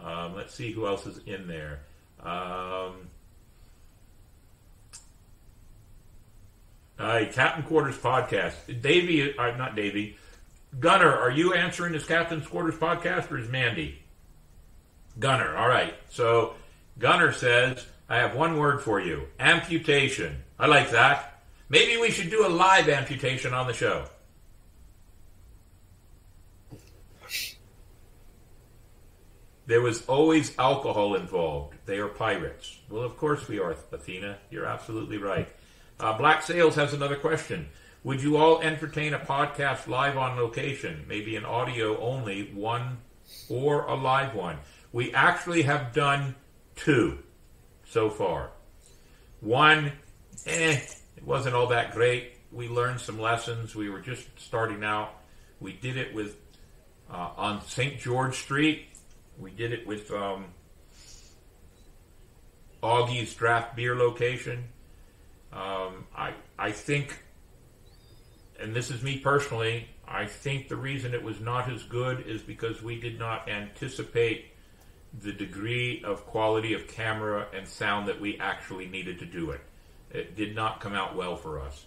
Um, 0.00 0.34
let's 0.34 0.54
see 0.54 0.72
who 0.72 0.86
else 0.86 1.06
is 1.06 1.18
in 1.26 1.46
there. 1.46 1.80
Um, 2.22 3.08
Captain 7.00 7.62
Quarters 7.62 7.96
podcast. 7.96 8.82
Davey, 8.82 9.36
uh, 9.36 9.56
not 9.56 9.74
Davey. 9.74 10.16
Gunner, 10.78 11.10
are 11.10 11.30
you 11.30 11.54
answering 11.54 11.92
this 11.92 12.04
Captain's 12.04 12.46
Quarters 12.46 12.76
podcast 12.76 13.30
or 13.30 13.38
is 13.38 13.48
Mandy? 13.48 14.02
Gunner, 15.18 15.56
all 15.56 15.68
right. 15.68 15.94
So 16.10 16.54
Gunner 16.98 17.32
says, 17.32 17.86
I 18.08 18.18
have 18.18 18.36
one 18.36 18.58
word 18.58 18.82
for 18.82 19.00
you 19.00 19.26
amputation. 19.38 20.42
I 20.58 20.66
like 20.66 20.90
that. 20.90 21.42
Maybe 21.68 21.96
we 22.00 22.10
should 22.10 22.30
do 22.30 22.46
a 22.46 22.48
live 22.48 22.88
amputation 22.88 23.54
on 23.54 23.66
the 23.66 23.72
show. 23.72 24.06
There 29.66 29.80
was 29.80 30.04
always 30.06 30.58
alcohol 30.58 31.14
involved. 31.14 31.76
They 31.86 31.98
are 31.98 32.08
pirates. 32.08 32.76
Well, 32.88 33.04
of 33.04 33.16
course 33.16 33.46
we 33.46 33.60
are, 33.60 33.76
Athena. 33.92 34.38
You're 34.50 34.66
absolutely 34.66 35.18
right. 35.18 35.48
Uh, 36.00 36.16
Black 36.16 36.42
Sails 36.42 36.76
has 36.76 36.94
another 36.94 37.16
question. 37.16 37.68
Would 38.04 38.22
you 38.22 38.38
all 38.38 38.62
entertain 38.62 39.12
a 39.12 39.18
podcast 39.18 39.86
live 39.86 40.16
on 40.16 40.38
location, 40.38 41.04
maybe 41.06 41.36
an 41.36 41.44
audio 41.44 42.00
only 42.00 42.50
one 42.54 42.98
or 43.50 43.84
a 43.84 43.94
live 43.94 44.34
one? 44.34 44.56
We 44.92 45.12
actually 45.12 45.62
have 45.62 45.92
done 45.92 46.34
two 46.74 47.18
so 47.84 48.08
far. 48.08 48.50
One, 49.40 49.92
eh, 50.46 50.80
it 51.16 51.24
wasn't 51.24 51.54
all 51.54 51.66
that 51.66 51.92
great. 51.92 52.32
We 52.50 52.68
learned 52.68 53.00
some 53.00 53.20
lessons. 53.20 53.74
We 53.74 53.90
were 53.90 54.00
just 54.00 54.26
starting 54.38 54.82
out. 54.82 55.12
We 55.60 55.74
did 55.74 55.98
it 55.98 56.14
with 56.14 56.36
uh, 57.12 57.30
on 57.36 57.62
St. 57.66 57.98
George 57.98 58.36
Street. 58.36 58.86
We 59.38 59.50
did 59.50 59.72
it 59.72 59.86
with 59.86 60.10
um, 60.10 60.46
Augie's 62.82 63.34
Draft 63.34 63.76
Beer 63.76 63.94
location. 63.94 64.64
Um, 65.52 66.06
I 66.16 66.34
I 66.58 66.72
think, 66.72 67.22
and 68.60 68.74
this 68.74 68.90
is 68.90 69.02
me 69.02 69.18
personally, 69.18 69.88
I 70.06 70.26
think 70.26 70.68
the 70.68 70.76
reason 70.76 71.14
it 71.14 71.22
was 71.22 71.40
not 71.40 71.70
as 71.70 71.82
good 71.84 72.26
is 72.26 72.42
because 72.42 72.82
we 72.82 73.00
did 73.00 73.18
not 73.18 73.48
anticipate 73.48 74.46
the 75.22 75.32
degree 75.32 76.02
of 76.04 76.26
quality 76.26 76.74
of 76.74 76.86
camera 76.86 77.46
and 77.54 77.66
sound 77.66 78.08
that 78.08 78.20
we 78.20 78.38
actually 78.38 78.86
needed 78.86 79.18
to 79.20 79.26
do 79.26 79.50
it. 79.50 79.60
It 80.10 80.36
did 80.36 80.54
not 80.54 80.80
come 80.80 80.94
out 80.94 81.16
well 81.16 81.36
for 81.36 81.60
us. 81.60 81.86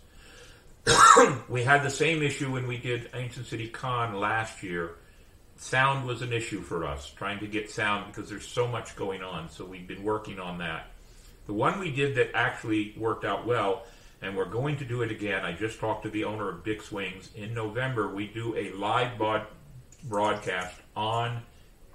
we 1.50 1.64
had 1.64 1.84
the 1.84 1.90
same 1.90 2.22
issue 2.22 2.52
when 2.52 2.68
we 2.68 2.78
did 2.78 3.10
Ancient 3.14 3.46
City 3.48 3.68
Con 3.68 4.16
last 4.16 4.64
year. 4.64 4.96
Sound 5.56 6.06
was 6.06 6.22
an 6.22 6.34
issue 6.34 6.62
for 6.62 6.86
us, 6.86 7.12
trying 7.12 7.40
to 7.40 7.48
get 7.48 7.70
sound 7.70 8.08
because 8.08 8.30
there's 8.30 8.48
so 8.48 8.68
much 8.68 8.96
going 8.96 9.22
on. 9.22 9.50
So 9.50 9.66
we've 9.66 9.88
been 9.88 10.04
working 10.04 10.40
on 10.40 10.58
that. 10.58 10.88
The 11.46 11.54
one 11.54 11.80
we 11.80 11.92
did 11.92 12.16
that 12.16 12.32
actually 12.34 12.94
worked 12.98 13.26
out 13.26 13.46
well, 13.46 13.84
and 14.22 14.38
we're 14.38 14.46
going 14.46 14.78
to 14.78 14.86
do 14.86 15.02
it 15.02 15.12
again. 15.12 15.44
I 15.44 15.52
just 15.52 15.80
talked 15.80 16.04
to 16.04 16.10
the 16.10 16.24
owner 16.24 16.50
of 16.50 16.64
Dick's 16.64 16.92
Wings. 16.92 17.30
In 17.36 17.54
November, 17.54 18.08
we 18.08 18.28
do 18.28 18.56
a 18.56 18.72
live 18.72 19.18
bod- 19.18 19.48
broadcast 20.06 20.76
on 20.96 21.42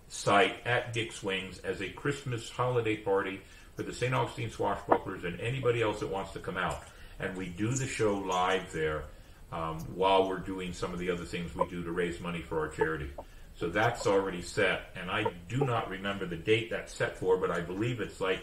site 0.08 0.56
at 0.66 0.92
Dick's 0.92 1.22
Wings 1.22 1.58
as 1.60 1.80
a 1.80 1.88
Christmas 1.88 2.50
holiday 2.50 2.96
party 2.96 3.40
for 3.76 3.82
the 3.82 3.92
St. 3.92 4.12
Augustine 4.12 4.50
Swashbucklers 4.50 5.24
and 5.24 5.40
anybody 5.40 5.82
else 5.82 6.00
that 6.00 6.08
wants 6.08 6.32
to 6.32 6.40
come 6.40 6.56
out. 6.56 6.82
And 7.18 7.36
we 7.36 7.46
do 7.46 7.70
the 7.70 7.86
show 7.86 8.14
live 8.14 8.70
there 8.72 9.04
um, 9.50 9.78
while 9.94 10.28
we're 10.28 10.38
doing 10.38 10.72
some 10.72 10.92
of 10.92 10.98
the 10.98 11.10
other 11.10 11.24
things 11.24 11.54
we 11.54 11.66
do 11.68 11.82
to 11.82 11.92
raise 11.92 12.20
money 12.20 12.42
for 12.42 12.60
our 12.60 12.68
charity. 12.68 13.10
So 13.56 13.68
that's 13.68 14.06
already 14.06 14.42
set, 14.42 14.90
and 14.94 15.10
I 15.10 15.32
do 15.48 15.64
not 15.64 15.90
remember 15.90 16.26
the 16.26 16.36
date 16.36 16.70
that's 16.70 16.94
set 16.94 17.16
for, 17.16 17.36
but 17.36 17.50
I 17.50 17.60
believe 17.60 18.00
it's 18.00 18.20
like 18.20 18.40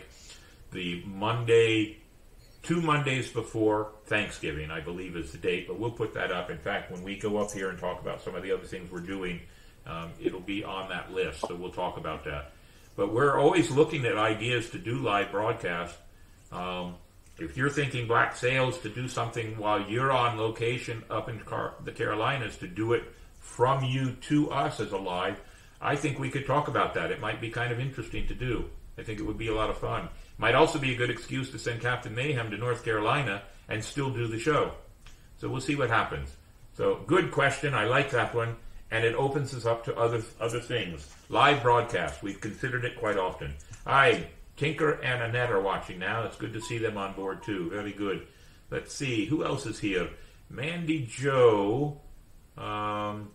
the 0.71 1.03
Monday, 1.05 1.97
two 2.63 2.81
Mondays 2.81 3.29
before 3.29 3.91
Thanksgiving, 4.05 4.71
I 4.71 4.81
believe 4.81 5.15
is 5.15 5.31
the 5.31 5.37
date, 5.37 5.67
but 5.67 5.79
we'll 5.79 5.91
put 5.91 6.13
that 6.13 6.31
up. 6.31 6.49
In 6.49 6.57
fact, 6.57 6.91
when 6.91 7.03
we 7.03 7.17
go 7.17 7.37
up 7.37 7.51
here 7.51 7.69
and 7.69 7.79
talk 7.79 8.01
about 8.01 8.21
some 8.21 8.35
of 8.35 8.43
the 8.43 8.51
other 8.51 8.65
things 8.65 8.91
we're 8.91 8.99
doing, 8.99 9.39
um, 9.85 10.11
it'll 10.21 10.39
be 10.39 10.63
on 10.63 10.89
that 10.89 11.13
list, 11.13 11.41
so 11.41 11.55
we'll 11.55 11.71
talk 11.71 11.97
about 11.97 12.23
that. 12.25 12.53
But 12.95 13.13
we're 13.13 13.37
always 13.37 13.69
looking 13.69 14.05
at 14.05 14.17
ideas 14.17 14.69
to 14.71 14.77
do 14.77 14.95
live 14.95 15.31
broadcast. 15.31 15.95
Um, 16.51 16.95
if 17.37 17.57
you're 17.57 17.69
thinking 17.69 18.07
Black 18.07 18.35
sails 18.35 18.79
to 18.79 18.89
do 18.89 19.07
something 19.07 19.57
while 19.57 19.81
you're 19.81 20.11
on 20.11 20.37
location 20.37 21.03
up 21.09 21.27
in 21.27 21.39
Car- 21.39 21.75
the 21.83 21.91
Carolinas 21.91 22.57
to 22.57 22.67
do 22.67 22.93
it 22.93 23.03
from 23.39 23.83
you 23.83 24.13
to 24.21 24.49
us 24.51 24.79
as 24.79 24.91
a 24.93 24.97
live, 24.97 25.41
I 25.81 25.95
think 25.97 26.17
we 26.17 26.29
could 26.29 26.47
talk 26.47 26.67
about 26.67 26.93
that. 26.93 27.11
It 27.11 27.19
might 27.19 27.41
be 27.41 27.49
kind 27.49 27.71
of 27.71 27.79
interesting 27.79 28.27
to 28.27 28.33
do. 28.33 28.65
I 28.97 29.03
think 29.03 29.19
it 29.19 29.23
would 29.23 29.37
be 29.37 29.49
a 29.49 29.53
lot 29.53 29.69
of 29.69 29.77
fun. 29.77 30.07
Might 30.37 30.55
also 30.55 30.79
be 30.79 30.93
a 30.93 30.97
good 30.97 31.09
excuse 31.09 31.51
to 31.51 31.59
send 31.59 31.81
Captain 31.81 32.13
Mayhem 32.13 32.51
to 32.51 32.57
North 32.57 32.83
Carolina 32.83 33.43
and 33.69 33.83
still 33.83 34.09
do 34.09 34.27
the 34.27 34.39
show. 34.39 34.73
So 35.37 35.49
we'll 35.49 35.61
see 35.61 35.75
what 35.75 35.89
happens. 35.89 36.29
So 36.73 37.01
good 37.07 37.31
question. 37.31 37.73
I 37.73 37.85
like 37.85 38.11
that 38.11 38.35
one, 38.35 38.57
and 38.91 39.05
it 39.05 39.15
opens 39.15 39.53
us 39.53 39.65
up 39.65 39.85
to 39.85 39.95
other 39.97 40.21
other 40.39 40.59
things. 40.59 41.09
Live 41.29 41.61
broadcast. 41.61 42.21
We've 42.21 42.39
considered 42.39 42.83
it 42.83 42.97
quite 42.97 43.17
often. 43.17 43.53
Hi, 43.85 44.27
Tinker 44.57 45.01
and 45.01 45.21
Annette 45.23 45.51
are 45.51 45.61
watching 45.61 45.99
now. 45.99 46.23
It's 46.23 46.37
good 46.37 46.53
to 46.53 46.61
see 46.61 46.77
them 46.77 46.97
on 46.97 47.13
board 47.13 47.43
too. 47.43 47.69
Very 47.69 47.93
good. 47.93 48.27
Let's 48.69 48.93
see 48.93 49.25
who 49.25 49.45
else 49.45 49.65
is 49.65 49.79
here. 49.79 50.09
Mandy 50.49 51.05
Joe. 51.09 52.01
Um, 52.57 53.31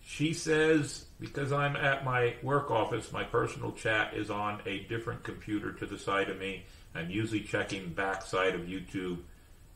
she 0.00 0.34
says, 0.34 1.06
because 1.26 1.52
I'm 1.52 1.76
at 1.76 2.04
my 2.04 2.34
work 2.42 2.70
office, 2.70 3.12
my 3.12 3.24
personal 3.24 3.72
chat 3.72 4.14
is 4.14 4.30
on 4.30 4.60
a 4.66 4.80
different 4.80 5.22
computer 5.22 5.72
to 5.72 5.86
the 5.86 5.98
side 5.98 6.30
of 6.30 6.38
me. 6.38 6.64
I'm 6.94 7.10
usually 7.10 7.40
checking 7.40 7.92
backside 7.92 8.54
of 8.54 8.62
YouTube 8.62 9.18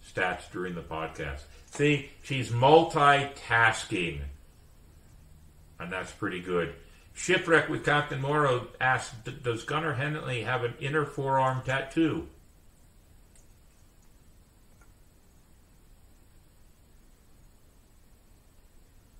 stats 0.06 0.50
during 0.52 0.74
the 0.74 0.82
podcast. 0.82 1.42
See, 1.70 2.10
she's 2.22 2.50
multitasking. 2.50 4.20
And 5.80 5.92
that's 5.92 6.12
pretty 6.12 6.40
good. 6.40 6.74
Shipwreck 7.14 7.68
with 7.68 7.84
Captain 7.84 8.20
Morrow 8.20 8.68
asks, 8.80 9.14
does 9.42 9.64
Gunner 9.64 9.94
Henley 9.94 10.42
have 10.42 10.62
an 10.62 10.74
inner 10.80 11.04
forearm 11.04 11.62
tattoo? 11.64 12.28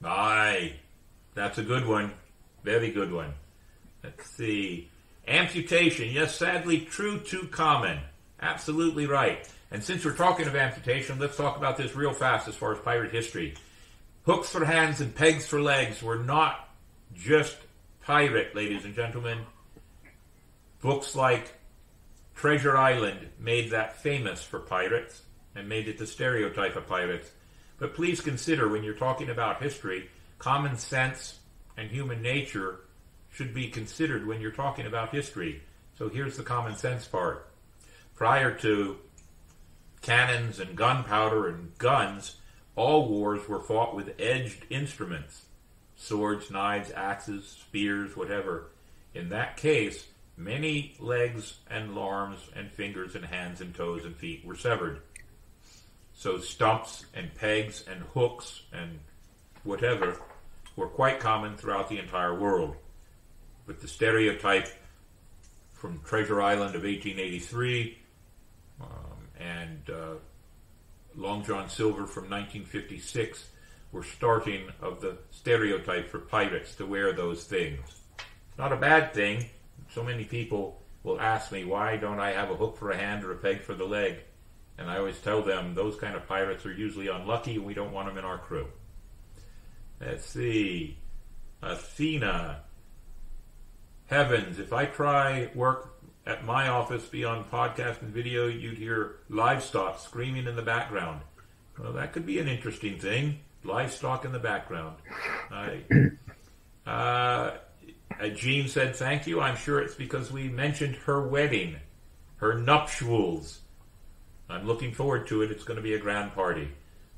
Aye. 0.04 0.74
That's 1.38 1.58
a 1.58 1.62
good 1.62 1.86
one. 1.86 2.10
Very 2.64 2.90
good 2.90 3.12
one. 3.12 3.32
Let's 4.02 4.28
see. 4.28 4.90
Amputation, 5.28 6.08
yes, 6.10 6.34
sadly, 6.34 6.80
true 6.80 7.20
too 7.20 7.46
common. 7.52 8.00
Absolutely 8.42 9.06
right. 9.06 9.48
And 9.70 9.80
since 9.80 10.04
we're 10.04 10.16
talking 10.16 10.48
of 10.48 10.56
amputation, 10.56 11.20
let's 11.20 11.36
talk 11.36 11.56
about 11.56 11.76
this 11.76 11.94
real 11.94 12.12
fast 12.12 12.48
as 12.48 12.56
far 12.56 12.72
as 12.72 12.80
pirate 12.80 13.12
history. 13.12 13.54
Hooks 14.26 14.48
for 14.48 14.64
hands 14.64 15.00
and 15.00 15.14
pegs 15.14 15.46
for 15.46 15.62
legs 15.62 16.02
were 16.02 16.18
not 16.18 16.70
just 17.14 17.56
pirate, 18.00 18.56
ladies 18.56 18.84
and 18.84 18.96
gentlemen. 18.96 19.38
Books 20.82 21.14
like 21.14 21.54
Treasure 22.34 22.76
Island 22.76 23.28
made 23.38 23.70
that 23.70 24.02
famous 24.02 24.42
for 24.42 24.58
pirates 24.58 25.22
and 25.54 25.68
made 25.68 25.86
it 25.86 25.98
the 25.98 26.06
stereotype 26.08 26.74
of 26.74 26.88
pirates. 26.88 27.30
But 27.78 27.94
please 27.94 28.20
consider 28.20 28.68
when 28.68 28.82
you're 28.82 28.94
talking 28.94 29.30
about 29.30 29.62
history, 29.62 30.10
common 30.38 30.76
sense 30.76 31.38
and 31.76 31.90
human 31.90 32.22
nature 32.22 32.80
should 33.30 33.54
be 33.54 33.68
considered 33.68 34.26
when 34.26 34.40
you're 34.40 34.50
talking 34.50 34.86
about 34.86 35.14
history. 35.14 35.62
So 35.96 36.08
here's 36.08 36.36
the 36.36 36.42
common 36.42 36.76
sense 36.76 37.06
part. 37.06 37.48
Prior 38.14 38.52
to 38.58 38.96
cannons 40.02 40.58
and 40.60 40.76
gunpowder 40.76 41.48
and 41.48 41.76
guns, 41.78 42.36
all 42.76 43.08
wars 43.08 43.48
were 43.48 43.60
fought 43.60 43.94
with 43.94 44.14
edged 44.18 44.64
instruments 44.70 45.42
swords, 45.96 46.48
knives, 46.48 46.92
axes, 46.94 47.58
spears, 47.60 48.16
whatever. 48.16 48.70
In 49.14 49.30
that 49.30 49.56
case, 49.56 50.06
many 50.36 50.94
legs 51.00 51.58
and 51.68 51.98
arms 51.98 52.38
and 52.54 52.70
fingers 52.70 53.16
and 53.16 53.24
hands 53.24 53.60
and 53.60 53.74
toes 53.74 54.04
and 54.04 54.16
feet 54.16 54.44
were 54.44 54.54
severed. 54.54 55.00
So 56.14 56.38
stumps 56.38 57.04
and 57.14 57.34
pegs 57.34 57.84
and 57.90 58.02
hooks 58.14 58.62
and 58.72 59.00
whatever 59.68 60.18
were 60.76 60.88
quite 60.88 61.20
common 61.20 61.54
throughout 61.54 61.90
the 61.90 61.98
entire 61.98 62.34
world. 62.34 62.74
But 63.66 63.80
the 63.80 63.88
stereotype 63.88 64.68
from 65.74 66.00
Treasure 66.04 66.40
Island 66.40 66.74
of 66.74 66.84
1883 66.84 67.98
um, 68.80 68.88
and 69.38 69.90
uh, 69.90 70.14
Long 71.14 71.44
John 71.44 71.68
Silver 71.68 72.06
from 72.06 72.30
1956 72.30 73.44
were 73.92 74.02
starting 74.02 74.70
of 74.80 75.02
the 75.02 75.18
stereotype 75.30 76.08
for 76.08 76.18
pirates 76.18 76.74
to 76.76 76.86
wear 76.86 77.12
those 77.12 77.44
things. 77.44 77.80
It's 78.16 78.58
Not 78.58 78.72
a 78.72 78.76
bad 78.76 79.12
thing. 79.12 79.50
So 79.90 80.02
many 80.02 80.24
people 80.24 80.80
will 81.02 81.20
ask 81.20 81.52
me, 81.52 81.64
why 81.64 81.98
don't 81.98 82.20
I 82.20 82.32
have 82.32 82.50
a 82.50 82.56
hook 82.56 82.78
for 82.78 82.90
a 82.90 82.96
hand 82.96 83.22
or 83.22 83.32
a 83.32 83.36
peg 83.36 83.60
for 83.60 83.74
the 83.74 83.84
leg? 83.84 84.16
And 84.78 84.90
I 84.90 84.96
always 84.96 85.18
tell 85.18 85.42
them 85.42 85.74
those 85.74 85.96
kind 85.96 86.16
of 86.16 86.26
pirates 86.26 86.64
are 86.64 86.72
usually 86.72 87.08
unlucky 87.08 87.56
and 87.56 87.66
we 87.66 87.74
don't 87.74 87.92
want 87.92 88.08
them 88.08 88.16
in 88.16 88.24
our 88.24 88.38
crew. 88.38 88.68
Let's 90.00 90.24
see. 90.24 90.98
Athena. 91.62 92.62
Heavens, 94.06 94.58
if 94.58 94.72
I 94.72 94.86
try 94.86 95.50
work 95.54 95.98
at 96.26 96.44
my 96.44 96.68
office, 96.68 97.04
beyond 97.04 97.50
podcast 97.50 98.00
and 98.02 98.10
video, 98.10 98.46
you'd 98.46 98.78
hear 98.78 99.16
livestock 99.28 100.00
screaming 100.00 100.46
in 100.46 100.56
the 100.56 100.62
background. 100.62 101.20
Well, 101.78 101.92
that 101.92 102.12
could 102.12 102.26
be 102.26 102.38
an 102.38 102.48
interesting 102.48 102.98
thing. 102.98 103.40
Livestock 103.64 104.24
in 104.24 104.32
the 104.32 104.38
background. 104.38 104.96
I, 105.50 105.82
uh, 106.86 107.52
Jean 108.34 108.68
said, 108.68 108.96
thank 108.96 109.26
you. 109.26 109.40
I'm 109.40 109.56
sure 109.56 109.80
it's 109.80 109.94
because 109.94 110.30
we 110.32 110.48
mentioned 110.48 110.96
her 111.06 111.26
wedding, 111.26 111.76
her 112.36 112.54
nuptials. 112.54 113.60
I'm 114.48 114.66
looking 114.66 114.92
forward 114.92 115.26
to 115.28 115.42
it. 115.42 115.50
It's 115.50 115.64
going 115.64 115.76
to 115.76 115.82
be 115.82 115.94
a 115.94 115.98
grand 115.98 116.34
party. 116.34 116.68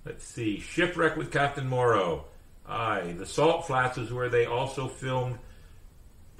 Let's 0.05 0.25
see. 0.25 0.59
Shipwreck 0.59 1.17
with 1.17 1.31
Captain 1.31 1.69
Morrow. 1.69 2.25
Aye. 2.71 3.15
The 3.19 3.27
Salt 3.27 3.67
Flats 3.67 3.99
is 3.99 4.13
where 4.13 4.29
they 4.29 4.47
also 4.47 4.87
filmed 4.87 5.39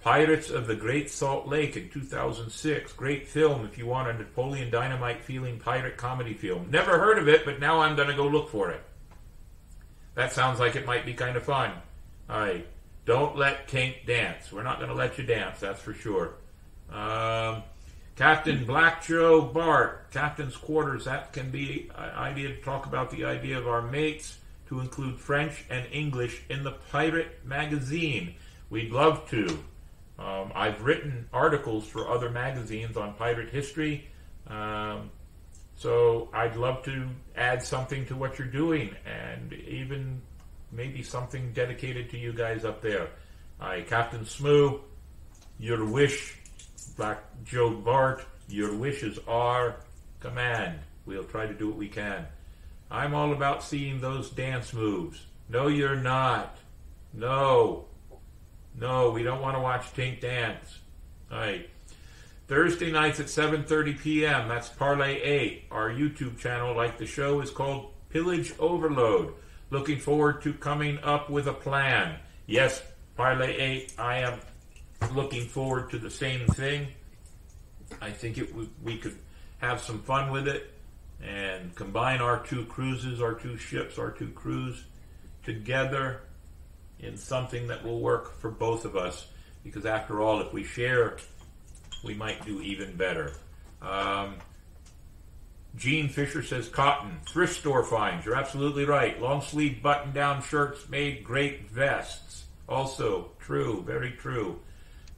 Pirates 0.01 0.49
of 0.49 0.69
the 0.69 0.77
Great 0.77 1.11
Salt 1.11 1.49
Lake 1.49 1.77
in 1.77 1.91
2006. 1.91 2.93
Great 2.93 3.27
film 3.27 3.65
if 3.65 3.77
you 3.77 3.87
want 3.87 4.09
a 4.09 4.13
Napoleon 4.13 4.71
Dynamite 4.71 5.23
feeling 5.23 5.59
pirate 5.59 5.97
comedy 5.97 6.35
film. 6.35 6.71
Never 6.71 6.99
heard 6.99 7.19
of 7.19 7.29
it, 7.29 7.45
but 7.45 7.59
now 7.59 7.81
I'm 7.81 7.97
going 7.97 8.09
to 8.09 8.15
go 8.15 8.29
look 8.29 8.49
for 8.49 8.71
it. 8.71 8.81
That 10.15 10.33
sounds 10.33 10.61
like 10.61 10.77
it 10.77 10.87
might 10.87 11.05
be 11.05 11.15
kind 11.15 11.37
of 11.37 11.43
fun. 11.43 11.73
Aye. 12.29 12.63
Don't 13.07 13.37
let 13.37 13.67
Tink 13.67 14.07
dance. 14.07 14.53
We're 14.53 14.63
not 14.63 14.79
going 14.79 14.91
to 14.91 14.95
let 14.95 15.19
you 15.19 15.25
dance, 15.25 15.59
that's 15.59 15.81
for 15.81 15.95
sure. 15.95 16.35
Um, 16.93 17.65
Captain 18.15 18.65
Black 18.65 19.05
Joe 19.05 19.43
Bart, 19.43 20.13
Captain's 20.13 20.57
Quarters. 20.57 21.07
That 21.07 21.33
can 21.33 21.51
be 21.51 21.91
an 21.97 22.11
idea 22.11 22.49
to 22.49 22.61
talk 22.61 22.87
about 22.87 23.11
the 23.11 23.25
idea 23.25 23.59
of 23.59 23.67
our 23.67 23.83
mates 23.83 24.37
to 24.71 24.79
include 24.79 25.19
French 25.19 25.65
and 25.69 25.85
English 25.93 26.43
in 26.49 26.63
the 26.63 26.71
Pirate 26.71 27.45
magazine. 27.45 28.37
We'd 28.71 28.93
love 28.93 29.29
to. 29.31 29.59
Um, 30.17 30.53
I've 30.55 30.83
written 30.83 31.29
articles 31.33 31.87
for 31.87 32.09
other 32.09 32.31
magazines 32.31 32.97
on 32.97 33.15
pirate 33.15 33.51
history, 33.51 34.09
um, 34.47 35.11
so 35.75 36.29
I'd 36.33 36.57
love 36.57 36.85
to 36.85 37.09
add 37.35 37.63
something 37.63 38.07
to 38.07 38.15
what 38.15 38.39
you're 38.39 38.47
doing, 38.47 38.95
and 39.05 39.53
even 39.53 40.23
maybe 40.71 41.03
something 41.03 41.53
dedicated 41.53 42.11
to 42.11 42.19
you 42.19 42.33
guys 42.33 42.65
up 42.65 42.81
there. 42.81 43.09
Hi, 43.59 43.81
Captain 43.83 44.25
Smoo, 44.25 44.81
your 45.59 45.85
wish, 45.85 46.37
Black 46.97 47.25
Joe 47.45 47.71
Bart, 47.71 48.25
your 48.49 48.75
wishes 48.75 49.19
are 49.27 49.77
command. 50.21 50.79
We'll 51.07 51.25
try 51.25 51.47
to 51.47 51.55
do 51.55 51.69
what 51.69 51.77
we 51.77 51.89
can. 51.89 52.27
I'm 52.91 53.15
all 53.15 53.33
about 53.33 53.63
seeing 53.63 54.01
those 54.01 54.31
dance 54.31 54.73
moves. 54.73 55.27
No, 55.49 55.69
you're 55.69 55.97
not. 55.97 56.59
No. 57.13 57.87
No, 58.79 59.11
we 59.11 59.23
don't 59.23 59.43
want 59.43 59.57
to 59.57 59.61
watch 59.61 59.93
Tink 59.95 60.21
dance. 60.21 60.79
All 61.31 61.39
right. 61.39 61.69
Thursday 62.49 62.91
nights 62.91 63.21
at 63.21 63.27
7:30 63.27 64.01
p.m. 64.01 64.49
That's 64.49 64.69
Parlay 64.69 65.21
8. 65.21 65.65
Our 65.71 65.91
YouTube 65.91 66.39
channel, 66.39 66.75
like 66.75 66.99
the 66.99 67.07
show, 67.07 67.41
is 67.41 67.51
called 67.51 67.93
Pillage 68.09 68.55
Overload. 68.59 69.35
Looking 69.71 69.99
forward 70.01 70.43
to 70.43 70.53
coming 70.53 70.99
up 71.05 71.31
with 71.31 71.47
a 71.47 71.53
plan. 71.53 72.19
Yes, 72.47 72.83
Parlay 73.17 73.57
8, 73.57 73.95
I 73.99 74.19
am 74.19 74.41
looking 75.15 75.47
forward 75.47 75.91
to 75.91 75.99
the 75.99 76.11
same 76.11 76.47
thing. 76.49 76.89
I 78.01 78.11
think 78.11 78.39
it 78.39 78.53
we 78.83 78.97
could 78.97 79.17
have 79.59 79.81
some 79.81 80.01
fun 80.03 80.31
with 80.31 80.49
it 80.49 80.75
and 81.23 81.75
combine 81.75 82.21
our 82.21 82.45
two 82.45 82.65
cruises, 82.65 83.21
our 83.21 83.35
two 83.35 83.57
ships, 83.57 83.99
our 83.99 84.11
two 84.11 84.31
crews 84.31 84.85
together 85.45 86.23
in 86.99 87.17
something 87.17 87.67
that 87.69 87.85
will 87.85 88.01
work 88.01 88.39
for 88.39 88.51
both 88.51 88.85
of 88.85 88.97
us. 88.97 89.27
Because 89.63 89.85
after 89.85 90.21
all, 90.21 90.41
if 90.41 90.53
we 90.53 90.65
share, 90.65 91.17
we 92.03 92.15
might 92.15 92.45
do 92.47 92.61
even 92.63 92.97
better. 92.97 93.33
Um, 93.83 94.37
Gene 95.77 96.09
Fisher 96.09 96.43
says 96.43 96.69
cotton, 96.69 97.19
thrift 97.29 97.57
store 97.57 97.85
finds. 97.85 98.25
You're 98.25 98.37
absolutely 98.37 98.85
right. 98.85 99.21
Long 99.21 99.41
sleeve 99.41 99.83
button 99.83 100.13
down 100.13 100.43
shirts 100.43 100.89
made 100.89 101.25
great 101.25 101.71
vests. 101.71 102.45
Also 102.69 103.31
true, 103.39 103.83
very 103.87 104.13
true. 104.13 104.61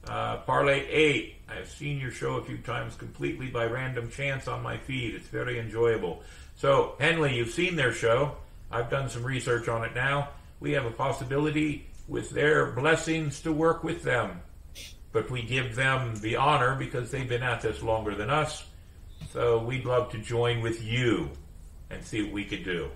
Uh, 0.07 0.37
Parlay 0.37 0.85
8. 0.89 1.35
I've 1.47 1.69
seen 1.69 1.99
your 1.99 2.11
show 2.11 2.35
a 2.35 2.43
few 2.43 2.57
times 2.57 2.95
completely 2.95 3.47
by 3.47 3.65
random 3.65 4.09
chance 4.09 4.47
on 4.47 4.61
my 4.61 4.77
feed. 4.77 5.15
It's 5.15 5.27
very 5.27 5.59
enjoyable. 5.59 6.23
So, 6.55 6.95
Henley, 6.99 7.35
you've 7.35 7.51
seen 7.51 7.75
their 7.75 7.93
show. 7.93 8.35
I've 8.71 8.89
done 8.89 9.09
some 9.09 9.23
research 9.23 9.67
on 9.69 9.83
it 9.83 9.95
now. 9.95 10.29
We 10.59 10.71
have 10.71 10.85
a 10.85 10.91
possibility 10.91 11.87
with 12.07 12.31
their 12.31 12.71
blessings 12.71 13.41
to 13.41 13.53
work 13.53 13.83
with 13.83 14.03
them. 14.03 14.41
But 15.11 15.29
we 15.29 15.43
give 15.43 15.75
them 15.75 16.15
the 16.17 16.35
honor 16.35 16.75
because 16.75 17.11
they've 17.11 17.29
been 17.29 17.43
at 17.43 17.61
this 17.61 17.81
longer 17.81 18.15
than 18.15 18.29
us. 18.29 18.65
So 19.31 19.63
we'd 19.63 19.85
love 19.85 20.11
to 20.11 20.17
join 20.17 20.61
with 20.61 20.83
you 20.83 21.29
and 21.89 22.03
see 22.03 22.23
what 22.23 22.33
we 22.33 22.45
could 22.45 22.63
do. 22.63 22.89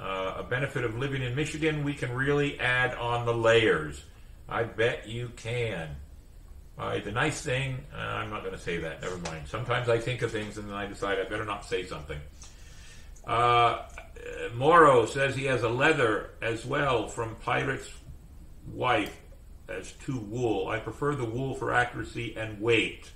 Uh, 0.00 0.34
a 0.38 0.42
benefit 0.42 0.84
of 0.84 0.98
living 0.98 1.22
in 1.22 1.36
Michigan, 1.36 1.84
we 1.84 1.94
can 1.94 2.12
really 2.12 2.58
add 2.58 2.94
on 2.94 3.24
the 3.24 3.34
layers. 3.34 4.02
I 4.48 4.64
bet 4.64 5.06
you 5.06 5.30
can. 5.36 5.96
The 6.76 7.12
nice 7.12 7.40
thing, 7.42 7.84
uh, 7.94 7.98
I'm 7.98 8.30
not 8.30 8.40
going 8.40 8.54
to 8.54 8.60
say 8.60 8.78
that, 8.78 9.02
never 9.02 9.18
mind. 9.18 9.46
Sometimes 9.46 9.88
I 9.88 9.98
think 9.98 10.22
of 10.22 10.32
things 10.32 10.58
and 10.58 10.68
then 10.68 10.74
I 10.74 10.86
decide 10.86 11.18
I 11.18 11.24
better 11.24 11.44
not 11.44 11.64
say 11.64 11.86
something. 11.86 12.18
Uh, 13.26 13.82
Morrow 14.54 15.06
says 15.06 15.34
he 15.34 15.44
has 15.44 15.62
a 15.62 15.68
leather 15.68 16.30
as 16.42 16.64
well 16.64 17.08
from 17.08 17.36
Pirate's 17.36 17.90
Wife 18.72 19.16
as 19.68 19.92
to 20.04 20.16
wool. 20.16 20.68
I 20.68 20.78
prefer 20.78 21.14
the 21.14 21.24
wool 21.24 21.54
for 21.54 21.72
accuracy 21.72 22.34
and 22.36 22.60
weight. 22.60 23.10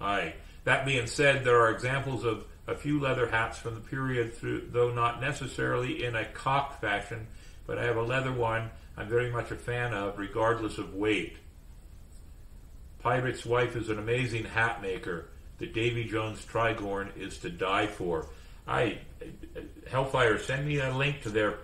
Aye. 0.00 0.34
That 0.64 0.84
being 0.84 1.06
said, 1.06 1.44
there 1.44 1.60
are 1.60 1.70
examples 1.70 2.24
of 2.24 2.44
a 2.66 2.74
few 2.74 3.00
leather 3.00 3.26
hats 3.26 3.58
from 3.58 3.74
the 3.74 3.80
period, 3.80 4.34
through, 4.34 4.68
though 4.70 4.92
not 4.92 5.20
necessarily 5.20 6.04
in 6.04 6.14
a 6.14 6.24
cocked 6.26 6.80
fashion, 6.80 7.26
but 7.66 7.78
I 7.78 7.84
have 7.84 7.96
a 7.96 8.02
leather 8.02 8.32
one 8.32 8.70
I'm 8.96 9.08
very 9.08 9.30
much 9.30 9.50
a 9.52 9.56
fan 9.56 9.94
of, 9.94 10.18
regardless 10.18 10.76
of 10.76 10.94
weight. 10.94 11.36
Pirate's 13.02 13.46
Wife 13.46 13.76
is 13.76 13.88
an 13.88 13.98
amazing 13.98 14.44
hat 14.44 14.82
maker. 14.82 15.28
The 15.58 15.66
Davy 15.66 16.04
Jones 16.04 16.44
Tricorn 16.44 17.16
is 17.16 17.38
to 17.38 17.50
die 17.50 17.86
for. 17.86 18.26
I 18.66 18.98
Hellfire, 19.90 20.38
send 20.38 20.66
me 20.66 20.78
a 20.78 20.94
link 20.94 21.22
to 21.22 21.30
their 21.30 21.58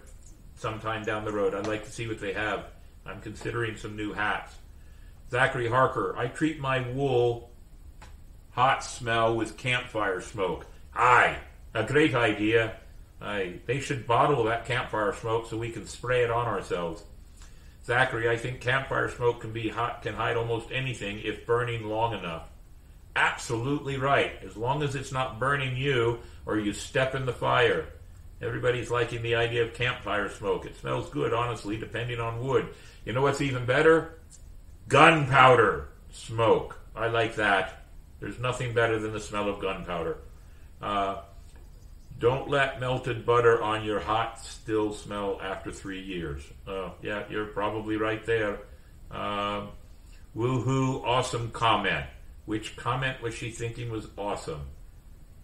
sometime 0.56 1.04
down 1.04 1.24
the 1.24 1.32
road. 1.32 1.54
I'd 1.54 1.66
like 1.66 1.84
to 1.84 1.90
see 1.90 2.06
what 2.06 2.20
they 2.20 2.32
have. 2.32 2.66
I'm 3.06 3.20
considering 3.20 3.76
some 3.76 3.96
new 3.96 4.12
hats. 4.12 4.54
Zachary 5.30 5.68
Harker, 5.68 6.16
I 6.16 6.28
treat 6.28 6.60
my 6.60 6.88
wool 6.90 7.50
hot 8.52 8.84
smell 8.84 9.34
with 9.34 9.56
campfire 9.56 10.20
smoke. 10.20 10.66
Aye, 10.94 11.38
a 11.74 11.82
great 11.82 12.14
idea. 12.14 12.76
Aye, 13.20 13.60
they 13.66 13.80
should 13.80 14.06
bottle 14.06 14.44
that 14.44 14.66
campfire 14.66 15.12
smoke 15.12 15.48
so 15.48 15.56
we 15.56 15.70
can 15.70 15.86
spray 15.86 16.22
it 16.22 16.30
on 16.30 16.46
ourselves. 16.46 17.02
Zachary, 17.84 18.30
I 18.30 18.36
think 18.36 18.60
campfire 18.60 19.10
smoke 19.10 19.40
can 19.40 19.52
be 19.52 19.68
hot, 19.68 20.02
can 20.02 20.14
hide 20.14 20.36
almost 20.36 20.70
anything 20.72 21.20
if 21.22 21.46
burning 21.46 21.84
long 21.84 22.14
enough. 22.14 22.48
Absolutely 23.14 23.98
right. 23.98 24.32
As 24.44 24.56
long 24.56 24.82
as 24.82 24.94
it's 24.94 25.12
not 25.12 25.38
burning 25.38 25.76
you 25.76 26.20
or 26.46 26.58
you 26.58 26.72
step 26.72 27.14
in 27.14 27.26
the 27.26 27.32
fire. 27.32 27.86
Everybody's 28.40 28.90
liking 28.90 29.22
the 29.22 29.36
idea 29.36 29.62
of 29.62 29.74
campfire 29.74 30.28
smoke. 30.28 30.66
It 30.66 30.76
smells 30.76 31.08
good, 31.10 31.32
honestly, 31.32 31.76
depending 31.76 32.20
on 32.20 32.44
wood. 32.44 32.68
You 33.04 33.12
know 33.12 33.22
what's 33.22 33.40
even 33.40 33.64
better? 33.66 34.18
Gunpowder 34.88 35.88
smoke. 36.10 36.78
I 36.96 37.08
like 37.08 37.36
that. 37.36 37.84
There's 38.20 38.38
nothing 38.38 38.72
better 38.72 38.98
than 38.98 39.12
the 39.12 39.20
smell 39.20 39.48
of 39.48 39.60
gunpowder. 39.60 40.18
Uh, 40.80 41.20
don't 42.18 42.48
let 42.48 42.80
melted 42.80 43.26
butter 43.26 43.62
on 43.62 43.84
your 43.84 44.00
hot 44.00 44.40
still 44.40 44.92
smell 44.92 45.40
after 45.42 45.72
three 45.72 46.00
years. 46.00 46.42
Uh, 46.66 46.90
yeah, 47.02 47.24
you're 47.28 47.46
probably 47.46 47.96
right 47.96 48.24
there. 48.24 48.60
Um, 49.10 49.68
woohoo, 50.36 51.02
awesome 51.04 51.50
comment. 51.50 52.06
Which 52.46 52.76
comment 52.76 53.22
was 53.22 53.34
she 53.34 53.50
thinking 53.50 53.90
was 53.90 54.06
awesome? 54.16 54.62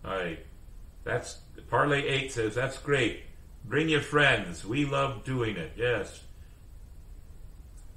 All 0.04 0.12
right. 0.12 0.38
That's 1.04 1.38
Parlay 1.68 2.06
8 2.06 2.32
says, 2.32 2.54
that's 2.54 2.78
great. 2.78 3.22
Bring 3.64 3.88
your 3.88 4.00
friends. 4.00 4.64
We 4.64 4.84
love 4.84 5.24
doing 5.24 5.56
it. 5.56 5.72
Yes. 5.76 6.22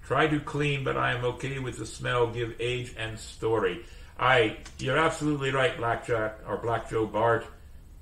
Try 0.06 0.28
to 0.28 0.40
clean, 0.40 0.84
but 0.84 0.98
I 0.98 1.14
am 1.14 1.24
okay 1.26 1.60
with 1.60 1.78
the 1.78 1.86
smell. 1.86 2.28
Give 2.28 2.56
age 2.60 2.94
and 2.98 3.18
story. 3.18 3.86
I, 4.20 4.58
you're 4.80 4.98
absolutely 4.98 5.52
right, 5.52 5.76
Blackjack 5.78 6.40
or 6.48 6.58
Black 6.58 6.90
Joe 6.90 7.06
Bart. 7.06 7.46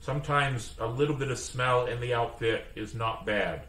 Sometimes 0.01 0.75
a 0.79 0.87
little 0.87 1.15
bit 1.15 1.31
of 1.31 1.39
smell 1.39 1.85
in 1.85 2.01
the 2.01 2.13
outfit 2.13 2.65
is 2.75 2.93
not 2.93 3.25
bad. 3.25 3.61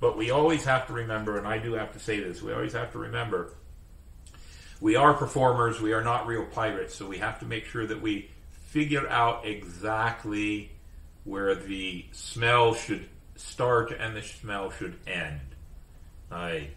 But 0.00 0.16
we 0.16 0.30
always 0.30 0.64
have 0.64 0.86
to 0.88 0.92
remember, 0.92 1.38
and 1.38 1.46
I 1.46 1.58
do 1.58 1.74
have 1.74 1.92
to 1.92 1.98
say 1.98 2.20
this, 2.20 2.42
we 2.42 2.52
always 2.52 2.72
have 2.72 2.92
to 2.92 2.98
remember 2.98 3.54
we 4.80 4.96
are 4.96 5.12
performers, 5.12 5.80
we 5.80 5.92
are 5.92 6.02
not 6.02 6.26
real 6.26 6.46
pirates, 6.46 6.94
so 6.94 7.06
we 7.06 7.18
have 7.18 7.38
to 7.40 7.44
make 7.44 7.66
sure 7.66 7.86
that 7.86 8.00
we 8.00 8.30
figure 8.50 9.08
out 9.08 9.46
exactly 9.46 10.70
where 11.24 11.54
the 11.54 12.04
smell 12.12 12.74
should 12.74 13.06
start 13.36 13.92
and 13.92 14.16
the 14.16 14.22
smell 14.22 14.70
should 14.70 14.96
end. 15.06 15.40
I, 16.32 16.68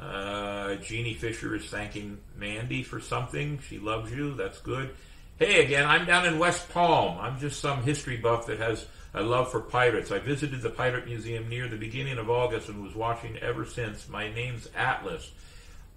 uh, 0.00 0.76
Jeannie 0.76 1.14
Fisher 1.14 1.54
is 1.54 1.66
thanking 1.66 2.18
Mandy 2.36 2.82
for 2.82 3.00
something. 3.00 3.58
She 3.68 3.78
loves 3.78 4.10
you. 4.10 4.34
That's 4.34 4.60
good. 4.60 4.94
Hey, 5.42 5.64
again, 5.64 5.88
I'm 5.88 6.06
down 6.06 6.24
in 6.24 6.38
West 6.38 6.68
Palm. 6.68 7.18
I'm 7.18 7.40
just 7.40 7.60
some 7.60 7.82
history 7.82 8.16
buff 8.16 8.46
that 8.46 8.60
has 8.60 8.86
a 9.12 9.24
love 9.24 9.50
for 9.50 9.58
pirates. 9.58 10.12
I 10.12 10.20
visited 10.20 10.62
the 10.62 10.70
Pirate 10.70 11.04
Museum 11.04 11.48
near 11.48 11.66
the 11.66 11.76
beginning 11.76 12.18
of 12.18 12.30
August 12.30 12.68
and 12.68 12.80
was 12.80 12.94
watching 12.94 13.36
ever 13.38 13.66
since. 13.66 14.08
My 14.08 14.32
name's 14.32 14.68
Atlas. 14.76 15.32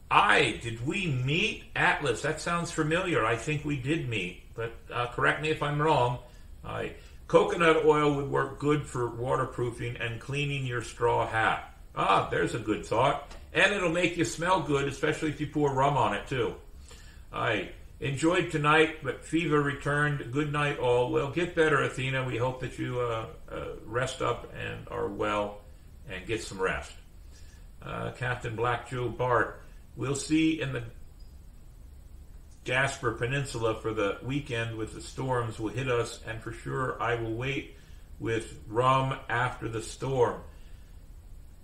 I, 0.09 0.59
did 0.63 0.83
we 0.83 1.05
meet? 1.05 1.65
Atlas, 1.75 2.23
that 2.23 2.41
sounds 2.41 2.71
familiar. 2.71 3.23
I 3.23 3.35
think 3.35 3.63
we 3.63 3.77
did 3.77 4.09
meet, 4.09 4.41
but 4.55 4.73
uh, 4.91 5.09
correct 5.11 5.43
me 5.43 5.49
if 5.49 5.61
I'm 5.61 5.79
wrong. 5.79 6.17
I, 6.65 6.93
coconut 7.27 7.85
oil 7.85 8.15
would 8.15 8.31
work 8.31 8.57
good 8.57 8.83
for 8.83 9.11
waterproofing 9.11 9.97
and 9.97 10.19
cleaning 10.19 10.65
your 10.65 10.81
straw 10.81 11.27
hat. 11.27 11.71
Ah, 11.95 12.29
there's 12.31 12.55
a 12.55 12.59
good 12.59 12.83
thought. 12.83 13.31
And 13.53 13.71
it'll 13.71 13.91
make 13.91 14.17
you 14.17 14.25
smell 14.25 14.61
good, 14.61 14.87
especially 14.87 15.29
if 15.29 15.39
you 15.39 15.45
pour 15.45 15.71
rum 15.71 15.97
on 15.97 16.15
it, 16.15 16.25
too. 16.25 16.55
I 17.31 17.69
enjoyed 17.99 18.51
tonight, 18.51 19.03
but 19.03 19.25
fever 19.25 19.61
returned. 19.61 20.31
Good 20.31 20.51
night, 20.51 20.79
all. 20.79 21.11
Well, 21.11 21.31
get 21.31 21.55
better, 21.55 21.81
Athena. 21.81 22.23
We 22.23 22.37
hope 22.37 22.61
that 22.61 22.77
you 22.77 22.99
uh, 22.99 23.27
uh, 23.51 23.65
rest 23.85 24.21
up 24.21 24.53
and 24.55 24.87
are 24.89 25.07
well 25.07 25.61
and 26.09 26.25
get 26.25 26.43
some 26.43 26.61
rest. 26.61 26.91
Uh, 27.81 28.11
Captain 28.11 28.55
Black 28.55 28.89
Joe 28.89 29.09
Bart, 29.09 29.61
we'll 29.95 30.15
see 30.15 30.61
in 30.61 30.73
the 30.73 30.83
Jasper 32.63 33.11
Peninsula 33.11 33.75
for 33.75 33.93
the 33.93 34.17
weekend 34.23 34.75
with 34.75 34.93
the 34.93 35.01
storms 35.01 35.59
will 35.59 35.69
hit 35.69 35.87
us, 35.87 36.19
and 36.25 36.41
for 36.41 36.51
sure 36.51 37.01
I 37.01 37.13
will 37.13 37.35
wait 37.35 37.77
with 38.19 38.59
rum 38.67 39.15
after 39.29 39.69
the 39.69 39.83
storm. 39.83 40.41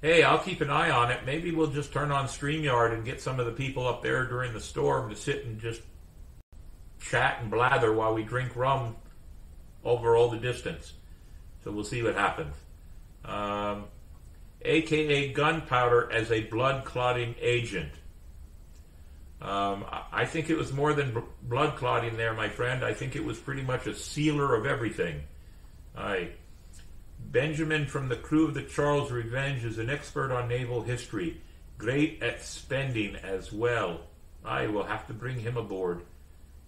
Hey, 0.01 0.21
I'll 0.23 0.39
keep 0.39 0.61
an 0.61 0.69
eye 0.69 0.91
on 0.91 1.11
it. 1.11 1.25
Maybe 1.25 1.51
we'll 1.51 1.67
just 1.67 1.91
turn 1.91 2.11
on 2.11 2.25
StreamYard 2.25 2.93
and 2.93 3.05
get 3.05 3.21
some 3.21 3.39
of 3.39 3.47
the 3.47 3.51
people 3.51 3.87
up 3.87 4.03
there 4.03 4.25
during 4.25 4.53
the 4.53 4.59
storm 4.59 5.09
to 5.09 5.15
sit 5.15 5.45
and 5.45 5.59
just 5.59 5.81
chat 7.01 7.39
and 7.41 7.51
blather 7.51 7.91
while 7.93 8.13
we 8.13 8.23
drink 8.23 8.55
rum 8.55 8.95
over 9.83 10.15
all 10.15 10.29
the 10.29 10.37
distance. 10.37 10.93
So 11.63 11.71
we'll 11.71 11.83
see 11.83 12.03
what 12.03 12.15
happens. 12.15 12.55
Um, 13.25 13.85
AKA 14.63 15.33
gunpowder 15.33 16.11
as 16.11 16.31
a 16.31 16.41
blood 16.43 16.85
clotting 16.85 17.35
agent. 17.39 17.91
Um, 19.41 19.85
I 20.11 20.25
think 20.25 20.51
it 20.51 20.57
was 20.57 20.71
more 20.71 20.93
than 20.93 21.23
blood 21.41 21.75
clotting 21.75 22.15
there, 22.15 22.33
my 22.33 22.47
friend. 22.47 22.85
I 22.85 22.93
think 22.93 23.15
it 23.15 23.25
was 23.25 23.39
pretty 23.39 23.63
much 23.63 23.87
a 23.87 23.95
sealer 23.95 24.53
of 24.53 24.67
everything. 24.67 25.21
I, 25.97 26.29
Benjamin 27.19 27.87
from 27.87 28.07
the 28.07 28.15
crew 28.15 28.47
of 28.47 28.53
the 28.53 28.61
Charles 28.61 29.11
Revenge 29.11 29.65
is 29.65 29.79
an 29.79 29.89
expert 29.89 30.31
on 30.31 30.47
naval 30.47 30.83
history, 30.83 31.41
great 31.79 32.21
at 32.21 32.43
spending 32.43 33.15
as 33.15 33.51
well. 33.51 34.01
I 34.45 34.67
will 34.67 34.83
have 34.83 35.07
to 35.07 35.13
bring 35.13 35.39
him 35.39 35.57
aboard. 35.57 36.03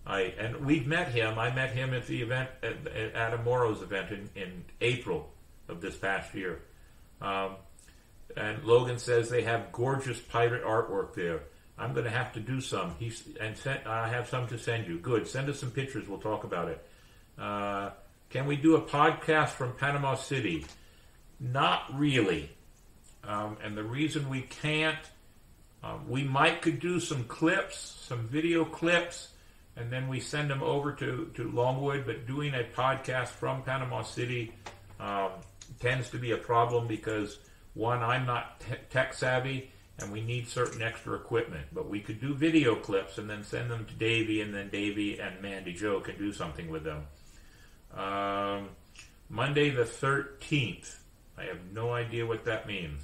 I 0.05 0.21
and 0.37 0.65
we've 0.65 0.85
met 0.85 1.09
him. 1.09 1.39
I 1.39 1.53
met 1.53 1.71
him 1.71 1.93
at 1.93 2.07
the 2.07 2.21
event 2.21 2.49
at, 2.61 2.87
at 2.87 3.15
Adam 3.15 3.43
Morrow's 3.43 3.81
event 3.81 4.11
in, 4.11 4.29
in 4.35 4.65
April 4.81 5.29
of 5.67 5.81
this 5.81 5.95
past 5.95 6.33
year. 6.33 6.61
Um, 7.21 7.55
and 8.35 8.63
Logan 8.63 8.99
says 8.99 9.29
they 9.29 9.43
have 9.43 9.71
gorgeous 9.71 10.19
pirate 10.19 10.63
artwork 10.63 11.13
there. 11.13 11.43
I'm 11.77 11.93
going 11.93 12.05
to 12.05 12.11
have 12.11 12.33
to 12.33 12.39
do 12.39 12.61
some. 12.61 12.95
He's 12.99 13.23
and 13.39 13.57
sent, 13.57 13.87
I 13.87 14.09
have 14.09 14.27
some 14.29 14.47
to 14.47 14.57
send 14.57 14.87
you. 14.87 14.99
Good. 14.99 15.27
Send 15.27 15.49
us 15.49 15.59
some 15.59 15.71
pictures. 15.71 16.07
We'll 16.07 16.19
talk 16.19 16.43
about 16.43 16.69
it. 16.69 16.85
Uh, 17.37 17.91
can 18.29 18.45
we 18.45 18.55
do 18.55 18.75
a 18.75 18.81
podcast 18.81 19.49
from 19.49 19.73
Panama 19.73 20.15
City? 20.15 20.65
Not 21.39 21.97
really. 21.97 22.49
Um, 23.23 23.57
and 23.63 23.77
the 23.77 23.83
reason 23.83 24.29
we 24.29 24.41
can't, 24.41 24.97
um, 25.83 26.09
we 26.09 26.23
might 26.23 26.61
could 26.61 26.79
do 26.79 26.99
some 26.99 27.23
clips, 27.23 27.77
some 28.07 28.27
video 28.27 28.65
clips, 28.65 29.29
and 29.75 29.91
then 29.91 30.07
we 30.07 30.19
send 30.19 30.49
them 30.49 30.61
over 30.61 30.91
to, 30.93 31.31
to 31.35 31.51
Longwood. 31.51 32.05
But 32.05 32.27
doing 32.27 32.53
a 32.53 32.63
podcast 32.63 33.29
from 33.29 33.63
Panama 33.63 34.03
City 34.03 34.53
um, 34.99 35.31
tends 35.79 36.09
to 36.11 36.17
be 36.17 36.31
a 36.31 36.37
problem 36.37 36.87
because 36.87 37.39
one, 37.73 38.01
I'm 38.03 38.25
not 38.25 38.59
te- 38.59 38.75
tech 38.89 39.13
savvy 39.13 39.71
and 39.99 40.11
we 40.11 40.21
need 40.21 40.47
certain 40.47 40.81
extra 40.81 41.15
equipment. 41.15 41.65
But 41.71 41.89
we 41.89 41.99
could 41.99 42.19
do 42.19 42.33
video 42.33 42.75
clips 42.75 43.17
and 43.17 43.29
then 43.29 43.43
send 43.43 43.69
them 43.69 43.85
to 43.85 43.93
Davey, 43.93 44.41
and 44.41 44.53
then 44.53 44.69
Davey 44.69 45.19
and 45.19 45.41
Mandy 45.41 45.73
Joe 45.73 45.99
can 45.99 46.17
do 46.17 46.33
something 46.33 46.69
with 46.69 46.83
them. 46.83 47.03
Um, 47.95 48.69
Monday 49.29 49.69
the 49.69 49.83
13th. 49.83 50.95
I 51.37 51.43
have 51.43 51.59
no 51.71 51.93
idea 51.93 52.25
what 52.25 52.45
that 52.45 52.67
means. 52.67 53.01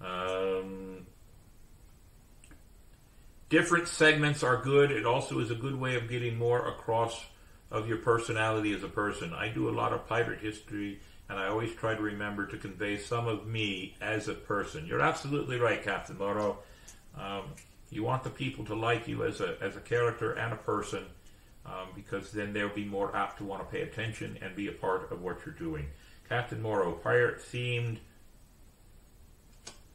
Um, 0.00 1.06
different 3.54 3.86
segments 3.86 4.42
are 4.42 4.56
good. 4.56 4.90
It 4.90 5.06
also 5.06 5.38
is 5.38 5.52
a 5.52 5.54
good 5.54 5.76
way 5.76 5.94
of 5.94 6.08
getting 6.08 6.36
more 6.36 6.66
across 6.66 7.24
of 7.70 7.86
your 7.86 7.98
personality 7.98 8.74
as 8.74 8.82
a 8.82 8.88
person. 8.88 9.32
I 9.32 9.46
do 9.46 9.68
a 9.68 9.70
lot 9.70 9.92
of 9.92 10.08
pirate 10.08 10.40
history 10.40 10.98
and 11.28 11.38
I 11.38 11.46
always 11.46 11.72
try 11.72 11.94
to 11.94 12.02
remember 12.02 12.46
to 12.46 12.56
convey 12.56 12.98
some 12.98 13.28
of 13.28 13.46
me 13.46 13.94
as 14.00 14.26
a 14.26 14.34
person. 14.34 14.88
You're 14.88 15.00
absolutely 15.00 15.60
right, 15.60 15.80
Captain 15.80 16.18
Loro. 16.18 16.58
Um, 17.16 17.44
you 17.90 18.02
want 18.02 18.24
the 18.24 18.30
people 18.30 18.64
to 18.64 18.74
like 18.74 19.06
you 19.06 19.22
as 19.22 19.40
a 19.40 19.56
as 19.60 19.76
a 19.76 19.80
character 19.80 20.32
and 20.32 20.52
a 20.52 20.56
person, 20.56 21.04
um, 21.64 21.90
because 21.94 22.32
then 22.32 22.52
they'll 22.52 22.74
be 22.74 22.84
more 22.84 23.14
apt 23.14 23.38
to 23.38 23.44
want 23.44 23.62
to 23.62 23.68
pay 23.72 23.82
attention 23.82 24.36
and 24.42 24.56
be 24.56 24.66
a 24.66 24.72
part 24.72 25.12
of 25.12 25.22
what 25.22 25.38
you're 25.46 25.54
doing. 25.54 25.86
Captain 26.28 26.60
Morrow, 26.60 26.90
pirate 26.90 27.38
themed. 27.38 27.98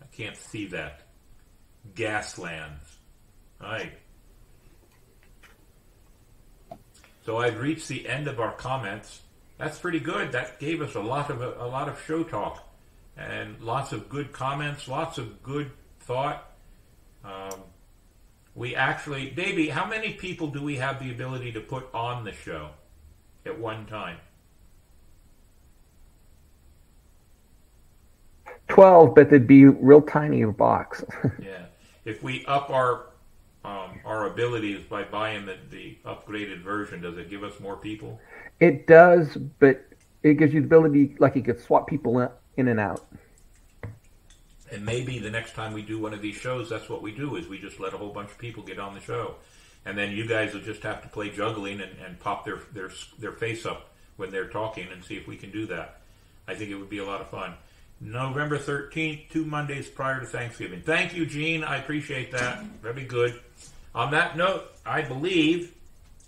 I 0.02 0.06
can't 0.16 0.38
see 0.38 0.68
that. 0.68 1.02
Gaslands. 1.94 2.89
All 3.62 3.72
right. 3.72 3.92
So 7.26 7.38
I've 7.38 7.60
reached 7.60 7.88
the 7.88 8.08
end 8.08 8.28
of 8.28 8.40
our 8.40 8.54
comments 8.54 9.22
that's 9.60 9.78
pretty 9.78 10.00
good. 10.00 10.32
That 10.32 10.58
gave 10.58 10.82
us 10.82 10.96
a 10.96 11.02
lot 11.02 11.30
of 11.30 11.42
a, 11.42 11.68
lot 11.68 11.90
of 11.90 12.02
show 12.08 12.24
talk 12.24 12.66
and 13.18 13.60
lots 13.62 13.92
of 13.92 14.08
good 14.08 14.32
comments, 14.32 14.88
lots 14.88 15.18
of 15.18 15.44
good 15.44 15.70
thought. 16.00 16.50
Um, 17.26 17.60
we 18.56 18.74
actually, 18.74 19.30
Davey, 19.32 19.68
how 19.68 19.86
many 19.86 20.14
people 20.14 20.48
do 20.48 20.62
we 20.62 20.78
have 20.78 21.04
the 21.04 21.12
ability 21.12 21.52
to 21.52 21.60
put 21.60 21.94
on 21.94 22.24
the 22.24 22.32
show 22.32 22.70
at 23.46 23.60
one 23.60 23.86
time? 23.86 24.18
Twelve, 28.70 29.14
but 29.14 29.30
they'd 29.30 29.46
be 29.46 29.66
real 29.66 30.02
tiny 30.02 30.46
box. 30.46 31.04
yeah, 31.44 31.66
if 32.06 32.24
we 32.24 32.46
up 32.46 32.70
our 32.70 33.08
um, 33.70 34.00
our 34.04 34.28
abilities 34.28 34.84
by 34.90 35.04
buying 35.04 35.46
the, 35.46 35.58
the 35.70 35.98
upgraded 36.06 36.62
version? 36.64 37.02
Does 37.02 37.18
it 37.18 37.30
give 37.30 37.44
us 37.44 37.60
more 37.60 37.78
people? 37.78 38.20
It 38.60 38.88
does, 38.88 39.38
but 39.60 39.86
it 40.24 40.36
gives 40.36 40.54
you 40.54 40.62
the 40.62 40.66
ability, 40.66 41.16
like 41.20 41.36
you 41.36 41.44
could 41.44 41.62
swap 41.62 41.88
people 41.88 42.20
in- 42.20 42.30
in 42.58 42.68
and 42.68 42.80
out. 42.80 43.06
And 44.72 44.86
maybe 44.86 45.20
the 45.20 45.30
next 45.30 45.54
time 45.54 45.74
we 45.74 45.82
do 45.82 46.00
one 46.00 46.14
of 46.14 46.22
these 46.22 46.36
shows, 46.36 46.70
that's 46.70 46.90
what 46.90 47.02
we 47.02 47.12
do: 47.12 47.36
is 47.36 47.48
we 47.48 47.58
just 47.58 47.80
let 47.80 47.94
a 47.94 47.98
whole 47.98 48.12
bunch 48.12 48.30
of 48.30 48.38
people 48.38 48.62
get 48.64 48.80
on 48.80 48.94
the 48.94 49.02
show, 49.02 49.36
and 49.86 49.98
then 49.98 50.12
you 50.12 50.28
guys 50.28 50.54
will 50.54 50.62
just 50.62 50.84
have 50.84 51.02
to 51.02 51.08
play 51.08 51.30
juggling 51.30 51.82
and, 51.82 51.92
and 52.06 52.20
pop 52.20 52.46
their 52.46 52.60
their 52.74 52.92
their 53.18 53.32
face 53.32 53.66
up 53.66 53.92
when 54.18 54.30
they're 54.30 54.50
talking 54.50 54.88
and 54.92 55.04
see 55.04 55.16
if 55.16 55.28
we 55.28 55.38
can 55.38 55.50
do 55.50 55.66
that. 55.68 56.02
I 56.48 56.54
think 56.54 56.70
it 56.70 56.76
would 56.76 56.90
be 56.90 57.00
a 57.00 57.06
lot 57.06 57.22
of 57.22 57.30
fun. 57.30 57.54
November 58.02 58.58
13th, 58.58 59.30
two 59.30 59.44
Mondays 59.44 59.90
prior 59.90 60.20
to 60.20 60.26
Thanksgiving. 60.26 60.82
Thank 60.82 61.16
you, 61.16 61.26
Gene. 61.26 61.64
I 61.64 61.78
appreciate 61.78 62.32
that. 62.32 62.64
Very 62.82 63.04
good. 63.04 63.40
On 64.00 64.12
that 64.12 64.38
note, 64.38 64.64
I 64.86 65.02
believe 65.02 65.74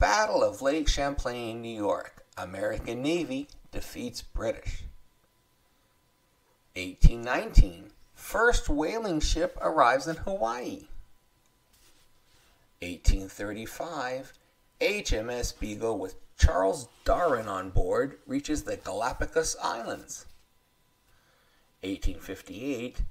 Battle 0.00 0.42
of 0.42 0.60
Lake 0.60 0.88
Champlain, 0.88 1.62
New 1.62 1.68
York. 1.68 2.19
American 2.36 3.02
Navy 3.02 3.48
defeats 3.72 4.22
British. 4.22 4.84
1819 6.74 7.90
First 8.14 8.68
whaling 8.68 9.18
ship 9.20 9.58
arrives 9.60 10.06
in 10.06 10.16
Hawaii. 10.16 10.86
1835 12.80 14.32
HMS 14.80 15.58
Beagle 15.58 15.98
with 15.98 16.14
Charles 16.38 16.88
Darwin 17.04 17.48
on 17.48 17.70
board 17.70 18.18
reaches 18.26 18.62
the 18.62 18.76
Galapagos 18.76 19.56
Islands. 19.62 20.26
1858 21.82 23.02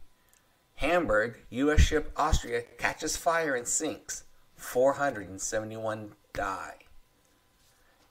Hamburg, 0.76 1.40
U.S. 1.50 1.82
ship 1.82 2.12
Austria 2.16 2.62
catches 2.78 3.18
fire 3.18 3.56
and 3.56 3.68
sinks. 3.68 4.24
471 4.56 6.14
die. 6.34 6.76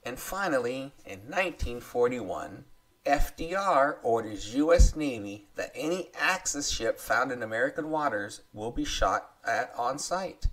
And 0.08 0.18
finally, 0.18 0.94
in 1.04 1.18
1941, 1.28 2.64
FDR 3.04 3.96
orders 4.02 4.54
U.S. 4.54 4.96
Navy 4.96 5.48
that 5.56 5.70
any 5.74 6.08
Axis 6.18 6.70
ship 6.70 6.98
found 6.98 7.30
in 7.30 7.42
American 7.42 7.90
waters 7.90 8.40
will 8.54 8.70
be 8.70 8.86
shot 8.86 9.32
at 9.46 9.70
on 9.76 9.98
sight. 9.98 10.46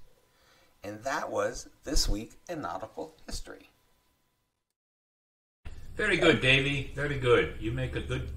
And 0.83 1.05
that 1.05 1.31
was 1.31 1.69
This 1.85 2.09
Week 2.09 2.33
in 2.49 2.63
Nautical 2.63 3.15
History. 3.27 3.69
Very 5.95 6.17
good, 6.17 6.41
Davey. 6.41 6.91
Very 6.93 7.17
good. 7.17 7.55
You 7.61 7.71
make 7.71 7.95
a 7.95 8.01
good 8.01 8.27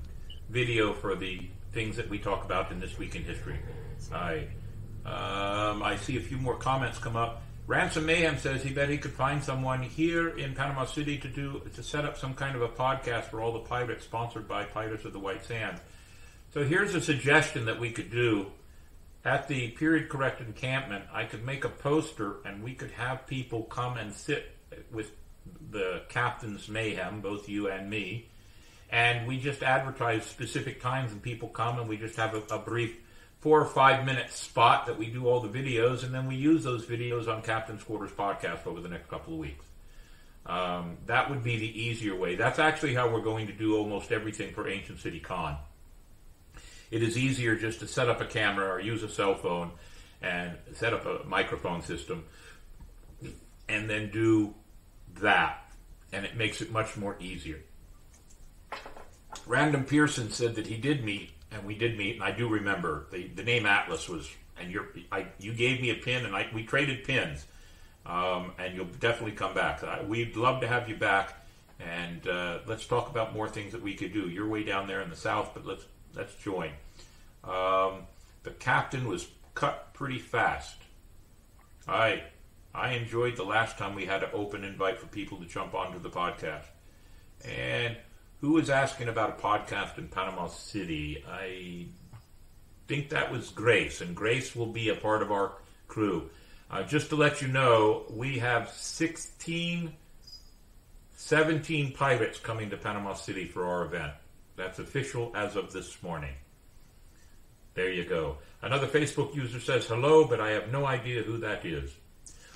video 0.51 0.93
for 0.93 1.16
the 1.16 1.51
things 1.73 1.97
that 1.97 2.09
we 2.09 2.20
talk 2.20 2.45
about 2.45 2.70
in 2.70 2.78
this 2.78 2.97
week 2.97 3.16
in 3.16 3.24
history. 3.24 3.59
I 4.15 4.47
um, 5.05 5.82
I 5.82 5.97
see 5.97 6.16
a 6.16 6.20
few 6.20 6.36
more 6.36 6.55
comments 6.55 6.99
come 6.99 7.16
up. 7.16 7.43
Ransom 7.69 8.07
Mayhem 8.07 8.39
says 8.39 8.62
he 8.62 8.70
bet 8.70 8.89
he 8.89 8.97
could 8.97 9.12
find 9.12 9.45
someone 9.45 9.82
here 9.82 10.31
in 10.31 10.55
Panama 10.55 10.86
City 10.86 11.19
to 11.19 11.28
do 11.28 11.61
to 11.74 11.82
set 11.82 12.07
up 12.07 12.16
some 12.16 12.32
kind 12.32 12.57
of 12.57 12.62
a 12.62 12.69
podcast 12.69 13.24
for 13.24 13.43
all 13.43 13.53
the 13.53 13.59
pirates, 13.59 14.05
sponsored 14.05 14.49
by 14.49 14.65
Pirates 14.65 15.05
of 15.05 15.12
the 15.12 15.19
White 15.19 15.45
Sands. 15.45 15.78
So 16.55 16.65
here's 16.65 16.95
a 16.95 17.01
suggestion 17.03 17.66
that 17.66 17.78
we 17.78 17.90
could 17.90 18.11
do 18.11 18.47
at 19.23 19.49
the 19.49 19.69
period 19.73 20.09
correct 20.09 20.40
encampment. 20.40 21.05
I 21.12 21.24
could 21.24 21.45
make 21.45 21.66
a 21.66 21.69
poster, 21.69 22.36
and 22.47 22.65
we 22.65 22.73
could 22.73 22.93
have 22.93 23.27
people 23.27 23.65
come 23.65 23.99
and 23.99 24.15
sit 24.15 24.51
with 24.90 25.12
the 25.70 26.05
captain's 26.09 26.70
mayhem, 26.70 27.20
both 27.20 27.51
you 27.51 27.69
and 27.69 27.90
me, 27.90 28.31
and 28.89 29.28
we 29.28 29.39
just 29.39 29.62
advertise 29.62 30.24
specific 30.24 30.81
times, 30.81 31.12
and 31.12 31.23
people 31.23 31.49
come, 31.49 31.78
and 31.78 31.86
we 31.86 31.99
just 31.99 32.16
have 32.16 32.32
a, 32.32 32.43
a 32.51 32.59
brief 32.59 32.97
four 33.40 33.60
or 33.60 33.66
five 33.66 34.05
minute 34.05 34.32
spot 34.32 34.86
that 34.86 34.98
we 34.98 35.06
do 35.06 35.28
all 35.28 35.40
the 35.40 35.48
videos, 35.48 36.05
and 36.05 36.12
then 36.12 36.27
we 36.27 36.36
use 36.36 36.65
those 36.65 36.85
videos 36.85 37.28
on 37.28 37.43
Captain's 37.43 37.82
Quarters 37.82 38.10
podcast 38.10 38.66
over 38.66 38.81
the 38.81 38.89
next 38.89 39.09
couple 39.09 39.35
of 39.35 39.39
weeks. 39.39 39.65
Um, 40.47 40.97
that 41.06 41.28
would 41.28 41.44
be 41.44 41.59
the 41.59 41.82
easier 41.82 42.16
way. 42.16 42.35
That's 42.35 42.59
actually 42.59 42.94
how 42.94 43.12
we're 43.12 43.20
going 43.20 43.47
to 43.48 43.52
do 43.52 43.77
almost 43.77 44.12
everything 44.12 44.55
for 44.55 44.69
Ancient 44.69 44.98
City 45.01 45.20
Con. 45.20 45.56
It 46.90 47.02
is 47.02 47.19
easier 47.19 47.55
just 47.55 47.81
to 47.81 47.86
set 47.86 48.09
up 48.09 48.20
a 48.20 48.24
camera 48.24 48.66
or 48.66 48.81
use 48.81 49.02
a 49.02 49.10
cell 49.10 49.35
phone 49.35 49.73
and 50.23 50.52
set 50.73 50.94
up 50.94 51.05
a 51.05 51.24
microphone 51.27 51.82
system 51.82 52.24
and 53.69 53.90
then 53.90 54.10
do 54.10 54.55
that. 55.20 55.70
And 56.12 56.24
it 56.24 56.36
makes 56.36 56.62
it 56.62 56.73
much 56.73 56.97
more 56.97 57.16
easier. 57.20 57.60
Random 59.47 59.85
Pearson 59.85 60.31
said 60.31 60.55
that 60.55 60.66
he 60.66 60.78
did 60.78 61.05
meet, 61.05 61.31
and 61.50 61.64
we 61.64 61.74
did 61.74 61.96
meet, 61.96 62.14
and 62.14 62.24
I 62.24 62.30
do 62.30 62.48
remember 62.48 63.06
the, 63.10 63.28
the 63.28 63.42
name 63.42 63.66
Atlas 63.66 64.08
was, 64.08 64.30
and 64.60 64.70
you 64.70 64.84
you 65.38 65.52
gave 65.52 65.80
me 65.80 65.90
a 65.90 65.94
pin, 65.94 66.26
and 66.26 66.34
I, 66.34 66.48
we 66.52 66.64
traded 66.64 67.04
pins, 67.04 67.46
um, 68.06 68.52
and 68.58 68.74
you'll 68.74 68.86
definitely 68.86 69.32
come 69.32 69.54
back. 69.54 69.82
I, 69.82 70.02
we'd 70.02 70.36
love 70.36 70.60
to 70.60 70.68
have 70.68 70.88
you 70.88 70.96
back, 70.96 71.34
and 71.80 72.26
uh, 72.26 72.58
let's 72.66 72.86
talk 72.86 73.10
about 73.10 73.34
more 73.34 73.48
things 73.48 73.72
that 73.72 73.82
we 73.82 73.94
could 73.94 74.12
do. 74.12 74.28
You're 74.28 74.48
way 74.48 74.62
down 74.62 74.86
there 74.86 75.00
in 75.00 75.10
the 75.10 75.16
south, 75.16 75.52
but 75.54 75.64
let's 75.64 75.84
let's 76.14 76.34
join. 76.34 76.70
Um, 77.44 78.06
the 78.42 78.50
captain 78.58 79.06
was 79.08 79.28
cut 79.54 79.94
pretty 79.94 80.18
fast. 80.18 80.76
I 81.86 82.24
I 82.74 82.92
enjoyed 82.92 83.36
the 83.36 83.44
last 83.44 83.78
time 83.78 83.94
we 83.94 84.04
had 84.04 84.22
an 84.22 84.30
open 84.32 84.64
invite 84.64 85.00
for 85.00 85.06
people 85.06 85.38
to 85.38 85.46
jump 85.46 85.74
onto 85.74 85.98
the 85.98 86.10
podcast, 86.10 86.66
and 87.44 87.96
who 88.40 88.52
was 88.52 88.70
asking 88.70 89.09
about 89.09 89.39
a 89.39 89.43
podcast 89.43 89.98
in 89.98 90.09
Panama 90.09 90.47
City? 90.47 91.24
I 91.28 91.86
think 92.86 93.10
that 93.10 93.31
was 93.32 93.51
Grace, 93.51 94.01
and 94.01 94.15
Grace 94.15 94.55
will 94.55 94.66
be 94.66 94.89
a 94.89 94.94
part 94.94 95.23
of 95.23 95.32
our 95.32 95.52
crew. 95.86 96.31
Uh, 96.70 96.82
just 96.82 97.09
to 97.10 97.16
let 97.16 97.43
you 97.43 97.48
know, 97.48 98.05
we 98.10 98.39
have 98.39 98.69
16 98.70 99.93
17 101.16 101.93
pirates 101.93 102.39
coming 102.39 102.70
to 102.70 102.77
Panama 102.77 103.12
City 103.12 103.47
for 103.48 103.66
our 103.66 103.85
event. 103.85 104.12
That's 104.55 104.78
official 104.78 105.32
as 105.35 105.56
of 105.56 105.73
this 105.73 106.01
morning. 106.01 106.32
There 107.74 107.93
you 107.93 108.05
go. 108.05 108.39
Another 108.62 108.86
Facebook 108.86 109.35
user 109.35 109.59
says 109.59 109.85
hello, 109.86 110.27
but 110.27 110.40
I 110.40 110.51
have 110.51 110.70
no 110.70 110.86
idea 110.86 111.23
who 111.23 111.39
that 111.39 111.66
is. 111.66 111.93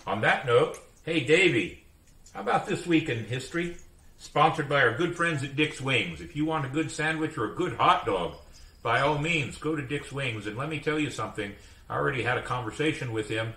On 0.06 0.20
that 0.20 0.46
note, 0.46 0.78
hey 1.04 1.24
Davey, 1.24 1.84
how 2.32 2.40
about 2.40 2.66
this 2.66 2.86
week 2.86 3.08
in 3.08 3.24
history? 3.24 3.76
Sponsored 4.22 4.68
by 4.68 4.80
our 4.82 4.96
good 4.96 5.16
friends 5.16 5.42
at 5.42 5.56
Dick's 5.56 5.80
Wings. 5.80 6.20
If 6.20 6.36
you 6.36 6.44
want 6.44 6.64
a 6.64 6.68
good 6.68 6.92
sandwich 6.92 7.36
or 7.36 7.50
a 7.50 7.56
good 7.56 7.72
hot 7.72 8.06
dog, 8.06 8.36
by 8.80 9.00
all 9.00 9.18
means, 9.18 9.58
go 9.58 9.74
to 9.74 9.82
Dick's 9.82 10.12
Wings. 10.12 10.46
And 10.46 10.56
let 10.56 10.68
me 10.68 10.78
tell 10.78 10.96
you 10.96 11.10
something. 11.10 11.52
I 11.90 11.96
already 11.96 12.22
had 12.22 12.38
a 12.38 12.42
conversation 12.42 13.12
with 13.12 13.28
him. 13.28 13.52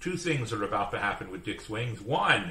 Two 0.00 0.16
things 0.16 0.52
are 0.52 0.64
about 0.64 0.90
to 0.90 0.98
happen 0.98 1.30
with 1.30 1.44
Dick's 1.44 1.70
Wings. 1.70 2.00
One, 2.00 2.50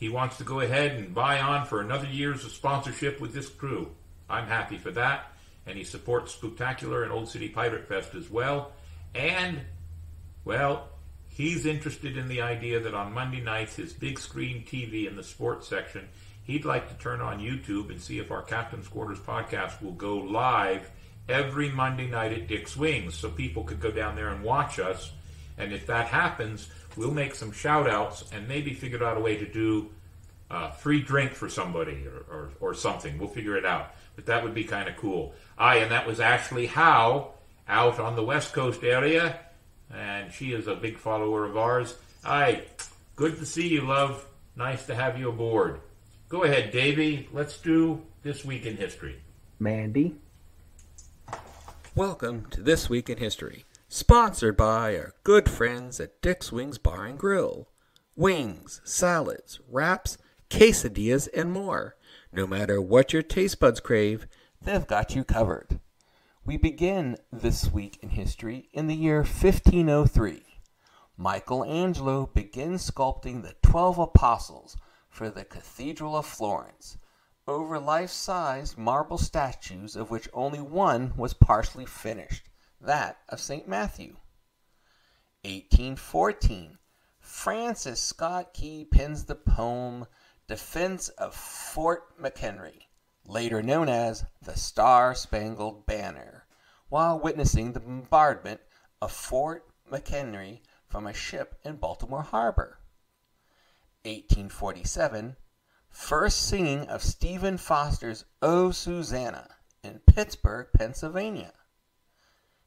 he 0.00 0.08
wants 0.08 0.36
to 0.38 0.44
go 0.44 0.58
ahead 0.58 0.96
and 0.96 1.14
buy 1.14 1.40
on 1.40 1.64
for 1.64 1.80
another 1.80 2.08
year's 2.08 2.44
of 2.44 2.50
sponsorship 2.50 3.20
with 3.20 3.32
this 3.32 3.48
crew. 3.48 3.92
I'm 4.28 4.48
happy 4.48 4.76
for 4.76 4.90
that. 4.90 5.32
And 5.66 5.78
he 5.78 5.84
supports 5.84 6.34
Spooktacular 6.34 7.04
and 7.04 7.12
Old 7.12 7.28
City 7.28 7.48
Pirate 7.48 7.86
Fest 7.86 8.16
as 8.16 8.28
well. 8.28 8.72
And, 9.14 9.60
well, 10.44 10.88
he's 11.28 11.66
interested 11.66 12.16
in 12.16 12.26
the 12.26 12.42
idea 12.42 12.80
that 12.80 12.94
on 12.94 13.14
Monday 13.14 13.40
nights, 13.40 13.76
his 13.76 13.92
big 13.92 14.18
screen 14.18 14.64
TV 14.66 15.06
in 15.06 15.14
the 15.14 15.22
sports 15.22 15.68
section, 15.68 16.08
he'd 16.44 16.64
like 16.64 16.88
to 16.88 17.02
turn 17.02 17.20
on 17.20 17.40
YouTube 17.40 17.90
and 17.90 18.00
see 18.00 18.18
if 18.18 18.30
our 18.30 18.42
Captain's 18.42 18.88
Quarters 18.88 19.18
podcast 19.18 19.82
will 19.82 19.92
go 19.92 20.16
live 20.16 20.90
every 21.28 21.70
Monday 21.70 22.06
night 22.06 22.32
at 22.32 22.46
Dick's 22.46 22.76
Wings 22.76 23.14
so 23.14 23.30
people 23.30 23.64
could 23.64 23.80
go 23.80 23.90
down 23.90 24.14
there 24.14 24.28
and 24.28 24.44
watch 24.44 24.78
us. 24.78 25.12
And 25.58 25.72
if 25.72 25.86
that 25.86 26.06
happens, 26.06 26.68
we'll 26.96 27.10
make 27.10 27.34
some 27.34 27.52
shout 27.52 27.88
outs 27.88 28.24
and 28.32 28.46
maybe 28.48 28.74
figure 28.74 29.04
out 29.04 29.16
a 29.16 29.20
way 29.20 29.36
to 29.36 29.46
do 29.46 29.90
a 30.50 30.72
free 30.72 31.00
drink 31.00 31.32
for 31.32 31.48
somebody 31.48 32.06
or, 32.06 32.34
or, 32.34 32.50
or 32.60 32.74
something. 32.74 33.18
We'll 33.18 33.28
figure 33.28 33.56
it 33.56 33.64
out. 33.64 33.94
But 34.16 34.26
that 34.26 34.44
would 34.44 34.54
be 34.54 34.64
kind 34.64 34.88
of 34.88 34.96
cool. 34.96 35.34
Aye, 35.58 35.76
and 35.76 35.90
that 35.90 36.06
was 36.06 36.20
Ashley 36.20 36.66
Howe 36.66 37.32
out 37.66 37.98
on 37.98 38.16
the 38.16 38.22
West 38.22 38.52
Coast 38.52 38.84
area. 38.84 39.38
And 39.92 40.32
she 40.32 40.52
is 40.52 40.66
a 40.66 40.74
big 40.74 40.98
follower 40.98 41.44
of 41.44 41.56
ours. 41.56 41.96
Aye, 42.24 42.62
good 43.16 43.38
to 43.38 43.46
see 43.46 43.68
you, 43.68 43.82
love. 43.82 44.26
Nice 44.56 44.86
to 44.86 44.94
have 44.94 45.18
you 45.18 45.28
aboard. 45.28 45.80
Go 46.28 46.42
ahead, 46.42 46.70
Davey. 46.70 47.28
Let's 47.32 47.58
do 47.58 48.00
This 48.22 48.46
Week 48.46 48.64
in 48.64 48.78
History. 48.78 49.20
Mandy. 49.58 50.16
Welcome 51.94 52.46
to 52.50 52.62
This 52.62 52.88
Week 52.88 53.10
in 53.10 53.18
History, 53.18 53.66
sponsored 53.88 54.56
by 54.56 54.96
our 54.96 55.12
good 55.22 55.50
friends 55.50 56.00
at 56.00 56.22
Dick's 56.22 56.50
Wings 56.50 56.78
Bar 56.78 57.04
and 57.04 57.18
Grill. 57.18 57.68
Wings, 58.16 58.80
salads, 58.84 59.60
wraps, 59.70 60.16
quesadillas, 60.48 61.28
and 61.34 61.52
more. 61.52 61.94
No 62.32 62.46
matter 62.46 62.80
what 62.80 63.12
your 63.12 63.22
taste 63.22 63.60
buds 63.60 63.80
crave, 63.80 64.26
they've 64.62 64.86
got 64.86 65.14
you 65.14 65.24
covered. 65.24 65.78
We 66.46 66.56
begin 66.56 67.18
this 67.30 67.70
week 67.70 67.98
in 68.00 68.08
history 68.08 68.70
in 68.72 68.86
the 68.86 68.96
year 68.96 69.18
1503. 69.18 70.42
Michelangelo 71.18 72.30
begins 72.34 72.90
sculpting 72.90 73.42
the 73.42 73.54
Twelve 73.62 73.98
Apostles 73.98 74.76
for 75.14 75.30
the 75.30 75.44
Cathedral 75.44 76.16
of 76.16 76.26
Florence, 76.26 76.98
over 77.46 77.78
life 77.78 78.10
size 78.10 78.76
marble 78.76 79.16
statues 79.16 79.94
of 79.94 80.10
which 80.10 80.28
only 80.32 80.60
one 80.60 81.16
was 81.16 81.34
partially 81.34 81.86
finished, 81.86 82.48
that 82.80 83.18
of 83.28 83.40
St. 83.40 83.68
Matthew. 83.68 84.16
1814. 85.44 86.78
Francis 87.20 88.02
Scott 88.02 88.52
Key 88.54 88.84
pens 88.84 89.26
the 89.26 89.36
poem 89.36 90.06
Defense 90.48 91.10
of 91.10 91.32
Fort 91.32 92.20
McHenry, 92.20 92.86
later 93.24 93.62
known 93.62 93.88
as 93.88 94.24
the 94.42 94.58
Star 94.58 95.14
Spangled 95.14 95.86
Banner, 95.86 96.44
while 96.88 97.20
witnessing 97.20 97.72
the 97.72 97.78
bombardment 97.78 98.62
of 99.00 99.12
Fort 99.12 99.64
McHenry 99.88 100.62
from 100.88 101.06
a 101.06 101.14
ship 101.14 101.54
in 101.62 101.76
Baltimore 101.76 102.22
Harbor. 102.22 102.80
1847 104.04 105.36
First 105.88 106.42
singing 106.42 106.88
of 106.88 107.02
Stephen 107.02 107.56
Foster's 107.56 108.26
O 108.42 108.70
Susanna 108.70 109.56
in 109.82 110.00
Pittsburgh, 110.00 110.66
Pennsylvania. 110.72 111.52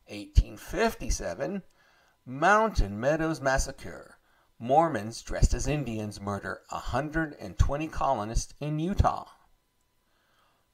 1857 0.07 1.61
Mountain 2.25 2.99
Meadows 2.99 3.39
Massacre. 3.39 4.17
Mormons 4.57 5.21
dressed 5.21 5.53
as 5.53 5.67
Indians 5.67 6.19
murder 6.19 6.63
120 6.69 7.87
colonists 7.89 8.53
in 8.59 8.79
Utah. 8.79 9.27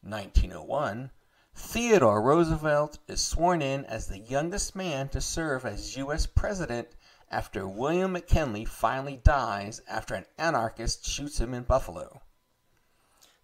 1901 0.01 1.11
Theodore 1.55 2.21
Roosevelt 2.21 2.99
is 3.07 3.21
sworn 3.21 3.61
in 3.61 3.83
as 3.85 4.07
the 4.07 4.19
youngest 4.19 4.75
man 4.75 5.09
to 5.09 5.19
serve 5.19 5.65
as 5.65 5.97
U.S. 5.97 6.25
President 6.25 6.95
after 7.33 7.67
William 7.67 8.11
McKinley 8.11 8.63
finally 8.63 9.17
dies 9.17 9.81
after 9.89 10.13
an 10.13 10.27
anarchist 10.37 11.03
shoots 11.03 11.39
him 11.39 11.51
in 11.51 11.63
Buffalo. 11.63 12.21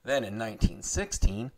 Then 0.04 0.24
in 0.24 0.38
1916, 0.38 1.52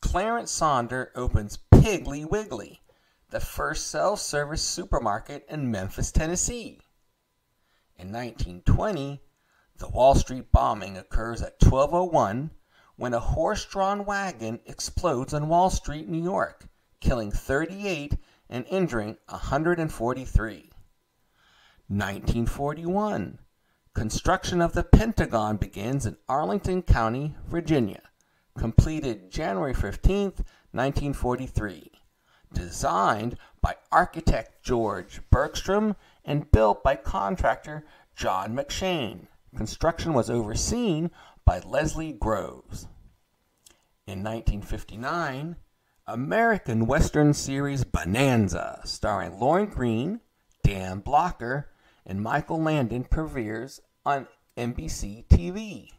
Clarence 0.00 0.50
Saunders 0.50 1.08
opens 1.14 1.58
Piggly 1.70 2.24
Wiggly, 2.24 2.80
the 3.28 3.38
first 3.38 3.88
self 3.88 4.18
service 4.18 4.62
supermarket 4.62 5.44
in 5.46 5.70
Memphis, 5.70 6.10
Tennessee. 6.10 6.80
In 7.98 8.10
1920, 8.10 9.20
the 9.76 9.88
Wall 9.90 10.14
Street 10.14 10.50
bombing 10.50 10.96
occurs 10.96 11.42
at 11.42 11.62
1201 11.62 12.50
when 12.96 13.12
a 13.12 13.20
horse 13.20 13.66
drawn 13.66 14.06
wagon 14.06 14.58
explodes 14.64 15.34
on 15.34 15.50
Wall 15.50 15.68
Street, 15.68 16.08
New 16.08 16.22
York, 16.22 16.66
killing 17.00 17.30
38 17.30 18.14
and 18.48 18.64
injuring 18.70 19.18
143. 19.28 20.70
1941. 21.88 23.38
Construction 23.92 24.62
of 24.62 24.72
the 24.72 24.82
Pentagon 24.82 25.56
begins 25.56 26.06
in 26.06 26.16
Arlington 26.28 26.80
County, 26.82 27.34
Virginia. 27.46 28.00
Completed 28.56 29.30
January 29.30 29.74
15, 29.74 30.32
1943. 30.72 31.92
Designed 32.54 33.36
by 33.60 33.76
architect 33.92 34.64
George 34.64 35.20
Bergstrom 35.30 35.94
and 36.24 36.50
built 36.50 36.82
by 36.82 36.96
contractor 36.96 37.84
John 38.16 38.56
McShain. 38.56 39.26
Construction 39.54 40.14
was 40.14 40.30
overseen 40.30 41.10
by 41.44 41.58
Leslie 41.60 42.12
Groves. 42.12 42.88
In 44.06 44.22
1959, 44.22 45.56
American 46.06 46.86
Western 46.86 47.34
series 47.34 47.84
Bonanza, 47.84 48.80
starring 48.84 49.38
Lorne 49.38 49.66
Greene, 49.66 50.20
Dan 50.62 51.00
Blocker, 51.00 51.70
and 52.06 52.22
Michael 52.22 52.62
Landon 52.62 53.04
premieres 53.04 53.80
on 54.04 54.28
NBC 54.56 55.26
TV. 55.26 55.90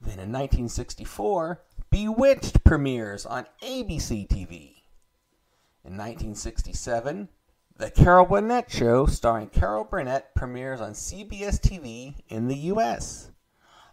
Then 0.00 0.18
in 0.18 0.32
1964, 0.32 1.60
Bewitched 1.92 2.64
premieres 2.64 3.26
on 3.26 3.44
ABC 3.62 4.26
TV. 4.26 4.76
In 5.84 5.98
1967, 5.98 7.28
The 7.76 7.90
Carol 7.90 8.24
Burnett 8.24 8.70
Show, 8.70 9.04
starring 9.04 9.48
Carol 9.48 9.84
Burnett, 9.84 10.34
premieres 10.34 10.80
on 10.80 10.92
CBS 10.92 11.60
TV 11.60 12.14
in 12.30 12.48
the 12.48 12.56
U.S. 12.56 13.30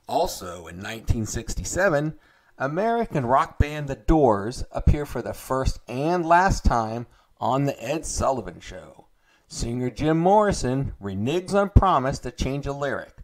Also 0.08 0.60
in 0.60 0.78
1967, 0.78 2.18
American 2.58 3.26
rock 3.26 3.60
band 3.60 3.90
The 3.90 3.96
Doors 3.96 4.64
appear 4.72 5.06
for 5.06 5.22
the 5.22 5.34
first 5.34 5.80
and 5.90 6.26
last 6.26 6.64
time 6.64 7.06
on 7.42 7.66
The 7.66 7.84
Ed 7.84 8.06
Sullivan 8.06 8.62
Show. 8.62 9.08
Singer 9.52 9.90
Jim 9.90 10.20
Morrison 10.20 10.94
reneges 11.02 11.56
on 11.56 11.72
promise 11.72 12.20
to 12.20 12.30
change 12.30 12.68
a 12.68 12.72
lyric, 12.72 13.16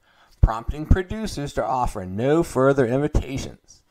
prompting 0.42 0.88
producers 0.88 1.54
to 1.54 1.64
offer 1.64 2.04
no 2.04 2.42
further 2.42 2.84
invitations. 2.84 3.84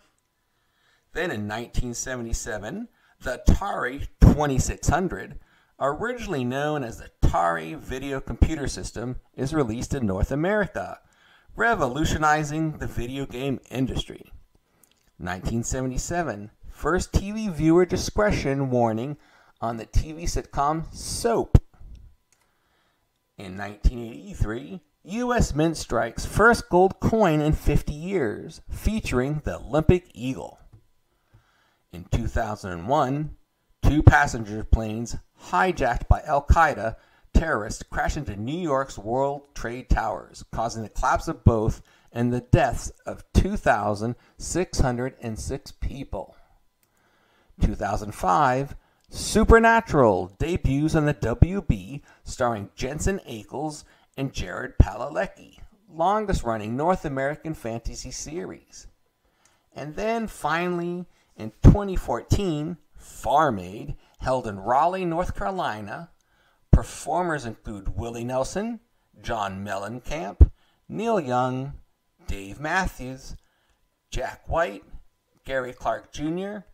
Then 1.13 1.31
in 1.31 1.47
1977, 1.47 2.89
the 3.21 3.41
Atari 3.47 4.09
2600, 4.21 5.39
originally 5.79 6.45
known 6.45 6.83
as 6.83 6.99
the 6.99 7.09
Atari 7.23 7.79
Video 7.79 8.21
Computer 8.21 8.67
System, 8.67 9.21
is 9.37 9.55
released 9.55 9.95
in 9.95 10.05
North 10.05 10.33
America, 10.33 10.99
revolutionizing 11.55 12.79
the 12.79 12.89
video 12.89 13.27
game 13.27 13.61
industry. 13.71 14.33
1977, 15.19 16.51
first 16.69 17.13
TV 17.13 17.49
viewer 17.49 17.87
discretion 17.87 18.71
warning 18.71 19.19
on 19.61 19.77
the 19.77 19.87
TV 19.87 20.25
sitcom 20.25 20.93
Soap. 20.93 21.59
In 23.37 23.59
1983, 23.59 24.81
U.S. 25.07 25.57
Mint 25.57 25.77
strikes 25.77 26.25
first 26.25 26.69
gold 26.69 27.01
coin 27.01 27.41
in 27.41 27.53
50 27.53 27.93
years, 27.93 28.61
featuring 28.71 29.43
the 29.45 29.57
Olympic 29.57 30.09
Eagle. 30.15 30.61
In 31.93 32.05
2001, 32.13 33.37
two 33.83 34.05
passenger 34.05 34.63
planes 34.63 35.17
hijacked 35.51 36.07
by 36.07 36.23
Al 36.23 36.47
Qaeda 36.47 36.95
terrorists 37.33 37.83
crash 37.83 38.17
into 38.17 38.37
New 38.37 38.57
York's 38.57 38.97
World 38.97 39.53
Trade 39.53 39.91
Towers, 39.91 40.45
causing 40.53 40.85
the 40.85 40.89
collapse 40.89 41.27
of 41.27 41.43
both 41.43 41.83
and 42.13 42.33
the 42.33 42.41
deaths 42.41 42.93
of 43.05 43.25
2,606 43.33 45.73
people. 45.73 46.37
2005, 47.61 48.77
Supernatural 49.15 50.35
debuts 50.41 50.97
on 50.97 51.07
the 51.07 51.15
WB 51.15 52.03
starring 52.25 52.71
Jensen 52.75 53.21
Ackles 53.21 53.85
and 54.17 54.33
Jared 54.33 54.77
Padalecki, 54.77 55.61
longest 55.89 56.43
running 56.43 56.77
North 56.77 57.05
American 57.05 57.55
fantasy 57.55 58.11
series. 58.11 58.89
And 59.73 59.95
then 59.95 60.27
finally, 60.27 61.07
in 61.37 61.53
2014, 61.63 62.77
Farm 62.97 63.61
Aid, 63.61 63.95
held 64.19 64.49
in 64.49 64.59
Raleigh, 64.59 65.05
North 65.05 65.37
Carolina. 65.37 66.11
Performers 66.73 67.47
include 67.47 67.97
Willie 67.97 68.25
Nelson, 68.25 68.81
John 69.23 69.65
Mellencamp, 69.65 70.51
Neil 70.89 71.21
Young, 71.21 71.75
Dave 72.27 72.59
Matthews, 72.59 73.37
Jack 74.11 74.49
White, 74.49 74.83
Gary 75.45 75.73
Clark 75.73 76.13
Jr., 76.13 76.65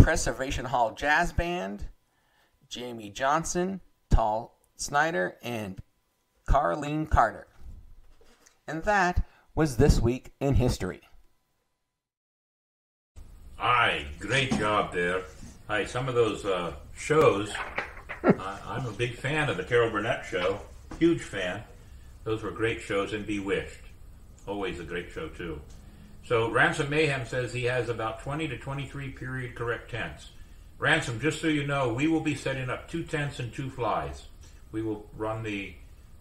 Preservation 0.00 0.64
Hall 0.64 0.92
Jazz 0.92 1.32
Band, 1.32 1.86
Jamey 2.70 3.12
Johnson, 3.12 3.80
Todd 4.10 4.48
Snider, 4.76 5.36
and 5.42 5.80
Carlene 6.48 7.08
Carter. 7.08 7.46
And 8.66 8.82
that 8.84 9.26
was 9.54 9.76
This 9.76 10.00
Week 10.00 10.32
in 10.40 10.54
History. 10.54 11.02
Aye, 13.58 14.06
great 14.18 14.52
job 14.58 14.94
there. 14.94 15.22
Aye, 15.68 15.84
some 15.84 16.08
of 16.08 16.14
those 16.14 16.46
uh, 16.46 16.72
shows, 16.96 17.52
I, 18.24 18.58
I'm 18.66 18.86
a 18.86 18.92
big 18.92 19.16
fan 19.16 19.50
of 19.50 19.58
the 19.58 19.64
Carol 19.64 19.90
Burnett 19.90 20.24
show. 20.24 20.60
Huge 20.98 21.20
fan. 21.20 21.62
Those 22.24 22.42
were 22.42 22.50
great 22.50 22.80
shows, 22.80 23.12
and 23.12 23.26
Bewitched. 23.26 23.82
Always 24.46 24.80
a 24.80 24.84
great 24.84 25.10
show, 25.10 25.28
too. 25.28 25.60
So, 26.30 26.48
Ransom 26.48 26.90
Mayhem 26.90 27.26
says 27.26 27.52
he 27.52 27.64
has 27.64 27.88
about 27.88 28.22
20 28.22 28.46
to 28.46 28.56
23 28.56 29.08
period 29.08 29.56
correct 29.56 29.90
tents. 29.90 30.30
Ransom, 30.78 31.18
just 31.18 31.40
so 31.40 31.48
you 31.48 31.66
know, 31.66 31.92
we 31.92 32.06
will 32.06 32.20
be 32.20 32.36
setting 32.36 32.70
up 32.70 32.88
two 32.88 33.02
tents 33.02 33.40
and 33.40 33.52
two 33.52 33.68
flies. 33.68 34.28
We 34.70 34.80
will 34.80 35.10
run 35.16 35.42
the 35.42 35.74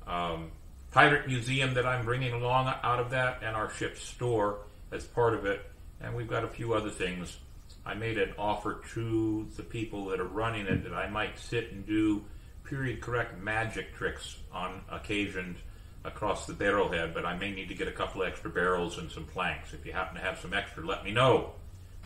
um, 0.07 0.49
pirate 0.89 1.27
museum 1.27 1.75
that 1.75 1.85
I'm 1.85 2.05
bringing 2.05 2.33
along 2.33 2.73
out 2.81 2.99
of 2.99 3.11
that 3.11 3.43
and 3.43 3.55
our 3.55 3.69
ship's 3.69 4.01
store 4.01 4.61
as 4.91 5.05
part 5.05 5.35
of 5.35 5.45
it. 5.45 5.63
And 6.01 6.15
we've 6.15 6.27
got 6.27 6.43
a 6.43 6.49
few 6.49 6.73
other 6.73 6.89
things. 6.89 7.37
I 7.85 7.93
made 7.93 8.17
an 8.17 8.33
offer 8.39 8.81
to 8.95 9.47
the 9.57 9.61
people 9.61 10.05
that 10.05 10.19
are 10.19 10.25
running 10.25 10.65
it 10.65 10.85
that 10.85 10.93
I 10.95 11.07
might 11.07 11.37
sit 11.37 11.71
and 11.71 11.85
do 11.85 12.25
period 12.63 13.01
correct 13.01 13.39
magic 13.39 13.93
tricks 13.93 14.37
on 14.51 14.81
occasion 14.91 15.55
across 16.05 16.45
the 16.45 16.53
barrelhead, 16.53 17.13
but 17.13 17.25
I 17.25 17.35
may 17.35 17.51
need 17.51 17.67
to 17.69 17.75
get 17.75 17.87
a 17.87 17.91
couple 17.91 18.23
extra 18.23 18.49
barrels 18.49 18.97
and 18.97 19.11
some 19.11 19.25
planks. 19.25 19.73
If 19.73 19.85
you 19.85 19.91
happen 19.91 20.15
to 20.15 20.21
have 20.21 20.39
some 20.39 20.53
extra, 20.53 20.85
let 20.85 21.03
me 21.03 21.11
know. 21.11 21.51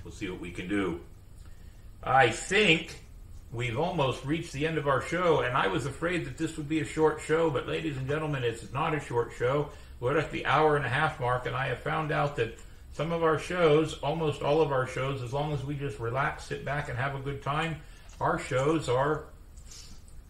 We'll 0.03 0.13
see 0.13 0.29
what 0.29 0.39
we 0.39 0.51
can 0.51 0.67
do. 0.67 1.01
I 2.03 2.29
think 2.29 2.99
we've 3.51 3.77
almost 3.77 4.25
reached 4.25 4.51
the 4.51 4.65
end 4.67 4.77
of 4.77 4.87
our 4.87 5.01
show, 5.01 5.41
and 5.41 5.55
I 5.55 5.67
was 5.67 5.85
afraid 5.85 6.25
that 6.25 6.37
this 6.37 6.57
would 6.57 6.67
be 6.67 6.79
a 6.79 6.85
short 6.85 7.21
show, 7.21 7.49
but 7.49 7.67
ladies 7.67 7.97
and 7.97 8.07
gentlemen, 8.07 8.43
it's 8.43 8.73
not 8.73 8.95
a 8.95 8.99
short 8.99 9.31
show. 9.37 9.69
We're 9.99 10.17
at 10.17 10.31
the 10.31 10.45
hour 10.45 10.75
and 10.75 10.85
a 10.85 10.89
half 10.89 11.19
mark, 11.19 11.45
and 11.45 11.55
I 11.55 11.67
have 11.67 11.79
found 11.79 12.11
out 12.11 12.35
that 12.37 12.57
some 12.91 13.11
of 13.11 13.23
our 13.23 13.39
shows, 13.39 13.93
almost 13.99 14.41
all 14.41 14.61
of 14.61 14.71
our 14.71 14.87
shows, 14.87 15.21
as 15.21 15.31
long 15.31 15.53
as 15.53 15.63
we 15.63 15.75
just 15.75 15.99
relax, 15.99 16.45
sit 16.45 16.65
back, 16.65 16.89
and 16.89 16.97
have 16.97 17.15
a 17.15 17.19
good 17.19 17.41
time, 17.41 17.77
our 18.19 18.39
shows 18.39 18.89
are 18.89 19.25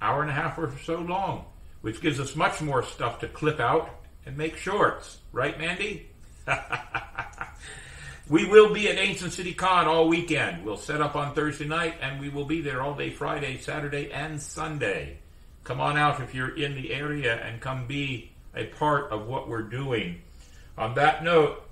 hour 0.01 0.21
and 0.21 0.29
a 0.29 0.33
half 0.33 0.57
or 0.57 0.71
so 0.83 0.97
long, 0.97 1.45
which 1.83 1.99
gives 1.99 2.17
us 2.17 2.33
much 2.33 2.61
more 2.61 2.81
stuff 2.81 3.19
to 3.19 3.27
clip 3.27 3.59
out 3.59 3.89
and 4.25 4.37
make 4.37 4.55
shorts. 4.55 5.17
Right, 5.33 5.59
Mandy? 5.59 6.07
we 8.29 8.45
will 8.45 8.73
be 8.73 8.87
at 8.87 8.97
Ancient 8.97 9.33
City 9.33 9.53
Con 9.53 9.85
all 9.85 10.07
weekend. 10.07 10.63
We'll 10.63 10.77
set 10.77 11.01
up 11.01 11.17
on 11.17 11.35
Thursday 11.35 11.67
night, 11.67 11.95
and 12.01 12.21
we 12.21 12.29
will 12.29 12.45
be 12.45 12.61
there 12.61 12.81
all 12.81 12.95
day 12.95 13.09
Friday, 13.09 13.57
Saturday, 13.57 14.13
and 14.13 14.41
Sunday. 14.41 15.17
Come 15.65 15.81
on 15.81 15.97
out 15.97 16.21
if 16.21 16.33
you're 16.33 16.55
in 16.55 16.73
the 16.73 16.93
area 16.93 17.35
and 17.35 17.59
come 17.59 17.85
be 17.85 18.31
a 18.55 18.63
part 18.63 19.11
of 19.11 19.27
what 19.27 19.49
we're 19.49 19.63
doing. 19.63 20.21
On 20.77 20.95
that 20.95 21.21
note, 21.21 21.67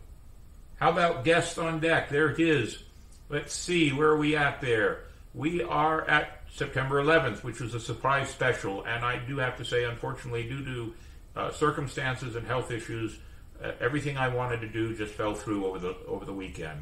how 0.76 0.90
about 0.92 1.24
guests 1.24 1.58
on 1.58 1.80
deck? 1.80 2.10
There 2.10 2.28
it 2.28 2.40
is. 2.42 2.84
Let's 3.30 3.54
see, 3.54 3.94
where 3.94 4.10
are 4.10 4.18
we 4.18 4.36
at 4.36 4.60
there? 4.60 5.06
We 5.34 5.64
are 5.64 6.02
at 6.02 6.41
September 6.54 7.02
11th, 7.02 7.44
which 7.44 7.62
was 7.62 7.74
a 7.74 7.80
surprise 7.80 8.30
special, 8.30 8.84
and 8.84 9.06
I 9.06 9.18
do 9.18 9.38
have 9.38 9.58
to 9.58 9.66
say, 9.66 9.86
unfortunately, 9.86 10.44
due 10.44 10.66
to 10.66 10.94
uh, 11.36 11.52
circumstances 11.52 12.36
and 12.36 12.46
health 12.46 12.72
issues, 12.72 13.18
uh, 13.64 13.72
everything 13.80 14.18
I 14.18 14.28
wanted 14.28 14.60
to 14.62 14.68
do 14.68 14.96
just 14.96 15.14
fell 15.14 15.34
through 15.34 15.66
over 15.66 15.80
the 15.80 15.96
over 16.08 16.26
the 16.26 16.34
weekend. 16.34 16.82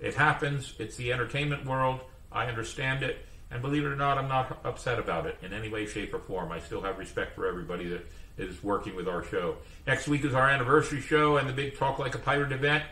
It 0.00 0.14
happens. 0.14 0.74
It's 0.78 0.96
the 0.96 1.12
entertainment 1.12 1.64
world. 1.64 2.00
I 2.32 2.46
understand 2.46 3.04
it, 3.04 3.24
and 3.50 3.62
believe 3.62 3.84
it 3.84 3.88
or 3.88 3.96
not, 3.96 4.18
I'm 4.18 4.28
not 4.28 4.58
upset 4.64 4.98
about 4.98 5.26
it 5.26 5.38
in 5.42 5.52
any 5.52 5.68
way, 5.68 5.86
shape, 5.86 6.12
or 6.12 6.18
form. 6.18 6.50
I 6.50 6.58
still 6.58 6.82
have 6.82 6.98
respect 6.98 7.36
for 7.36 7.46
everybody 7.46 7.88
that 7.88 8.04
is 8.36 8.62
working 8.64 8.96
with 8.96 9.06
our 9.06 9.22
show. 9.22 9.56
Next 9.86 10.08
week 10.08 10.24
is 10.24 10.34
our 10.34 10.48
anniversary 10.48 11.00
show 11.00 11.36
and 11.36 11.48
the 11.48 11.52
big 11.52 11.78
Talk 11.78 12.00
Like 12.00 12.16
a 12.16 12.18
Pirate 12.18 12.50
event. 12.50 12.82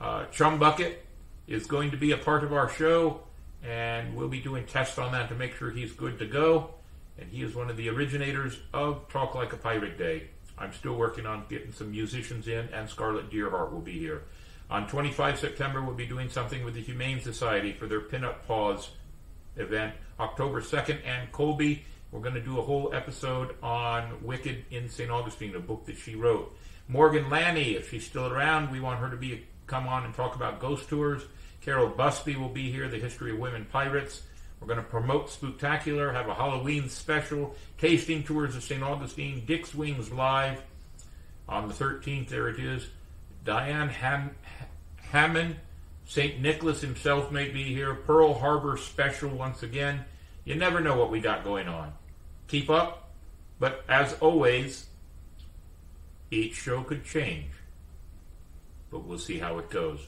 Uh, 0.00 0.24
Chum 0.26 0.58
Bucket 0.58 1.04
is 1.46 1.66
going 1.66 1.90
to 1.90 1.98
be 1.98 2.12
a 2.12 2.16
part 2.16 2.44
of 2.44 2.52
our 2.54 2.70
show, 2.70 3.20
and 3.64 4.16
we'll 4.16 4.28
be 4.28 4.40
doing 4.40 4.64
tests 4.64 4.98
on 4.98 5.12
that 5.12 5.28
to 5.28 5.34
make 5.34 5.54
sure 5.54 5.70
he's 5.70 5.92
good 5.92 6.18
to 6.18 6.26
go. 6.26 6.74
And 7.18 7.28
he 7.30 7.42
is 7.42 7.54
one 7.54 7.68
of 7.68 7.76
the 7.76 7.88
originators 7.88 8.58
of 8.72 9.08
Talk 9.08 9.34
Like 9.34 9.52
a 9.52 9.56
Pirate 9.56 9.98
Day. 9.98 10.28
I'm 10.58 10.72
still 10.72 10.94
working 10.94 11.26
on 11.26 11.44
getting 11.48 11.72
some 11.72 11.90
musicians 11.90 12.48
in, 12.48 12.68
and 12.72 12.88
Scarlett 12.88 13.30
Deerheart 13.30 13.72
will 13.72 13.80
be 13.80 13.98
here. 13.98 14.22
On 14.70 14.86
25 14.86 15.38
September, 15.38 15.82
we'll 15.82 15.94
be 15.94 16.06
doing 16.06 16.28
something 16.28 16.64
with 16.64 16.74
the 16.74 16.82
Humane 16.82 17.20
Society 17.20 17.72
for 17.72 17.86
their 17.86 18.00
Pinup 18.00 18.46
Paws 18.46 18.90
event. 19.56 19.94
October 20.18 20.60
2nd, 20.60 20.98
and 21.04 21.32
Colby, 21.32 21.84
we're 22.12 22.20
going 22.20 22.34
to 22.34 22.40
do 22.40 22.58
a 22.58 22.62
whole 22.62 22.94
episode 22.94 23.56
on 23.62 24.22
Wicked 24.22 24.64
in 24.70 24.88
St. 24.88 25.10
Augustine, 25.10 25.54
a 25.56 25.60
book 25.60 25.86
that 25.86 25.96
she 25.96 26.14
wrote. 26.14 26.54
Morgan 26.88 27.30
Lanny, 27.30 27.76
if 27.76 27.90
she's 27.90 28.04
still 28.04 28.26
around, 28.26 28.70
we 28.70 28.80
want 28.80 29.00
her 29.00 29.10
to 29.10 29.16
be 29.16 29.46
come 29.66 29.86
on 29.86 30.04
and 30.04 30.12
talk 30.12 30.34
about 30.34 30.58
ghost 30.60 30.88
tours. 30.88 31.22
Carol 31.60 31.88
Busby 31.88 32.36
will 32.36 32.48
be 32.48 32.70
here, 32.70 32.88
the 32.88 32.98
history 32.98 33.32
of 33.32 33.38
women 33.38 33.66
pirates. 33.70 34.22
We're 34.60 34.66
going 34.66 34.78
to 34.78 34.84
promote 34.84 35.28
Spooktacular, 35.28 36.12
have 36.12 36.28
a 36.28 36.34
Halloween 36.34 36.88
special, 36.88 37.54
tasting 37.78 38.22
tours 38.22 38.56
of 38.56 38.62
St. 38.62 38.82
Augustine, 38.82 39.44
Dick's 39.46 39.74
Wings 39.74 40.10
Live 40.10 40.62
on 41.48 41.68
the 41.68 41.74
13th. 41.74 42.28
There 42.28 42.48
it 42.48 42.58
is. 42.58 42.86
Diane 43.44 43.88
Ham- 43.88 44.34
Hammond, 44.96 45.56
St. 46.06 46.40
Nicholas 46.40 46.80
himself 46.80 47.32
may 47.32 47.48
be 47.48 47.64
here. 47.64 47.94
Pearl 47.94 48.34
Harbor 48.34 48.76
special 48.76 49.30
once 49.30 49.62
again. 49.62 50.04
You 50.44 50.56
never 50.56 50.80
know 50.80 50.96
what 50.96 51.10
we 51.10 51.20
got 51.20 51.44
going 51.44 51.68
on. 51.68 51.92
Keep 52.48 52.68
up, 52.68 53.10
but 53.58 53.84
as 53.88 54.12
always, 54.14 54.86
each 56.30 56.54
show 56.54 56.82
could 56.82 57.04
change 57.04 57.50
but 58.90 59.04
we'll 59.04 59.18
see 59.18 59.38
how 59.38 59.58
it 59.58 59.70
goes. 59.70 60.00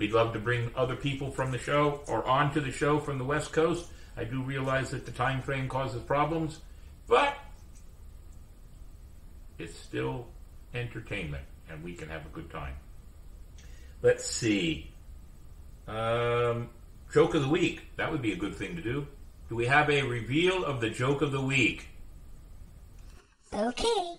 We'd 0.00 0.12
love 0.12 0.32
to 0.32 0.38
bring 0.38 0.70
other 0.74 0.96
people 0.96 1.30
from 1.30 1.50
the 1.50 1.58
show 1.58 2.00
or 2.06 2.26
onto 2.26 2.58
the 2.58 2.72
show 2.72 3.00
from 3.00 3.18
the 3.18 3.24
West 3.24 3.52
Coast. 3.52 3.86
I 4.16 4.24
do 4.24 4.42
realize 4.42 4.92
that 4.92 5.04
the 5.04 5.12
time 5.12 5.42
frame 5.42 5.68
causes 5.68 6.00
problems, 6.00 6.60
but 7.06 7.34
it's 9.58 9.78
still 9.78 10.26
entertainment 10.72 11.44
and 11.68 11.84
we 11.84 11.92
can 11.92 12.08
have 12.08 12.24
a 12.24 12.30
good 12.30 12.50
time. 12.50 12.76
Let's 14.00 14.24
see. 14.24 14.90
Um, 15.86 16.70
joke 17.12 17.34
of 17.34 17.42
the 17.42 17.50
week. 17.50 17.82
That 17.96 18.10
would 18.10 18.22
be 18.22 18.32
a 18.32 18.36
good 18.36 18.56
thing 18.56 18.76
to 18.76 18.82
do. 18.82 19.06
Do 19.50 19.54
we 19.54 19.66
have 19.66 19.90
a 19.90 20.00
reveal 20.00 20.64
of 20.64 20.80
the 20.80 20.88
joke 20.88 21.20
of 21.20 21.30
the 21.30 21.42
week? 21.42 21.88
Okay, 23.52 24.14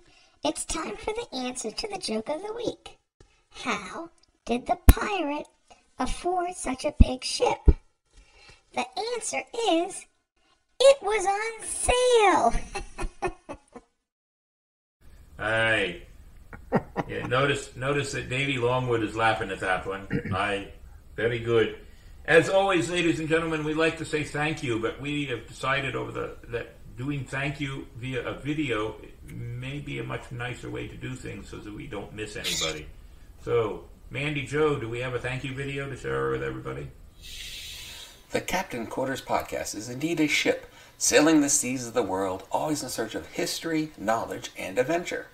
it's 0.46 0.64
time 0.64 0.96
for 0.96 1.12
the 1.12 1.36
answer 1.36 1.72
to 1.72 1.88
the 1.88 1.98
joke 1.98 2.30
of 2.30 2.44
the 2.44 2.54
week. 2.54 3.00
How 3.50 4.12
did 4.46 4.68
the 4.68 4.78
pirate 4.86 5.48
afford 6.02 6.56
such 6.56 6.86
a 6.86 6.96
big 7.00 7.24
ship? 7.24 7.60
The 8.74 8.86
answer 9.14 9.42
is 9.70 10.06
it 10.80 10.98
was 11.02 11.26
on 11.26 11.68
sale. 11.68 12.54
Hey, 15.38 16.04
yeah, 17.08 17.26
notice 17.26 17.76
notice 17.76 18.12
that 18.12 18.30
Davey 18.30 18.60
Longwood 18.60 19.02
is 19.02 19.16
laughing 19.16 19.50
at 19.50 19.60
that 19.62 19.88
one. 19.88 20.08
I 20.36 20.68
very 21.16 21.40
good. 21.40 21.80
As 22.26 22.48
always, 22.48 22.92
ladies 22.92 23.20
and 23.20 23.28
gentlemen, 23.28 23.64
we 23.64 23.74
like 23.74 23.98
to 23.98 24.06
say 24.06 24.24
thank 24.24 24.62
you, 24.62 24.78
but 24.78 25.02
we 25.02 25.26
have 25.26 25.48
decided 25.48 25.96
over 25.96 26.12
the 26.12 26.36
that 26.50 26.76
doing 26.96 27.26
thank 27.26 27.60
you 27.60 27.88
via 27.96 28.22
a 28.22 28.34
video 28.36 28.98
may 29.26 29.80
be 29.80 29.98
a 29.98 30.04
much 30.04 30.32
nicer 30.32 30.70
way 30.70 30.88
to 30.88 30.96
do 30.96 31.16
things 31.16 31.50
so 31.50 31.58
that 31.58 31.74
we 31.74 31.88
don't 31.88 32.14
miss 32.14 32.36
anybody. 32.36 32.86
So, 33.44 33.86
Mandy 34.14 34.46
Joe, 34.46 34.78
do 34.78 34.90
we 34.90 35.00
have 35.00 35.14
a 35.14 35.20
thank 35.20 35.46
you 35.46 35.54
video 35.54 35.90
to 35.90 35.96
share 35.96 36.32
with 36.32 36.44
everybody? 36.44 36.90
The 38.32 38.42
Captain 38.42 38.86
Quarters 38.86 39.22
podcast 39.22 39.74
is 39.74 39.88
indeed 39.88 40.20
a 40.20 40.28
ship 40.28 40.70
sailing 40.98 41.40
the 41.40 41.48
seas 41.48 41.88
of 41.88 41.94
the 41.94 42.04
world, 42.04 42.44
always 42.52 42.84
in 42.84 42.90
search 42.90 43.16
of 43.16 43.26
history, 43.28 43.92
knowledge, 43.98 44.52
and 44.58 44.78
adventure. 44.78 45.28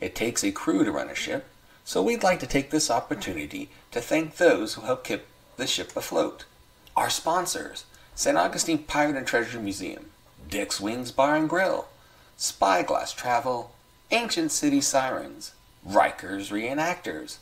It 0.00 0.14
takes 0.14 0.44
a 0.44 0.52
crew 0.52 0.84
to 0.84 0.92
run 0.92 1.08
a 1.10 1.16
ship, 1.16 1.46
So 1.82 2.00
we'd 2.00 2.22
like 2.22 2.38
to 2.40 2.46
take 2.46 2.70
this 2.70 2.92
opportunity 2.92 3.70
to 3.90 4.00
thank 4.00 4.36
those 4.36 4.74
who 4.74 4.82
help 4.82 5.02
keep 5.02 5.24
the 5.56 5.66
ship 5.66 5.96
afloat. 5.96 6.44
Our 6.96 7.10
sponsors, 7.10 7.86
St. 8.14 8.38
Augustine 8.38 8.78
Pirate 8.84 9.16
and 9.16 9.26
Treasure 9.26 9.58
Museum, 9.58 10.06
Dick's 10.48 10.80
Wings 10.80 11.10
Bar 11.10 11.34
and 11.34 11.48
Grill, 11.48 11.88
Spyglass 12.36 13.12
Travel, 13.12 13.72
Ancient 14.12 14.52
City 14.52 14.80
Sirens, 14.80 15.54
Rikers 15.84 16.52
Reenactors, 16.52 17.38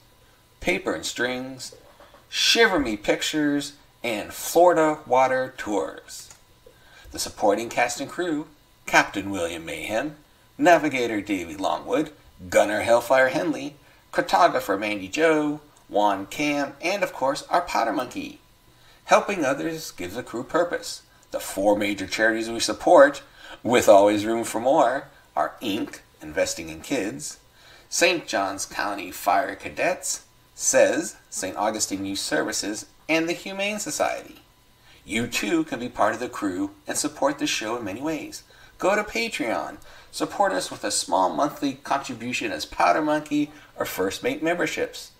Paper 0.64 0.94
and 0.94 1.04
Strings, 1.04 1.76
Shiver 2.30 2.78
Me 2.78 2.96
Pictures, 2.96 3.74
and 4.02 4.32
Florida 4.32 5.00
Water 5.06 5.52
Tours. 5.58 6.30
The 7.10 7.18
supporting 7.18 7.68
cast 7.68 8.00
and 8.00 8.08
crew 8.08 8.46
Captain 8.86 9.28
William 9.28 9.66
Mayhem, 9.66 10.16
Navigator 10.56 11.20
Davey 11.20 11.54
Longwood, 11.54 12.12
Gunner 12.48 12.80
Hellfire 12.80 13.28
Henley, 13.28 13.76
Cartographer 14.10 14.80
Mandy 14.80 15.06
Joe, 15.06 15.60
Juan 15.90 16.24
Cam, 16.24 16.72
and 16.80 17.02
of 17.02 17.12
course 17.12 17.42
our 17.50 17.60
Powder 17.60 17.92
Monkey. 17.92 18.38
Helping 19.04 19.44
others 19.44 19.90
gives 19.90 20.14
the 20.14 20.22
crew 20.22 20.44
purpose. 20.44 21.02
The 21.30 21.40
four 21.40 21.76
major 21.76 22.06
charities 22.06 22.48
we 22.48 22.60
support, 22.60 23.22
with 23.62 23.86
always 23.86 24.24
room 24.24 24.44
for 24.44 24.60
more, 24.60 25.08
are 25.36 25.56
Inc., 25.60 25.98
Investing 26.22 26.70
in 26.70 26.80
Kids, 26.80 27.38
St. 27.90 28.26
Johns 28.26 28.64
County 28.64 29.10
Fire 29.10 29.56
Cadets, 29.56 30.24
SAYS, 30.54 31.16
St. 31.30 31.56
Augustine 31.56 32.04
Youth 32.04 32.20
Services, 32.20 32.86
and 33.08 33.28
the 33.28 33.32
Humane 33.32 33.80
Society. 33.80 34.36
You 35.04 35.26
too 35.26 35.64
can 35.64 35.80
be 35.80 35.88
part 35.88 36.14
of 36.14 36.20
the 36.20 36.28
crew 36.28 36.70
and 36.86 36.96
support 36.96 37.38
the 37.38 37.46
show 37.46 37.76
in 37.76 37.84
many 37.84 38.00
ways. 38.00 38.44
Go 38.78 38.94
to 38.94 39.02
Patreon, 39.02 39.78
support 40.12 40.52
us 40.52 40.70
with 40.70 40.84
a 40.84 40.90
small 40.90 41.28
monthly 41.34 41.74
contribution 41.74 42.52
as 42.52 42.64
Powder 42.64 43.02
Monkey 43.02 43.50
or 43.76 43.84
First 43.84 44.22
Mate 44.22 44.42
memberships. 44.42 45.10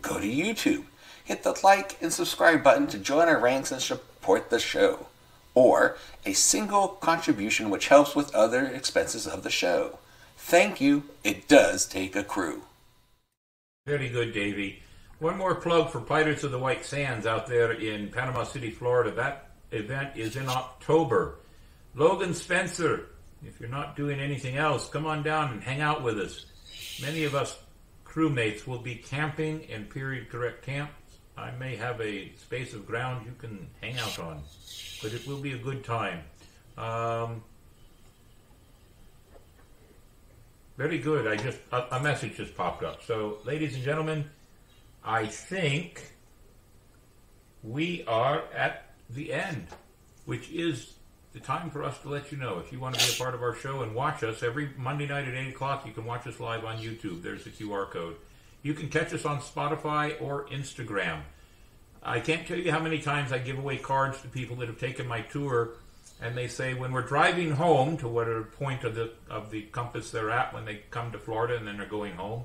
Go 0.00 0.20
to 0.20 0.26
YouTube, 0.26 0.84
hit 1.24 1.42
the 1.42 1.58
like 1.64 2.00
and 2.00 2.12
subscribe 2.12 2.62
button 2.62 2.86
to 2.86 2.98
join 2.98 3.28
our 3.28 3.38
ranks 3.38 3.72
and 3.72 3.82
support 3.82 4.50
the 4.50 4.60
show. 4.60 5.08
Or 5.54 5.96
a 6.24 6.32
single 6.32 6.88
contribution 6.88 7.68
which 7.68 7.88
helps 7.88 8.14
with 8.14 8.34
other 8.34 8.64
expenses 8.64 9.26
of 9.26 9.42
the 9.42 9.50
show. 9.50 9.98
Thank 10.36 10.80
you, 10.80 11.04
it 11.24 11.48
does 11.48 11.84
take 11.84 12.14
a 12.14 12.24
crew. 12.24 12.62
Very 13.86 14.08
good, 14.08 14.32
Davey. 14.32 14.83
One 15.20 15.38
more 15.38 15.54
plug 15.54 15.90
for 15.90 16.00
Pirates 16.00 16.42
of 16.42 16.50
the 16.50 16.58
White 16.58 16.84
Sands 16.84 17.26
out 17.26 17.46
there 17.46 17.72
in 17.72 18.08
Panama 18.08 18.44
City, 18.44 18.70
Florida. 18.70 19.12
That 19.12 19.50
event 19.70 20.16
is 20.16 20.36
in 20.36 20.48
October. 20.48 21.38
Logan 21.94 22.34
Spencer, 22.34 23.06
if 23.46 23.60
you're 23.60 23.68
not 23.68 23.94
doing 23.94 24.18
anything 24.18 24.56
else, 24.56 24.88
come 24.88 25.06
on 25.06 25.22
down 25.22 25.52
and 25.52 25.62
hang 25.62 25.80
out 25.80 26.02
with 26.02 26.18
us. 26.18 26.46
Many 27.00 27.24
of 27.24 27.34
us 27.34 27.56
crewmates 28.04 28.66
will 28.66 28.78
be 28.78 28.96
camping 28.96 29.60
in 29.62 29.84
period 29.84 30.30
correct 30.30 30.64
camps. 30.64 30.92
I 31.36 31.52
may 31.52 31.76
have 31.76 32.00
a 32.00 32.32
space 32.36 32.74
of 32.74 32.86
ground 32.86 33.26
you 33.26 33.32
can 33.38 33.68
hang 33.80 33.98
out 33.98 34.18
on, 34.18 34.42
but 35.02 35.12
it 35.12 35.26
will 35.26 35.40
be 35.40 35.52
a 35.52 35.58
good 35.58 35.84
time. 35.84 36.22
Um, 36.76 37.42
very 40.76 40.98
good. 40.98 41.26
I 41.26 41.36
just 41.36 41.58
a, 41.72 41.96
a 41.96 42.02
message 42.02 42.36
just 42.36 42.56
popped 42.56 42.82
up. 42.82 43.02
So, 43.02 43.38
ladies 43.44 43.74
and 43.74 43.82
gentlemen, 43.82 44.30
I 45.04 45.26
think 45.26 46.12
we 47.62 48.04
are 48.06 48.44
at 48.54 48.94
the 49.10 49.32
end, 49.32 49.66
which 50.24 50.50
is 50.50 50.94
the 51.34 51.40
time 51.40 51.70
for 51.70 51.82
us 51.82 51.98
to 51.98 52.08
let 52.08 52.32
you 52.32 52.38
know 52.38 52.58
if 52.58 52.72
you 52.72 52.80
want 52.80 52.94
to 52.94 53.06
be 53.06 53.12
a 53.12 53.18
part 53.18 53.34
of 53.34 53.42
our 53.42 53.54
show 53.54 53.82
and 53.82 53.94
watch 53.94 54.22
us 54.22 54.42
every 54.42 54.70
Monday 54.78 55.06
night 55.06 55.28
at 55.28 55.34
8 55.34 55.48
o'clock. 55.48 55.86
You 55.86 55.92
can 55.92 56.04
watch 56.04 56.26
us 56.26 56.40
live 56.40 56.64
on 56.64 56.78
YouTube. 56.78 57.22
There's 57.22 57.44
the 57.44 57.50
QR 57.50 57.90
code. 57.90 58.16
You 58.62 58.72
can 58.72 58.88
catch 58.88 59.12
us 59.12 59.24
on 59.26 59.40
Spotify 59.40 60.20
or 60.22 60.46
Instagram. 60.46 61.20
I 62.02 62.20
can't 62.20 62.46
tell 62.46 62.58
you 62.58 62.70
how 62.70 62.80
many 62.80 62.98
times 62.98 63.32
I 63.32 63.38
give 63.38 63.58
away 63.58 63.78
cards 63.78 64.20
to 64.22 64.28
people 64.28 64.56
that 64.56 64.68
have 64.68 64.78
taken 64.78 65.06
my 65.06 65.22
tour, 65.22 65.70
and 66.20 66.36
they 66.36 66.48
say 66.48 66.74
when 66.74 66.92
we're 66.92 67.02
driving 67.02 67.50
home 67.50 67.96
to 67.98 68.08
whatever 68.08 68.42
point 68.42 68.84
of 68.84 68.94
the 68.94 69.12
of 69.28 69.50
the 69.50 69.62
compass 69.62 70.10
they're 70.10 70.30
at 70.30 70.54
when 70.54 70.64
they 70.64 70.82
come 70.90 71.12
to 71.12 71.18
Florida 71.18 71.56
and 71.56 71.66
then 71.66 71.78
they're 71.78 71.86
going 71.86 72.14
home, 72.14 72.44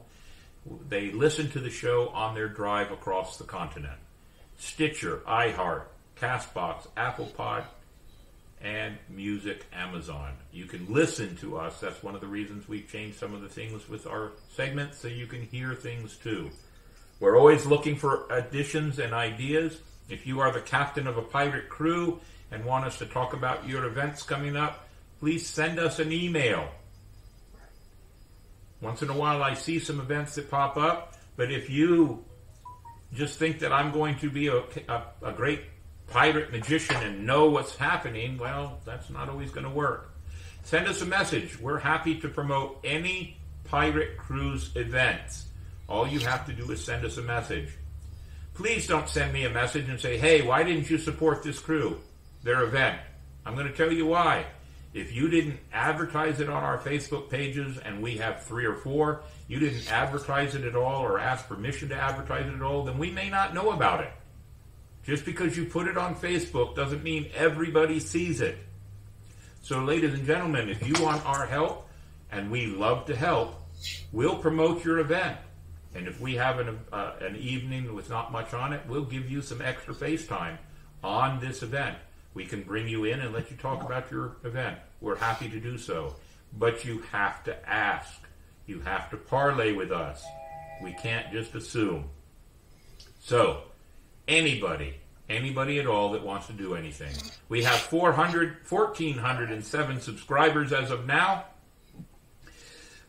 they 0.88 1.12
listen 1.12 1.50
to 1.52 1.60
the 1.60 1.70
show 1.70 2.10
on 2.10 2.36
their 2.36 2.48
drive 2.48 2.92
across 2.92 3.38
the 3.38 3.44
continent. 3.44 4.00
Stitcher, 4.58 5.22
iHeart, 5.28 5.84
Castbox, 6.20 6.88
Apple 6.98 7.28
Pod, 7.28 7.64
and 8.62 8.98
Music 9.10 9.66
Amazon. 9.72 10.34
You 10.52 10.66
can 10.66 10.92
listen 10.92 11.38
to 11.38 11.58
us. 11.58 11.80
That's 11.80 12.04
one 12.04 12.16
of 12.16 12.22
the 12.22 12.28
reasons 12.28 12.68
we've 12.68 12.90
changed 12.90 13.18
some 13.18 13.34
of 13.34 13.42
the 13.42 13.50
things 13.50 13.88
with 13.88 14.06
our 14.06 14.32
segments 14.54 14.98
so 14.98 15.08
you 15.08 15.28
can 15.28 15.44
hear 15.44 15.74
things 15.74 16.18
too. 16.18 16.50
We're 17.20 17.38
always 17.38 17.66
looking 17.66 17.96
for 17.96 18.26
additions 18.30 19.00
and 19.00 19.14
ideas. 19.14 19.80
If 20.10 20.28
you 20.28 20.40
are 20.42 20.52
the 20.52 20.62
captain 20.62 21.08
of 21.08 21.18
a 21.18 21.22
pirate 21.22 21.70
crew 21.70 22.20
and 22.52 22.66
want 22.66 22.86
us 22.86 22.98
to 23.00 23.06
talk 23.06 23.34
about 23.34 23.68
your 23.68 23.86
events 23.86 24.24
coming 24.24 24.58
up, 24.58 24.88
please 25.20 25.46
send 25.48 25.80
us 25.80 26.00
an 26.00 26.12
email. 26.12 26.68
Once 28.82 29.02
in 29.02 29.10
a 29.10 29.18
while 29.18 29.44
I 29.44 29.54
see 29.54 29.80
some 29.80 30.00
events 30.00 30.36
that 30.36 30.50
pop 30.50 30.78
up, 30.78 31.16
but 31.36 31.52
if 31.52 31.70
you 31.70 32.24
just 33.14 33.40
think 33.40 33.60
that 33.60 33.74
I'm 33.74 33.92
going 33.92 34.18
to 34.20 34.30
be 34.30 34.48
a, 34.48 34.58
a, 34.88 35.04
a 35.24 35.32
great 35.34 35.62
pirate 36.08 36.52
magician 36.52 36.96
and 36.98 37.26
know 37.26 37.50
what's 37.50 37.76
happening, 37.76 38.38
well, 38.38 38.80
that's 38.86 39.10
not 39.10 39.30
always 39.30 39.52
going 39.52 39.66
to 39.66 39.72
work. 39.72 40.14
Send 40.64 40.88
us 40.88 41.02
a 41.02 41.06
message. 41.06 41.60
We're 41.60 41.80
happy 41.80 42.20
to 42.20 42.30
promote 42.30 42.80
any 42.84 43.38
pirate 43.66 44.18
cruise 44.18 44.72
events. 44.76 45.48
All 45.88 46.08
you 46.08 46.20
have 46.20 46.46
to 46.46 46.54
do 46.54 46.72
is 46.72 46.84
send 46.84 47.06
us 47.06 47.18
a 47.18 47.22
message. 47.22 47.70
Please 48.54 48.88
don't 48.88 49.08
send 49.08 49.34
me 49.34 49.46
a 49.46 49.50
message 49.50 49.90
and 49.90 50.00
say, 50.00 50.18
hey, 50.18 50.42
why 50.42 50.64
didn't 50.64 50.90
you 50.90 50.98
support 50.98 51.44
this 51.44 51.60
crew, 51.60 52.00
their 52.44 52.64
event? 52.64 53.00
I'm 53.46 53.56
going 53.56 53.68
to 53.68 53.74
tell 53.74 53.92
you 53.92 54.06
why. 54.06 54.46
If 54.94 55.14
you 55.14 55.30
didn't 55.30 55.60
advertise 55.72 56.40
it 56.40 56.50
on 56.50 56.64
our 56.64 56.80
Facebook 56.80 57.30
pages, 57.30 57.78
and 57.78 58.02
we 58.02 58.18
have 58.18 58.44
three 58.44 58.66
or 58.66 58.76
four, 58.76 59.22
you 59.48 59.60
didn't 59.60 59.92
advertise 59.92 60.56
it 60.56 60.64
at 60.66 60.76
all 60.76 61.04
or 61.04 61.20
ask 61.20 61.48
permission 61.48 61.90
to 61.90 61.96
advertise 61.96 62.48
it 62.48 62.56
at 62.56 62.62
all, 62.62 62.84
then 62.84 62.98
we 62.98 63.12
may 63.12 63.30
not 63.30 63.54
know 63.54 63.72
about 63.72 64.02
it. 64.02 64.12
Just 65.04 65.26
because 65.26 65.56
you 65.56 65.66
put 65.66 65.88
it 65.88 65.98
on 65.98 66.16
Facebook 66.16 66.76
doesn't 66.76 67.04
mean 67.04 67.30
everybody 67.36 68.00
sees 68.00 68.42
it. 68.42 68.58
So, 69.62 69.80
ladies 69.80 70.14
and 70.14 70.26
gentlemen, 70.26 70.70
if 70.70 70.88
you 70.88 71.04
want 71.04 71.26
our 71.26 71.46
help, 71.46 71.88
and 72.32 72.50
we 72.50 72.68
love 72.68 73.06
to 73.08 73.16
help, 73.16 73.56
we'll 74.12 74.38
promote 74.38 74.84
your 74.84 75.00
event. 75.00 75.38
And 75.96 76.08
if 76.08 76.20
we 76.20 76.36
have 76.36 76.60
an, 76.60 76.80
uh, 76.92 77.14
an 77.22 77.36
evening 77.36 77.94
with 77.96 78.10
not 78.10 78.32
much 78.32 78.54
on 78.54 78.74
it, 78.74 78.82
we'll 78.88 79.06
give 79.06 79.30
you 79.30 79.42
some 79.42 79.62
extra 79.62 79.94
face 79.94 80.28
time 80.28 80.60
on 81.04 81.40
this 81.40 81.64
event. 81.64 81.98
We 82.40 82.46
can 82.46 82.64
bring 82.64 82.88
you 82.88 83.04
in 83.04 83.20
and 83.20 83.34
let 83.34 83.52
you 83.52 83.58
talk 83.58 83.84
about 83.84 84.10
your 84.10 84.38
event. 84.46 84.78
We're 85.02 85.18
happy 85.18 85.50
to 85.50 85.60
do 85.60 85.78
so. 85.78 86.16
But 86.58 86.86
you 86.86 87.00
have 87.12 87.44
to 87.44 87.70
ask. 87.70 88.18
You 88.66 88.80
have 88.80 89.10
to 89.10 89.18
parlay 89.18 89.74
with 89.74 89.92
us. 89.92 90.26
We 90.82 90.94
can't 90.94 91.30
just 91.34 91.54
assume. 91.54 92.06
So, 93.20 93.64
anybody, 94.26 95.02
anybody 95.28 95.80
at 95.80 95.86
all 95.86 96.14
that 96.14 96.24
wants 96.24 96.48
to 96.48 96.54
do 96.54 96.76
anything. 96.76 97.14
We 97.50 97.62
have 97.64 97.76
400, 97.76 98.60
1,407 98.70 100.00
subscribers 100.00 100.72
as 100.72 100.92
of 100.92 101.06
now. 101.06 101.44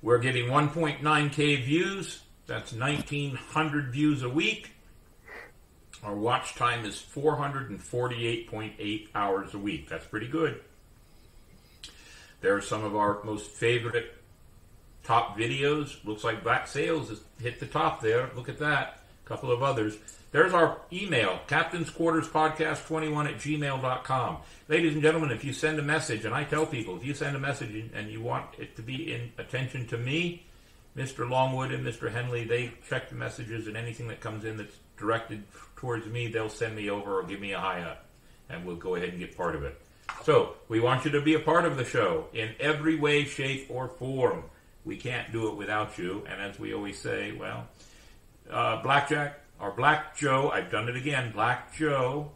We're 0.03 0.19
getting 0.19 0.47
1.9k 0.47 1.65
views. 1.65 2.21
That's 2.49 2.73
1,900 2.73 3.93
views 3.93 4.25
a 4.25 4.29
week. 4.29 4.73
Our 6.03 6.15
watch 6.15 6.55
time 6.55 6.87
is 6.87 6.95
448.8 7.15 9.09
hours 9.15 9.55
a 9.55 9.59
week. 9.59 9.89
That's 9.89 10.07
pretty 10.07 10.29
good. 10.29 10.61
There 12.41 12.57
are 12.57 12.63
some 12.63 12.85
of 12.85 12.97
our 12.97 13.23
most 13.23 13.51
favorite 13.51 14.15
top 15.05 15.37
videos. 15.37 16.03
Looks 16.05 16.25
like 16.25 16.43
Black 16.43 16.69
Sails 16.69 17.11
has 17.11 17.21
hit 17.41 17.61
the 17.61 17.67
top 17.67 18.01
there. 18.01 18.31
Look 18.35 18.49
at 18.49 18.59
that. 18.61 19.03
A 19.25 19.29
couple 19.29 19.53
of 19.53 19.63
others. 19.63 19.99
There's 20.33 20.55
our 20.55 20.79
email, 20.93 21.41
Captain's 21.49 21.91
Quarters 21.91 22.29
Podcast 22.29 22.87
21 22.87 23.27
at 23.27 23.35
gmail.com. 23.35 24.37
Ladies 24.69 24.95
and 24.95 25.03
gentlemen, 25.03 25.33
if 25.33 25.45
you 25.45 25.53
send 25.53 25.81
a 25.81 25.83
message, 25.83 26.25
and 26.25 26.33
I 26.33 26.45
tell 26.45 26.65
people, 26.65 26.97
if 26.97 27.05
you 27.05 27.15
send 27.15 27.35
a 27.35 27.41
message 27.41 27.91
and 27.93 28.09
you 28.09 28.21
want 28.23 28.47
it 28.57 28.77
to 28.77 28.83
be 28.83 29.13
in 29.13 29.33
attention 29.39 29.89
to 29.89 29.99
me, 29.99 30.47
Mr. 30.97 31.29
Longwood 31.29 31.73
and 31.73 31.85
Mr. 31.85 32.13
Henley, 32.13 32.45
they 32.45 32.73
check 32.89 33.09
the 33.09 33.17
messages 33.17 33.67
and 33.67 33.77
anything 33.77 34.07
that 34.07 34.21
comes 34.21 34.45
in 34.45 34.57
that's 34.57 34.77
directed 34.97 35.43
towards 35.81 36.07
me, 36.07 36.29
they'll 36.29 36.51
send 36.51 36.77
me 36.77 36.91
over 36.91 37.19
or 37.19 37.23
give 37.23 37.41
me 37.41 37.53
a 37.53 37.59
high 37.59 37.81
up, 37.81 38.05
and 38.51 38.67
we'll 38.67 38.77
go 38.77 38.95
ahead 38.97 39.09
and 39.09 39.19
get 39.19 39.37
part 39.37 39.57
of 39.57 39.65
it. 39.65 39.81
So, 40.25 40.55
we 40.69 40.79
want 40.79 41.07
you 41.07 41.11
to 41.13 41.23
be 41.23 41.35
a 41.35 41.41
part 41.41 41.65
of 41.65 41.79
the 41.79 41.85
show 41.85 42.27
in 42.35 42.51
every 42.61 42.97
way, 42.97 43.25
shape, 43.25 43.69
or 43.71 43.89
form. 43.89 44.45
We 44.85 44.97
can't 44.97 45.33
do 45.33 45.49
it 45.49 45.57
without 45.57 45.97
you, 45.97 46.25
and 46.29 46.41
as 46.41 46.59
we 46.59 46.75
always 46.75 46.99
say, 46.99 47.33
well, 47.33 47.67
uh, 48.51 48.83
Blackjack, 48.83 49.41
or 49.59 49.71
Black 49.71 50.17
Joe, 50.17 50.51
I've 50.51 50.71
done 50.71 50.89
it 50.89 50.97
again, 50.97 51.33
Black 51.33 51.75
Joe. 51.75 52.31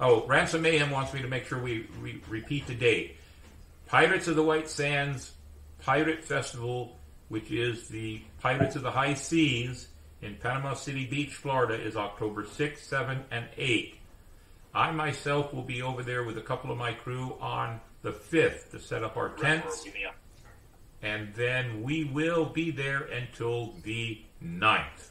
Oh, 0.00 0.26
Ransom 0.26 0.62
Mayhem 0.62 0.90
wants 0.90 1.12
me 1.12 1.22
to 1.22 1.28
make 1.28 1.46
sure 1.46 1.58
we, 1.58 1.86
we 2.02 2.22
repeat 2.28 2.66
the 2.66 2.74
date. 2.74 3.16
Pirates 3.86 4.26
of 4.28 4.36
the 4.36 4.42
White 4.42 4.68
Sands 4.68 5.32
Pirate 5.82 6.24
Festival, 6.24 6.96
which 7.28 7.50
is 7.50 7.88
the 7.88 8.22
Pirates 8.40 8.76
of 8.76 8.82
the 8.82 8.90
High 8.90 9.14
Seas, 9.14 9.88
in 10.22 10.36
Panama 10.36 10.74
City 10.74 11.04
Beach, 11.06 11.34
Florida 11.34 11.74
is 11.74 11.96
October 11.96 12.44
6th, 12.44 12.88
7th, 12.88 13.24
and 13.30 13.46
8th. 13.58 13.94
I 14.74 14.90
myself 14.90 15.54
will 15.54 15.62
be 15.62 15.82
over 15.82 16.02
there 16.02 16.24
with 16.24 16.36
a 16.38 16.42
couple 16.42 16.70
of 16.70 16.78
my 16.78 16.92
crew 16.92 17.36
on 17.40 17.80
the 18.02 18.12
5th 18.12 18.70
to 18.72 18.80
set 18.80 19.04
up 19.04 19.16
our 19.16 19.30
tents. 19.30 19.86
And 21.02 21.34
then 21.34 21.82
we 21.82 22.04
will 22.04 22.46
be 22.46 22.70
there 22.70 23.02
until 23.02 23.74
the 23.82 24.20
9th. 24.42 25.10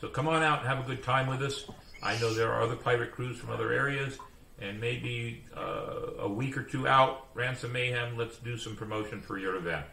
So 0.00 0.08
come 0.08 0.28
on 0.28 0.42
out 0.42 0.60
and 0.60 0.68
have 0.68 0.84
a 0.84 0.86
good 0.88 1.02
time 1.02 1.28
with 1.28 1.42
us. 1.42 1.64
I 2.02 2.18
know 2.18 2.34
there 2.34 2.52
are 2.52 2.62
other 2.62 2.76
pirate 2.76 3.12
crews 3.12 3.38
from 3.38 3.50
other 3.50 3.72
areas, 3.72 4.18
and 4.60 4.80
maybe 4.80 5.44
uh, 5.56 6.18
a 6.20 6.28
week 6.28 6.56
or 6.58 6.62
two 6.62 6.86
out, 6.86 7.28
Ransom 7.32 7.72
Mayhem, 7.72 8.16
let's 8.18 8.36
do 8.38 8.58
some 8.58 8.76
promotion 8.76 9.22
for 9.22 9.38
your 9.38 9.56
event. 9.56 9.86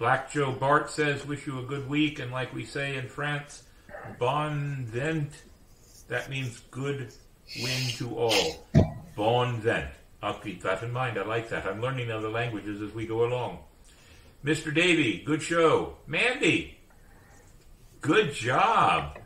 Black 0.00 0.32
Joe 0.32 0.50
Bart 0.50 0.88
says, 0.88 1.26
wish 1.26 1.46
you 1.46 1.58
a 1.58 1.62
good 1.62 1.86
week, 1.86 2.20
and 2.20 2.32
like 2.32 2.54
we 2.54 2.64
say 2.64 2.96
in 2.96 3.06
France, 3.06 3.64
bon 4.18 4.86
vent. 4.86 5.30
That 6.08 6.30
means 6.30 6.58
good 6.70 7.12
win 7.62 7.82
to 7.98 8.16
all. 8.16 8.66
Bon 9.14 9.60
vent. 9.60 9.90
I'll 10.22 10.38
keep 10.38 10.62
that 10.62 10.82
in 10.82 10.90
mind. 10.90 11.18
I 11.18 11.24
like 11.26 11.50
that. 11.50 11.66
I'm 11.66 11.82
learning 11.82 12.10
other 12.10 12.30
languages 12.30 12.80
as 12.80 12.94
we 12.94 13.06
go 13.06 13.26
along. 13.26 13.58
Mr. 14.42 14.74
Davey, 14.74 15.22
good 15.22 15.42
show. 15.42 15.98
Mandy, 16.06 16.78
good 18.00 18.32
job. 18.32 19.18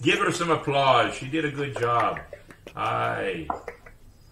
Give 0.00 0.20
her 0.20 0.30
some 0.30 0.50
applause. 0.52 1.16
She 1.16 1.26
did 1.26 1.44
a 1.44 1.50
good 1.50 1.76
job. 1.76 2.20
I, 2.76 3.48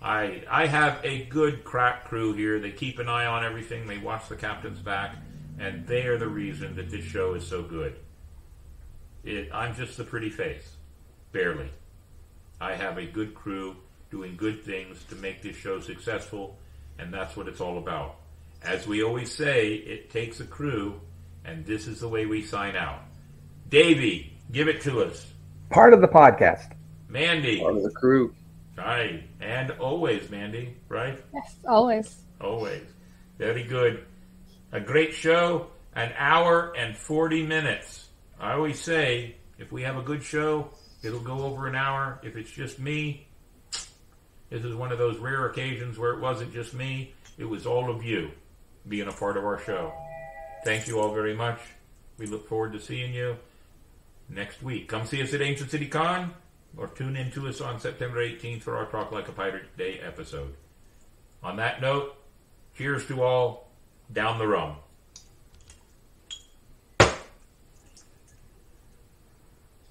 I, 0.00 0.44
I 0.48 0.66
have 0.66 1.00
a 1.04 1.24
good 1.24 1.64
crack 1.64 2.04
crew 2.04 2.32
here. 2.32 2.60
They 2.60 2.70
keep 2.70 2.98
an 2.98 3.08
eye 3.08 3.26
on 3.26 3.44
everything. 3.44 3.86
They 3.86 3.98
watch 3.98 4.28
the 4.28 4.36
captain's 4.36 4.78
back, 4.78 5.16
and 5.58 5.86
they 5.86 6.06
are 6.06 6.18
the 6.18 6.28
reason 6.28 6.76
that 6.76 6.90
this 6.90 7.04
show 7.04 7.34
is 7.34 7.46
so 7.46 7.62
good. 7.62 7.98
It, 9.24 9.50
I'm 9.52 9.74
just 9.74 9.96
the 9.96 10.04
pretty 10.04 10.30
face, 10.30 10.76
barely. 11.32 11.70
I 12.60 12.74
have 12.74 12.98
a 12.98 13.06
good 13.06 13.34
crew 13.34 13.76
doing 14.10 14.36
good 14.36 14.64
things 14.64 15.02
to 15.10 15.16
make 15.16 15.42
this 15.42 15.56
show 15.56 15.80
successful, 15.80 16.56
and 16.98 17.12
that's 17.12 17.36
what 17.36 17.48
it's 17.48 17.60
all 17.60 17.78
about. 17.78 18.16
As 18.62 18.86
we 18.86 19.02
always 19.02 19.32
say, 19.32 19.74
it 19.74 20.10
takes 20.10 20.40
a 20.40 20.44
crew, 20.44 21.00
and 21.44 21.66
this 21.66 21.86
is 21.86 22.00
the 22.00 22.08
way 22.08 22.26
we 22.26 22.42
sign 22.42 22.74
out. 22.76 23.00
Davey, 23.68 24.32
give 24.50 24.68
it 24.68 24.80
to 24.82 25.02
us. 25.02 25.26
Part 25.70 25.92
of 25.92 26.00
the 26.00 26.08
podcast. 26.08 26.72
Mandy, 27.08 27.60
Part 27.60 27.76
of 27.76 27.82
the 27.82 27.90
crew. 27.90 28.34
Right, 28.78 29.24
and 29.40 29.70
always 29.72 30.30
Mandy, 30.30 30.76
right? 30.88 31.22
Yes, 31.34 31.56
always. 31.66 32.16
Always. 32.40 32.82
Very 33.38 33.64
good. 33.64 34.04
A 34.72 34.80
great 34.80 35.14
show, 35.14 35.68
an 35.94 36.12
hour 36.16 36.72
and 36.76 36.96
40 36.96 37.46
minutes. 37.46 38.06
I 38.40 38.52
always 38.52 38.80
say, 38.80 39.36
if 39.58 39.72
we 39.72 39.82
have 39.82 39.96
a 39.96 40.02
good 40.02 40.22
show, 40.22 40.70
it'll 41.02 41.20
go 41.20 41.42
over 41.42 41.66
an 41.66 41.74
hour. 41.74 42.20
If 42.22 42.36
it's 42.36 42.50
just 42.50 42.78
me, 42.78 43.26
this 44.50 44.64
is 44.64 44.74
one 44.74 44.92
of 44.92 44.98
those 44.98 45.18
rare 45.18 45.46
occasions 45.46 45.98
where 45.98 46.12
it 46.12 46.20
wasn't 46.20 46.52
just 46.52 46.74
me, 46.74 47.14
it 47.36 47.44
was 47.44 47.66
all 47.66 47.90
of 47.90 48.04
you 48.04 48.30
being 48.86 49.08
a 49.08 49.12
part 49.12 49.36
of 49.36 49.44
our 49.44 49.58
show. 49.60 49.92
Thank 50.64 50.86
you 50.86 51.00
all 51.00 51.12
very 51.12 51.34
much. 51.34 51.60
We 52.18 52.26
look 52.26 52.48
forward 52.48 52.72
to 52.72 52.80
seeing 52.80 53.14
you 53.14 53.36
next 54.28 54.62
week. 54.62 54.88
Come 54.88 55.06
see 55.06 55.22
us 55.22 55.32
at 55.34 55.40
Ancient 55.40 55.70
City 55.70 55.86
Con 55.86 56.32
or 56.76 56.88
tune 56.88 57.16
in 57.16 57.30
to 57.32 57.48
us 57.48 57.60
on 57.60 57.80
September 57.80 58.18
18th 58.18 58.62
for 58.62 58.76
our 58.76 58.86
Talk 58.86 59.10
Like 59.12 59.28
a 59.28 59.32
Pirate 59.32 59.76
Day 59.76 60.00
episode. 60.04 60.54
On 61.42 61.56
that 61.56 61.80
note, 61.80 62.14
cheers 62.76 63.06
to 63.06 63.22
all. 63.22 63.70
Down 64.12 64.38
the 64.38 64.46
rum. 64.46 64.76